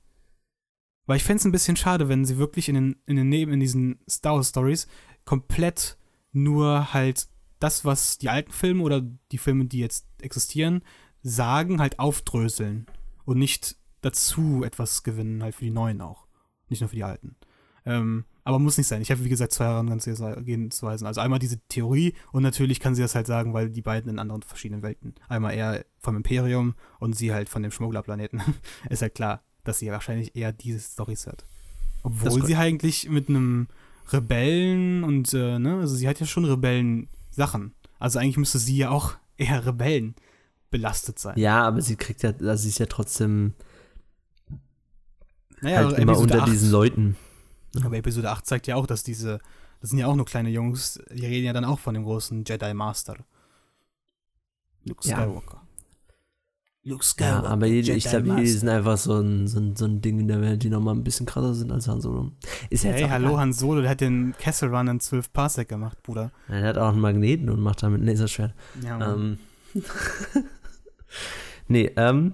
Weil 1.06 1.18
ich 1.18 1.24
fände 1.24 1.38
es 1.38 1.44
ein 1.44 1.52
bisschen 1.52 1.76
schade, 1.76 2.08
wenn 2.08 2.24
sie 2.24 2.38
wirklich 2.38 2.68
in 2.68 2.74
den, 2.74 2.96
in 3.06 3.16
den 3.16 3.28
Neben, 3.28 3.52
in 3.52 3.60
diesen 3.60 4.00
Star 4.08 4.34
Wars 4.34 4.48
Stories 4.48 4.88
komplett 5.24 5.98
nur 6.32 6.92
halt 6.92 7.28
das, 7.58 7.84
was 7.84 8.18
die 8.18 8.28
alten 8.28 8.52
Filme 8.52 8.82
oder 8.82 9.02
die 9.32 9.38
Filme, 9.38 9.66
die 9.66 9.78
jetzt 9.78 10.06
existieren, 10.20 10.82
sagen, 11.22 11.80
halt 11.80 11.98
aufdröseln 11.98 12.86
und 13.24 13.38
nicht 13.38 13.76
dazu 14.00 14.62
etwas 14.64 15.02
gewinnen, 15.02 15.42
halt 15.42 15.54
für 15.54 15.64
die 15.64 15.70
neuen 15.70 16.00
auch. 16.00 16.26
Nicht 16.68 16.80
nur 16.80 16.88
für 16.88 16.96
die 16.96 17.04
alten. 17.04 17.36
Ähm, 17.84 18.24
aber 18.44 18.58
muss 18.58 18.78
nicht 18.78 18.86
sein. 18.86 19.02
Ich 19.02 19.10
habe, 19.10 19.24
wie 19.24 19.28
gesagt, 19.28 19.52
zwei 19.52 19.64
Herangehensweisen. 19.64 21.06
Also 21.06 21.20
einmal 21.20 21.38
diese 21.38 21.58
Theorie 21.68 22.14
und 22.32 22.42
natürlich 22.42 22.80
kann 22.80 22.94
sie 22.94 23.02
das 23.02 23.14
halt 23.14 23.26
sagen, 23.26 23.54
weil 23.54 23.70
die 23.70 23.82
beiden 23.82 24.10
in 24.10 24.18
anderen 24.18 24.42
verschiedenen 24.42 24.82
Welten. 24.82 25.14
Einmal 25.28 25.54
er 25.54 25.84
vom 25.98 26.16
Imperium 26.16 26.74
und 26.98 27.16
sie 27.16 27.32
halt 27.32 27.48
von 27.48 27.62
dem 27.62 27.72
Schmugglerplaneten. 27.72 28.42
Ist 28.90 29.02
halt 29.02 29.14
klar, 29.14 29.42
dass 29.64 29.78
sie 29.78 29.90
wahrscheinlich 29.90 30.36
eher 30.36 30.52
diese 30.52 30.80
Storys 30.80 31.26
hat. 31.26 31.44
Obwohl 32.02 32.44
sie 32.44 32.56
eigentlich 32.56 33.08
mit 33.08 33.28
einem 33.28 33.68
Rebellen 34.10 35.04
und, 35.04 35.34
äh, 35.34 35.58
ne, 35.58 35.78
also 35.80 35.94
sie 35.94 36.08
hat 36.08 36.20
ja 36.20 36.26
schon 36.26 36.44
Rebellen 36.44 37.08
Sachen. 37.38 37.74
Also 37.98 38.18
eigentlich 38.18 38.36
müsste 38.36 38.58
sie 38.58 38.76
ja 38.76 38.90
auch 38.90 39.14
eher 39.36 39.64
Rebellen 39.64 40.14
belastet 40.70 41.18
sein. 41.18 41.38
Ja, 41.38 41.62
aber 41.62 41.80
sie 41.80 41.96
kriegt 41.96 42.22
ja, 42.22 42.30
also 42.30 42.62
sie 42.62 42.68
ist 42.68 42.78
ja 42.78 42.86
trotzdem 42.86 43.54
naja, 45.60 45.78
halt 45.78 45.98
immer 45.98 46.18
unter 46.18 46.42
8, 46.42 46.52
diesen 46.52 46.70
Leuten. 46.70 47.16
Aber 47.82 47.96
Episode 47.96 48.30
8 48.30 48.44
zeigt 48.44 48.66
ja 48.66 48.76
auch, 48.76 48.86
dass 48.86 49.02
diese, 49.02 49.38
das 49.80 49.90
sind 49.90 49.98
ja 49.98 50.06
auch 50.06 50.16
nur 50.16 50.26
kleine 50.26 50.50
Jungs, 50.50 51.00
die 51.10 51.24
reden 51.24 51.46
ja 51.46 51.52
dann 51.52 51.64
auch 51.64 51.78
von 51.78 51.94
dem 51.94 52.04
großen 52.04 52.44
Jedi 52.44 52.74
Master. 52.74 53.16
Luke 54.84 55.02
Skywalker. 55.02 55.62
Ja. 55.62 55.67
Luke 56.88 57.04
Skywalker. 57.04 57.44
Ja, 57.44 57.50
aber 57.50 57.66
jede, 57.66 57.92
ich 57.92 58.04
glaube, 58.04 58.34
die 58.36 58.46
sind 58.46 58.68
einfach 58.68 58.96
so 58.96 59.20
ein, 59.20 59.46
so, 59.46 59.60
ein, 59.60 59.76
so 59.76 59.84
ein 59.84 60.00
Ding 60.00 60.18
in 60.20 60.28
der 60.28 60.40
Welt, 60.40 60.62
die 60.62 60.70
nochmal 60.70 60.94
ein 60.94 61.04
bisschen 61.04 61.26
krasser 61.26 61.54
sind 61.54 61.70
als 61.70 61.86
Han 61.86 62.00
Solo. 62.00 62.32
Ist 62.70 62.84
hey, 62.84 63.02
hallo 63.02 63.36
Han 63.38 63.52
Solo, 63.52 63.82
der 63.82 63.90
hat 63.90 64.00
den 64.00 64.34
Kessel 64.38 64.74
Run 64.74 64.88
in 64.88 64.98
12 64.98 65.30
Parsec 65.32 65.68
gemacht, 65.68 66.02
Bruder. 66.02 66.32
Ja, 66.48 66.60
der 66.60 66.68
hat 66.68 66.78
auch 66.78 66.88
einen 66.88 67.00
Magneten 67.00 67.50
und 67.50 67.60
macht 67.60 67.82
damit 67.82 68.00
ein 68.00 68.06
Laserschwert. 68.06 68.54
Ja, 68.82 69.12
ähm. 69.14 69.38
nee, 71.68 71.92
ähm. 71.96 72.32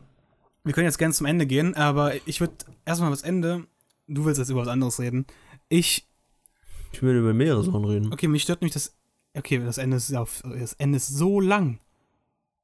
Wir 0.63 0.73
können 0.73 0.87
jetzt 0.87 0.99
gerne 0.99 1.13
zum 1.13 1.27
Ende 1.27 1.47
gehen, 1.47 1.75
aber 1.75 2.13
ich 2.27 2.41
würde 2.41 2.55
erstmal 2.85 3.11
das 3.11 3.23
Ende. 3.23 3.67
Du 4.07 4.25
willst 4.25 4.39
jetzt 4.39 4.51
über 4.51 4.61
was 4.61 4.69
anderes 4.69 5.01
reden. 5.01 5.27
Ich. 5.69 6.07
Ich 6.93 7.03
will 7.03 7.17
über 7.17 7.35
mehrere 7.35 7.65
Sachen 7.65 7.85
reden. 7.85 8.13
Okay, 8.13 8.29
mich 8.29 8.43
stört 8.43 8.63
mich 8.63 8.73
das. 8.73 8.95
Okay, 9.37 9.59
das 9.59 9.79
Ende 9.79 9.97
ist, 9.97 10.15
auf, 10.15 10.43
das 10.45 10.75
Ende 10.75 10.97
ist 10.99 11.09
so 11.09 11.41
lang. 11.41 11.81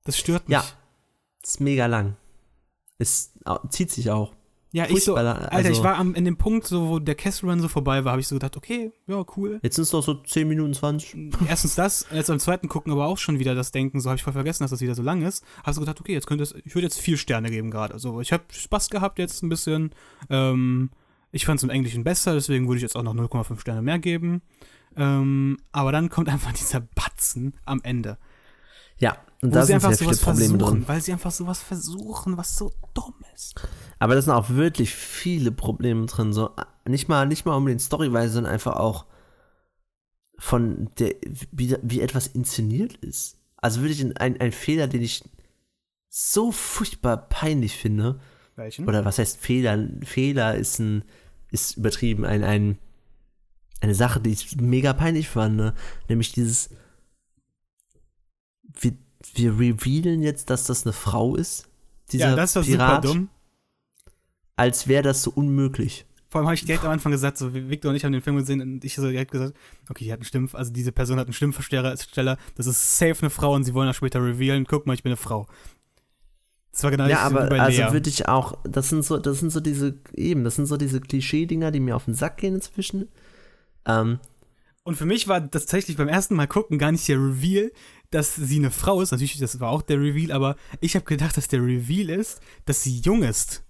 Das 0.04 0.16
stört 0.16 0.48
mich. 0.48 0.54
Ja, 0.54 0.64
ist 1.42 1.60
mega 1.60 1.86
lang. 1.86 2.16
Es 2.98 3.32
zieht 3.70 3.90
sich 3.90 4.10
auch. 4.10 4.34
Ja, 4.72 4.86
ich 4.88 5.02
so, 5.02 5.16
Alter, 5.16 5.52
also, 5.52 5.70
ich 5.70 5.82
war 5.82 5.96
am, 5.96 6.14
in 6.14 6.24
dem 6.24 6.36
Punkt, 6.36 6.64
so, 6.64 6.88
wo 6.88 6.98
der 7.00 7.16
Kessel 7.16 7.48
Run 7.50 7.60
so 7.60 7.66
vorbei 7.66 8.04
war, 8.04 8.12
habe 8.12 8.20
ich 8.20 8.28
so 8.28 8.36
gedacht, 8.36 8.56
okay, 8.56 8.92
ja, 9.08 9.24
cool. 9.36 9.58
Jetzt 9.62 9.74
sind 9.74 9.82
es 9.82 9.90
doch 9.90 10.02
so 10.02 10.14
10 10.14 10.46
Minuten 10.46 10.74
20. 10.74 11.32
Erstens 11.48 11.74
das, 11.74 12.06
jetzt 12.12 12.28
beim 12.28 12.38
zweiten 12.38 12.68
gucken 12.68 12.92
aber 12.92 13.06
auch 13.06 13.18
schon 13.18 13.40
wieder 13.40 13.56
das 13.56 13.72
Denken, 13.72 14.00
so 14.00 14.10
habe 14.10 14.16
ich 14.16 14.22
voll 14.22 14.32
vergessen, 14.32 14.62
dass 14.62 14.70
das 14.70 14.80
wieder 14.80 14.94
so 14.94 15.02
lang 15.02 15.22
ist. 15.22 15.44
Hast 15.64 15.76
du 15.76 15.80
gedacht, 15.80 16.00
okay, 16.00 16.12
jetzt 16.12 16.28
könnte 16.28 16.44
es, 16.44 16.54
ich 16.64 16.74
würde 16.76 16.86
jetzt 16.86 17.00
vier 17.00 17.16
Sterne 17.16 17.50
geben 17.50 17.72
gerade. 17.72 17.94
Also 17.94 18.20
ich 18.20 18.32
habe 18.32 18.44
Spaß 18.52 18.90
gehabt 18.90 19.18
jetzt 19.18 19.42
ein 19.42 19.48
bisschen. 19.48 19.90
Ähm, 20.28 20.90
ich 21.32 21.46
fand 21.46 21.58
es 21.58 21.64
im 21.64 21.70
Englischen 21.70 22.04
besser, 22.04 22.34
deswegen 22.34 22.68
würde 22.68 22.76
ich 22.76 22.82
jetzt 22.82 22.96
auch 22.96 23.02
noch 23.02 23.14
0,5 23.14 23.60
Sterne 23.60 23.82
mehr 23.82 23.98
geben. 23.98 24.40
Ähm, 24.96 25.58
aber 25.72 25.90
dann 25.90 26.10
kommt 26.10 26.28
einfach 26.32 26.52
dieser 26.52 26.80
Batzen 26.80 27.54
am 27.64 27.80
Ende. 27.82 28.18
Ja, 29.00 29.16
und 29.42 29.54
da 29.54 29.64
sind 29.64 29.80
sehr 29.80 29.92
viele 29.92 30.16
Probleme 30.16 30.58
drin. 30.58 30.84
Weil 30.86 31.00
sie 31.00 31.12
einfach 31.12 31.30
sowas 31.30 31.62
versuchen, 31.62 32.36
was 32.36 32.56
so 32.56 32.72
dumm 32.92 33.14
ist. 33.34 33.54
Aber 33.98 34.14
da 34.14 34.22
sind 34.22 34.32
auch 34.32 34.50
wirklich 34.50 34.94
viele 34.94 35.50
Probleme 35.50 36.06
drin. 36.06 36.32
So, 36.32 36.50
nicht 36.86 37.08
mal, 37.08 37.26
nicht 37.26 37.46
mal 37.46 37.56
unbedingt 37.56 37.80
storyweise, 37.80 38.34
sondern 38.34 38.52
einfach 38.52 38.76
auch 38.76 39.06
von 40.38 40.90
der, 40.98 41.14
wie, 41.52 41.76
wie 41.82 42.00
etwas 42.00 42.26
inszeniert 42.26 42.96
ist. 42.96 43.38
Also 43.56 43.80
wirklich 43.82 44.04
ein, 44.18 44.40
ein 44.40 44.52
Fehler, 44.52 44.88
den 44.88 45.02
ich 45.02 45.24
so 46.08 46.52
furchtbar 46.52 47.16
peinlich 47.16 47.76
finde. 47.76 48.20
Welchen? 48.56 48.86
oder 48.86 49.04
was 49.04 49.18
heißt 49.18 49.38
Fehler? 49.38 49.88
Fehler 50.04 50.54
ist 50.54 50.78
ein, 50.80 51.04
ist 51.50 51.78
übertrieben, 51.78 52.26
ein, 52.26 52.44
ein, 52.44 52.78
eine 53.80 53.94
Sache, 53.94 54.20
die 54.20 54.30
ich 54.30 54.56
mega 54.60 54.92
peinlich 54.92 55.28
fand, 55.28 55.56
ne? 55.56 55.74
nämlich 56.08 56.32
dieses, 56.32 56.70
wir, 58.78 58.92
wir 59.34 59.58
revealen 59.58 60.22
jetzt, 60.22 60.50
dass 60.50 60.64
das 60.64 60.84
eine 60.84 60.92
Frau 60.92 61.36
ist, 61.36 61.68
dieser 62.12 62.30
ja, 62.30 62.36
das 62.36 62.56
war 62.56 62.62
Pirat, 62.62 63.04
super 63.04 63.14
dumm. 63.14 63.28
als 64.56 64.88
wäre 64.88 65.02
das 65.02 65.22
so 65.22 65.30
unmöglich. 65.30 66.06
Vor 66.28 66.38
allem 66.40 66.46
habe 66.46 66.54
ich 66.54 66.64
direkt 66.64 66.84
am 66.84 66.92
Anfang 66.92 67.10
gesagt, 67.10 67.38
so 67.38 67.52
Victor 67.52 67.90
und 67.90 67.96
ich 67.96 68.04
haben 68.04 68.12
den 68.12 68.22
Film 68.22 68.36
gesehen 68.36 68.60
und 68.60 68.84
ich 68.84 68.94
so 68.94 69.10
direkt 69.10 69.32
gesagt, 69.32 69.56
okay, 69.88 70.04
die 70.04 70.12
hat 70.12 70.20
einen 70.20 70.24
Stimm, 70.24 70.48
also 70.52 70.72
diese 70.72 70.92
Person 70.92 71.18
hat 71.18 71.26
einen 71.26 71.34
Stimmversteller, 71.34 71.96
das 72.54 72.66
ist 72.66 72.98
safe 72.98 73.16
eine 73.20 73.30
Frau 73.30 73.54
und 73.54 73.64
sie 73.64 73.74
wollen 73.74 73.88
das 73.88 73.96
später 73.96 74.22
revealen, 74.24 74.64
guck 74.64 74.86
mal, 74.86 74.94
ich 74.94 75.02
bin 75.02 75.10
eine 75.10 75.16
Frau. 75.16 75.46
Das 76.72 76.84
war 76.84 76.92
genau 76.92 77.06
Ja, 77.06 77.22
aber 77.22 77.48
bei 77.48 77.60
also 77.60 77.92
würde 77.92 78.08
ich 78.08 78.28
auch, 78.28 78.56
das 78.62 78.90
sind 78.90 79.04
so, 79.04 79.18
das 79.18 79.40
sind 79.40 79.50
so 79.50 79.58
diese, 79.58 79.98
eben, 80.14 80.44
das 80.44 80.54
sind 80.54 80.66
so 80.66 80.76
diese 80.76 81.00
Klischee-Dinger, 81.00 81.72
die 81.72 81.80
mir 81.80 81.96
auf 81.96 82.04
den 82.04 82.14
Sack 82.14 82.36
gehen 82.36 82.54
inzwischen. 82.54 83.08
Ähm, 83.86 84.20
Und 84.84 84.94
für 84.94 85.06
mich 85.06 85.26
war 85.26 85.40
das 85.40 85.62
tatsächlich 85.62 85.96
beim 85.96 86.06
ersten 86.06 86.36
Mal 86.36 86.46
gucken 86.46 86.78
gar 86.78 86.92
nicht 86.92 87.08
der 87.08 87.18
Reveal, 87.18 87.72
dass 88.10 88.34
sie 88.34 88.56
eine 88.56 88.70
Frau 88.70 89.00
ist. 89.00 89.12
Natürlich, 89.12 89.38
das 89.38 89.60
war 89.60 89.70
auch 89.70 89.82
der 89.82 90.00
Reveal, 90.00 90.32
aber 90.32 90.56
ich 90.80 90.94
habe 90.94 91.04
gedacht, 91.04 91.36
dass 91.36 91.48
der 91.48 91.62
Reveal 91.62 92.10
ist, 92.10 92.40
dass 92.64 92.82
sie 92.82 92.98
jung 92.98 93.22
ist. 93.22 93.64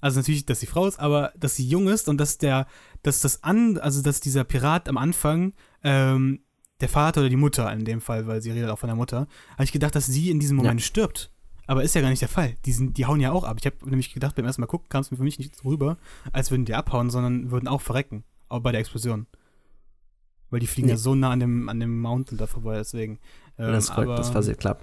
Also 0.00 0.18
natürlich, 0.18 0.46
dass 0.46 0.60
sie 0.60 0.66
Frau 0.66 0.86
ist, 0.86 0.98
aber 0.98 1.32
dass 1.38 1.56
sie 1.56 1.66
jung 1.66 1.88
ist 1.88 2.08
und 2.08 2.18
dass 2.18 2.38
der, 2.38 2.66
dass 3.02 3.20
das 3.20 3.44
an, 3.44 3.78
also 3.78 4.02
dass 4.02 4.20
dieser 4.20 4.44
Pirat 4.44 4.88
am 4.88 4.98
Anfang 4.98 5.52
ähm, 5.84 6.40
der 6.80 6.88
Vater 6.88 7.20
oder 7.20 7.30
die 7.30 7.36
Mutter 7.36 7.72
in 7.72 7.84
dem 7.84 8.00
Fall, 8.00 8.26
weil 8.26 8.42
sie 8.42 8.50
redet 8.50 8.68
auch 8.70 8.78
von 8.78 8.88
der 8.88 8.96
Mutter, 8.96 9.28
habe 9.52 9.64
ich 9.64 9.72
gedacht, 9.72 9.94
dass 9.94 10.06
sie 10.06 10.30
in 10.30 10.40
diesem 10.40 10.56
Moment 10.56 10.82
stirbt. 10.82 11.30
Aber 11.68 11.84
ist 11.84 11.94
ja 11.94 12.00
gar 12.00 12.10
nicht 12.10 12.22
der 12.22 12.28
Fall. 12.28 12.56
Die, 12.66 12.72
sind, 12.72 12.98
die 12.98 13.06
hauen 13.06 13.20
ja 13.20 13.30
auch 13.30 13.44
ab. 13.44 13.58
Ich 13.60 13.66
habe 13.66 13.76
nämlich 13.88 14.12
gedacht, 14.12 14.34
beim 14.34 14.44
ersten 14.44 14.60
Mal 14.60 14.66
gucken 14.66 14.88
kam 14.88 15.02
es 15.02 15.12
mir 15.12 15.16
für 15.16 15.22
mich 15.22 15.38
nicht 15.38 15.54
so 15.54 15.68
rüber, 15.68 15.96
als 16.32 16.50
würden 16.50 16.64
die 16.64 16.74
abhauen, 16.74 17.08
sondern 17.08 17.52
würden 17.52 17.68
auch 17.68 17.80
verrecken. 17.80 18.24
Auch 18.48 18.60
bei 18.60 18.72
der 18.72 18.80
Explosion. 18.80 19.26
Weil 20.50 20.60
die 20.60 20.66
fliegen 20.66 20.86
Nee. 20.86 20.94
ja 20.94 20.98
so 20.98 21.14
nah 21.14 21.30
an 21.30 21.40
dem, 21.40 21.68
an 21.68 21.78
dem 21.78 22.00
Mountain 22.00 22.36
da 22.36 22.46
vorbei, 22.46 22.76
deswegen. 22.76 23.20
Ähm, 23.66 23.72
das, 23.72 23.84
ist 23.84 23.90
korrekt, 23.90 24.08
aber, 24.10 24.16
das 24.16 24.34
war 24.34 24.42
sehr 24.42 24.54
klar. 24.56 24.78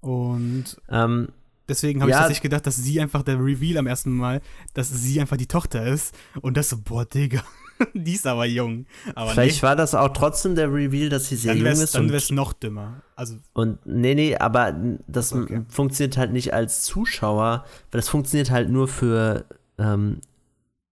Und 0.00 0.80
Ähm, 0.88 1.28
deswegen 1.68 2.00
habe 2.00 2.10
Ja. 2.10 2.16
ich 2.16 2.20
tatsächlich 2.20 2.42
gedacht, 2.42 2.66
dass 2.66 2.76
sie 2.76 3.00
einfach 3.00 3.22
der 3.22 3.36
Reveal 3.38 3.78
am 3.78 3.86
ersten 3.86 4.12
Mal, 4.12 4.40
dass 4.74 4.88
sie 4.90 5.20
einfach 5.20 5.36
die 5.36 5.46
Tochter 5.46 5.86
ist. 5.86 6.14
Und 6.40 6.56
das 6.56 6.70
so, 6.70 6.78
boah, 6.82 7.04
Digga, 7.04 7.42
die 7.94 8.14
ist 8.14 8.26
aber 8.26 8.46
jung. 8.46 8.86
Aber 9.14 9.30
vielleicht 9.30 9.58
nee, 9.62 9.62
war 9.68 9.76
das 9.76 9.94
auch 9.94 10.08
trotzdem 10.12 10.54
der 10.54 10.72
Reveal, 10.72 11.08
dass 11.10 11.28
sie 11.28 11.36
sehr 11.36 11.54
jung 11.54 11.66
ist. 11.66 11.94
dann 11.94 12.04
und, 12.06 12.12
wär's 12.12 12.30
noch 12.30 12.52
dümmer. 12.52 13.02
Also, 13.16 13.36
und 13.52 13.84
nee, 13.86 14.14
nee, 14.14 14.36
aber 14.36 14.74
das 15.06 15.32
Okay. 15.32 15.54
m- 15.54 15.66
funktioniert 15.68 16.16
halt 16.16 16.32
nicht 16.32 16.52
als 16.54 16.82
Zuschauer, 16.82 17.64
weil 17.90 18.00
das 18.00 18.08
funktioniert 18.08 18.50
halt 18.50 18.70
nur 18.70 18.88
für, 18.88 19.44
ähm, 19.78 20.20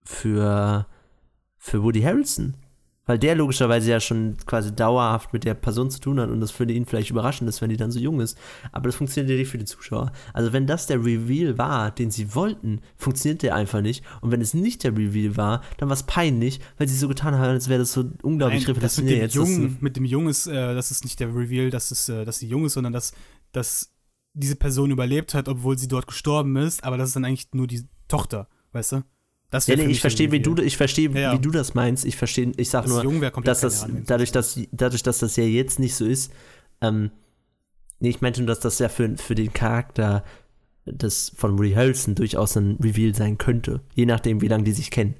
für, 0.05 0.87
für 1.59 1.83
Woody 1.83 2.03
Harrelson. 2.03 2.55
Weil 3.09 3.19
der 3.19 3.35
logischerweise 3.35 3.91
ja 3.91 4.01
schon 4.01 4.37
quasi 4.45 4.75
dauerhaft 4.75 5.33
mit 5.33 5.45
der 5.45 5.55
Person 5.55 5.91
zu 5.91 5.99
tun 5.99 6.21
hat 6.21 6.29
und 6.29 6.41
das 6.41 6.51
für 6.51 6.71
ihn 6.71 6.85
vielleicht 6.85 7.09
überraschend 7.09 7.49
ist, 7.49 7.63
wenn 7.63 7.71
die 7.71 7.79
dann 7.79 7.91
so 7.91 7.99
jung 7.99 8.21
ist. 8.21 8.39
Aber 8.71 8.87
das 8.89 8.97
funktioniert 8.97 9.31
ja 9.31 9.37
nicht 9.37 9.49
für 9.51 9.57
die 9.57 9.65
Zuschauer. 9.65 10.13
Also 10.35 10.53
wenn 10.53 10.67
das 10.67 10.87
der 10.87 10.99
Reveal 10.99 11.57
war, 11.57 11.91
den 11.91 12.11
sie 12.11 12.35
wollten, 12.35 12.83
funktioniert 12.99 13.43
der 13.43 13.55
einfach 13.55 13.81
nicht. 13.81 14.05
Und 14.21 14.31
wenn 14.31 14.43
es 14.43 14.53
nicht 14.53 14.85
der 14.85 14.93
Reveal 14.93 15.39
war, 15.39 15.63
dann 15.79 15.89
war 15.89 15.95
es 15.95 16.03
peinlich, 16.03 16.61
weil 16.77 16.87
sie 16.87 16.97
so 16.97 17.09
getan 17.09 17.35
haben, 17.35 17.45
als 17.45 17.69
wäre 17.69 17.81
das 17.81 17.93
so 17.93 18.05
unglaublich 18.23 18.69
Nein, 18.69 18.77
das 18.79 18.99
mit 18.99 19.11
dem, 19.11 19.19
Jetzt 19.19 19.35
Jungen, 19.35 19.79
mit 19.81 19.97
dem 19.97 20.05
Jungen 20.05 20.29
ist, 20.29 20.47
äh, 20.47 20.75
das 20.75 20.91
ist 20.91 21.03
nicht 21.03 21.19
der 21.19 21.35
Reveal, 21.35 21.71
dass, 21.71 21.91
es, 21.91 22.11
äh, 22.11 22.27
dass 22.27 22.39
sie 22.41 22.47
jung 22.47 22.67
ist, 22.67 22.75
sondern 22.75 22.93
dass, 22.93 23.15
dass 23.53 23.91
diese 24.35 24.57
Person 24.57 24.91
überlebt 24.91 25.33
hat, 25.33 25.49
obwohl 25.49 25.79
sie 25.79 25.89
dort 25.89 26.07
gestorben 26.07 26.57
ist, 26.57 26.85
aber 26.85 26.99
das 26.99 27.09
ist 27.09 27.17
dann 27.17 27.25
eigentlich 27.25 27.49
nur 27.53 27.67
die 27.67 27.85
Tochter, 28.07 28.49
weißt 28.73 28.93
du? 28.93 29.03
Das 29.51 29.67
Ja, 29.67 29.77
nee, 29.77 29.87
ich 29.87 30.01
verstehe, 30.01 30.31
wie 30.31 30.41
du, 30.41 30.57
ich 30.57 30.77
verstehe, 30.77 31.11
Ja, 31.11 31.19
ja. 31.21 31.33
wie 31.33 31.39
du 31.39 31.51
das 31.51 31.73
meinst. 31.75 32.05
Ich 32.05 32.17
verstehe, 32.17 32.53
ich 32.57 32.69
sag 32.69 32.83
Dass 32.83 32.93
nur, 32.93 33.03
jung 33.05 33.21
dass 33.45 33.61
das, 33.61 33.87
dadurch, 34.07 34.31
dass, 34.31 34.61
dadurch, 34.73 35.03
dass 35.03 35.19
das 35.21 35.37
ja 35.37 35.45
jetzt 35.45 35.79
nicht 35.79 35.95
so 35.95 36.05
ist, 36.05 36.31
ähm, 36.83 37.11
nee, 37.99 38.11
ich 38.11 38.21
meinte 38.21 38.41
nur, 38.41 38.49
dass 38.49 38.61
das 38.61 38.79
ja 38.79 38.89
für, 38.91 39.17
für 39.17 39.35
den 39.35 39.53
Charakter 39.55 40.23
des, 40.85 41.33
von 41.35 41.59
Woody 41.59 41.73
Harrelson 41.73 42.15
durchaus 42.15 42.57
ein 42.57 42.77
Reveal 42.83 43.15
sein 43.15 43.39
könnte. 43.39 43.81
Je 43.95 44.05
nachdem, 44.07 44.43
wie 44.43 44.49
lange 44.49 44.65
die 44.65 44.73
sich 44.73 44.91
kennen. 44.91 45.15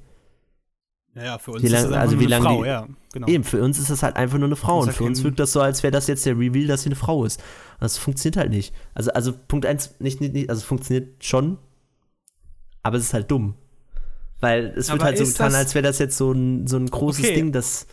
Ja, 1.15 1.39
für 1.39 1.51
uns 1.51 1.63
Wie 1.63 1.65
ist 1.67 1.71
lang- 1.73 1.83
das 1.89 1.93
also 1.93 2.15
nur 2.15 2.21
eine 2.21 2.29
lang 2.29 2.43
Frau, 2.43 2.61
die- 2.61 2.67
ja, 2.69 2.87
genau. 3.11 3.27
Eben, 3.27 3.43
für 3.43 3.61
uns 3.63 3.79
ist 3.79 3.89
das 3.89 4.03
halt 4.03 4.15
einfach 4.15 4.37
nur 4.37 4.47
eine 4.47 4.55
Frau 4.55 4.77
Das 4.77 4.83
und 4.85 4.89
ist 4.91 4.97
für 4.97 5.03
uns 5.05 5.23
wirkt 5.23 5.39
das 5.39 5.51
so, 5.51 5.59
als 5.59 5.81
wäre 5.81 5.91
das 5.91 6.05
jetzt 6.07 6.25
der 6.27 6.37
Reveal, 6.37 6.67
dass 6.67 6.83
sie 6.83 6.89
eine 6.89 6.95
Frau 6.95 7.25
ist. 7.25 7.41
Das 7.79 7.97
funktioniert 7.97 8.37
halt 8.37 8.51
nicht. 8.51 8.73
Also, 8.93 9.11
also 9.11 9.33
Punkt 9.47 9.65
eins, 9.65 9.95
nicht, 9.99 10.21
nicht, 10.21 10.33
nicht, 10.33 10.49
also 10.51 10.59
es 10.59 10.65
funktioniert 10.65 11.23
schon, 11.25 11.57
aber 12.83 12.97
es 12.97 13.05
ist 13.05 13.13
halt 13.15 13.29
dumm. 13.31 13.55
Weil 14.39 14.73
es 14.77 14.87
wird 14.89 15.01
Aber 15.01 15.05
halt 15.05 15.17
so 15.17 15.25
getan, 15.25 15.53
als 15.53 15.75
wäre 15.75 15.83
das 15.83 15.99
jetzt 15.99 16.17
so 16.17 16.31
ein, 16.31 16.65
so 16.67 16.77
ein 16.77 16.89
großes 16.89 17.25
Okay. 17.25 17.35
Ding, 17.35 17.51
das 17.51 17.87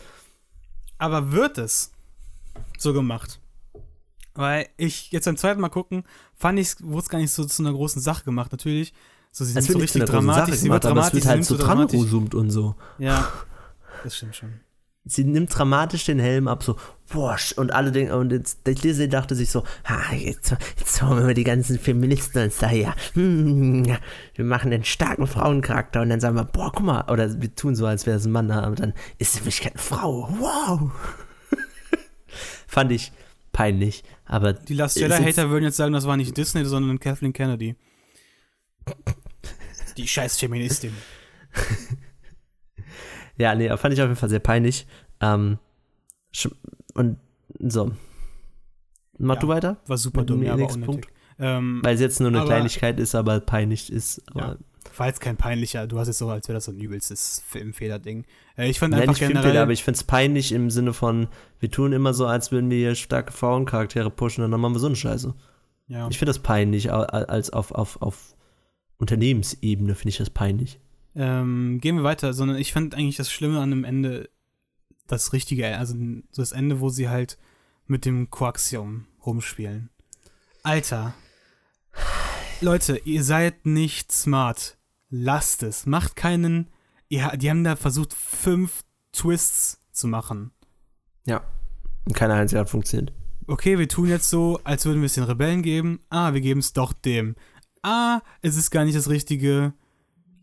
Aber 0.97 1.31
wird 1.31 1.57
es 1.57 1.91
so 2.77 2.93
gemacht? 2.93 3.39
Weil 4.33 4.69
ich 4.77 5.11
jetzt 5.11 5.25
beim 5.25 5.35
zweiten 5.35 5.59
Mal 5.59 5.69
gucken, 5.69 6.03
fand 6.35 6.59
ich, 6.59 6.75
wurde 6.81 7.01
es 7.01 7.09
gar 7.09 7.17
nicht 7.17 7.31
so 7.31 7.43
zu 7.45 7.63
einer 7.63 7.73
großen 7.73 8.01
Sache 8.01 8.23
gemacht. 8.23 8.51
Natürlich, 8.51 8.93
so, 9.31 9.43
sie 9.43 9.53
sind 9.53 9.63
so 9.65 9.79
richtig 9.79 10.05
dramatisch, 10.05 10.55
sie 10.55 10.69
wird 10.69 10.83
dramatisch, 10.83 11.23
sie 11.23 11.27
halt 11.27 11.43
so 11.43 11.57
dran 11.57 11.79
und 11.79 12.51
so. 12.51 12.75
Ja, 12.97 13.31
das 14.03 14.15
stimmt 14.15 14.35
schon. 14.35 14.59
Sie 15.07 15.23
nimmt 15.23 15.55
dramatisch 15.57 16.05
den 16.05 16.19
Helm 16.19 16.47
ab, 16.47 16.63
so, 16.63 16.75
boah, 17.09 17.35
sch- 17.35 17.57
und 17.57 17.71
alle 17.71 17.91
denken, 17.91 18.13
und 18.13 18.31
jetzt, 18.31 18.65
Disney 18.65 19.07
dachte 19.07 19.35
sich 19.35 19.49
so, 19.49 19.63
ha, 19.85 20.13
jetzt, 20.13 20.55
jetzt 20.77 21.01
hauen 21.01 21.17
wir 21.17 21.25
mal 21.25 21.33
die 21.33 21.43
ganzen 21.43 21.79
Feministen 21.79 22.43
uns 22.43 22.57
daher. 22.57 22.95
Hm, 23.13 23.85
ja, 23.85 23.97
wir 24.35 24.45
machen 24.45 24.71
einen 24.73 24.83
starken 24.83 25.27
Frauencharakter 25.27 26.01
und 26.01 26.09
dann 26.09 26.19
sagen 26.19 26.35
wir, 26.35 26.45
boah, 26.45 26.71
guck 26.73 26.85
mal, 26.85 27.05
oder 27.09 27.41
wir 27.41 27.55
tun 27.55 27.75
so, 27.75 27.85
als 27.85 28.05
wäre 28.05 28.17
es 28.17 28.25
ein 28.25 28.31
Mann, 28.31 28.51
aber 28.51 28.75
dann 28.75 28.93
ist 29.17 29.33
sie 29.33 29.39
wirklich 29.39 29.67
eine 29.67 29.79
Frau. 29.79 30.29
Wow. 30.39 30.91
Fand 32.67 32.91
ich 32.91 33.11
peinlich, 33.53 34.03
aber 34.25 34.53
Die 34.53 34.73
Last 34.73 34.97
Jedi-Hater 34.97 35.49
würden 35.49 35.63
jetzt 35.63 35.77
sagen, 35.77 35.93
das 35.93 36.05
war 36.05 36.17
nicht 36.17 36.35
Disney, 36.37 36.65
sondern 36.65 36.99
Kathleen 36.99 37.33
Kennedy. 37.33 37.75
Die 39.97 40.07
scheiß 40.07 40.37
Feministin. 40.37 40.93
ja, 43.37 43.55
nee, 43.55 43.75
fand 43.77 43.93
ich 43.93 44.01
auf 44.01 44.07
jeden 44.07 44.15
Fall 44.19 44.29
sehr 44.29 44.39
peinlich. 44.39 44.85
Ähm, 45.21 45.57
und 46.93 47.17
so. 47.59 47.91
Mach 49.17 49.35
Ja. 49.35 49.41
du 49.41 49.47
weiter? 49.47 49.77
War 49.87 49.97
super 49.97 50.23
dumm, 50.23 50.43
ja, 50.43 50.53
aber. 50.53 50.67
Punkt. 50.67 51.07
Ähm, 51.39 51.81
Weil 51.83 51.95
es 51.95 52.01
jetzt 52.01 52.19
nur 52.19 52.29
eine 52.29 52.39
Aber- 52.39 52.47
Kleinigkeit 52.47 52.99
ist, 52.99 53.13
aber 53.15 53.39
peinlich 53.39 53.91
ist. 53.91 54.21
Aber 54.31 54.41
Ja. 54.41 54.57
war 54.97 55.07
jetzt 55.07 55.21
kein 55.21 55.37
peinlicher, 55.37 55.85
du 55.85 55.99
hast 55.99 56.07
jetzt 56.07 56.17
so, 56.17 56.29
als 56.29 56.47
wäre 56.47 56.55
das 56.55 56.65
so 56.65 56.71
ein 56.71 56.79
übelstes 56.79 57.43
Filmfehler-Ding. 57.47 58.25
Äh, 58.57 58.69
ich 58.69 58.79
fand 58.79 58.91
Nein, 58.91 59.01
einfach 59.01 59.13
nicht 59.13 59.19
Filmfehler, 59.19 59.41
generell, 59.41 59.61
aber 59.61 59.71
ich 59.71 59.83
finde 59.83 59.97
es 59.97 60.03
peinlich 60.03 60.51
im 60.51 60.69
Sinne 60.71 60.93
von, 60.93 61.27
wir 61.59 61.69
tun 61.69 61.93
immer 61.93 62.13
so, 62.15 62.25
als 62.25 62.51
würden 62.51 62.69
wir 62.71 62.77
hier 62.77 62.95
starke 62.95 63.31
Frauencharaktere 63.33 64.09
pushen 64.09 64.43
und 64.43 64.49
dann 64.51 64.59
machen 64.59 64.73
wir 64.73 64.79
so 64.79 64.87
eine 64.87 64.95
Scheiße. 64.95 65.33
ja. 65.89 66.07
Ich 66.09 66.17
finde 66.17 66.29
das 66.31 66.39
peinlich, 66.39 66.91
als 66.91 67.51
auf, 67.51 67.71
auf, 67.71 68.01
auf 68.01 68.35
Unternehmensebene 68.97 69.93
finde 69.93 70.09
ich 70.09 70.17
das 70.17 70.29
peinlich. 70.31 70.79
Ähm, 71.17 71.79
gehen 71.81 71.95
wir 71.95 72.03
weiter, 72.03 72.33
sondern 72.33 72.57
ich 72.57 72.71
fand 72.71 72.93
eigentlich 72.93 73.17
das 73.17 73.31
Schlimme 73.31 73.59
an 73.59 73.71
dem 73.71 73.83
Ende 73.83 74.29
das 75.07 75.33
richtige, 75.33 75.75
also 75.77 75.95
so 76.31 76.41
das 76.41 76.51
Ende, 76.51 76.79
wo 76.79 76.89
sie 76.89 77.09
halt 77.09 77.37
mit 77.87 78.05
dem 78.05 78.29
Koaxium 78.29 79.07
rumspielen. 79.25 79.89
Alter. 80.63 81.15
Leute, 82.61 83.01
ihr 83.05 83.23
seid 83.23 83.65
nicht 83.65 84.11
smart. 84.11 84.77
Lasst 85.09 85.63
es. 85.63 85.85
Macht 85.85 86.15
keinen. 86.15 86.69
Ja, 87.07 87.35
die 87.35 87.49
haben 87.49 87.63
da 87.63 87.75
versucht, 87.75 88.13
fünf 88.13 88.83
Twists 89.11 89.81
zu 89.91 90.07
machen. 90.07 90.51
Und 92.05 92.13
keiner 92.13 92.35
einziger 92.35 92.61
hat 92.61 92.69
funktioniert. 92.69 93.13
Okay, 93.47 93.79
wir 93.79 93.87
tun 93.87 94.09
jetzt 94.09 94.29
so, 94.29 94.59
als 94.63 94.85
würden 94.85 95.01
wir 95.01 95.07
es 95.07 95.13
den 95.13 95.23
Rebellen 95.23 95.61
geben. 95.61 96.01
Ah, 96.09 96.33
wir 96.33 96.41
geben 96.41 96.59
es 96.59 96.73
doch 96.73 96.93
dem. 96.93 97.35
Ah, 97.81 98.21
es 98.41 98.57
ist 98.57 98.71
gar 98.71 98.85
nicht 98.85 98.97
das 98.97 99.09
Richtige. 99.09 99.73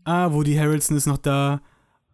Ah, 0.05 0.31
Woody 0.31 0.55
Harrelson 0.55 0.95
ist 0.97 1.07
noch 1.07 1.17
da. 1.17 1.61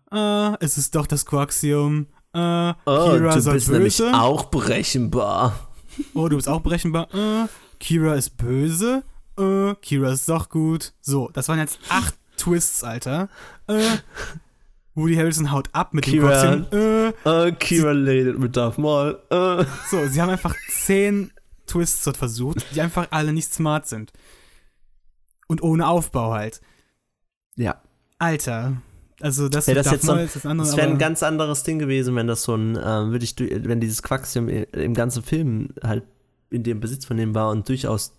Ah, 0.09 0.57
es 0.59 0.77
ist 0.77 0.95
doch 0.95 1.07
das 1.07 1.25
Koaxium. 1.25 2.07
Ah, 2.33 2.75
Kira 2.85 3.39
soll 3.41 3.59
böse. 3.59 4.11
auch 4.13 4.45
berechenbar. 4.45 5.69
Oh, 6.13 6.27
du 6.29 6.37
bist 6.37 6.47
auch 6.47 6.61
berechenbar. 6.61 7.13
Äh, 7.13 7.47
Kira 7.79 8.15
ist 8.15 8.37
böse. 8.37 9.03
Äh, 9.37 9.75
Kira 9.81 10.11
ist 10.13 10.27
doch 10.29 10.47
gut. 10.49 10.93
So, 11.01 11.29
das 11.33 11.49
waren 11.49 11.59
jetzt 11.59 11.79
acht 11.89 12.15
Twists, 12.37 12.83
Alter. 12.83 13.27
Äh, 13.67 13.81
Woody 14.95 15.15
Harrelson 15.15 15.51
haut 15.51 15.69
ab 15.73 15.93
mit 15.93 16.05
Kira. 16.05 16.41
dem 16.41 16.65
Koaxium. 16.69 17.13
Äh, 17.25 17.47
Äh, 17.47 17.51
Kira 17.53 17.91
redet 17.91 18.39
mit 18.39 18.55
Darth 18.55 18.77
Maul. 18.77 19.21
Äh. 19.29 19.65
so, 19.89 20.07
sie 20.07 20.21
haben 20.21 20.29
einfach 20.29 20.55
zehn 20.69 21.31
Twists 21.67 22.03
dort 22.05 22.17
versucht, 22.17 22.65
die 22.73 22.81
einfach 22.81 23.07
alle 23.11 23.33
nicht 23.33 23.53
smart 23.53 23.87
sind. 23.87 24.13
Und 25.47 25.61
ohne 25.63 25.87
Aufbau 25.87 26.31
halt. 26.33 26.61
Ja. 27.61 27.81
Alter. 28.19 28.81
Also, 29.19 29.49
das, 29.49 29.67
Ja, 29.67 29.75
das 29.75 29.91
jetzt 29.91 30.05
so- 30.05 30.15
ist 30.15 30.35
das 30.35 30.45
andere, 30.45 30.67
Das 30.67 30.77
wäre 30.77 30.87
ein 30.87 30.97
ganz 30.97 31.21
anderes 31.21 31.63
Ding 31.63 31.77
gewesen, 31.79 32.15
wenn 32.15 32.27
das 32.27 32.43
so 32.43 32.55
ein, 32.55 32.71
ähm, 32.75 33.11
würde 33.11 33.23
ich, 33.23 33.35
wenn 33.39 33.79
dieses 33.79 34.01
Quaxium 34.01 34.49
im 34.49 34.93
ganzen 34.95 35.21
Film 35.21 35.69
halt 35.83 36.03
in 36.49 36.63
dem 36.63 36.79
Besitz 36.79 37.05
von 37.05 37.17
dem 37.17 37.35
war 37.35 37.51
und 37.51 37.69
durchaus 37.69 38.13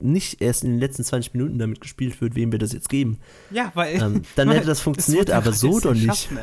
nicht 0.00 0.40
erst 0.42 0.64
in 0.64 0.70
den 0.72 0.80
letzten 0.80 1.04
20 1.04 1.34
Minuten 1.34 1.58
damit 1.58 1.80
gespielt 1.80 2.20
wird, 2.20 2.34
wem 2.34 2.50
wir 2.50 2.58
das 2.58 2.72
jetzt 2.72 2.88
geben, 2.88 3.18
Ja, 3.50 3.70
weil. 3.74 4.02
ähm, 4.02 4.22
dann 4.36 4.50
hätte 4.50 4.66
das 4.66 4.80
funktioniert, 4.80 5.28
wird 5.28 5.36
aber 5.36 5.52
so 5.52 5.78
doch 5.78 5.94
nicht. 5.94 6.06
schaffen. 6.06 6.38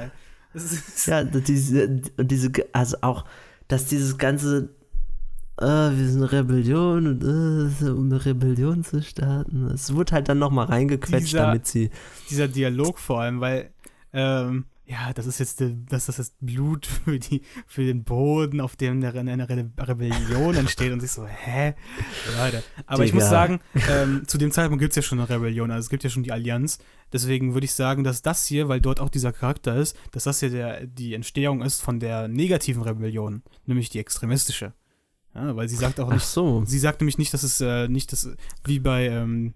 Das 0.53 1.05
Ja, 1.05 1.23
diese, 1.23 1.87
diese, 2.17 2.51
also 2.71 2.97
auch, 3.01 3.25
dass 3.67 3.85
dieses 3.85 4.17
ganze, 4.17 4.69
äh, 5.59 5.65
wir 5.65 6.07
sind 6.09 6.21
eine 6.21 6.31
Rebellion 6.31 7.07
und 7.07 7.23
äh, 7.23 7.89
um 7.89 8.05
eine 8.11 8.23
Rebellion 8.25 8.83
zu 8.83 9.01
starten, 9.01 9.67
es 9.67 9.93
wurde 9.93 10.13
halt 10.13 10.29
dann 10.29 10.39
nochmal 10.39 10.67
reingequetscht, 10.67 11.27
Dieser- 11.27 11.41
damit 11.47 11.67
sie, 11.67 11.89
dieser 12.29 12.47
Dialog 12.47 12.99
vor 12.99 13.21
allem, 13.21 13.39
weil, 13.41 13.71
ähm, 14.13 14.65
ja, 14.89 15.11
das 15.13 15.25
ist 15.25 15.39
jetzt, 15.39 15.61
das 15.89 16.07
ist 16.07 16.35
Blut 16.39 16.85
für, 17.03 17.19
die, 17.19 17.41
für 17.65 17.83
den 17.83 18.05
Boden, 18.05 18.61
auf 18.61 18.77
dem 18.77 19.03
eine, 19.03 19.19
eine 19.19 19.49
Re 19.49 19.69
Rebellion 19.77 20.55
entsteht 20.55 20.93
und 20.93 21.01
sich 21.01 21.11
so, 21.11 21.25
hä? 21.27 21.73
Leute. 22.39 22.63
Aber 22.85 23.03
ich 23.03 23.13
muss 23.13 23.23
Digga. 23.25 23.29
sagen, 23.29 23.59
ähm, 23.89 24.23
zu 24.27 24.37
dem 24.37 24.51
Zeitpunkt 24.51 24.79
gibt 24.81 24.91
es 24.91 24.95
ja 24.95 25.01
schon 25.01 25.19
eine 25.19 25.27
Rebellion, 25.29 25.71
also 25.71 25.85
es 25.85 25.89
gibt 25.89 26.05
ja 26.05 26.09
schon 26.09 26.23
die 26.23 26.31
Allianz. 26.31 26.77
Deswegen 27.11 27.53
würde 27.53 27.65
ich 27.65 27.73
sagen, 27.73 28.05
dass 28.05 28.21
das 28.21 28.45
hier, 28.45 28.69
weil 28.69 28.79
dort 28.79 29.01
auch 29.01 29.09
dieser 29.09 29.33
Charakter 29.33 29.75
ist, 29.75 29.97
dass 30.13 30.23
das 30.23 30.39
hier 30.39 30.51
der, 30.51 30.85
die 30.87 31.13
Entstehung 31.15 31.61
ist 31.61 31.81
von 31.81 31.99
der 31.99 32.29
negativen 32.29 32.83
Rebellion, 32.83 33.43
nämlich 33.65 33.89
die 33.89 33.99
extremistische. 33.99 34.71
Ja, 35.37 35.55
weil 35.55 35.69
sie 35.69 35.75
sagt 35.75 35.99
auch 35.99 36.11
nicht, 36.11 36.25
so, 36.25 36.63
Sie 36.65 36.79
sagt 36.79 36.99
nämlich 37.01 37.19
nicht, 37.19 37.31
dass 37.33 37.43
es 37.43 37.61
äh, 37.61 37.87
nicht 37.87 38.11
das 38.11 38.27
wie 38.65 38.79
bei 38.79 39.05
ähm, 39.07 39.53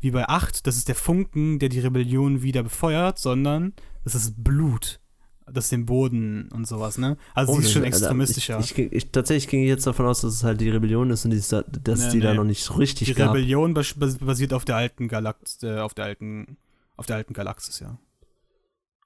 wie 0.00 0.10
bei 0.10 0.28
8, 0.28 0.66
das 0.66 0.76
ist 0.76 0.88
der 0.88 0.96
Funken, 0.96 1.60
der 1.60 1.68
die 1.68 1.78
Rebellion 1.78 2.42
wieder 2.42 2.64
befeuert, 2.64 3.20
sondern 3.20 3.72
das 4.02 4.16
ist 4.16 4.42
Blut, 4.42 4.98
das 5.46 5.68
den 5.68 5.86
Boden 5.86 6.48
und 6.52 6.66
sowas, 6.66 6.98
ne? 6.98 7.16
Also 7.34 7.52
Oh, 7.52 7.56
sie 7.60 7.66
ist 7.66 7.72
schon 7.72 7.84
also 7.84 7.98
extremistischer. 7.98 8.58
Ich, 8.58 8.76
ich, 8.76 8.92
ich, 8.92 9.12
tatsächlich 9.12 9.48
ging 9.48 9.62
ich 9.62 9.68
jetzt 9.68 9.86
davon 9.86 10.06
aus, 10.06 10.22
dass 10.22 10.34
es 10.34 10.42
halt 10.42 10.60
die 10.60 10.70
Rebellion 10.70 11.10
ist 11.10 11.24
und 11.24 11.30
die, 11.30 11.38
dass 11.38 12.00
Nee, 12.00 12.10
die 12.10 12.20
da 12.20 12.30
nee. 12.32 12.36
noch 12.36 12.44
nicht 12.44 12.76
richtig 12.76 13.06
die 13.06 13.14
gab. 13.14 13.28
Rebellion 13.30 13.74
bas 13.74 13.94
bas 13.94 14.18
basiert 14.18 14.52
auf 14.54 14.64
der 14.64 14.74
alten 14.74 15.06
Galax 15.06 15.62
äh, 15.62 15.78
auf 15.78 15.94
der 15.94 16.06
alten 16.06 16.56
auf 16.96 17.06
der 17.06 17.14
alten 17.16 17.32
Galaxis, 17.32 17.78
ja. 17.78 17.96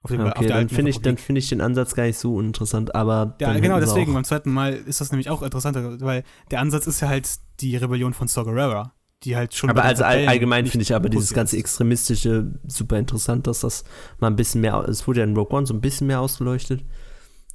Auf, 0.03 0.11
dem, 0.11 0.21
auf 0.21 0.31
Okay, 0.37 0.47
der 0.47 0.57
dann 0.57 0.69
finde 0.69 0.91
ich, 0.91 1.01
dann 1.01 1.17
finde 1.17 1.39
ich 1.39 1.49
den 1.49 1.59
Ansatz 1.59 1.95
gar 1.95 2.03
nicht 2.05 2.17
so 2.19 2.35
uninteressant, 2.35 2.93
aber 2.95 3.35
Ja, 3.41 3.57
genau 3.59 3.79
deswegen. 3.79 4.13
Beim 4.13 4.23
zweiten 4.23 4.51
Mal 4.51 4.73
ist 4.73 5.01
das 5.01 5.11
nämlich 5.11 5.29
auch 5.29 5.41
interessanter, 5.41 5.99
weil 6.01 6.23
der 6.51 6.61
Ansatz 6.61 6.87
ist 6.87 7.01
ja 7.01 7.09
halt 7.09 7.27
die 7.59 7.75
Rebellion 7.75 8.13
von 8.13 8.27
Saw 8.27 8.45
Gerrera, 8.45 8.93
die 9.23 9.35
halt 9.35 9.53
schon. 9.55 9.69
Aber 9.69 9.83
also 9.83 10.03
all, 10.03 10.27
allgemein 10.27 10.65
finde 10.67 10.83
ich 10.83 10.93
aber 10.93 11.09
dieses 11.09 11.33
ganze 11.33 11.55
ist. 11.55 11.61
Extremistische 11.61 12.59
super 12.67 12.97
interessant, 12.99 13.47
dass 13.47 13.61
das 13.61 13.83
mal 14.19 14.27
ein 14.27 14.35
bisschen 14.35 14.61
mehr, 14.61 14.85
es 14.87 15.07
wurde 15.07 15.19
ja 15.21 15.25
in 15.25 15.35
Rogue 15.35 15.57
One 15.57 15.65
so 15.65 15.73
ein 15.73 15.81
bisschen 15.81 16.07
mehr 16.07 16.21
ausgeleuchtet. 16.21 16.85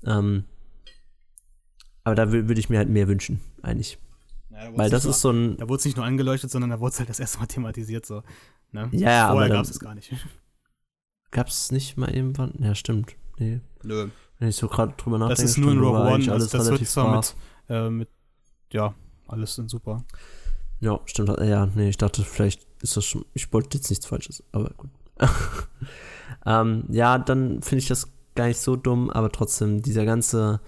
Ähm, 0.05 0.45
aber 2.05 2.17
da 2.17 2.25
wür- 2.25 2.49
würde 2.49 2.59
ich 2.59 2.69
mir 2.69 2.79
halt 2.79 2.89
mehr 2.91 3.07
wünschen, 3.07 3.41
eigentlich. 3.63 3.99
Ja, 4.51 4.65
da 4.65 4.67
wurde 4.67 4.79
Weil 4.79 4.87
es 4.87 4.91
das 4.91 5.05
nicht 5.05 5.11
ist 5.15 5.21
so 5.23 5.31
ein, 5.31 5.57
Da 5.57 5.69
wurde 5.69 5.79
es 5.79 5.85
nicht 5.85 5.97
nur 5.97 6.05
angeleuchtet, 6.05 6.51
sondern 6.51 6.71
da 6.71 6.81
wurde 6.81 6.93
es 6.93 6.99
halt 6.99 7.09
das 7.09 7.21
erste 7.21 7.39
Mal 7.39 7.47
thematisiert. 7.47 8.05
So, 8.05 8.23
ne? 8.73 8.89
ja, 8.93 9.11
ja, 9.11 9.31
Vorher 9.31 9.49
gab 9.49 9.65
es 9.65 9.71
es 9.71 9.79
gar 9.81 9.95
nicht. 9.95 10.13
Gab 11.33 11.49
es 11.49 11.73
nicht 11.73 11.97
mal 11.97 12.15
irgendwann, 12.15 12.55
ja 12.61 12.75
stimmt, 12.75 13.17
nee. 13.39 13.61
Nö. 13.83 14.09
Wenn 14.39 14.49
ich 14.49 14.57
so 14.57 14.69
gerade 14.69 14.95
drüber 14.97 15.19
nachdenke, 15.19 15.43
Das 15.43 15.51
ist 15.51 15.59
nur 15.59 15.73
in 15.73 15.79
Rogue 15.79 16.01
One. 16.01 16.33
alles 16.33 16.51
das 16.51 16.53
wird 16.53 16.67
relativ 16.67 16.89
zwar 16.89 17.13
brav. 17.13 17.37
mit, 17.69 17.77
äh, 17.77 17.91
mit, 17.91 18.09
ja, 18.73 18.95
alles 19.27 19.55
sind 19.55 19.71
super. 19.71 20.05
Ja, 20.81 21.01
stimmt. 21.07 21.39
Ja, 21.41 21.67
nee, 21.67 21.89
ich 21.89 21.97
dachte, 21.97 22.25
vielleicht 22.25 22.67
ist 22.81 22.97
das 22.97 23.05
schon. 23.05 23.25
Ich 23.35 23.53
wollte 23.53 23.79
jetzt 23.79 23.89
nichts 23.89 24.07
Falsches, 24.07 24.43
aber 24.53 24.71
gut. 24.77 24.91
ähm, 26.47 26.85
ja, 26.89 27.19
dann 27.19 27.63
finde 27.63 27.83
ich 27.83 27.89
das 27.89 28.09
gar 28.35 28.47
nicht 28.47 28.59
so 28.59 28.77
dumm, 28.77 29.09
aber 29.11 29.31
trotzdem, 29.31 29.83
dieser 29.83 30.05
ganze. 30.05 30.61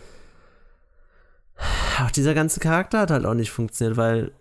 Auch 2.01 2.11
dieser 2.13 2.35
ganze 2.35 2.61
Charakter 2.61 3.01
hat 3.01 3.11
halt 3.11 3.27
auch 3.27 3.35
nicht 3.35 3.51
funktioniert, 3.51 3.97
weil 3.97 4.33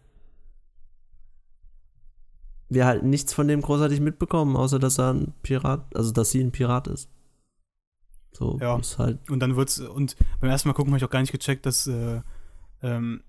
wir 2.73 2.85
halt 2.85 3.03
nichts 3.03 3.33
von 3.33 3.47
dem 3.47 3.61
großartig 3.61 3.99
mitbekommen, 4.01 4.55
außer 4.55 4.79
dass 4.79 4.99
er 4.99 5.13
ein 5.13 5.33
Pirat, 5.43 5.85
also 5.95 6.11
dass 6.11 6.31
sie 6.31 6.41
ein 6.41 6.51
Pirat 6.51 6.87
ist. 6.87 7.09
So, 8.31 8.57
Ja. 8.59 8.77
ist 8.77 8.97
halt. 8.97 9.19
Und 9.29 9.39
dann 9.39 9.55
wird's, 9.55 9.79
und 9.79 10.15
beim 10.39 10.49
ersten 10.49 10.67
Mal 10.69 10.73
gucken 10.73 10.91
habe 10.91 10.97
ich 10.97 11.03
auch 11.05 11.09
gar 11.09 11.21
nicht 11.21 11.31
gecheckt, 11.31 11.65
dass, 11.65 11.85
äh, 11.87 12.21
ähm, 12.81 13.21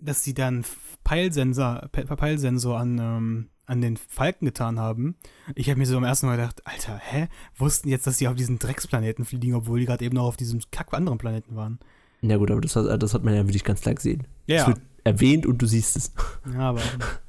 dass 0.00 0.22
sie 0.22 0.34
dann 0.34 0.64
Peilsensor, 1.02 1.88
Pe 1.90 2.04
Peilsensor 2.04 2.78
an, 2.78 2.98
ähm, 2.98 3.48
an 3.66 3.80
den 3.80 3.96
Falken 3.96 4.46
getan 4.46 4.78
haben. 4.78 5.16
Ich 5.54 5.68
habe 5.68 5.78
mir 5.78 5.86
so 5.86 5.96
am 5.96 6.04
ersten 6.04 6.26
Mal 6.26 6.36
gedacht, 6.36 6.66
Alter, 6.66 6.98
hä? 6.98 7.28
Wussten 7.56 7.88
jetzt, 7.88 8.06
dass 8.06 8.16
die 8.18 8.28
auf 8.28 8.34
diesen 8.34 8.58
Drecksplaneten 8.58 9.24
fliegen, 9.24 9.54
obwohl 9.54 9.80
die 9.80 9.86
gerade 9.86 10.04
eben 10.04 10.14
noch 10.14 10.24
auf 10.24 10.36
diesem 10.36 10.60
kack 10.70 10.92
anderen 10.94 11.18
Planeten 11.18 11.56
waren. 11.56 11.78
Ja, 12.20 12.36
gut, 12.36 12.50
aber 12.50 12.60
das, 12.60 12.76
hat- 12.76 13.02
das 13.02 13.14
hat 13.14 13.24
man 13.24 13.34
ja 13.34 13.46
wirklich 13.46 13.64
ganz 13.64 13.80
klar 13.80 13.94
gesehen. 13.94 14.26
Es 14.46 14.54
Ja, 14.60 14.66
wird 14.68 14.80
erwähnt 15.04 15.46
und 15.46 15.58
du 15.60 15.66
siehst 15.66 15.96
es. 15.96 16.12
ja, 16.52 16.60
aber, 16.70 16.80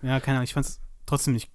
ja, 0.01 0.19
keine 0.19 0.37
Ahnung, 0.37 0.43
ich 0.45 0.53
fand's 0.53 0.79
trotzdem 1.09 1.33
nicht, 1.33 1.49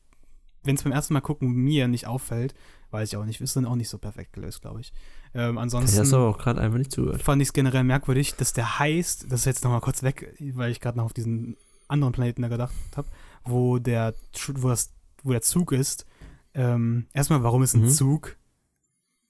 wenn 0.63 0.77
es 0.77 0.83
beim 0.83 0.93
ersten 0.93 1.15
Mal 1.15 1.21
gucken 1.21 1.49
mir 1.53 1.89
nicht 1.89 2.07
auffällt, 2.07 2.55
weiß 2.91 3.09
ich 3.13 3.17
auch 3.17 3.25
nicht, 3.25 3.41
ist 3.41 3.57
dann 3.57 3.67
auch 3.67 3.75
nicht 3.77 3.89
so 3.89 3.99
perfekt 3.99 4.33
gelöst, 4.33 4.63
glaube 4.63 4.81
ich. 4.81 4.93
Ähm, 5.35 5.59
ansonsten. 5.59 5.99
hast 6.01 6.13
aber 6.13 6.29
auch 6.29 6.39
gerade 6.39 6.61
einfach 6.61 6.79
nicht 6.79 6.93
zugehört. 6.93 7.23
fand 7.23 7.43
ich 7.43 7.49
es 7.49 7.53
generell 7.53 7.83
merkwürdig, 7.85 8.35
dass 8.37 8.53
der 8.53 8.79
heißt, 8.79 9.27
das 9.31 9.41
ist 9.41 9.47
jetzt 9.47 9.65
nochmal 9.65 9.81
kurz 9.81 10.03
weg, 10.03 10.35
weil 10.55 10.71
ich 10.71 10.81
gerade 10.81 10.97
noch 10.99 11.05
auf 11.07 11.13
diesen 11.13 11.57
anderen 11.89 12.13
Planeten 12.13 12.43
da 12.43 12.49
gedacht 12.49 12.73
habe, 12.97 13.09
wo 13.45 13.79
der, 13.79 14.15
wo, 14.55 14.69
das, 14.69 14.93
wo 15.23 15.33
der 15.33 15.43
Zug 15.43 15.73
ist. 15.73 16.07
Ähm, 16.55 17.07
erstmal, 17.13 17.43
warum 17.43 17.63
ist 17.63 17.75
ein 17.75 17.83
Mhm. 17.83 17.89
Zug? 17.91 18.37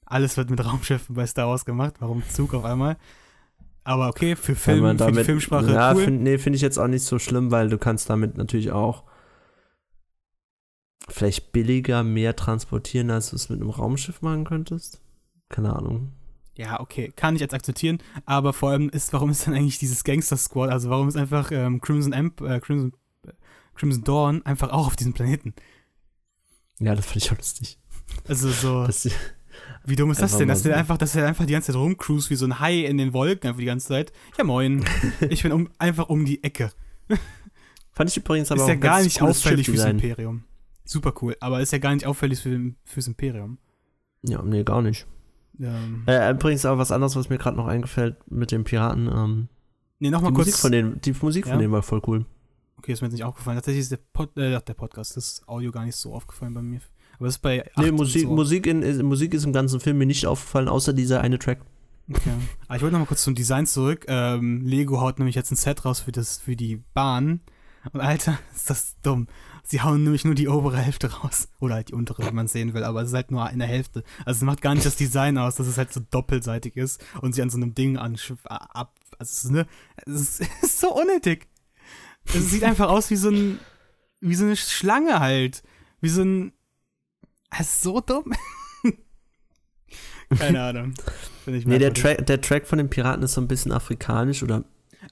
Alles 0.04 0.36
wird 0.36 0.50
mit 0.50 0.62
Raumschiffen 0.64 1.14
bei 1.16 1.26
Star 1.26 1.48
Wars 1.48 1.64
gemacht, 1.64 1.94
warum 2.00 2.22
Zug 2.28 2.52
auf 2.54 2.64
einmal? 2.64 2.96
Aber 3.82 4.08
okay, 4.08 4.36
für 4.36 4.54
Film, 4.54 4.80
man 4.82 4.98
für 4.98 5.06
die 5.06 5.12
damit- 5.12 5.26
Filmsprache 5.26 5.72
Ja, 5.72 5.92
cool. 5.94 6.04
find, 6.04 6.22
nee, 6.22 6.38
finde 6.38 6.56
ich 6.56 6.62
jetzt 6.62 6.78
auch 6.78 6.86
nicht 6.86 7.04
so 7.04 7.18
schlimm, 7.18 7.50
weil 7.50 7.68
du 7.70 7.78
kannst 7.78 8.08
damit 8.10 8.36
natürlich 8.36 8.70
auch 8.72 9.04
vielleicht 11.08 11.52
billiger 11.52 12.02
mehr 12.02 12.36
transportieren, 12.36 13.10
als 13.10 13.30
du 13.30 13.36
es 13.36 13.48
mit 13.48 13.60
einem 13.60 13.70
Raumschiff 13.70 14.22
machen 14.22 14.44
könntest. 14.44 15.00
Keine 15.48 15.74
Ahnung. 15.74 16.12
Ja, 16.56 16.80
okay, 16.80 17.12
kann 17.14 17.34
ich 17.34 17.40
jetzt 17.40 17.54
akzeptieren, 17.54 17.98
aber 18.26 18.52
vor 18.52 18.70
allem 18.70 18.88
ist, 18.88 19.12
warum 19.12 19.30
ist 19.30 19.46
dann 19.46 19.54
eigentlich 19.54 19.78
dieses 19.78 20.04
Gangster 20.04 20.36
Squad, 20.36 20.70
also 20.70 20.88
warum 20.88 21.08
ist 21.08 21.16
einfach 21.16 21.50
ähm, 21.50 21.80
Crimson 21.80 22.14
Amp, 22.14 22.40
äh, 22.42 22.60
Crimson, 22.60 22.92
äh, 23.26 23.32
Crimson 23.74 24.04
Dawn 24.04 24.46
einfach 24.46 24.70
auch 24.70 24.86
auf 24.86 24.94
diesem 24.94 25.14
Planeten? 25.14 25.54
Ja, 26.78 26.94
das 26.94 27.06
fand 27.06 27.24
ich 27.24 27.32
auch 27.32 27.36
lustig. 27.36 27.78
Also 28.28 28.50
so. 28.50 28.86
Das, 28.94 29.08
Wie 29.84 29.96
dumm 29.96 30.10
ist 30.10 30.20
das 30.20 30.36
denn, 30.36 30.48
dass 30.48 30.62
der 30.62 30.76
einfach, 30.76 30.98
dass 30.98 31.14
er 31.14 31.28
einfach 31.28 31.46
die 31.46 31.52
ganze 31.52 31.72
Zeit 31.72 31.76
rumcruist 31.80 32.28
wie 32.28 32.34
so 32.34 32.44
ein 32.44 32.58
Hai 32.58 32.80
in 32.80 32.98
den 32.98 33.12
Wolken 33.12 33.48
einfach 33.48 33.60
die 33.60 33.66
ganze 33.66 33.86
Zeit. 33.86 34.12
Ja 34.36 34.42
moin, 34.42 34.84
ich 35.28 35.42
bin 35.42 35.52
um, 35.52 35.68
einfach 35.78 36.08
um 36.08 36.24
die 36.24 36.42
Ecke. 36.42 36.72
fand 37.92 38.10
ich 38.10 38.16
übrigens 38.16 38.50
aber 38.50 38.62
ist 38.62 38.64
auch 38.64 38.68
ja 38.68 38.74
gar 38.74 39.02
nicht 39.02 39.22
auffällig 39.22 39.66
fürs. 39.66 39.84
Imperium. 39.84 40.44
Super 40.84 41.14
cool, 41.22 41.36
aber 41.40 41.60
ist 41.60 41.72
ja 41.72 41.78
gar 41.78 41.94
nicht 41.94 42.06
auffällig 42.06 42.40
für, 42.40 42.72
fürs 42.84 43.06
Imperium. 43.06 43.58
Ja, 44.22 44.42
nee, 44.42 44.62
gar 44.64 44.82
nicht. 44.82 45.06
Ähm, 45.60 46.02
Äh, 46.06 46.30
übrigens 46.32 46.66
auch 46.66 46.78
was 46.78 46.92
anderes, 46.92 47.16
was 47.16 47.28
mir 47.28 47.38
gerade 47.38 47.56
noch 47.56 47.66
eingefällt 47.66 48.16
mit 48.30 48.50
den 48.50 48.64
Piraten. 48.64 49.08
Ähm, 49.08 49.48
nee, 49.98 50.10
nochmal 50.10 50.32
Musik 50.32 50.54
kurz. 50.54 50.60
von 50.60 50.72
denen, 50.72 51.00
die 51.00 51.14
Musik 51.20 51.46
Ja? 51.46 51.52
von 51.52 51.60
denen 51.60 51.72
war 51.72 51.82
voll 51.82 52.02
cool. 52.06 52.26
okay, 52.78 52.92
ist 52.92 53.00
mir 53.00 53.06
jetzt 53.06 53.14
nicht 53.14 53.24
aufgefallen. 53.24 53.56
Tatsächlich 53.56 53.82
ist 53.82 53.92
der, 53.92 53.98
Pod, 54.12 54.36
äh, 54.36 54.60
der 54.60 54.74
Podcast, 54.74 55.16
das 55.16 55.42
Audio 55.46 55.70
gar 55.72 55.84
nicht 55.84 55.96
so 55.96 56.14
aufgefallen 56.14 56.52
bei 56.54 56.62
mir. 56.62 56.80
Aber 57.18 57.28
es 57.28 57.36
ist 57.36 57.42
bei. 57.42 57.64
Nee, 57.78 57.92
Musik, 57.92 58.22
so. 58.22 58.34
Musik, 58.34 58.66
in, 58.66 58.82
ist- 58.82 59.02
Musik 59.02 59.32
ist 59.34 59.44
im 59.44 59.52
ganzen 59.52 59.80
Film 59.80 59.98
mir 59.98 60.06
nicht 60.06 60.26
aufgefallen, 60.26 60.68
außer 60.68 60.92
dieser 60.92 61.20
eine 61.20 61.38
Track. 61.38 61.60
Okay. 62.10 62.30
Aber 62.66 62.76
ich 62.76 62.82
wollte 62.82 62.92
nochmal 62.94 63.06
kurz 63.06 63.22
zum 63.22 63.34
Design 63.34 63.66
zurück. 63.66 64.04
Ähm, 64.08 64.60
Lego 64.66 65.00
haut 65.00 65.18
nämlich 65.18 65.36
jetzt 65.36 65.50
ein 65.52 65.56
Set 65.56 65.84
raus 65.86 66.00
für, 66.00 66.12
das, 66.12 66.38
für 66.38 66.56
die 66.56 66.82
Bahn. 66.92 67.40
Und 67.92 68.00
Alter, 68.00 68.38
ist 68.54 68.68
das 68.68 68.96
dumm. 69.02 69.28
Sie 69.66 69.80
hauen 69.80 70.04
nämlich 70.04 70.26
nur 70.26 70.34
die 70.34 70.48
obere 70.48 70.76
Hälfte 70.76 71.10
raus. 71.10 71.48
Oder 71.58 71.76
halt 71.76 71.88
die 71.88 71.94
untere, 71.94 72.24
wenn 72.26 72.34
man 72.34 72.46
es 72.46 72.52
sehen 72.52 72.74
will. 72.74 72.84
Aber 72.84 73.00
es 73.00 73.08
ist 73.08 73.14
halt 73.14 73.30
nur 73.30 73.46
eine 73.46 73.64
Hälfte. 73.64 74.04
Also 74.26 74.38
es 74.38 74.42
macht 74.42 74.60
gar 74.60 74.74
nicht 74.74 74.84
das 74.84 74.96
Design 74.96 75.38
aus, 75.38 75.54
dass 75.54 75.66
es 75.66 75.78
halt 75.78 75.90
so 75.90 76.00
doppelseitig 76.10 76.76
ist 76.76 77.02
und 77.22 77.34
sie 77.34 77.40
an 77.40 77.48
so 77.48 77.56
einem 77.56 77.74
Ding 77.74 77.96
an 77.96 78.18
ab. 78.46 78.94
Also 79.18 79.50
ne, 79.50 79.66
es 80.04 80.12
ist, 80.12 80.40
es 80.62 80.68
ist 80.68 80.80
so 80.80 80.94
unnötig. 80.94 81.48
Es 82.26 82.50
sieht 82.50 82.62
einfach 82.62 82.88
aus 82.90 83.10
wie 83.10 83.16
so 83.16 83.30
ein, 83.30 83.58
wie 84.20 84.34
so 84.34 84.44
eine 84.44 84.56
Schlange 84.56 85.18
halt. 85.18 85.62
Wie 86.00 86.10
so 86.10 86.22
ein. 86.22 86.52
Es 87.50 87.60
ist 87.60 87.82
so 87.82 88.00
dumm. 88.00 88.32
Keine 90.38 90.62
Ahnung. 90.62 90.94
Nee, 91.46 91.78
der. 91.78 91.94
Track, 91.94 92.26
der 92.26 92.40
Track 92.40 92.66
von 92.66 92.78
den 92.78 92.90
Piraten 92.90 93.22
ist 93.22 93.32
so 93.32 93.40
ein 93.40 93.48
bisschen 93.48 93.72
afrikanisch 93.72 94.42
oder 94.42 94.64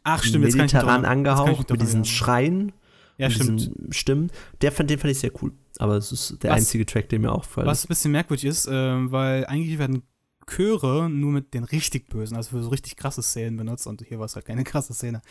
Ach, 0.04 0.22
stimmt, 0.22 0.44
mediterran 0.44 0.62
jetzt 0.62 0.72
kann 0.72 1.02
ich 1.02 1.08
angehaucht 1.08 1.70
mit 1.70 1.80
diesen. 1.80 2.04
Schreien, 2.04 2.72
Ja, 3.18 3.30
stimmt. 3.30 3.70
Stimmen. 3.90 4.30
Der 4.62 4.72
fand, 4.72 4.90
den 4.90 4.98
fand 4.98 5.12
ich 5.12 5.18
sehr 5.20 5.30
cool. 5.42 5.52
Aber 5.78 5.96
es 5.96 6.12
ist 6.12 6.42
der 6.42 6.50
Was- 6.50 6.58
einzige 6.58 6.86
Track, 6.86 7.08
der 7.08 7.18
mir 7.18 7.32
aufgefallen 7.32 7.66
Was 7.66 7.84
ein 7.84 7.88
bisschen 7.88 8.12
merkwürdig 8.12 8.44
ist, 8.44 8.68
ähm, 8.70 9.12
weil 9.12 9.44
eigentlich 9.46 9.78
werden 9.78 10.02
Chöre 10.46 11.08
nur 11.08 11.30
mit 11.30 11.54
den 11.54 11.64
richtig 11.64 12.08
Bösen, 12.08 12.36
also 12.36 12.50
für 12.50 12.62
so 12.62 12.68
richtig 12.70 12.96
krasse 12.96 13.22
Szenen 13.22 13.56
benutzt 13.56 13.86
und 13.86 14.02
hier 14.02 14.18
war 14.18 14.26
es 14.26 14.34
halt 14.34 14.44
keine 14.46 14.64
krasse 14.64 14.92
Szene. 14.92 15.22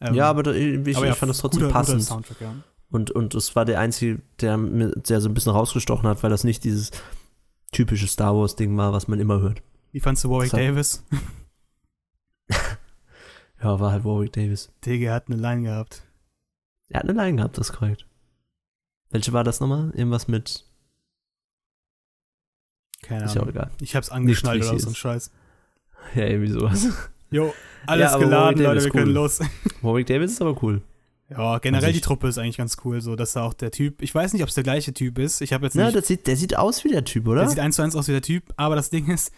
Ähm, 0.00 0.14
ja, 0.14 0.28
aber 0.30 0.42
da, 0.44 0.52
ich, 0.52 0.96
aber 0.96 1.06
ja, 1.06 1.12
ich 1.12 1.18
fand 1.18 1.30
das 1.30 1.38
trotzdem 1.38 1.62
guter, 1.62 1.72
guter 1.72 1.78
passend. 1.80 2.02
Soundtrack, 2.04 2.40
ja. 2.40 2.54
Und, 2.90 3.10
und 3.10 3.34
es 3.34 3.54
war 3.56 3.64
der 3.64 3.78
einzige, 3.80 4.20
der, 4.40 4.56
der 4.58 5.20
so 5.20 5.28
ein 5.28 5.34
bisschen 5.34 5.52
rausgestochen 5.52 6.08
hat, 6.08 6.22
weil 6.22 6.30
das 6.30 6.44
nicht 6.44 6.64
dieses 6.64 6.90
typische 7.72 8.06
Star 8.08 8.34
Wars-Ding 8.36 8.76
war, 8.76 8.92
was 8.92 9.06
man 9.08 9.20
immer 9.20 9.40
hört. 9.40 9.62
Wie 9.92 10.00
fandst 10.00 10.24
du 10.24 10.30
Warwick 10.30 10.50
Davis? 10.50 11.04
Ja, 13.62 13.78
war 13.78 13.92
halt 13.92 14.04
Warwick 14.04 14.32
Davis. 14.32 14.70
Digga, 14.86 15.12
hat 15.12 15.28
eine 15.28 15.36
Line 15.36 15.62
gehabt. 15.62 16.02
Er 16.90 17.00
hat 17.00 17.08
eine 17.08 17.12
Line 17.20 17.36
gehabt, 17.36 17.56
das 17.56 17.70
ist 17.70 17.76
korrekt. 17.76 18.06
Welche 19.10 19.32
war 19.32 19.44
das 19.44 19.60
nochmal? 19.60 19.90
Irgendwas 19.94 20.28
mit. 20.28 20.64
Keine 23.02 23.24
Ist 23.24 23.34
ja 23.34 23.40
auch 23.40 23.46
Ahnung. 23.46 23.54
egal. 23.56 23.70
Ich 23.80 23.96
hab's 23.96 24.10
angeschnallt 24.10 24.64
oder 24.64 24.78
so 24.78 24.88
ein. 24.88 24.94
Scheiß. 24.94 25.30
Ja, 26.14 26.24
irgendwie 26.24 26.50
sowas. 26.50 26.88
Jo, 27.30 27.52
alles 27.86 28.12
aber 28.12 28.24
geladen, 28.24 28.62
Leute, 28.62 28.84
wir 28.84 28.90
können 28.90 29.08
cool. 29.08 29.12
los. 29.12 29.40
Warwick 29.82 30.06
Davis 30.06 30.32
ist 30.32 30.40
aber 30.40 30.60
cool. 30.62 30.80
Ja, 31.28 31.58
generell 31.58 31.92
die 31.92 32.00
Truppe 32.00 32.28
ist 32.28 32.38
eigentlich 32.38 32.56
ganz 32.56 32.78
cool, 32.86 33.02
so 33.02 33.16
dass 33.16 33.34
da 33.34 33.42
auch 33.42 33.52
der 33.52 33.70
Typ, 33.70 34.00
ich 34.00 34.14
weiß 34.14 34.32
nicht, 34.32 34.42
ob 34.42 34.48
es 34.48 34.54
der 34.54 34.64
gleiche 34.64 34.94
Typ 34.94 35.18
ist. 35.18 35.42
Ich 35.42 35.52
habe 35.52 35.66
jetzt 35.66 35.74
Na, 35.74 35.84
nicht, 35.84 35.96
das 35.96 36.06
sieht, 36.06 36.26
der 36.26 36.36
sieht 36.36 36.56
aus 36.56 36.84
wie 36.84 36.88
der 36.88 37.04
Typ, 37.04 37.28
oder? 37.28 37.40
der 37.42 37.50
sieht 37.50 37.58
eins 37.58 37.76
zu 37.76 37.82
eins 37.82 37.94
aus 37.94 38.08
wie 38.08 38.12
der 38.12 38.22
Typ, 38.22 38.44
aber 38.56 38.76
das 38.76 38.88
Ding 38.88 39.08
ist, 39.08 39.30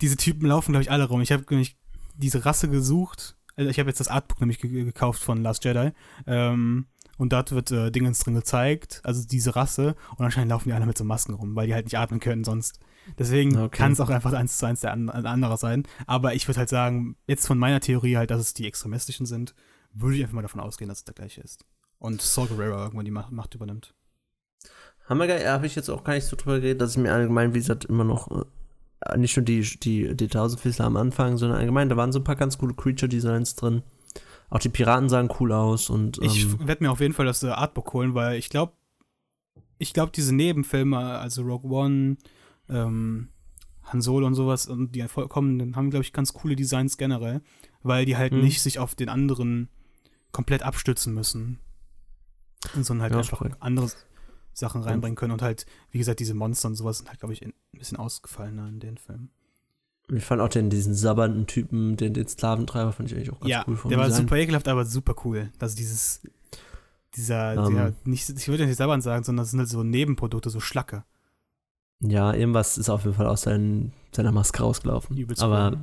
diese 0.00 0.16
Typen 0.16 0.46
laufen, 0.48 0.72
glaube 0.72 0.82
ich, 0.82 0.90
alle 0.90 1.04
rum. 1.04 1.20
Ich 1.20 1.30
habe 1.32 1.44
nämlich 1.50 1.76
diese 2.16 2.46
Rasse 2.46 2.68
gesucht. 2.70 3.36
Also 3.60 3.70
ich 3.70 3.78
habe 3.78 3.90
jetzt 3.90 4.00
das 4.00 4.08
Artbook 4.08 4.40
nämlich 4.40 4.58
ge 4.58 4.84
gekauft 4.84 5.22
von 5.22 5.42
Last 5.42 5.66
Jedi. 5.66 5.90
Ähm, 6.26 6.86
und 7.18 7.34
dort 7.34 7.52
wird 7.52 7.70
äh, 7.70 7.90
Dingens 7.90 8.20
drin 8.20 8.34
gezeigt, 8.34 9.02
also 9.04 9.22
diese 9.26 9.54
Rasse. 9.54 9.96
Und 10.16 10.24
anscheinend 10.24 10.48
laufen 10.48 10.70
die 10.70 10.72
alle 10.72 10.86
mit 10.86 10.96
so 10.96 11.04
Masken 11.04 11.34
rum, 11.34 11.54
weil 11.54 11.66
die 11.66 11.74
halt 11.74 11.84
nicht 11.84 11.98
atmen 11.98 12.20
können 12.20 12.42
sonst. 12.42 12.80
Deswegen 13.18 13.54
Okay. 13.58 13.76
kann 13.76 13.92
es 13.92 14.00
auch 14.00 14.08
einfach 14.08 14.32
eins 14.32 14.56
zu 14.56 14.64
eins 14.64 14.80
der 14.80 14.92
an, 14.92 15.10
ein 15.10 15.26
anderer 15.26 15.58
sein. 15.58 15.82
Aber 16.06 16.32
ich 16.34 16.48
würde 16.48 16.60
halt 16.60 16.70
sagen, 16.70 17.16
jetzt 17.26 17.46
von 17.46 17.58
meiner 17.58 17.80
Theorie 17.80 18.16
halt, 18.16 18.30
dass 18.30 18.40
es 18.40 18.54
die 18.54 18.66
extremistischen 18.66 19.26
sind, 19.26 19.54
würde 19.92 20.16
ich 20.16 20.22
einfach 20.22 20.36
mal 20.36 20.40
davon 20.42 20.60
ausgehen, 20.62 20.88
dass 20.88 21.00
es 21.00 21.04
der 21.04 21.14
gleiche 21.14 21.42
ist. 21.42 21.66
Und 21.98 22.22
Saw 22.22 22.46
Gerrera 22.46 22.84
irgendwann 22.84 23.04
die 23.04 23.10
Macht, 23.10 23.30
Macht 23.30 23.54
übernimmt. 23.54 23.92
Gar, 25.06 25.18
habe 25.44 25.66
ich 25.66 25.74
jetzt 25.74 25.90
auch 25.90 26.04
gar 26.04 26.14
nicht 26.14 26.24
so 26.24 26.36
drüber 26.36 26.60
geredet, 26.60 26.80
dass 26.80 26.92
ich 26.92 26.96
mir 26.96 27.12
allgemein, 27.12 27.52
wie 27.52 27.58
gesagt, 27.58 27.84
immer 27.84 28.04
noch 28.04 28.30
äh, 28.30 28.44
nicht 29.16 29.36
nur 29.36 29.44
die, 29.44 29.62
die, 29.62 30.14
die 30.16 30.28
Tausendfüßler 30.28 30.84
am 30.84 30.96
Anfang, 30.96 31.36
sondern 31.38 31.58
allgemein, 31.58 31.88
da 31.88 31.96
waren 31.96 32.12
so 32.12 32.18
ein 32.20 32.24
paar 32.24 32.36
ganz 32.36 32.58
coole 32.58 32.74
Creature-Designs 32.74 33.54
drin. 33.56 33.82
Auch 34.50 34.58
die 34.58 34.68
Piraten 34.68 35.08
sahen 35.08 35.30
cool 35.38 35.52
aus 35.52 35.90
und 35.90 36.18
Ich 36.22 36.42
ähm, 36.44 36.66
werde 36.66 36.84
mir 36.84 36.90
auf 36.90 37.00
jeden 37.00 37.14
Fall 37.14 37.26
das 37.26 37.42
äh, 37.42 37.48
Artbook 37.48 37.92
holen, 37.92 38.14
weil 38.14 38.38
ich 38.38 38.48
glaube, 38.50 38.72
ich 39.78 39.94
glaube, 39.94 40.12
diese 40.14 40.34
Nebenfilme, 40.34 40.98
also 40.98 41.42
Rogue 41.42 41.70
One, 41.70 42.16
ähm, 42.68 43.28
Han 43.84 44.02
Solo 44.02 44.26
und 44.26 44.34
sowas, 44.34 44.66
und 44.66 44.94
die 44.94 45.04
kommenden, 45.06 45.76
haben, 45.76 45.90
glaube 45.90 46.04
ich, 46.04 46.12
ganz 46.12 46.32
coole 46.32 46.54
Designs 46.56 46.96
generell, 46.96 47.40
weil 47.82 48.04
die 48.04 48.16
halt 48.16 48.32
Mhm. 48.32 48.40
nicht 48.40 48.60
sich 48.60 48.78
auf 48.78 48.94
den 48.94 49.08
anderen 49.08 49.68
komplett 50.32 50.62
abstützen 50.62 51.14
müssen. 51.14 51.58
Sondern 52.74 53.02
halt 53.02 53.12
Ja, 53.12 53.18
einfach 53.18 53.38
korrekt. 53.38 53.56
andere 53.60 53.90
Sachen 54.52 54.82
reinbringen 54.82 55.16
können 55.16 55.32
und 55.32 55.42
halt, 55.42 55.66
wie 55.90 55.98
gesagt, 55.98 56.20
diese 56.20 56.34
Monster 56.34 56.68
und 56.68 56.74
sowas 56.74 56.98
sind 56.98 57.08
halt, 57.08 57.18
glaube 57.20 57.32
ich, 57.32 57.44
ein 57.44 57.52
bisschen 57.72 57.96
ausgefallener 57.98 58.68
in 58.68 58.80
den 58.80 58.98
Filmen. 58.98 59.30
ich 60.12 60.24
fand 60.24 60.40
auch 60.42 60.48
den, 60.48 60.70
diesen 60.70 60.94
sabbernden 60.94 61.46
Typen, 61.46 61.96
den, 61.96 62.12
den 62.14 62.26
Sklaventreiber, 62.26 62.92
fand 62.92 63.10
ich 63.10 63.16
eigentlich 63.16 63.30
auch 63.32 63.40
ganz 63.40 63.50
ja, 63.50 63.64
cool 63.66 63.76
vom 63.76 63.88
der 63.90 63.98
war 63.98 64.06
Design. 64.06 64.22
super 64.22 64.36
ekelhaft, 64.36 64.68
aber 64.68 64.84
super 64.84 65.14
cool. 65.24 65.50
Also 65.60 65.76
dieses, 65.76 66.20
dieser, 67.14 67.54
Ähm. 67.66 67.74
der, 67.74 67.92
nicht, 68.04 68.28
ich 68.28 68.48
würde 68.48 68.62
ja 68.64 68.68
nicht 68.68 68.76
selber 68.76 69.00
sagen, 69.00 69.24
sondern 69.24 69.44
das 69.44 69.50
sind 69.50 69.60
halt 69.60 69.68
so 69.68 69.82
Nebenprodukte, 69.82 70.50
so 70.50 70.60
Schlacke. 70.60 71.04
Ja, 72.00 72.32
irgendwas 72.32 72.78
ist 72.78 72.88
auf 72.88 73.04
jeden 73.04 73.14
Fall 73.16 73.26
aus 73.26 73.42
seinen, 73.42 73.92
seiner 74.12 74.32
Maske 74.32 74.62
rausgelaufen. 74.62 75.16
Übelst 75.16 75.42
Aber 75.42 75.72
cool. 75.72 75.78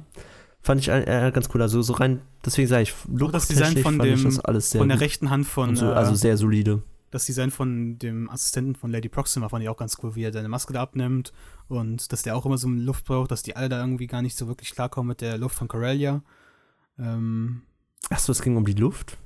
fand 0.62 0.82
ich 0.82 0.90
äh, 0.90 1.32
ganz 1.34 1.48
cool. 1.54 1.62
Also 1.62 1.82
so 1.84 1.94
rein, 1.94 2.22
deswegen 2.46 2.68
sage 2.68 2.84
ich, 2.84 2.94
Auch 3.22 3.32
das 3.32 3.48
Design 3.48 3.78
von 3.78 4.00
dem- 4.00 4.40
alles 4.44 4.72
sehr 4.72 4.80
Von 4.80 4.90
der 4.90 5.00
rechten 5.00 5.30
Hand 5.30 5.46
von, 5.48 5.76
so, 5.76 5.86
äh, 5.86 5.94
also 5.94 6.16
sehr 6.16 6.36
solide. 6.38 6.82
Das 7.12 7.26
Design 7.26 7.52
von 7.52 7.98
dem 8.00 8.30
Assistenten 8.30 8.76
von 8.76 8.92
Lady 8.92 9.10
Proxima 9.10 9.50
fand 9.50 9.64
ich 9.64 9.70
auch 9.70 9.78
ganz 9.78 9.98
cool, 10.04 10.16
wie 10.16 10.24
er 10.24 10.34
seine 10.34 10.50
Maske 10.50 10.74
da 10.74 10.82
abnimmt 10.82 11.32
und 11.68 12.12
dass 12.12 12.24
der 12.24 12.36
auch 12.36 12.46
immer 12.46 12.58
so 12.58 12.68
Luft 12.68 13.06
braucht, 13.06 13.32
dass 13.32 13.44
die 13.44 13.56
alle 13.56 13.70
da 13.70 13.80
irgendwie 13.80 14.08
gar 14.08 14.22
nicht 14.22 14.38
so 14.38 14.48
wirklich 14.48 14.72
klarkommen 14.72 15.08
mit 15.08 15.22
der 15.22 15.38
Luft 15.38 15.56
von 15.56 15.68
Corellia. 15.68 16.22
Ähm, 17.00 17.62
Achso, 18.10 18.32
es 18.32 18.42
ging 18.42 18.58
um 18.58 18.66
die 18.66 18.74
Luft. 18.74 19.18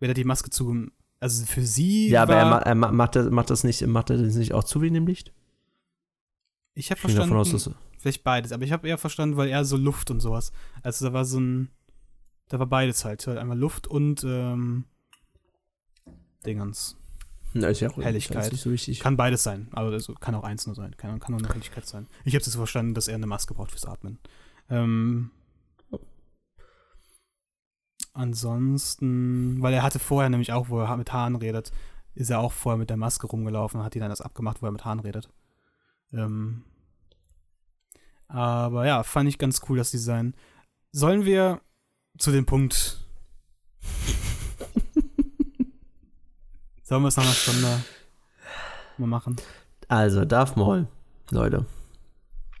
wer 0.00 0.10
hat 0.10 0.16
die 0.16 0.24
Maske 0.24 0.50
zu, 0.50 0.88
also 1.20 1.46
für 1.46 1.62
sie 1.62 2.08
Ja, 2.10 2.22
aber 2.22 2.36
er, 2.36 2.58
er 2.62 2.74
ma 2.74 2.92
macht, 2.92 3.16
das, 3.16 3.30
macht 3.30 3.50
das 3.50 3.64
nicht, 3.64 3.86
macht 3.86 4.10
das 4.10 4.20
nicht 4.20 4.52
auch 4.52 4.64
zu 4.64 4.82
wegen 4.82 4.94
dem 4.94 5.06
Licht? 5.06 5.32
ich 6.74 6.90
habe 6.90 7.00
gehe 7.00 7.14
davon 7.14 7.28
verstanden, 7.28 7.56
aus, 7.56 7.64
dass 7.64 7.74
vielleicht 7.98 8.24
beides, 8.24 8.52
aber 8.52 8.64
ich 8.64 8.72
habe 8.72 8.88
eher 8.88 8.98
verstanden, 8.98 9.36
weil 9.36 9.48
er 9.48 9.64
so 9.64 9.76
Luft 9.76 10.10
und 10.10 10.20
sowas, 10.20 10.52
also 10.82 11.06
da 11.06 11.12
war 11.12 11.24
so 11.24 11.38
ein, 11.38 11.70
da 12.48 12.58
war 12.58 12.66
beides 12.66 13.04
halt, 13.04 13.26
halt 13.26 13.38
einmal 13.38 13.58
Luft 13.58 13.86
und 13.86 14.24
ähm, 14.24 14.84
Dingens. 16.46 16.96
Na, 17.52 17.68
ist 17.68 17.80
ja 17.80 17.90
auch 17.90 17.98
Helligkeit. 17.98 18.50
nicht 18.50 18.62
so 18.62 18.70
wichtig. 18.72 18.98
Kann 18.98 19.16
beides 19.16 19.44
sein, 19.44 19.68
aber 19.72 19.90
also 19.92 20.14
kann 20.14 20.34
auch 20.34 20.42
eins 20.42 20.66
nur 20.66 20.74
sein. 20.74 20.96
Kann, 20.96 21.20
kann 21.20 21.32
nur 21.32 21.40
eine 21.40 21.48
Helligkeit 21.48 21.86
sein. 21.86 22.08
Ich 22.24 22.34
habe 22.34 22.40
es 22.40 22.46
jetzt 22.46 22.56
verstanden, 22.56 22.94
dass 22.94 23.06
er 23.06 23.14
eine 23.14 23.26
Maske 23.26 23.54
braucht 23.54 23.70
fürs 23.70 23.86
Atmen. 23.86 24.18
Ähm, 24.68 25.30
ansonsten, 28.12 29.62
weil 29.62 29.72
er 29.72 29.84
hatte 29.84 30.00
vorher 30.00 30.30
nämlich 30.30 30.52
auch, 30.52 30.68
wo 30.68 30.80
er 30.80 30.96
mit 30.96 31.12
Haaren 31.12 31.36
redet, 31.36 31.70
ist 32.14 32.30
er 32.30 32.40
auch 32.40 32.52
vorher 32.52 32.78
mit 32.78 32.90
der 32.90 32.96
Maske 32.96 33.26
rumgelaufen 33.28 33.78
und 33.78 33.86
hat 33.86 33.94
die 33.94 34.00
dann 34.00 34.10
das 34.10 34.20
abgemacht, 34.20 34.60
wo 34.60 34.66
er 34.66 34.72
mit 34.72 34.84
Haaren 34.84 35.00
redet. 35.00 35.28
Ähm, 36.12 36.64
aber 38.26 38.86
ja, 38.86 39.04
fand 39.04 39.28
ich 39.28 39.38
ganz 39.38 39.62
cool, 39.68 39.78
das 39.78 39.92
Design. 39.92 40.34
Sollen 40.90 41.24
wir 41.24 41.60
zu 42.18 42.32
dem 42.32 42.46
Punkt. 42.46 43.06
Sollen 46.94 47.02
wir 47.02 47.08
es 47.08 47.16
nach 47.16 47.24
einer 47.24 47.32
Stunde 47.32 47.84
mal 48.98 49.08
machen? 49.08 49.34
Also, 49.88 50.24
Darth 50.24 50.56
Maul, 50.56 50.86
Leute. 51.32 51.66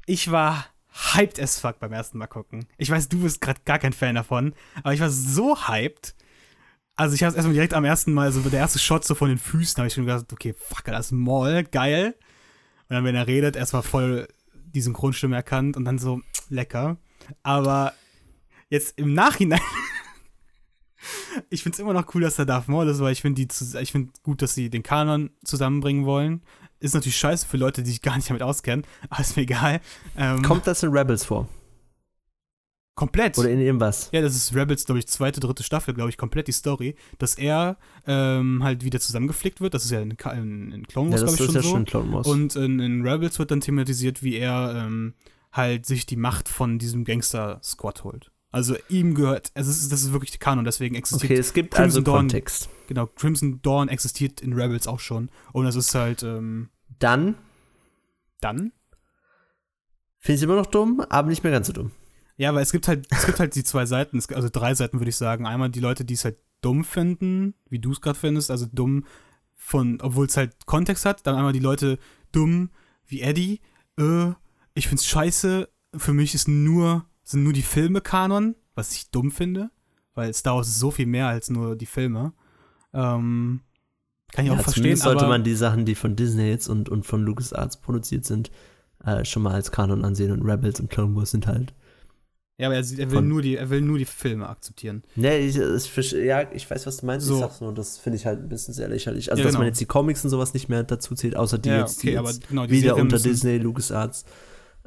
Ich 0.06 0.28
war 0.32 0.66
hyped 1.12 1.38
as 1.38 1.60
fuck 1.60 1.78
beim 1.78 1.92
ersten 1.92 2.18
Mal 2.18 2.26
gucken. 2.26 2.66
Ich 2.76 2.90
weiß, 2.90 3.08
du 3.08 3.20
bist 3.20 3.40
gerade 3.40 3.60
gar 3.64 3.78
kein 3.78 3.92
Fan 3.92 4.16
davon, 4.16 4.52
aber 4.82 4.92
ich 4.92 4.98
war 4.98 5.10
so 5.10 5.68
hyped. 5.68 6.16
Also 6.96 7.14
ich 7.14 7.22
habe 7.22 7.30
es 7.30 7.36
erstmal 7.36 7.54
direkt 7.54 7.74
am 7.74 7.84
ersten 7.84 8.12
Mal, 8.12 8.32
so 8.32 8.40
der 8.40 8.58
erste 8.58 8.80
Shot 8.80 9.04
so 9.04 9.14
von 9.14 9.28
den 9.28 9.38
Füßen, 9.38 9.76
habe 9.76 9.86
ich 9.86 9.94
schon 9.94 10.04
gedacht, 10.04 10.32
okay, 10.32 10.52
fuck, 10.58 10.82
das 10.86 11.06
ist 11.06 11.12
Maul, 11.12 11.62
geil. 11.62 12.16
Und 12.88 12.96
dann, 12.96 13.04
wenn 13.04 13.14
er 13.14 13.28
redet, 13.28 13.54
erstmal 13.54 13.84
voll 13.84 14.26
die 14.52 14.80
Synchronstimme 14.80 15.36
erkannt 15.36 15.76
und 15.76 15.84
dann 15.84 16.00
so, 16.00 16.22
lecker. 16.48 16.96
Aber 17.44 17.92
jetzt 18.68 18.98
im 18.98 19.14
Nachhinein, 19.14 19.60
ich 21.50 21.62
finde 21.62 21.76
es 21.76 21.80
immer 21.80 21.92
noch 21.92 22.14
cool, 22.14 22.22
dass 22.22 22.38
er 22.38 22.46
Darth 22.46 22.68
Maul 22.68 22.88
ist, 22.88 23.00
weil 23.00 23.12
ich 23.12 23.22
finde 23.22 23.42
ich 23.42 23.92
finde 23.92 24.12
gut, 24.22 24.42
dass 24.42 24.54
sie 24.54 24.70
den 24.70 24.82
Kanon 24.82 25.30
zusammenbringen 25.44 26.04
wollen. 26.06 26.42
Ist 26.80 26.94
natürlich 26.94 27.16
scheiße 27.16 27.46
für 27.46 27.56
Leute, 27.56 27.82
die 27.82 27.90
sich 27.90 28.02
gar 28.02 28.16
nicht 28.16 28.28
damit 28.28 28.42
auskennen, 28.42 28.84
aber 29.08 29.20
ist 29.20 29.36
mir 29.36 29.42
egal. 29.42 29.80
Ähm, 30.16 30.42
Kommt 30.42 30.66
das 30.66 30.82
in 30.82 30.90
Rebels 30.90 31.24
vor? 31.24 31.48
komplett. 32.94 33.38
Oder 33.38 33.50
in 33.50 33.60
irgendwas? 33.60 34.08
Ja, 34.12 34.22
das 34.22 34.34
ist 34.34 34.54
Rebels, 34.54 34.84
glaube 34.84 34.98
ich, 34.98 35.06
zweite, 35.08 35.40
dritte 35.40 35.62
Staffel, 35.62 35.94
glaube 35.94 36.10
ich, 36.10 36.16
komplett 36.16 36.48
die 36.48 36.52
Story, 36.52 36.94
dass 37.18 37.34
er 37.34 37.76
ähm, 38.06 38.62
halt 38.62 38.84
wieder 38.84 39.00
zusammengeflickt 39.00 39.60
wird. 39.60 39.74
Das 39.74 39.84
ist 39.84 39.90
ja 39.90 40.00
in, 40.00 40.12
in, 40.12 40.72
in 40.72 40.86
Clone 40.86 41.10
Ja, 41.10 41.20
Wars, 41.20 41.22
das 41.22 41.36
glaube 41.36 41.50
ich, 41.52 41.56
ist 41.56 41.62
schon 41.62 41.62
ja 41.62 41.62
so. 41.62 41.70
schon 41.70 41.84
Clone 41.84 42.12
Wars. 42.12 42.26
Und 42.26 42.56
in, 42.56 42.80
in 42.80 43.06
Rebels 43.06 43.38
wird 43.38 43.50
dann 43.50 43.60
thematisiert, 43.60 44.22
wie 44.22 44.36
er 44.36 44.84
ähm, 44.86 45.14
halt 45.52 45.86
sich 45.86 46.06
die 46.06 46.16
Macht 46.16 46.48
von 46.48 46.78
diesem 46.78 47.04
Gangster-Squad 47.04 48.04
holt. 48.04 48.30
Also 48.54 48.76
ihm 48.88 49.14
gehört, 49.14 49.50
also 49.54 49.70
es 49.70 49.82
ist, 49.82 49.90
das 49.92 50.02
ist 50.02 50.12
wirklich 50.12 50.30
die 50.30 50.38
Kanon, 50.38 50.64
deswegen 50.64 50.94
existiert, 50.94 51.30
okay, 51.32 51.40
es 51.40 51.52
gibt 51.52 51.74
Crimson 51.74 51.84
also 51.84 52.00
Dawn- 52.02 52.16
Kontext. 52.18 52.68
genau, 52.86 53.06
Crimson 53.06 53.60
Dawn 53.62 53.88
existiert 53.88 54.40
in 54.40 54.52
Rebels 54.52 54.86
auch 54.86 55.00
schon. 55.00 55.28
Und 55.52 55.64
das 55.64 55.74
ist 55.74 55.94
halt, 55.94 56.22
ähm, 56.22 56.68
Dann 57.00 57.34
dann 58.40 58.72
finde 60.18 60.34
ich 60.36 60.40
es 60.40 60.42
immer 60.42 60.56
noch 60.56 60.66
dumm, 60.66 61.00
aber 61.08 61.28
nicht 61.28 61.42
mehr 61.42 61.52
ganz 61.52 61.66
so 61.66 61.72
dumm. 61.72 61.90
Ja, 62.36 62.50
aber 62.50 62.60
es 62.60 62.72
gibt 62.72 62.88
halt, 62.88 63.06
es 63.10 63.26
gibt 63.26 63.38
halt 63.40 63.54
die 63.54 63.64
zwei 63.64 63.86
Seiten, 63.86 64.18
es, 64.18 64.28
also 64.30 64.48
drei 64.50 64.74
Seiten 64.74 64.98
würde 65.00 65.08
ich 65.10 65.16
sagen. 65.16 65.46
Einmal 65.46 65.70
die 65.70 65.80
Leute, 65.80 66.04
die 66.04 66.14
es 66.14 66.24
halt 66.24 66.38
dumm 66.60 66.84
finden, 66.84 67.54
wie 67.68 67.78
du 67.78 67.92
es 67.92 68.00
gerade 68.00 68.18
findest, 68.18 68.50
also 68.50 68.66
dumm 68.72 69.04
von, 69.56 70.00
obwohl 70.00 70.26
es 70.26 70.36
halt 70.36 70.66
Kontext 70.66 71.04
hat. 71.04 71.26
Dann 71.26 71.34
einmal 71.36 71.52
die 71.52 71.58
Leute 71.60 71.98
dumm 72.32 72.70
wie 73.06 73.20
Eddie. 73.22 73.60
Äh, 73.98 74.32
ich 74.74 74.88
find's 74.88 75.06
scheiße. 75.06 75.68
Für 75.96 76.12
mich 76.12 76.34
ist 76.34 76.48
nur, 76.48 77.06
sind 77.24 77.42
nur 77.42 77.52
die 77.52 77.62
Filme 77.62 78.00
Kanon, 78.00 78.54
was 78.74 78.92
ich 78.92 79.10
dumm 79.10 79.30
finde, 79.30 79.70
weil 80.14 80.32
Star 80.34 80.56
Wars 80.56 80.68
ist 80.68 80.78
so 80.78 80.90
viel 80.90 81.06
mehr 81.06 81.26
als 81.28 81.50
nur 81.50 81.74
die 81.76 81.86
Filme. 81.86 82.32
Ähm, 82.92 83.60
kann 84.32 84.44
ich 84.46 84.50
auch 84.50 84.60
verstehen, 84.60 84.96
sollte 84.96 85.26
man 85.26 85.44
die 85.44 85.54
Sachen, 85.54 85.84
die 85.84 85.94
von 85.94 86.16
Disney 86.16 86.48
jetzt 86.48 86.68
und, 86.68 86.88
und 86.88 87.04
von 87.06 87.22
LucasArts 87.22 87.80
produziert 87.80 88.24
sind, 88.24 88.50
äh, 89.04 89.24
schon 89.24 89.42
mal 89.42 89.52
als 89.54 89.70
Kanon 89.70 90.04
ansehen 90.04 90.32
und 90.32 90.42
Rebels 90.42 90.80
und 90.80 90.90
Clone 90.90 91.14
Wars 91.16 91.30
sind 91.30 91.46
halt. 91.46 91.72
ja, 92.58 92.66
aber 92.68 92.76
er, 92.76 92.84
er 92.98 93.10
will 93.10 93.22
nur 93.22 93.42
die, 93.42 93.56
er 93.56 93.70
will 93.70 93.80
nur 93.80 93.98
die 93.98 94.04
Filme 94.04 94.48
akzeptieren. 94.48 95.02
Ne, 95.14 95.38
ich, 95.38 95.56
ich, 95.56 96.12
ja, 96.12 96.50
ich 96.52 96.68
weiß, 96.68 96.86
was 96.86 96.96
du 96.98 97.06
meinst. 97.06 97.26
So. 97.26 97.34
Ich 97.34 97.40
sag's 97.40 97.60
nur, 97.60 97.72
das 97.74 97.98
finde 97.98 98.16
ich 98.16 98.26
halt 98.26 98.40
ein 98.40 98.48
bisschen 98.48 98.74
sehr 98.74 98.88
lächerlich. 98.88 99.30
Also, 99.30 99.40
Ja, 99.40 99.44
dass 99.44 99.52
genau. 99.52 99.60
man 99.60 99.68
jetzt 99.68 99.80
die 99.80 99.86
Comics 99.86 100.24
und 100.24 100.30
sowas 100.30 100.52
nicht 100.54 100.68
mehr 100.68 100.82
dazu 100.82 101.14
zählt, 101.14 101.36
außer 101.36 101.58
die 101.58 101.68
ja, 101.68 101.80
jetzt, 101.80 102.02
die 102.02 102.08
okay, 102.08 102.16
aber 102.18 102.30
jetzt 102.30 102.48
genau, 102.48 102.66
die 102.66 102.72
wieder 102.72 102.96
unter 102.96 103.16
müssen- 103.16 103.28
Disney, 103.28 103.58
LucasArts 103.58 104.24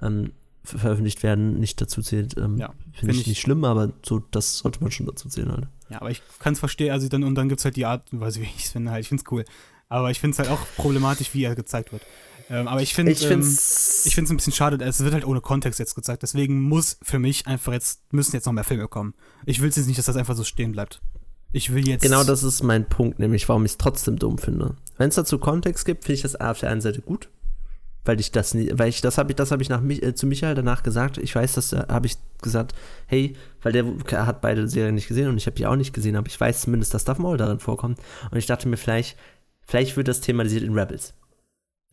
ähm, 0.01 0.31
veröffentlicht 0.67 1.23
werden, 1.23 1.59
nicht 1.59 1.79
dazu 1.81 2.01
zählt. 2.01 2.37
Ähm, 2.37 2.57
Ja, 2.57 2.67
finde 2.93 2.97
find 2.99 3.11
ich, 3.13 3.21
ich- 3.21 3.27
nicht 3.27 3.41
schlimm, 3.41 3.63
aber 3.65 3.91
so, 4.05 4.19
das 4.31 4.57
sollte 4.59 4.81
man 4.81 4.91
schon 4.91 5.05
dazu 5.05 5.29
zählen 5.29 5.51
halt. 5.51 5.67
Ja, 5.89 6.01
aber 6.01 6.11
ich 6.11 6.21
kann 6.39 6.53
es 6.53 6.59
verstehen, 6.59 6.91
also 6.91 7.07
dann, 7.07 7.23
und 7.23 7.35
dann 7.35 7.49
gibt 7.49 7.59
es 7.59 7.65
halt 7.65 7.75
die 7.75 7.85
Art 7.85 8.11
und 8.11 8.19
Weise, 8.19 8.41
wie 8.41 8.45
ich 8.45 8.65
es 8.65 8.71
finde, 8.71 8.91
halt. 8.91 9.01
Ich 9.01 9.09
finde 9.09 9.23
es 9.25 9.31
cool. 9.31 9.45
Aber 9.89 10.11
ich 10.11 10.19
finde 10.19 10.33
es 10.33 10.39
halt 10.39 10.49
auch 10.49 10.59
problematisch, 10.75 11.33
wie 11.33 11.43
er 11.43 11.55
gezeigt 11.55 11.93
wird. 11.93 12.01
Ähm, 12.49 12.67
aber 12.67 12.81
ich 12.81 12.93
finde 12.93 13.11
Ich 13.11 13.23
ähm, 13.29 13.39
es 13.41 14.05
ein 14.17 14.37
bisschen 14.37 14.53
schade, 14.53 14.83
es 14.83 14.99
wird 15.01 15.13
halt 15.13 15.25
ohne 15.25 15.41
Kontext 15.41 15.79
jetzt 15.79 15.95
gezeigt. 15.95 16.23
Deswegen 16.23 16.61
muss 16.61 16.97
für 17.01 17.19
mich 17.19 17.45
einfach 17.47 17.73
jetzt, 17.73 18.01
müssen 18.13 18.33
jetzt 18.35 18.45
noch 18.45 18.53
mehr 18.53 18.63
Filme 18.63 18.87
kommen. 18.87 19.13
Ich 19.45 19.59
will 19.61 19.67
jetzt 19.67 19.77
nicht, 19.85 19.97
dass 19.97 20.05
das 20.05 20.15
einfach 20.15 20.35
so 20.35 20.43
stehen 20.43 20.71
bleibt. 20.71 21.01
Ich 21.53 21.73
will 21.73 21.87
jetzt. 21.87 22.01
Genau 22.01 22.23
das 22.23 22.43
ist 22.43 22.63
mein 22.63 22.87
Punkt, 22.87 23.19
nämlich 23.19 23.47
warum 23.47 23.65
ich 23.65 23.71
es 23.71 23.77
trotzdem 23.77 24.17
dumm 24.17 24.37
finde. 24.37 24.75
Wenn 24.97 25.09
es 25.09 25.15
dazu 25.15 25.39
Kontext 25.39 25.85
gibt, 25.85 26.03
finde 26.03 26.15
ich 26.15 26.21
das 26.21 26.35
auf 26.35 26.59
der 26.59 26.69
einen 26.69 26.81
Seite 26.81 27.01
gut, 27.01 27.29
weil 28.05 28.19
ich 28.19 28.31
das 28.31 28.53
nie, 28.53 28.71
weil 28.73 28.89
ich 28.89 29.01
das 29.01 29.17
habe 29.17 29.31
ich 29.31 29.35
das 29.35 29.51
habe 29.51 29.61
ich 29.61 29.69
nach 29.69 29.83
äh, 29.83 30.13
zu 30.15 30.27
Michael 30.27 30.55
danach 30.55 30.83
gesagt. 30.83 31.17
Ich 31.17 31.35
weiß, 31.35 31.53
dass 31.53 31.69
da 31.69 31.87
habe 31.89 32.07
ich 32.07 32.15
gesagt, 32.41 32.73
hey, 33.07 33.35
weil 33.61 33.73
der 33.73 33.85
hat 34.25 34.41
beide 34.41 34.67
Serien 34.67 34.95
nicht 34.95 35.07
gesehen 35.07 35.27
und 35.29 35.37
ich 35.37 35.45
habe 35.45 35.55
die 35.55 35.65
auch 35.65 35.75
nicht 35.75 35.93
gesehen, 35.93 36.15
aber 36.15 36.27
ich 36.27 36.39
weiß 36.39 36.61
zumindest, 36.61 36.93
dass 36.93 37.03
Darth 37.03 37.19
Maul 37.19 37.37
darin 37.37 37.59
vorkommt 37.59 37.99
und 38.31 38.37
ich 38.37 38.45
dachte 38.45 38.67
mir 38.67 38.77
vielleicht, 38.77 39.17
vielleicht 39.65 39.97
wird 39.97 40.07
das 40.07 40.21
thematisiert 40.21 40.63
in 40.63 40.77
Rebels. 40.77 41.13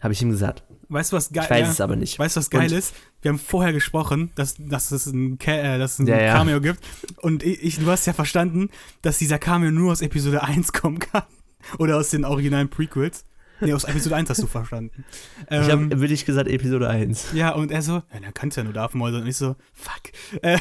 Habe 0.02 0.12
ich 0.12 0.20
ihm 0.20 0.31
gesagt. 0.31 0.64
Weißt 0.89 1.12
du, 1.12 1.16
was 1.16 1.32
geil 1.32 1.44
Ich 1.44 1.51
weiß 1.51 1.66
ja, 1.66 1.72
es 1.72 1.81
aber 1.81 1.97
nicht. 1.97 2.18
Weißt 2.18 2.36
du, 2.36 2.40
was 2.40 2.51
geil 2.51 2.70
Und- 2.70 2.76
ist? 2.76 2.94
Wir 3.22 3.31
haben 3.31 3.39
vorher 3.39 3.72
gesprochen, 3.72 4.31
dass, 4.35 4.56
dass 4.59 4.90
es 4.90 5.06
ein, 5.06 5.39
äh, 5.40 5.78
dass 5.78 5.94
es 5.94 5.98
ein 6.01 6.06
Ja, 6.06 6.20
ja. 6.20 6.35
Cameo 6.35 6.60
gibt. 6.60 6.81
Und 7.22 7.43
ich, 7.43 7.62
ich, 7.62 7.78
du 7.78 7.86
hast 7.90 8.05
ja 8.06 8.12
verstanden, 8.12 8.68
dass 9.01 9.18
dieser 9.18 9.39
Cameo 9.39 9.70
nur 9.70 9.93
aus 9.93 10.02
Episode 10.02 10.43
1 10.43 10.72
kommen 10.74 10.98
kann. 10.98 11.22
Oder 11.78 11.97
aus 11.97 12.10
den 12.10 12.26
originalen 12.26 12.68
Prequels. 12.68 13.24
Nee, 13.60 13.72
aus 13.72 13.85
Episode 13.85 14.16
1 14.16 14.31
hast 14.31 14.43
du 14.43 14.47
verstanden. 14.47 15.05
Ich 15.43 15.51
Ähm, 15.51 15.70
habe, 15.90 16.01
würde 16.01 16.12
ich 16.14 16.24
gesagt, 16.26 16.48
Episode 16.48 16.89
1. 16.90 17.32
ja, 17.35 17.51
und 17.55 17.70
er 17.70 17.82
so, 17.82 17.93
ja, 17.94 18.20
dann 18.20 18.35
kannst 18.35 18.56
du 18.56 18.60
ja 18.60 18.64
nur 18.64 18.72
Darth 18.72 18.94
Maul 18.94 19.12
sein. 19.12 19.22
Und 19.22 19.28
ich 19.28 19.36
so, 19.36 19.55
fuck. 19.72 20.02
Äh, 20.43 20.59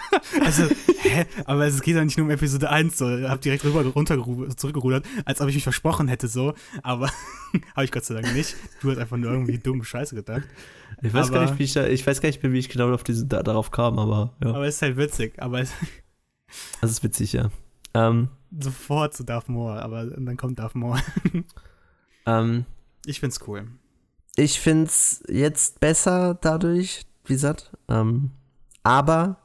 also, 0.44 0.64
hä? 1.02 1.26
Aber 1.44 1.66
es 1.66 1.80
geht 1.82 1.94
ja 1.96 2.04
nicht 2.04 2.16
nur 2.18 2.26
um 2.26 2.30
Episode 2.32 2.70
1, 2.70 2.96
so. 2.98 3.14
Ich 3.16 3.28
hab 3.28 3.40
direkt 3.42 3.64
rüber 3.64 3.82
runtergeru- 3.82 4.56
zurückgerudert, 4.56 5.04
als 5.24 5.40
ob 5.40 5.48
ich 5.48 5.54
mich 5.54 5.62
versprochen 5.64 6.08
hätte, 6.08 6.28
so. 6.28 6.54
Aber 6.82 7.10
habe 7.76 7.84
ich 7.84 7.92
Gott 7.92 8.04
sei 8.04 8.14
Dank 8.14 8.34
nicht. 8.34 8.56
Du 8.80 8.90
hast 8.90 8.98
einfach 8.98 9.16
nur 9.18 9.30
irgendwie 9.30 9.58
dumme 9.58 9.84
Scheiße 9.84 10.14
gedacht. 10.14 10.42
Ich 11.02 11.12
weiß 11.12 11.30
gar 11.30 11.42
Aber- 11.42 11.50
nicht, 11.50 11.58
wie 11.60 11.64
ich 11.64 11.72
da, 11.74 11.86
ich 11.86 12.06
weiß 12.06 12.20
gar 12.20 12.28
nicht 12.28 12.42
mehr, 12.42 12.52
wie 12.52 12.58
ich 12.58 12.68
genau 12.68 12.92
auf 12.92 13.04
diese, 13.04 13.26
da, 13.26 13.42
darauf 13.42 13.70
kam, 13.70 13.98
aber 13.98 14.34
ja. 14.42 14.50
Aber 14.50 14.66
es 14.66 14.76
ist 14.76 14.82
halt 14.82 14.96
witzig. 14.96 15.34
Aber 15.40 15.60
es, 15.60 15.72
Das 16.80 16.90
ist 16.90 17.02
witzig, 17.04 17.32
ja. 17.34 17.50
Ähm, 17.94 18.28
sofort 18.58 19.14
zu 19.14 19.24
Darth 19.24 19.48
Maul. 19.48 19.78
Aber 19.78 20.06
dann 20.06 20.36
kommt 20.36 20.58
Darth 20.58 20.74
Maul. 20.74 20.98
Ähm, 22.38 22.64
Ich 23.06 23.20
find's 23.20 23.40
cool. 23.46 23.66
ich 24.36 24.60
finde 24.60 24.84
es 24.86 25.22
jetzt 25.28 25.80
besser 25.80 26.34
dadurch, 26.40 27.02
wie 27.24 27.34
gesagt. 27.34 27.72
Ähm, 27.88 28.30
aber 28.82 29.38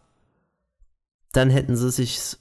dann 1.34 1.49
hätten 1.49 1.76
sie 1.76 1.91
sich, 1.91 2.38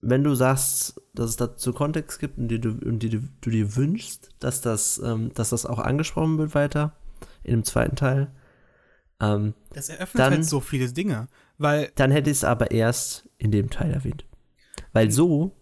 wenn 0.00 0.24
du 0.24 0.34
sagst, 0.34 1.00
dass 1.14 1.30
es 1.30 1.36
dazu 1.36 1.72
Kontext 1.72 2.18
gibt 2.18 2.38
und 2.38 2.48
die 2.48 2.60
du, 2.60 2.70
und 2.70 2.98
die 3.00 3.10
du, 3.10 3.20
dir 3.50 3.76
wünschst, 3.76 4.30
dass 4.40 4.60
das, 4.60 4.98
ähm, 4.98 5.32
dass 5.34 5.50
das 5.50 5.66
auch 5.66 5.78
angesprochen 5.78 6.38
wird 6.38 6.54
weiter 6.54 6.96
in 7.44 7.52
dem 7.52 7.64
zweiten 7.64 7.94
Teil, 7.96 8.32
ähm, 9.20 9.54
Das 9.72 9.88
eröffnet 9.88 10.20
Dann- 10.20 10.32
halt 10.34 10.44
so 10.44 10.60
viele 10.60 10.90
Dinge. 10.92 11.28
Weil, 11.56 11.92
dann 11.94 12.10
hätte 12.10 12.30
ich 12.30 12.38
es 12.38 12.44
aber 12.44 12.72
erst 12.72 13.28
in 13.38 13.52
dem 13.52 13.70
Teil 13.70 13.92
erwähnt. 13.92 14.24
Weil 14.92 15.12
so 15.12 15.54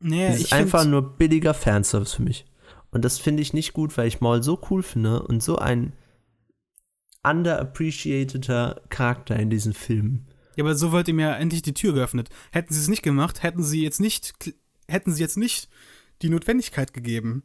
nee, 0.00 0.28
ist 0.34 0.52
einfach 0.52 0.84
nur 0.84 1.16
billiger 1.16 1.54
Fanservice 1.54 2.12
für 2.16 2.22
mich. 2.22 2.44
Und 2.90 3.04
das 3.04 3.18
finde 3.18 3.42
ich 3.42 3.52
nicht 3.52 3.72
gut, 3.72 3.96
weil 3.96 4.08
ich 4.08 4.20
Maul 4.20 4.42
so 4.42 4.60
cool 4.70 4.82
finde 4.82 5.22
und 5.22 5.42
so 5.42 5.56
ein 5.56 5.92
underappreciateter 7.22 8.82
Charakter 8.88 9.36
in 9.36 9.50
diesen 9.50 9.74
Filmen. 9.74 10.26
Ja, 10.56 10.64
aber 10.64 10.74
so 10.74 10.92
wird 10.92 11.08
ihm 11.08 11.20
ja 11.20 11.34
endlich 11.34 11.62
die 11.62 11.74
Tür 11.74 11.92
geöffnet. 11.92 12.28
Hätten 12.50 12.74
sie 12.74 12.80
es 12.80 12.88
nicht 12.88 13.02
gemacht, 13.02 13.42
hätten 13.42 13.62
sie 13.62 13.82
jetzt 13.82 14.00
nicht, 14.00 14.34
hätten 14.88 15.12
sie 15.12 15.22
jetzt 15.22 15.36
nicht 15.36 15.68
die 16.22 16.28
Notwendigkeit 16.28 16.92
gegeben, 16.92 17.44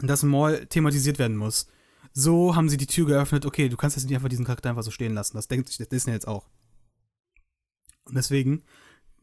dass 0.00 0.22
Maul 0.22 0.66
thematisiert 0.66 1.18
werden 1.18 1.36
muss. 1.36 1.68
So 2.12 2.54
haben 2.56 2.68
sie 2.68 2.76
die 2.76 2.86
Tür 2.86 3.06
geöffnet, 3.06 3.46
okay, 3.46 3.68
du 3.68 3.76
kannst 3.76 3.96
jetzt 3.96 4.06
nicht 4.06 4.14
einfach 4.14 4.28
diesen 4.28 4.44
Charakter 4.44 4.70
einfach 4.70 4.82
so 4.82 4.90
stehen 4.90 5.14
lassen. 5.14 5.36
Das 5.36 5.48
denkt 5.48 5.68
sich 5.68 5.88
Disney 5.88 6.12
jetzt 6.12 6.28
auch. 6.28 6.48
Und 8.04 8.16
deswegen 8.16 8.64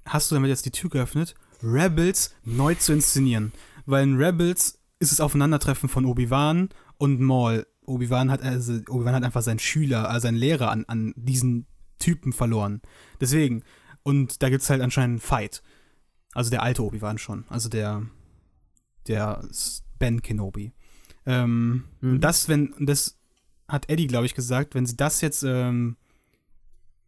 hast 0.06 0.30
du 0.30 0.36
damit 0.36 0.50
jetzt 0.50 0.66
die 0.66 0.72
Tür 0.72 0.90
geöffnet, 0.90 1.36
Rebels 1.64 2.36
neu 2.44 2.76
zu 2.76 2.94
inszenieren. 2.94 3.52
Weil 3.86 4.04
in 4.04 4.18
Rebels 4.18 4.80
ist 5.00 5.12
es 5.12 5.20
Aufeinandertreffen 5.20 5.90
von 5.90 6.06
Obi-Wan 6.06 6.70
und 6.98 7.20
Maul. 7.20 7.68
Obi-Wan 7.86 8.32
hat, 8.32 8.42
also, 8.42 8.80
Obi-Wan 8.90 9.16
hat 9.16 9.24
einfach 9.24 9.42
seinen 9.42 9.60
Schüler, 9.60 10.10
also 10.10 10.28
seinen 10.28 10.38
Lehrer 10.38 10.72
an, 10.72 10.86
an 10.88 11.14
diesen 11.16 11.68
Typen 12.00 12.34
verloren. 12.34 12.82
Deswegen. 13.20 13.64
Und 14.04 14.44
da 14.44 14.50
gibt 14.50 14.62
es 14.62 14.70
halt 14.70 14.82
anscheinend 14.82 15.14
einen 15.14 15.20
Fight. 15.20 15.64
Also 16.34 16.50
der 16.50 16.62
alte 16.62 16.84
Obi-Wan 16.84 17.18
schon. 17.18 17.46
Also 17.50 17.70
der, 17.70 18.04
der 19.08 19.48
Ben 19.98 20.22
Kenobi. 20.22 20.74
Ähm, 21.26 21.86
Mhm. 22.02 22.22
Das, 22.22 22.48
wenn, 22.50 22.74
das 22.80 23.18
hat 23.68 23.90
Eddie, 23.90 24.08
glaube 24.08 24.26
ich, 24.26 24.36
gesagt, 24.36 24.76
wenn 24.76 24.86
sie 24.86 24.96
das 24.96 25.22
jetzt 25.22 25.44
ähm, 25.44 25.98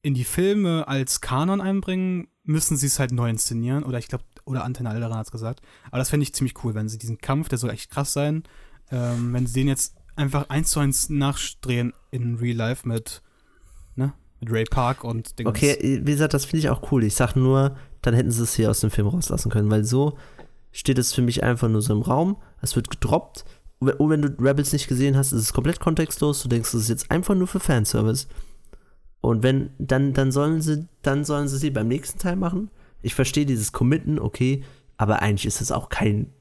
in 0.01 0.14
die 0.14 0.23
Filme 0.23 0.88
als 0.88 1.22
Kanon 1.22 1.61
einbringen, 1.61 2.27
müssen 2.43 2.77
sie 2.77 2.88
es 2.88 2.99
halt 2.99 3.11
neu 3.11 3.30
inszenieren. 3.30 3.84
Oder 3.84 3.99
ich 3.99 4.07
glaube, 4.07 4.23
oder 4.48 4.64
Antenne 4.64 4.90
Alderan 4.90 5.18
hat 5.18 5.26
es 5.28 5.32
gesagt. 5.32 5.61
Aber 5.88 5.98
das 5.99 6.10
fände 6.10 6.24
ich 6.24 6.34
ziemlich 6.34 6.56
cool, 6.64 6.74
wenn 6.74 6.90
sie 6.90 6.98
diesen 6.98 7.19
Kampf, 7.19 7.49
der 7.49 7.57
soll 7.57 7.69
echt 7.69 7.91
krass 7.91 8.14
sein, 8.14 8.44
ähm, 8.91 9.34
wenn 9.34 9.45
sie 9.45 9.53
den 9.61 9.68
jetzt 9.68 9.95
einfach 10.15 10.49
eins 10.49 10.72
zu 10.72 10.80
eins 10.80 11.10
nachdrehen 11.10 11.94
in 12.11 12.36
Real 12.36 12.56
Life 12.57 12.88
mit, 12.88 13.22
ne, 13.95 14.14
mit 14.40 14.52
Ray 14.52 14.64
Park 14.64 15.03
und 15.03 15.38
Dingens. 15.38 15.56
Okay, 15.56 16.02
wie 16.03 16.11
gesagt, 16.11 16.34
das 16.34 16.45
finde 16.45 16.60
ich 16.60 16.69
auch 16.69 16.91
cool. 16.91 17.03
Ich 17.03 17.15
sag 17.15 17.36
nur, 17.36 17.76
dann 18.02 18.14
hätten 18.14 18.32
sie 18.32 18.44
es 18.44 18.56
hier 18.56 18.69
aus 18.72 18.80
dem 18.80 18.90
Film 18.91 19.07
rauslassen 19.07 19.52
können, 19.52 19.69
weil 19.69 19.84
so 19.84 20.18
steht 20.72 20.98
es 20.98 21.14
für 21.14 21.22
mich 21.22 21.44
einfach 21.44 21.69
nur 21.69 21.82
so 21.82 21.94
im 21.94 22.02
Raum. 22.02 22.38
Es 22.61 22.76
wird 22.76 22.90
gedroppt. 22.90 23.45
Und 23.80 24.10
wenn- 24.10 24.22
du 24.24 24.30
Rebels 24.40 24.74
nicht 24.74 24.88
gesehen 24.88 25.15
hast, 25.18 25.32
ist 25.34 25.41
es 25.41 25.53
komplett 25.53 25.80
kontextlos. 25.80 26.41
Du 26.41 26.49
denkst, 26.49 26.69
es 26.74 26.82
ist 26.84 26.90
jetzt 26.90 27.11
einfach 27.11 27.36
nur 27.36 27.48
für 27.48 27.60
Fanservice. 27.60 28.28
Und 29.22 29.44
wenn, 29.44 29.69
dann, 29.78 30.14
dann 30.14 30.32
sollen 30.32 30.61
sie, 30.61 30.88
dann 31.03 31.26
sollen 31.26 31.48
sie 31.48 31.57
sie 31.57 31.69
beim 31.69 31.88
nächsten 31.88 32.18
Teil 32.19 32.36
machen. 32.38 32.72
Ich 33.02 33.15
verstehe 33.15 33.45
dieses 33.45 33.72
Committen, 33.72 34.19
okay, 34.19 34.64
aber 34.98 35.22
eigentlich 35.22 35.45
ist 35.45 35.61
es 35.61 35.72
auch 35.72 35.90
kein 35.90 36.34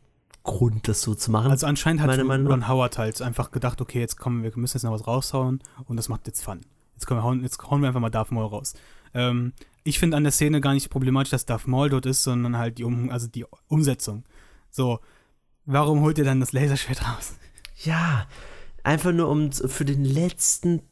Grund, 0.42 0.88
das 0.88 1.02
so 1.02 1.14
zu 1.14 1.30
machen. 1.30 1.50
Also 1.50 1.66
anscheinend 1.66 2.00
hat 2.02 2.18
Ron 2.18 2.68
Howard 2.68 2.98
halt 2.98 3.20
einfach 3.20 3.50
gedacht, 3.50 3.80
okay, 3.80 4.00
jetzt 4.00 4.16
kommen 4.16 4.42
wir, 4.42 4.54
wir 4.54 4.60
müssen 4.60 4.76
jetzt 4.76 4.84
noch 4.84 4.92
was 4.92 5.06
raushauen 5.06 5.60
und 5.86 5.96
das 5.96 6.08
macht 6.08 6.26
jetzt 6.26 6.42
Fun. 6.42 6.60
Jetzt, 6.94 7.10
wir 7.10 7.22
hauen, 7.22 7.42
jetzt 7.42 7.62
hauen 7.70 7.82
wir 7.82 7.88
einfach 7.88 8.00
mal 8.00 8.10
Darth 8.10 8.32
Maul 8.32 8.46
raus. 8.46 8.74
Ähm, 9.12 9.52
ich 9.84 9.98
finde 9.98 10.16
an 10.16 10.22
der 10.22 10.32
Szene 10.32 10.60
gar 10.60 10.72
nicht 10.72 10.88
problematisch, 10.88 11.30
dass 11.30 11.46
Darth 11.46 11.66
Maul 11.66 11.90
dort 11.90 12.06
ist, 12.06 12.22
sondern 12.22 12.56
halt 12.56 12.78
die, 12.78 12.84
um, 12.84 13.10
also 13.10 13.26
die 13.26 13.44
Umsetzung. 13.68 14.24
So, 14.70 15.00
warum 15.66 16.00
holt 16.00 16.16
ihr 16.18 16.24
dann 16.24 16.40
das 16.40 16.52
Laserschwert 16.52 17.02
raus? 17.02 17.34
Ja, 17.84 18.26
einfach 18.82 19.12
nur 19.12 19.28
um 19.28 19.52
für 19.52 19.84
den 19.84 20.04
letzten, 20.04 20.82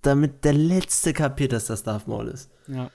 damit 0.00 0.44
der 0.44 0.54
letzte 0.54 1.12
kapiert, 1.12 1.52
dass 1.52 1.66
das 1.66 1.82
Darth 1.82 2.08
Maul 2.08 2.28
ist. 2.28 2.50
Ja. 2.66 2.90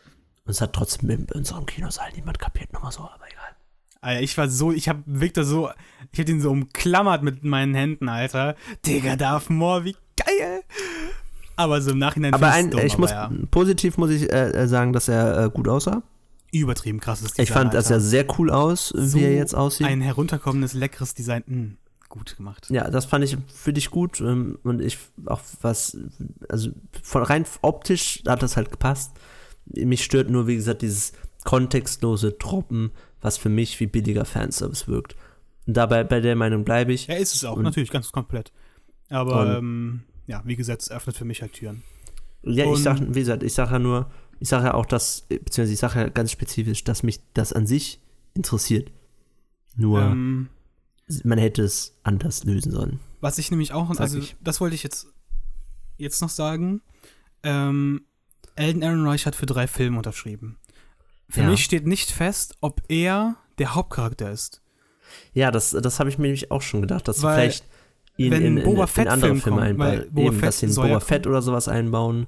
Und 0.48 0.52
es 0.52 0.62
hat 0.62 0.72
trotzdem 0.72 1.10
in 1.10 1.26
unserem 1.34 1.66
Kinosaal 1.66 2.10
niemand 2.16 2.40
kapiert, 2.40 2.72
nochmal 2.72 2.94
so, 2.94 3.02
aber 3.02 3.28
egal. 3.30 3.56
Alter, 4.00 4.22
ich 4.22 4.38
war 4.38 4.48
so, 4.48 4.72
ich 4.72 4.88
hab 4.88 5.00
Victor 5.06 5.44
so, 5.44 5.70
ich 6.14 6.20
hab 6.22 6.30
ihn 6.30 6.40
so 6.40 6.52
umklammert 6.52 7.22
mit 7.22 7.44
meinen 7.44 7.76
Händen, 7.76 8.08
Alter. 8.08 8.56
Digga, 8.86 9.18
Darth 9.18 9.50
Maul, 9.50 9.84
wie 9.84 9.98
geil! 10.16 10.62
Aber 11.58 11.82
so 11.82 11.92
im 11.92 11.98
Nachhinein 11.98 12.34
Aber 12.34 12.52
ein, 12.52 12.72
dumm, 12.72 12.80
ich 12.80 12.94
aber 12.94 13.02
muss, 13.02 13.12
ja, 13.12 13.30
positiv 13.52 13.98
muss 13.98 14.10
ich 14.10 14.32
äh, 14.32 14.52
äh, 14.52 14.68
sagen, 14.70 14.94
dass 14.94 15.10
er 15.10 15.46
äh, 15.46 15.50
gut 15.50 15.68
aussah. 15.68 16.02
übertrieben 16.54 17.02
krasses 17.02 17.32
Design. 17.32 17.44
ich 17.44 17.52
fand, 17.52 17.74
dass 17.74 17.90
er 17.90 18.00
sehr 18.00 18.26
cool 18.40 18.50
aus, 18.50 18.88
So 18.88 19.18
wie 19.18 19.24
er 19.26 19.36
jetzt 19.36 19.54
aussieht. 19.54 19.86
Ein 19.86 20.00
herunterkommendes, 20.00 20.76
leckeres 20.76 21.14
Design. 21.14 21.44
Mh, 21.46 21.72
gut 22.08 22.38
gemacht. 22.38 22.68
ja, 22.70 22.90
das 22.90 23.04
fand 23.04 23.26
ich 23.26 23.38
für 23.54 23.74
dich 23.74 23.92
gut 23.92 24.22
ähm, 24.22 24.60
und 24.64 24.82
ich 24.82 24.98
auch 25.26 25.42
was, 25.62 25.98
also 26.48 26.70
von 27.04 27.24
rein 27.24 27.44
optisch 27.62 28.24
hat 28.26 28.42
das 28.42 28.56
halt 28.56 28.72
gepasst. 28.72 29.12
Mich 29.74 30.04
stört 30.04 30.30
nur, 30.30 30.48
wie 30.48 30.56
gesagt, 30.56 30.82
dieses 30.82 31.14
kontextlose 31.44 32.34
Droppen, 32.34 32.92
was 33.22 33.38
für 33.38 33.50
mich 33.50 33.80
wie 33.80 33.88
billiger 33.88 34.26
Fanservice 34.26 34.88
wirkt. 34.88 35.16
Und 35.66 35.76
dabei, 35.76 36.04
bei 36.04 36.20
der 36.22 36.36
Meinung 36.36 36.64
bleibe 36.64 36.94
ich. 36.94 37.08
Ja, 37.08 37.16
ist 37.16 37.36
es 37.36 37.44
auch, 37.44 37.58
Und- 37.58 37.64
natürlich, 37.64 37.90
ganz 37.92 38.12
komplett. 38.12 38.52
Aber, 39.10 39.58
ähm, 39.58 40.02
ja, 40.28 40.42
wie 40.46 40.56
gesagt, 40.56 40.82
es 40.82 40.92
öffnet 40.92 41.16
für 41.18 41.26
mich 41.26 41.42
halt 41.42 41.54
Türen. 41.54 41.84
Ja, 42.44 42.66
ich 42.66 42.72
Und- 42.72 42.78
sag, 42.84 43.00
wie 43.02 43.20
gesagt, 43.20 43.44
ich 43.44 43.54
sage 43.54 43.72
ja 43.74 43.80
nur, 43.80 44.10
ich 44.40 44.50
sage 44.50 44.66
ja 44.66 44.74
auch 44.74 44.86
das, 44.86 45.22
beziehungsweise 45.28 45.74
ich 45.74 45.80
sage 45.80 46.00
ja 46.00 46.10
ganz 46.10 46.32
spezifisch, 46.32 46.84
dass 46.84 47.04
mich 47.04 47.20
das 47.34 47.54
an 47.54 47.66
sich 47.68 48.00
interessiert. 48.34 48.92
Nur, 49.76 50.02
Ähm, 50.02 50.50
man 51.24 51.38
hätte 51.38 51.64
es 51.64 51.98
anders 52.04 52.44
lösen 52.44 52.72
sollen. 52.72 53.00
was 53.22 53.38
ich 53.38 53.50
nämlich 53.52 53.72
auch, 53.74 53.90
also 53.98 54.20
ich. 54.20 54.36
das 54.42 54.60
wollte 54.62 54.76
ich 54.76 54.84
jetzt, 54.84 55.08
jetzt 55.98 56.22
noch 56.22 56.30
sagen. 56.30 56.82
Ähm, 57.44 58.02
Elden 58.58 58.82
Ehrenreich 58.82 59.26
hat 59.26 59.36
für 59.36 59.46
drei 59.46 59.68
Filme 59.68 59.98
unterschrieben. 59.98 60.58
Für 61.30 61.42
Ja. 61.42 61.50
mich 61.50 61.64
steht 61.64 61.86
nicht 61.86 62.12
fest, 62.12 62.58
ob 62.62 62.82
er 62.88 63.36
der 63.58 63.76
Hauptcharakter 63.76 64.32
ist. 64.32 64.62
Ja, 65.34 65.52
das, 65.52 65.72
das 65.72 66.00
habe 66.00 66.10
ich 66.10 66.18
mir 66.18 66.24
nämlich 66.24 66.52
auch 66.52 66.62
schon 66.62 66.82
gedacht, 66.82 67.08
dass 67.08 67.22
Weil, 67.24 67.36
vielleicht 67.36 67.66
ihn 68.18 68.32
wenn 68.32 68.44
in, 68.44 68.58
in, 68.58 68.64
Boba 68.64 68.84
in 68.84 68.88
Fett 68.88 69.08
andere 69.08 69.30
Film 69.32 69.42
Filme 69.42 69.62
einbauen. 69.62 70.06
Eben, 70.16 70.34
Fett 70.34 70.48
dass 70.48 70.60
sie 70.60 70.66
in 70.68 70.76
Boba 70.76 71.00
Fett 71.00 71.28
oder 71.28 71.42
sowas 71.42 71.68
einbauen. 71.68 72.28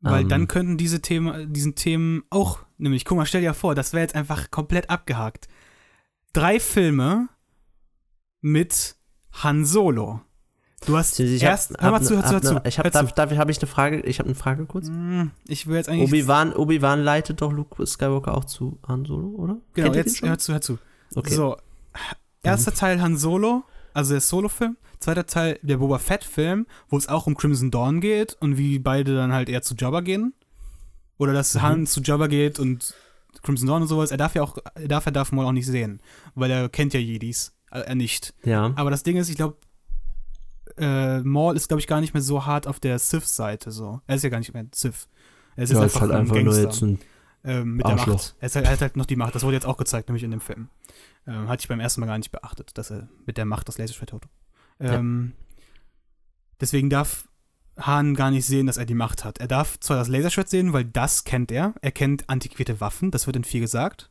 Weil 0.00 0.22
Ähm, 0.22 0.28
dann 0.28 0.48
könnten 0.48 0.76
diese 0.78 1.00
Themen, 1.00 1.52
diesen 1.52 1.74
Themen 1.76 2.24
auch, 2.30 2.60
nämlich, 2.78 3.04
guck 3.04 3.18
mal, 3.18 3.26
stell 3.26 3.40
dir 3.42 3.54
vor, 3.54 3.74
das 3.74 3.92
wäre 3.92 4.02
jetzt 4.02 4.16
einfach 4.16 4.50
komplett 4.50 4.90
abgehakt. 4.90 5.48
Drei 6.32 6.58
Filme 6.58 7.28
mit 8.40 8.96
Han 9.42 9.64
Solo. 9.64 10.20
Du 10.86 10.96
hast 10.96 11.18
Ich 11.20 11.42
erst, 11.42 11.72
hab, 11.74 11.82
hör 11.82 11.90
mal 11.92 12.00
hab 12.00 12.04
zu, 12.06 12.14
hör 12.16 12.22
ne- 12.22 12.24
zu, 12.24 12.30
hör 12.30 12.36
hab 12.36 12.44
zu. 12.44 12.54
ne- 12.54 12.62
Ich 12.66 12.78
hab, 12.78 12.90
darf, 12.90 13.12
darf, 13.12 13.30
habe 13.36 13.50
ich 13.50 13.58
eine 13.60 13.66
Frage? 13.68 14.00
Ich 14.00 14.18
habe 14.18 14.28
eine 14.28 14.34
Frage 14.34 14.66
kurz. 14.66 14.88
Hm, 14.88 15.30
Ich 15.46 15.66
will 15.66 15.76
jetzt 15.76 15.88
eigentlich. 15.88 16.08
Obi-Wan 16.10 16.52
Obi 16.54 16.76
leitet 16.78 17.40
doch 17.40 17.52
Luke 17.52 17.86
Skywalker 17.86 18.36
auch 18.36 18.44
zu 18.44 18.78
Han 18.88 19.04
Solo, 19.04 19.28
oder? 19.28 19.56
genau, 19.74 19.94
jetzt 19.94 20.22
hör 20.22 20.38
zu, 20.38 20.52
hör 20.52 20.60
zu. 20.60 20.78
Okay. 21.14 21.34
So, 21.34 21.56
erster 22.42 22.72
Teil 22.74 23.00
Han 23.00 23.16
Solo, 23.16 23.64
also 23.94 24.12
der 24.14 24.20
Solo-Film. 24.20 24.76
Zweiter 24.98 25.26
Teil, 25.26 25.58
der 25.62 25.78
Boba 25.78 25.98
Fett-Film, 25.98 26.66
wo 26.88 26.96
es 26.96 27.08
auch 27.08 27.26
um 27.26 27.36
Crimson 27.36 27.72
Dawn 27.72 28.00
geht 28.00 28.36
und 28.40 28.56
wie 28.56 28.78
beide 28.78 29.16
dann 29.16 29.32
halt 29.32 29.48
eher 29.48 29.60
zu 29.62 29.74
Jabba 29.74 30.00
gehen. 30.00 30.32
Oder 31.18 31.32
dass 31.32 31.54
Mhm. 31.54 31.62
Han 31.62 31.86
zu 31.88 32.00
Jabba 32.00 32.28
geht 32.28 32.60
und 32.60 32.94
Crimson 33.42 33.66
Dawn 33.66 33.82
und 33.82 33.88
sowas. 33.88 34.12
Er 34.12 34.16
darf 34.16 34.34
ja 34.36 34.42
auch, 34.42 34.58
er 34.76 34.86
darf 34.88 35.04
ja 35.06 35.10
Darth 35.10 35.32
Maul 35.32 35.44
auch 35.46 35.52
nicht 35.52 35.66
sehen, 35.66 36.00
weil 36.36 36.50
er 36.52 36.68
kennt 36.68 36.94
ja 36.94 37.00
Jedis. 37.00 37.52
Äh, 37.72 37.80
Er 37.80 37.94
nicht. 37.96 38.32
Ja. 38.44 38.72
Aber 38.76 38.90
das 38.90 39.02
Ding 39.02 39.16
ist, 39.16 39.28
ich 39.28 39.36
glaube, 39.36 39.56
äh, 40.78 41.20
Maul 41.20 41.56
ist, 41.56 41.68
glaube 41.68 41.80
ich, 41.80 41.86
gar 41.86 42.00
nicht 42.00 42.14
mehr 42.14 42.22
so 42.22 42.46
hart 42.46 42.66
auf 42.66 42.80
der 42.80 42.98
Sith-Seite. 42.98 43.70
So. 43.70 44.00
Er 44.06 44.16
ist 44.16 44.24
ja 44.24 44.30
gar 44.30 44.38
nicht 44.38 44.52
mehr 44.54 44.66
Sith. 44.74 45.08
Er 45.56 45.64
ist 45.64 45.70
ja, 45.70 45.78
ist 45.78 45.82
einfach, 45.82 46.00
halt 46.02 46.10
ein 46.12 46.20
einfach 46.20 46.34
nur 46.34 46.44
Gangster 46.44 46.62
jetzt 46.62 46.82
ein. 46.82 46.98
ähm, 47.44 47.76
mit 47.76 47.86
der 47.86 47.92
Arschloch. 47.92 48.14
Macht. 48.14 48.34
Er, 48.40 48.46
ist 48.46 48.56
halt, 48.56 48.66
er 48.66 48.72
hat 48.72 48.80
halt 48.80 48.96
noch 48.96 49.06
die 49.06 49.16
Macht. 49.16 49.34
Das 49.34 49.42
wurde 49.42 49.54
jetzt 49.54 49.66
auch 49.66 49.76
gezeigt, 49.76 50.08
nämlich 50.08 50.24
in 50.24 50.30
dem 50.30 50.40
Film. 50.40 50.68
Ähm, 51.26 51.48
hatte 51.48 51.60
ich 51.60 51.68
beim 51.68 51.80
ersten 51.80 52.00
Mal 52.00 52.06
gar 52.06 52.18
nicht 52.18 52.32
beachtet, 52.32 52.76
dass 52.76 52.90
er 52.90 53.08
mit 53.26 53.36
der 53.36 53.44
Macht 53.44 53.68
das 53.68 53.78
Laserschwert 53.78 54.12
hat. 54.12 54.28
Ähm, 54.80 55.34
Deswegen 56.62 56.90
darf 56.90 57.28
Han 57.76 58.14
gar 58.14 58.30
nicht 58.30 58.46
sehen, 58.46 58.68
dass 58.68 58.76
er 58.76 58.84
die 58.84 58.94
Macht 58.94 59.24
hat. 59.24 59.38
Er 59.38 59.48
darf 59.48 59.80
zwar 59.80 59.96
das 59.96 60.06
Laserschwert 60.06 60.48
sehen, 60.48 60.72
weil 60.72 60.84
das 60.84 61.24
kennt 61.24 61.50
er. 61.50 61.74
Er 61.82 61.90
kennt 61.90 62.28
antiquierte 62.30 62.80
Waffen, 62.80 63.10
das 63.10 63.26
wird 63.26 63.34
in 63.34 63.42
viel 63.42 63.60
gesagt. 63.60 64.10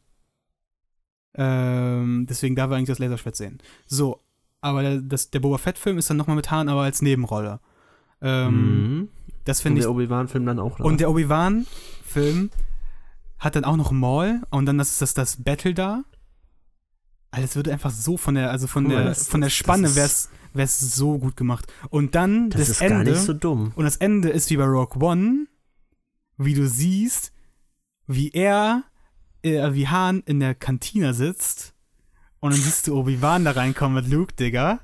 Ähm, 1.34 2.26
deswegen 2.28 2.58
darf 2.58 2.70
er 2.70 2.76
eigentlich 2.76 2.90
das 2.90 3.00
Laserschwert 3.00 3.38
sehen. 3.38 3.60
So, 3.86 4.21
aber 4.62 4.82
der, 4.84 4.98
das, 5.02 5.30
der 5.32 5.40
Boba 5.40 5.58
Fett-Film 5.58 5.98
ist 5.98 6.10
dann 6.10 6.18
nochmal 6.18 6.36
mit 6.36 6.52
Han, 6.52 6.70
aber 6.70 6.82
als 6.84 7.02
Nebenrolle. 7.02 7.60
Ähm, 8.22 9.00
Mhm. 9.00 9.10
Das 9.46 9.60
Und 9.60 9.64
finde 9.64 9.80
ich 9.80 9.86
der 9.86 9.92
Obi-Wan-Film 9.92 10.46
dann 10.46 10.60
auch. 10.60 10.80
und 10.80 11.00
der 11.00 11.10
Obi-Wan-Film 11.10 12.52
hat 13.40 13.56
dann 13.56 13.64
auch 13.66 13.76
noch 13.78 13.92
Maul 13.92 14.42
und 14.52 14.68
dann 14.68 14.78
das 14.78 14.92
ist 14.92 15.02
das, 15.02 15.14
das 15.16 15.44
Battle 15.44 15.74
da. 15.74 16.04
Alter, 17.32 17.48
das 17.48 17.56
würde 17.56 17.72
einfach 17.74 17.90
so 17.92 18.18
von 18.18 18.36
der, 18.36 18.52
also 18.52 18.68
von 18.68 18.84
Guck 18.84 18.94
der, 18.94 19.06
das- 19.06 19.28
von 19.28 19.42
der 19.42 19.50
Spanne 19.50 19.96
wär's, 19.96 20.30
wär's 20.54 20.80
so 20.96 21.18
gut 21.18 21.36
gemacht. 21.38 21.66
Und 21.90 22.14
dann 22.14 22.50
das 22.52 22.60
das, 22.62 22.70
ist 22.70 22.82
Ende. 22.82 22.96
gar 23.06 23.12
nicht 23.14 23.22
so 23.24 23.34
dumm. 23.34 23.72
und 23.76 23.84
das 23.86 23.98
Ende 23.98 24.30
ist 24.30 24.50
wie 24.52 24.58
bei 24.58 24.66
Rogue 24.66 25.02
One, 25.02 25.48
wie 26.38 26.54
du 26.54 26.68
siehst, 26.68 27.32
wie 28.06 28.30
er, 28.30 28.84
äh, 29.42 29.74
wie 29.74 29.88
Han 29.88 30.22
in 30.28 30.40
der 30.40 30.54
Kantine 30.54 31.14
sitzt 31.16 31.71
und 32.42 32.52
dann 32.54 32.60
siehst 32.60 32.88
du 32.88 32.98
Obi-Wan 33.00 33.46
da 33.46 33.52
reinkommen 33.52 34.04
mit 34.04 34.12
Luke, 34.12 34.34
Digga. 34.36 34.80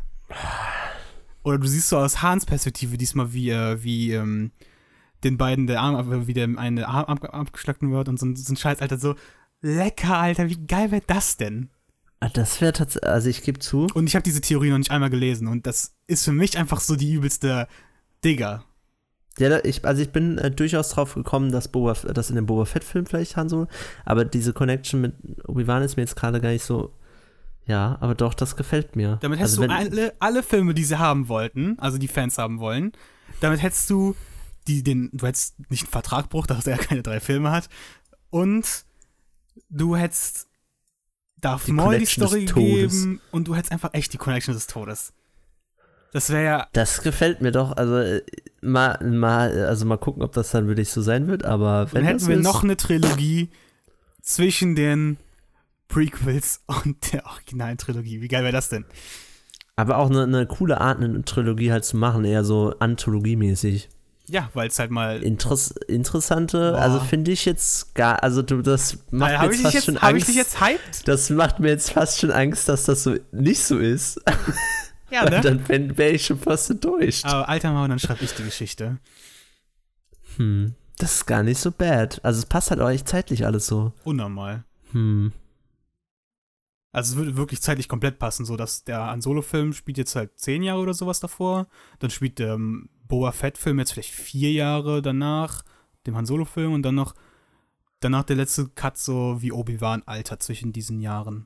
Oder 1.43 1.57
du 1.59 1.67
siehst 1.67 1.89
so 1.89 1.97
aus 1.97 2.21
Hans 2.21 2.45
Perspektive 2.45 2.97
diesmal, 2.97 3.33
wie, 3.33 3.49
äh, 3.49 3.81
wie 3.83 4.11
ähm, 4.13 4.51
den 5.23 5.37
beiden 5.37 5.67
der 5.67 5.81
Arm, 5.81 6.11
äh, 6.11 6.27
wie 6.27 6.33
dem 6.33 6.57
eine 6.57 6.87
Arm 6.87 7.05
ab, 7.05 7.33
abgeschlagen 7.33 7.91
wird 7.91 8.09
und 8.09 8.19
so, 8.19 8.25
ein- 8.25 8.35
so 8.35 8.53
ein 8.53 8.57
Scheiß, 8.57 8.81
Alter, 8.81 8.97
so 8.97 9.15
lecker, 9.61 10.17
Alter, 10.17 10.49
wie 10.49 10.57
geil 10.67 10.91
wäre 10.91 11.03
das 11.07 11.37
denn? 11.37 11.69
Ah, 12.19 12.29
Das 12.29 12.61
wäre 12.61 12.73
tatsächlich. 12.73 13.09
Also, 13.09 13.29
ich 13.29 13.43
gebe 13.43 13.59
zu. 13.59 13.87
Und 13.93 14.07
ich 14.07 14.15
habe 14.15 14.23
diese 14.23 14.41
Theorie 14.41 14.69
noch 14.71 14.77
nicht 14.79 14.91
einmal 14.91 15.09
gelesen 15.09 15.47
und 15.47 15.65
das 15.67 15.93
ist 16.07 16.25
für 16.25 16.31
mich 16.31 16.57
einfach 16.57 16.79
so 16.79 16.95
die 16.95 17.13
übelste 17.13 17.67
Digga. 18.25 18.63
Ja, 19.39 19.49
da- 19.49 19.59
ich, 19.63 19.85
also 19.85 20.01
ich 20.01 20.11
bin 20.11 20.37
äh, 20.39 20.49
durchaus 20.51 20.89
drauf 20.89 21.13
gekommen, 21.13 21.51
dass 21.51 21.67
Boba, 21.71 21.93
dass 21.93 22.29
in 22.29 22.35
dem 22.35 22.47
Boba 22.47 22.65
Fett-Film 22.65 23.05
vielleicht 23.05 23.37
Han 23.37 23.49
Solo, 23.49 23.67
aber 24.03 24.25
diese 24.25 24.51
Connection 24.51 24.99
mit 24.99 25.13
Obi-Wan 25.47 25.83
ist 25.83 25.95
mir 25.95 26.03
jetzt 26.03 26.15
gerade 26.15 26.41
gar 26.41 26.49
nicht 26.49 26.63
so. 26.65 26.91
Ja, 27.67 27.97
aber 27.99 28.15
doch, 28.15 28.33
das 28.33 28.55
gefällt 28.55 28.95
mir. 28.95 29.19
Damit 29.21 29.39
also 29.41 29.61
hättest 29.61 29.79
wenn, 29.79 29.91
du 29.91 29.99
alle, 29.99 30.13
alle 30.19 30.43
Filme, 30.43 30.73
die 30.73 30.85
sie 30.85 30.97
haben 30.97 31.27
wollten, 31.27 31.77
also 31.79 31.97
die 31.97 32.07
Fans 32.07 32.37
haben 32.37 32.59
wollen, 32.59 32.93
damit 33.41 33.61
hättest 33.61 33.89
du 33.89 34.15
die, 34.67 34.83
den, 34.83 35.09
du 35.13 35.27
hättest 35.27 35.55
nicht 35.69 35.83
einen 35.83 35.91
Vertragbruch, 35.91 36.47
dass 36.47 36.65
er 36.65 36.77
keine 36.77 37.03
drei 37.03 37.19
Filme 37.19 37.51
hat, 37.51 37.69
und 38.29 38.85
du 39.69 39.95
hättest 39.95 40.47
Darth 41.37 41.67
Die 41.67 41.71
Maul 41.71 41.99
die 41.99 42.05
Story 42.05 42.45
gegeben 42.45 43.21
und 43.31 43.47
du 43.47 43.55
hättest 43.55 43.71
einfach 43.71 43.93
echt 43.93 44.13
die 44.13 44.17
Connection 44.17 44.53
des 44.53 44.67
Todes. 44.67 45.13
Das 46.13 46.29
wäre 46.29 46.43
ja, 46.43 46.67
Das 46.73 47.01
gefällt 47.01 47.41
mir 47.41 47.51
doch. 47.51 47.75
Also 47.75 47.97
äh, 47.97 48.23
mal, 48.61 48.97
mal, 49.03 49.65
also 49.65 49.85
mal 49.85 49.97
gucken, 49.97 50.23
ob 50.23 50.31
das 50.31 50.51
dann 50.51 50.67
wirklich 50.67 50.89
so 50.89 51.01
sein 51.01 51.27
wird, 51.27 51.43
aber 51.43 51.85
dann 51.85 51.93
wenn 51.93 52.05
hätten 52.05 52.19
das 52.19 52.27
wir 52.27 52.37
ist, 52.37 52.43
noch 52.43 52.63
eine 52.63 52.77
Trilogie 52.77 53.49
zwischen 54.21 54.75
den 54.75 55.17
Prequels 55.87 56.61
und 56.67 57.13
der 57.13 57.25
originalen 57.25 57.77
Trilogie. 57.77 58.21
Wie 58.21 58.27
geil 58.27 58.43
wäre 58.43 58.53
das 58.53 58.69
denn? 58.69 58.85
Aber 59.75 59.97
auch 59.97 60.09
eine, 60.09 60.23
eine 60.23 60.45
coole 60.47 60.81
Art, 60.81 60.97
eine 61.01 61.23
Trilogie 61.23 61.71
halt 61.71 61.85
zu 61.85 61.97
machen, 61.97 62.25
eher 62.25 62.43
so 62.43 62.73
anthologiemäßig. 62.79 63.89
Ja, 64.29 64.49
weil 64.53 64.67
es 64.67 64.77
halt 64.79 64.91
mal. 64.91 65.23
Interess 65.23 65.71
interessante, 65.87 66.71
Boah. 66.73 66.79
also 66.81 66.99
finde 66.99 67.31
ich 67.31 67.45
jetzt 67.45 67.95
gar, 67.95 68.21
also 68.23 68.41
du, 68.41 68.61
das 68.61 68.97
macht 69.11 69.31
mir 69.31 69.39
Habe 69.39 69.53
jetzt 69.53 69.61
fast 69.63 69.85
schon 69.85 69.93
jetzt- 69.95 70.01
hab 70.03 70.09
ich 70.09 70.15
Angst. 70.15 70.27
dich 70.27 70.35
jetzt 70.35 70.59
hyped? 70.61 71.07
das 71.07 71.29
macht 71.29 71.59
mir 71.61 71.69
jetzt 71.69 71.91
fast 71.91 72.19
schon 72.19 72.31
Angst, 72.31 72.67
dass 72.67 72.83
das 72.85 73.03
so 73.03 73.15
nicht 73.31 73.63
so 73.63 73.77
ist. 73.77 74.19
Ja, 75.09 75.23
ne? 75.23 75.39
Dann 75.39 75.97
wäre 75.97 76.09
ich 76.11 76.25
schon 76.25 76.37
fast 76.37 76.69
enttäuscht. 76.69 77.23
Aber 77.23 77.47
alter 77.47 77.71
Maul, 77.71 77.87
dann 77.87 77.97
schreibe 77.97 78.25
ich 78.25 78.33
die 78.33 78.43
Geschichte. 78.43 78.97
Hm, 80.35 80.73
das 80.97 81.13
ist 81.15 81.25
gar 81.25 81.43
nicht 81.43 81.59
so 81.61 81.71
bad. 81.71 82.19
Also 82.25 82.39
es 82.39 82.45
passt 82.45 82.71
halt 82.71 82.81
auch 82.81 82.89
echt 82.89 83.07
zeitlich 83.07 83.45
alles 83.45 83.67
so. 83.67 83.93
Unnormal. 84.03 84.65
Hm. 84.91 85.31
Also 86.97 87.11
es 87.11 87.17
würde 87.17 87.37
wirklich 87.37 87.61
zeitlich 87.61 87.87
komplett 87.87 88.17
passen, 88.17 88.43
so 88.43 88.57
dass 88.57 88.83
der 88.83 89.05
Han 89.05 89.21
Solo-Film 89.21 89.73
spielt 89.73 89.99
jetzt 89.99 90.15
halt 90.15 90.31
zehn 90.39 90.63
Jahre 90.63 90.79
oder 90.81 90.95
sowas 90.95 91.19
davor. 91.19 91.67
Dann 91.99 92.09
spielt 92.09 92.39
der 92.39 92.55
ähm, 92.55 92.89
Boba 93.07 93.31
Fett-Film 93.33 93.77
jetzt 93.77 93.91
vielleicht 93.91 94.09
vier 94.15 94.51
Jahre 94.51 95.03
danach, 95.03 95.63
dem 96.07 96.17
Han 96.17 96.25
Solo-Film 96.25 96.73
und 96.73 96.81
dann 96.81 96.95
noch 96.95 97.13
danach 97.99 98.23
der 98.23 98.37
letzte 98.37 98.69
Cut 98.69 98.97
so 98.97 99.37
wie 99.43 99.51
Obi-Wan 99.51 100.01
Alter 100.07 100.39
zwischen 100.39 100.73
diesen 100.73 100.99
Jahren. 100.99 101.45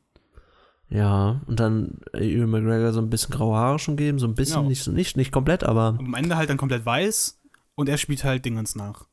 Ja, 0.87 1.41
und 1.47 1.59
dann 1.59 1.99
Ewan 2.13 2.49
McGregor 2.49 2.93
so 2.93 3.01
ein 3.01 3.09
bisschen 3.09 3.31
graue 3.31 3.57
Haare 3.57 3.77
schon 3.77 3.97
geben, 3.97 4.19
so 4.19 4.27
ein 4.27 4.35
bisschen, 4.35 4.59
Genau. 4.59 4.69
nicht 4.69 4.87
nicht, 4.87 5.17
nicht 5.17 5.33
komplett, 5.33 5.65
aber 5.65 5.97
am 5.99 6.13
Ende 6.13 6.37
halt 6.37 6.49
dann 6.49 6.55
komplett 6.55 6.85
weiß 6.85 7.41
und 7.75 7.89
er 7.89 7.97
spielt 7.97 8.23
halt 8.23 8.45
Dingens 8.45 8.75
nach. 8.75 9.05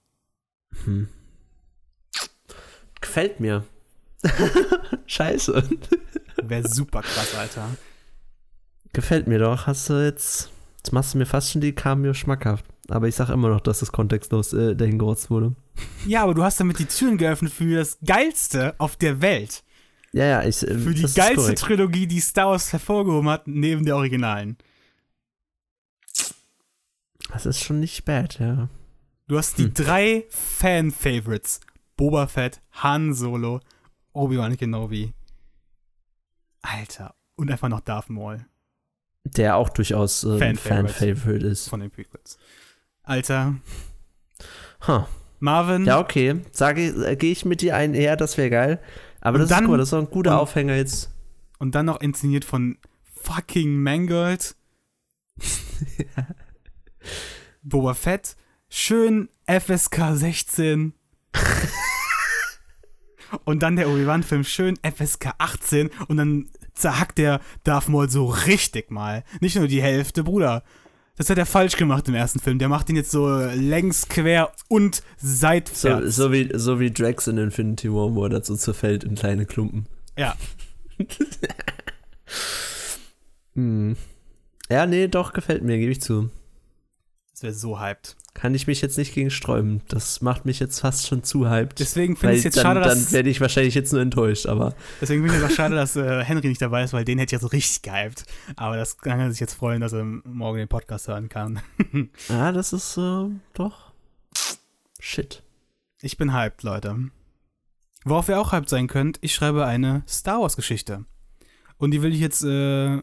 hm. 0.84 1.08
gefällt 3.00 3.40
mir. 3.40 3.64
Scheiße. 5.06 5.68
Wäre 6.42 6.68
super 6.68 7.02
krass, 7.02 7.34
Alter. 7.34 7.68
Gefällt 8.92 9.26
mir 9.26 9.38
doch. 9.38 9.66
Hast 9.66 9.88
du 9.90 9.94
jetzt. 10.04 10.50
Jetzt 10.78 10.92
machst 10.92 11.12
du 11.14 11.18
mir 11.18 11.26
fast 11.26 11.50
schon 11.50 11.60
die 11.60 11.74
Cameo 11.74 12.14
schmackhaft. 12.14 12.64
Aber 12.88 13.08
ich 13.08 13.14
sag 13.16 13.28
immer 13.28 13.48
noch, 13.50 13.60
dass 13.60 13.80
das 13.80 13.92
kontextlos 13.92 14.52
äh, 14.54 14.74
dahin 14.74 14.98
gerotzt 14.98 15.28
wurde. 15.30 15.54
Ja, 16.06 16.22
aber 16.22 16.34
du 16.34 16.42
hast 16.42 16.58
damit 16.60 16.78
die 16.78 16.86
Türen 16.86 17.18
geöffnet 17.18 17.52
für 17.52 17.76
das 17.76 17.98
Geilste 18.04 18.74
auf 18.78 18.96
der 18.96 19.20
Welt. 19.20 19.62
Ja, 20.12 20.24
ja, 20.24 20.42
ich. 20.44 20.62
äh, 20.62 20.78
Für 20.78 20.94
die 20.94 21.02
geilste. 21.12 21.54
Trilogie, 21.54 22.06
die 22.06 22.20
Star 22.20 22.46
Wars 22.50 22.72
hervorgehoben 22.72 23.28
hat, 23.28 23.46
neben 23.46 23.84
der 23.84 23.96
Originalen. 23.96 24.56
Das 27.30 27.44
ist 27.44 27.62
schon 27.62 27.80
nicht 27.80 28.04
bad, 28.06 28.38
ja. 28.38 28.68
Du 29.26 29.36
hast 29.36 29.58
die 29.58 29.64
Hm. 29.64 29.74
drei 29.74 30.24
Fan-Favorites. 30.30 31.60
Boba 31.96 32.26
Fett, 32.28 32.60
Han 32.72 33.12
Solo, 33.12 33.60
Obi-Wan 34.12 34.56
Kenobi. 34.56 35.12
Alter. 36.62 37.14
Und 37.36 37.50
einfach 37.50 37.68
noch 37.68 37.80
Darth 37.80 38.10
Maul 38.10 38.44
Der 39.24 39.56
auch 39.56 39.68
durchaus 39.68 40.24
äh, 40.24 40.38
Fan-Favorite. 40.38 41.46
Ist. 41.46 41.68
von 41.68 41.80
den 41.80 41.90
Prequels. 41.90 42.38
Alter. 43.02 43.54
Huh. 44.86 45.04
Marvin. 45.40 45.84
Ja, 45.84 46.00
okay. 46.00 46.40
Sage 46.52 46.88
ich, 46.90 46.96
äh, 46.96 47.16
gehe 47.16 47.32
ich 47.32 47.44
mit 47.44 47.60
dir 47.60 47.76
ein, 47.76 47.94
ja, 47.94 48.16
das 48.16 48.36
wäre 48.36 48.50
geil. 48.50 48.82
Aber 49.20 49.38
das 49.38 49.48
dann- 49.48 49.64
ist 49.64 49.70
cool, 49.70 49.78
das 49.78 49.88
ist 49.88 49.94
ein 49.94 50.10
guter 50.10 50.32
und- 50.32 50.38
Aufhänger 50.38 50.74
jetzt. 50.76 51.14
Und 51.58 51.74
dann 51.74 51.86
noch 51.86 52.00
inszeniert 52.00 52.44
von 52.44 52.78
fucking 53.04 53.80
Mangold. 53.82 54.56
Boba 57.62 57.94
Fett. 57.94 58.36
Schön 58.68 59.28
FSK 59.46 60.14
16. 60.16 60.92
und 63.44 63.62
dann 63.62 63.76
der 63.76 63.88
Obi-Wan-Film. 63.88 64.44
Schön 64.44 64.78
FSK 64.82 65.34
18. 65.38 65.90
Und 66.08 66.16
dann 66.16 66.48
zerhackt 66.74 67.18
der 67.18 67.40
Darth 67.64 67.88
Maul 67.88 68.08
so 68.08 68.26
richtig 68.26 68.90
mal. 68.90 69.24
Nicht 69.40 69.56
nur 69.56 69.68
die 69.68 69.82
Hälfte, 69.82 70.24
Bruder. 70.24 70.62
Das 71.16 71.28
hat 71.30 71.38
er 71.38 71.46
falsch 71.46 71.76
gemacht 71.76 72.06
im 72.08 72.14
ersten 72.14 72.38
Film. 72.38 72.58
Der 72.58 72.68
macht 72.68 72.88
ihn 72.88 72.96
jetzt 72.96 73.10
so 73.10 73.28
längs, 73.28 74.08
quer 74.08 74.52
und 74.68 75.02
seitwärts. 75.16 76.14
So, 76.14 76.24
so, 76.24 76.32
wie, 76.32 76.50
so 76.54 76.78
wie 76.78 76.92
Drax 76.92 77.26
in 77.26 77.38
Infinity 77.38 77.92
War, 77.92 78.14
wo 78.14 78.22
er 78.24 78.30
dazu 78.30 78.54
zerfällt 78.54 79.02
in 79.02 79.16
kleine 79.16 79.46
Klumpen. 79.46 79.86
Ja. 80.16 80.36
Hm. 83.54 83.96
Ja, 84.70 84.86
nee, 84.86 85.08
doch, 85.08 85.32
gefällt 85.32 85.64
mir, 85.64 85.78
gebe 85.78 85.90
ich 85.90 86.00
zu. 86.00 86.30
Das 87.32 87.42
wäre 87.42 87.54
so 87.54 87.80
hyped. 87.80 88.16
Kann 88.38 88.54
ich 88.54 88.68
mich 88.68 88.80
jetzt 88.80 88.96
nicht 88.96 89.14
gegen 89.14 89.30
sträuben. 89.30 89.82
Das 89.88 90.20
macht 90.20 90.44
mich 90.44 90.60
jetzt 90.60 90.78
fast 90.78 91.08
schon 91.08 91.24
zu 91.24 91.50
hyped. 91.50 91.80
Deswegen 91.80 92.14
finde 92.14 92.34
ich 92.34 92.38
es 92.38 92.44
jetzt 92.44 92.58
dann, 92.58 92.62
schade, 92.62 92.80
dass. 92.82 93.06
dann 93.06 93.12
werde 93.12 93.30
ich 93.30 93.40
wahrscheinlich 93.40 93.74
jetzt 93.74 93.92
nur 93.92 94.00
enttäuscht, 94.00 94.46
aber 94.46 94.76
Deswegen 95.00 95.22
finde 95.22 95.38
ich 95.38 95.42
es 95.42 95.50
auch 95.50 95.56
schade, 95.56 95.74
dass 95.74 95.96
äh, 95.96 96.22
Henry 96.22 96.46
nicht 96.46 96.62
dabei 96.62 96.84
ist, 96.84 96.92
weil 96.92 97.04
den 97.04 97.18
hätte 97.18 97.34
ich 97.34 97.40
ja 97.40 97.40
so 97.40 97.48
richtig 97.48 97.82
gehypt. 97.82 98.26
Aber 98.54 98.76
das 98.76 98.98
kann 98.98 99.18
er 99.18 99.32
sich 99.32 99.40
jetzt 99.40 99.54
freuen, 99.54 99.80
dass 99.80 99.92
er 99.92 100.04
morgen 100.04 100.58
den 100.58 100.68
Podcast 100.68 101.08
hören 101.08 101.28
kann. 101.28 101.58
ja, 102.28 102.52
das 102.52 102.72
ist 102.72 102.96
äh, 102.96 103.24
doch 103.54 103.92
shit. 105.00 105.42
Ich 106.00 106.16
bin 106.16 106.32
hyped, 106.32 106.62
Leute. 106.62 106.96
Worauf 108.04 108.28
ihr 108.28 108.38
auch 108.40 108.52
hyped 108.52 108.68
sein 108.68 108.86
könnt, 108.86 109.18
ich 109.20 109.34
schreibe 109.34 109.66
eine 109.66 110.04
Star 110.06 110.40
Wars-Geschichte. 110.42 111.04
Und 111.76 111.90
die 111.90 112.02
will 112.02 112.14
ich 112.14 112.20
jetzt 112.20 112.44
äh, 112.44 112.98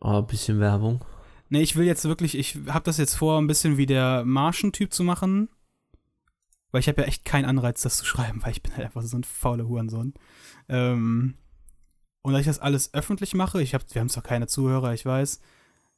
Oh, 0.00 0.18
ein 0.18 0.26
bisschen 0.28 0.60
Werbung. 0.60 1.04
Nee, 1.48 1.62
ich 1.62 1.76
will 1.76 1.86
jetzt 1.86 2.04
wirklich, 2.04 2.36
ich 2.36 2.58
habe 2.68 2.84
das 2.84 2.98
jetzt 2.98 3.14
vor, 3.14 3.40
ein 3.40 3.46
bisschen 3.46 3.76
wie 3.76 3.86
der 3.86 4.24
Marschen-Typ 4.24 4.92
zu 4.92 5.04
machen. 5.04 5.48
Weil 6.72 6.80
ich 6.80 6.88
habe 6.88 7.02
ja 7.02 7.06
echt 7.06 7.24
keinen 7.24 7.44
Anreiz, 7.44 7.82
das 7.82 7.96
zu 7.98 8.04
schreiben, 8.04 8.42
weil 8.42 8.50
ich 8.50 8.62
bin 8.62 8.76
halt 8.76 8.86
einfach 8.86 9.02
so 9.02 9.16
ein 9.16 9.24
fauler 9.24 9.66
Hurensohn. 9.66 10.14
Ähm, 10.68 11.36
und 12.22 12.32
dass 12.32 12.40
ich 12.40 12.46
das 12.46 12.58
alles 12.58 12.92
öffentlich 12.92 13.34
mache, 13.34 13.62
ich 13.62 13.72
hab, 13.72 13.82
wir 13.94 14.00
haben 14.00 14.08
zwar 14.08 14.24
keine 14.24 14.48
Zuhörer, 14.48 14.92
ich 14.92 15.06
weiß, 15.06 15.40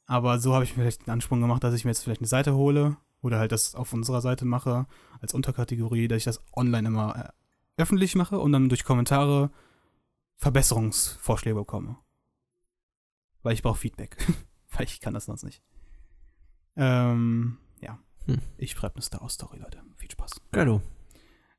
aber 0.05 0.39
so 0.39 0.53
habe 0.53 0.63
ich 0.63 0.77
mir 0.77 0.83
vielleicht 0.83 1.07
den 1.07 1.11
Ansprung 1.11 1.41
gemacht, 1.41 1.63
dass 1.63 1.73
ich 1.73 1.85
mir 1.85 1.91
jetzt 1.91 2.03
vielleicht 2.03 2.21
eine 2.21 2.27
Seite 2.27 2.53
hole 2.53 2.97
oder 3.21 3.39
halt 3.39 3.51
das 3.51 3.75
auf 3.75 3.93
unserer 3.93 4.21
Seite 4.21 4.45
mache 4.45 4.85
als 5.21 5.33
Unterkategorie, 5.33 6.07
dass 6.07 6.17
ich 6.17 6.23
das 6.23 6.41
online 6.55 6.87
immer 6.87 7.15
äh, 7.15 7.81
öffentlich 7.81 8.15
mache 8.15 8.39
und 8.39 8.51
dann 8.51 8.69
durch 8.69 8.83
Kommentare 8.83 9.49
Verbesserungsvorschläge 10.37 11.55
bekomme. 11.55 11.97
Weil 13.41 13.53
ich 13.53 13.63
brauche 13.63 13.79
Feedback. 13.79 14.17
weil 14.79 14.87
ich 14.87 15.01
kann 15.01 15.13
das 15.13 15.25
sonst 15.25 15.43
nicht. 15.43 15.61
Ähm, 16.77 17.57
ja. 17.81 17.99
Hm. 18.25 18.39
Ich 18.57 18.71
schreibe 18.71 18.95
eine 18.95 19.01
Star 19.01 19.21
Wars 19.21 19.33
Story, 19.33 19.59
Leute. 19.59 19.81
Viel 19.97 20.09
Spaß. 20.09 20.39
Geilo. 20.53 20.81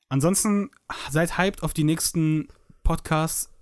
Ansonsten 0.09 0.71
seid 1.11 1.37
hyped 1.37 1.63
auf 1.63 1.75
die 1.75 1.85
nächsten 1.85 2.49
Podcasts 2.83 3.53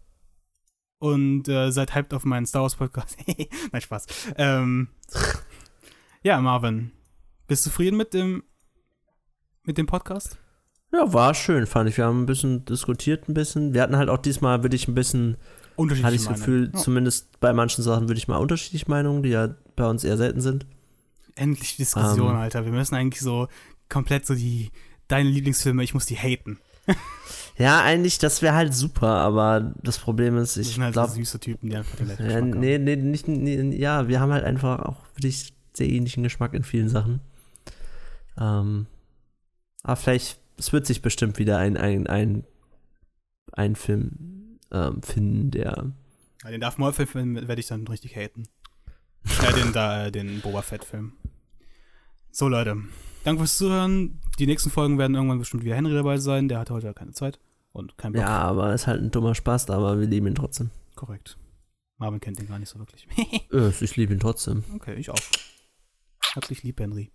und 0.98 1.48
äh, 1.48 1.72
seid 1.72 1.92
hyped 1.94 2.14
auf 2.14 2.24
meinen 2.24 2.46
Star 2.46 2.62
Wars 2.62 2.76
Podcast. 2.76 3.18
Nein, 3.72 3.80
Spaß. 3.80 4.06
Ähm, 4.36 4.90
ja, 6.22 6.40
Marvin, 6.40 6.92
bist 7.48 7.66
du 7.66 7.70
zufrieden 7.70 7.96
mit 7.96 8.14
dem 8.14 8.44
mit 9.64 9.76
dem 9.76 9.86
Podcast? 9.86 10.38
Ja, 10.92 11.12
war 11.12 11.34
schön, 11.34 11.66
fand 11.66 11.90
ich. 11.90 11.96
Wir 11.96 12.06
haben 12.06 12.22
ein 12.22 12.26
bisschen 12.26 12.64
diskutiert, 12.64 13.28
ein 13.28 13.34
bisschen. 13.34 13.74
Wir 13.74 13.82
hatten 13.82 13.96
halt 13.96 14.08
auch 14.08 14.18
diesmal, 14.18 14.62
würde 14.62 14.76
ich 14.76 14.86
ein 14.86 14.94
bisschen, 14.94 15.36
hatte 15.78 16.14
ich 16.14 16.24
das 16.24 16.28
Gefühl. 16.28 16.70
Ja. 16.72 16.78
zumindest 16.78 17.40
bei 17.40 17.52
manchen 17.52 17.82
Sachen 17.82 18.08
würde 18.08 18.18
ich 18.18 18.28
mal 18.28 18.38
unterschiedliche 18.38 18.88
Meinungen, 18.88 19.22
die 19.22 19.30
ja 19.30 19.54
bei 19.76 19.88
uns 19.88 20.04
eher 20.04 20.16
selten 20.16 20.40
sind. 20.40 20.66
Endlich 21.34 21.76
Diskussion, 21.76 22.30
Ähm. 22.30 22.36
Alter. 22.36 22.64
Wir 22.64 22.72
müssen 22.72 22.94
eigentlich 22.94 23.20
so 23.20 23.48
komplett 23.88 24.26
so 24.26 24.34
die 24.34 24.70
deine 25.06 25.28
Lieblingsfilme, 25.28 25.82
ich 25.82 25.94
muss 25.94 26.06
die 26.06 26.16
haten. 26.16 26.58
Ja, 27.56 27.82
eigentlich, 27.82 28.18
das 28.18 28.40
wäre 28.40 28.54
halt 28.54 28.72
super, 28.72 29.08
aber 29.08 29.74
das 29.82 29.98
Problem 29.98 30.36
ist, 30.36 30.56
Das 30.56 30.64
ich 30.68 30.74
sind 30.74 30.84
halt 30.84 30.94
so 30.94 31.00
glaube, 31.00 31.12
süße 31.14 31.40
Typen, 31.40 31.70
die 31.70 31.76
einfach 31.76 31.96
den 31.96 32.30
ja, 32.30 32.40
nee, 32.40 32.78
nee, 32.78 32.94
nicht, 32.94 33.26
nee, 33.26 33.76
ja, 33.76 34.06
wir 34.06 34.20
haben 34.20 34.30
halt 34.30 34.44
einfach 34.44 34.78
auch 34.78 34.98
wirklich 35.16 35.54
sehr 35.74 35.88
ähnlichen 35.88 36.22
Geschmack 36.22 36.54
in 36.54 36.62
vielen 36.62 36.88
Sachen. 36.88 37.18
Ähm, 38.38 38.86
aber 39.82 39.96
vielleicht, 39.96 40.38
es 40.56 40.72
wird 40.72 40.86
sich 40.86 41.02
bestimmt 41.02 41.38
wieder 41.38 41.58
ein, 41.58 41.76
ein, 41.76 42.06
ein, 42.06 42.44
ein 43.54 43.74
Film 43.74 44.37
ähm, 44.72 45.02
finden, 45.02 45.50
der 45.50 45.92
Ja, 46.44 46.50
den 46.50 46.60
Darth 46.60 46.78
Maul-Film 46.78 47.34
werde 47.48 47.60
ich 47.60 47.66
dann 47.66 47.86
richtig 47.86 48.16
haten. 48.16 48.44
ja, 49.42 49.52
den, 49.52 49.72
da, 49.72 50.06
äh, 50.06 50.12
den 50.12 50.40
Boba 50.40 50.62
Fett-Film. 50.62 51.12
So, 52.30 52.48
Leute. 52.48 52.76
Danke 53.24 53.40
fürs 53.40 53.58
Zuhören. 53.58 54.20
Die 54.38 54.46
nächsten 54.46 54.70
Folgen 54.70 54.98
werden 54.98 55.14
irgendwann 55.16 55.38
bestimmt 55.40 55.64
wieder 55.64 55.74
Henry 55.74 55.92
dabei 55.94 56.18
sein. 56.18 56.48
Der 56.48 56.58
hat 56.60 56.70
heute 56.70 56.92
keine 56.94 57.12
Zeit 57.12 57.38
und 57.72 57.98
keinen 57.98 58.12
Bock. 58.12 58.22
Ja, 58.22 58.38
aber 58.38 58.72
ist 58.72 58.86
halt 58.86 59.02
ein 59.02 59.10
dummer 59.10 59.34
Spaß, 59.34 59.70
aber 59.70 59.98
wir 59.98 60.06
lieben 60.06 60.28
ihn 60.28 60.34
trotzdem. 60.34 60.70
Korrekt. 60.94 61.36
Marvin 61.98 62.20
kennt 62.20 62.38
den 62.38 62.46
gar 62.46 62.58
nicht 62.58 62.68
so 62.68 62.78
wirklich. 62.78 63.08
Äh, 63.52 63.70
ich 63.80 63.96
liebe 63.96 64.12
ihn 64.12 64.20
trotzdem. 64.20 64.62
okay, 64.74 64.94
ich 64.94 65.10
auch. 65.10 65.18
Hab 66.34 66.46
dich 66.46 66.62
lieb, 66.62 66.78
Henry. 66.78 67.10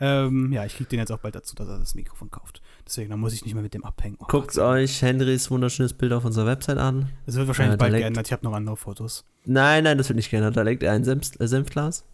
Ähm, 0.00 0.52
ja, 0.52 0.64
ich 0.64 0.76
krieg 0.76 0.88
den 0.88 0.98
jetzt 0.98 1.10
auch 1.10 1.18
bald 1.18 1.34
dazu, 1.34 1.54
dass 1.56 1.68
er 1.68 1.78
das 1.78 1.94
Mikrofon 1.94 2.30
kauft. 2.30 2.60
Deswegen, 2.88 3.10
dann 3.10 3.20
muss 3.20 3.34
ich 3.34 3.44
nicht 3.44 3.52
mehr 3.52 3.62
mit 3.62 3.74
dem 3.74 3.84
abhängen. 3.84 4.16
Oh 4.18 4.24
Guckt 4.28 4.56
euch 4.56 5.02
Henrys 5.02 5.50
wunderschönes 5.50 5.92
Bild 5.92 6.10
auf 6.14 6.24
unserer 6.24 6.46
Website 6.46 6.78
an. 6.78 7.10
Es 7.26 7.34
wird 7.34 7.46
wahrscheinlich 7.46 7.74
äh, 7.74 7.76
da 7.76 7.84
bald 7.84 7.92
leckt- 7.92 8.02
geändert. 8.04 8.26
Ich 8.26 8.32
habe 8.32 8.44
noch 8.46 8.54
andere 8.54 8.78
Fotos. 8.78 9.24
Nein, 9.44 9.84
nein, 9.84 9.98
das 9.98 10.08
wird 10.08 10.16
nicht 10.16 10.30
geändert. 10.30 10.56
Da 10.56 10.62
legt 10.62 10.82
er 10.82 10.92
ein 10.92 11.04
Senf, 11.04 11.38
äh, 11.38 11.46
Senfglas. 11.46 12.04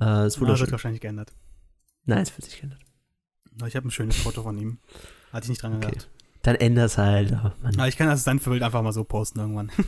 Äh, 0.00 0.04
Ja, 0.04 0.40
wird 0.40 0.72
wahrscheinlich 0.72 1.02
geändert. 1.02 1.34
Nein, 2.06 2.22
es 2.22 2.30
wird 2.36 2.44
nicht 2.46 2.56
geändert. 2.56 2.80
Ich 3.66 3.76
habe 3.76 3.86
ein 3.86 3.90
schönes 3.90 4.16
Foto 4.16 4.42
von 4.42 4.56
ihm. 4.56 4.78
Hatte 5.30 5.44
ich 5.44 5.48
nicht 5.50 5.62
dran 5.62 5.76
Okay. 5.76 5.88
gedacht. 5.90 6.08
Dann 6.42 6.54
änder's 6.56 6.96
halt. 6.96 7.32
Oh. 7.32 7.50
Aber 7.64 7.88
ich 7.88 7.96
kann 7.98 8.06
das 8.08 8.24
dann 8.24 8.38
für 8.40 8.50
Bild 8.50 8.62
einfach 8.62 8.80
mal 8.82 8.92
so 8.92 9.04
posten 9.04 9.40
irgendwann. 9.40 9.70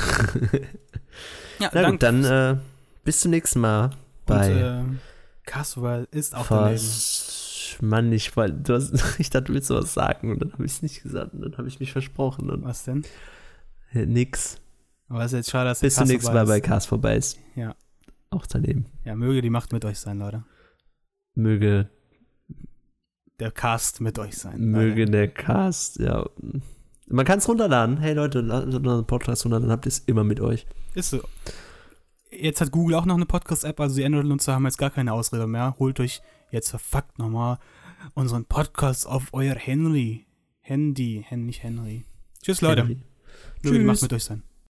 ja, 1.58 1.70
Na 1.72 1.90
gut, 1.90 2.02
dann 2.02 2.24
äh, 2.24 2.56
bis 3.04 3.20
zum 3.20 3.30
nächsten 3.32 3.60
Mal 3.60 3.90
bei 4.26 4.80
Und, 4.80 4.94
äh, 4.94 4.98
Castwell 5.46 6.06
ist 6.10 6.34
auch 6.34 6.46
daneben. 6.46 6.76
Mann, 7.80 8.12
ich, 8.12 8.36
wollte- 8.36 8.54
du 8.62 8.74
hast, 8.74 8.92
ich 9.20 9.30
dachte, 9.30 9.46
du 9.46 9.54
willst 9.54 9.70
was 9.70 9.94
sagen 9.94 10.32
und 10.32 10.40
dann 10.42 10.52
habe 10.52 10.64
ich 10.64 10.72
es 10.72 10.82
nicht 10.82 11.02
gesagt 11.02 11.34
und 11.34 11.42
dann 11.42 11.56
habe 11.58 11.68
ich 11.68 11.80
mich 11.80 11.92
versprochen 11.92 12.50
und 12.50 12.64
Was 12.64 12.84
denn? 12.84 13.04
nix. 13.92 14.60
Aber 15.08 15.20
es 15.20 15.32
ist 15.32 15.36
jetzt 15.38 15.50
schade, 15.50 15.68
dass 15.70 15.80
Bis 15.80 15.94
zum 15.94 16.08
nächsten 16.08 16.34
Mal 16.34 16.46
bei. 16.46 16.60
Cast 16.60 16.88
vorbei 16.88 17.16
ist. 17.16 17.38
Ja. 17.54 17.74
Auch 18.30 18.46
daneben. 18.46 18.86
Ja, 19.04 19.14
möge 19.14 19.40
die 19.40 19.50
Macht 19.50 19.72
mit 19.72 19.84
euch 19.84 19.98
sein, 19.98 20.18
Leute. 20.18 20.44
Möge, 21.34 21.88
Der 23.38 23.50
Cast 23.52 24.00
mit 24.00 24.18
euch 24.18 24.36
sein. 24.36 24.60
möge 24.60 25.00
Leute. 25.02 25.10
der 25.12 25.28
Cast, 25.28 25.98
ja. 26.00 26.28
Man 27.08 27.24
kann 27.24 27.38
es 27.38 27.48
runterladen. 27.48 27.98
Hey 27.98 28.14
Leute, 28.14 28.40
ladet 28.40 28.74
unseren 28.74 29.06
Podcast 29.06 29.44
runter, 29.44 29.60
dann 29.60 29.70
habt 29.70 29.86
ihr 29.86 29.90
es 29.90 30.00
immer 30.00 30.24
mit 30.24 30.40
euch. 30.40 30.66
Ist 30.94 31.10
so. 31.10 31.20
Jetzt 32.30 32.60
hat 32.60 32.72
Google 32.72 32.96
auch 32.96 33.06
noch 33.06 33.14
eine 33.14 33.26
Podcast-App, 33.26 33.78
also 33.80 33.96
die 33.96 34.04
Android-Nutzer 34.04 34.54
haben 34.54 34.64
jetzt 34.64 34.76
gar 34.78 34.90
keine 34.90 35.12
Ausrede 35.12 35.46
mehr. 35.46 35.76
Holt 35.78 36.00
euch 36.00 36.20
jetzt 36.50 36.70
verfuckt 36.70 37.18
nochmal 37.18 37.58
unseren 38.14 38.44
Podcast 38.44 39.06
auf 39.06 39.28
euer 39.32 39.54
Henry. 39.54 40.26
Handy, 40.60 41.24
Hen 41.26 41.46
nicht 41.46 41.62
Henry. 41.62 42.04
Tschüss, 42.42 42.60
Leute. 42.60 42.82
Henry. 42.82 43.02
Die 43.62 43.78
Macht 43.78 43.96
Tschüss. 43.96 44.02
mit 44.02 44.12
euch 44.14 44.24
sein. 44.24 44.42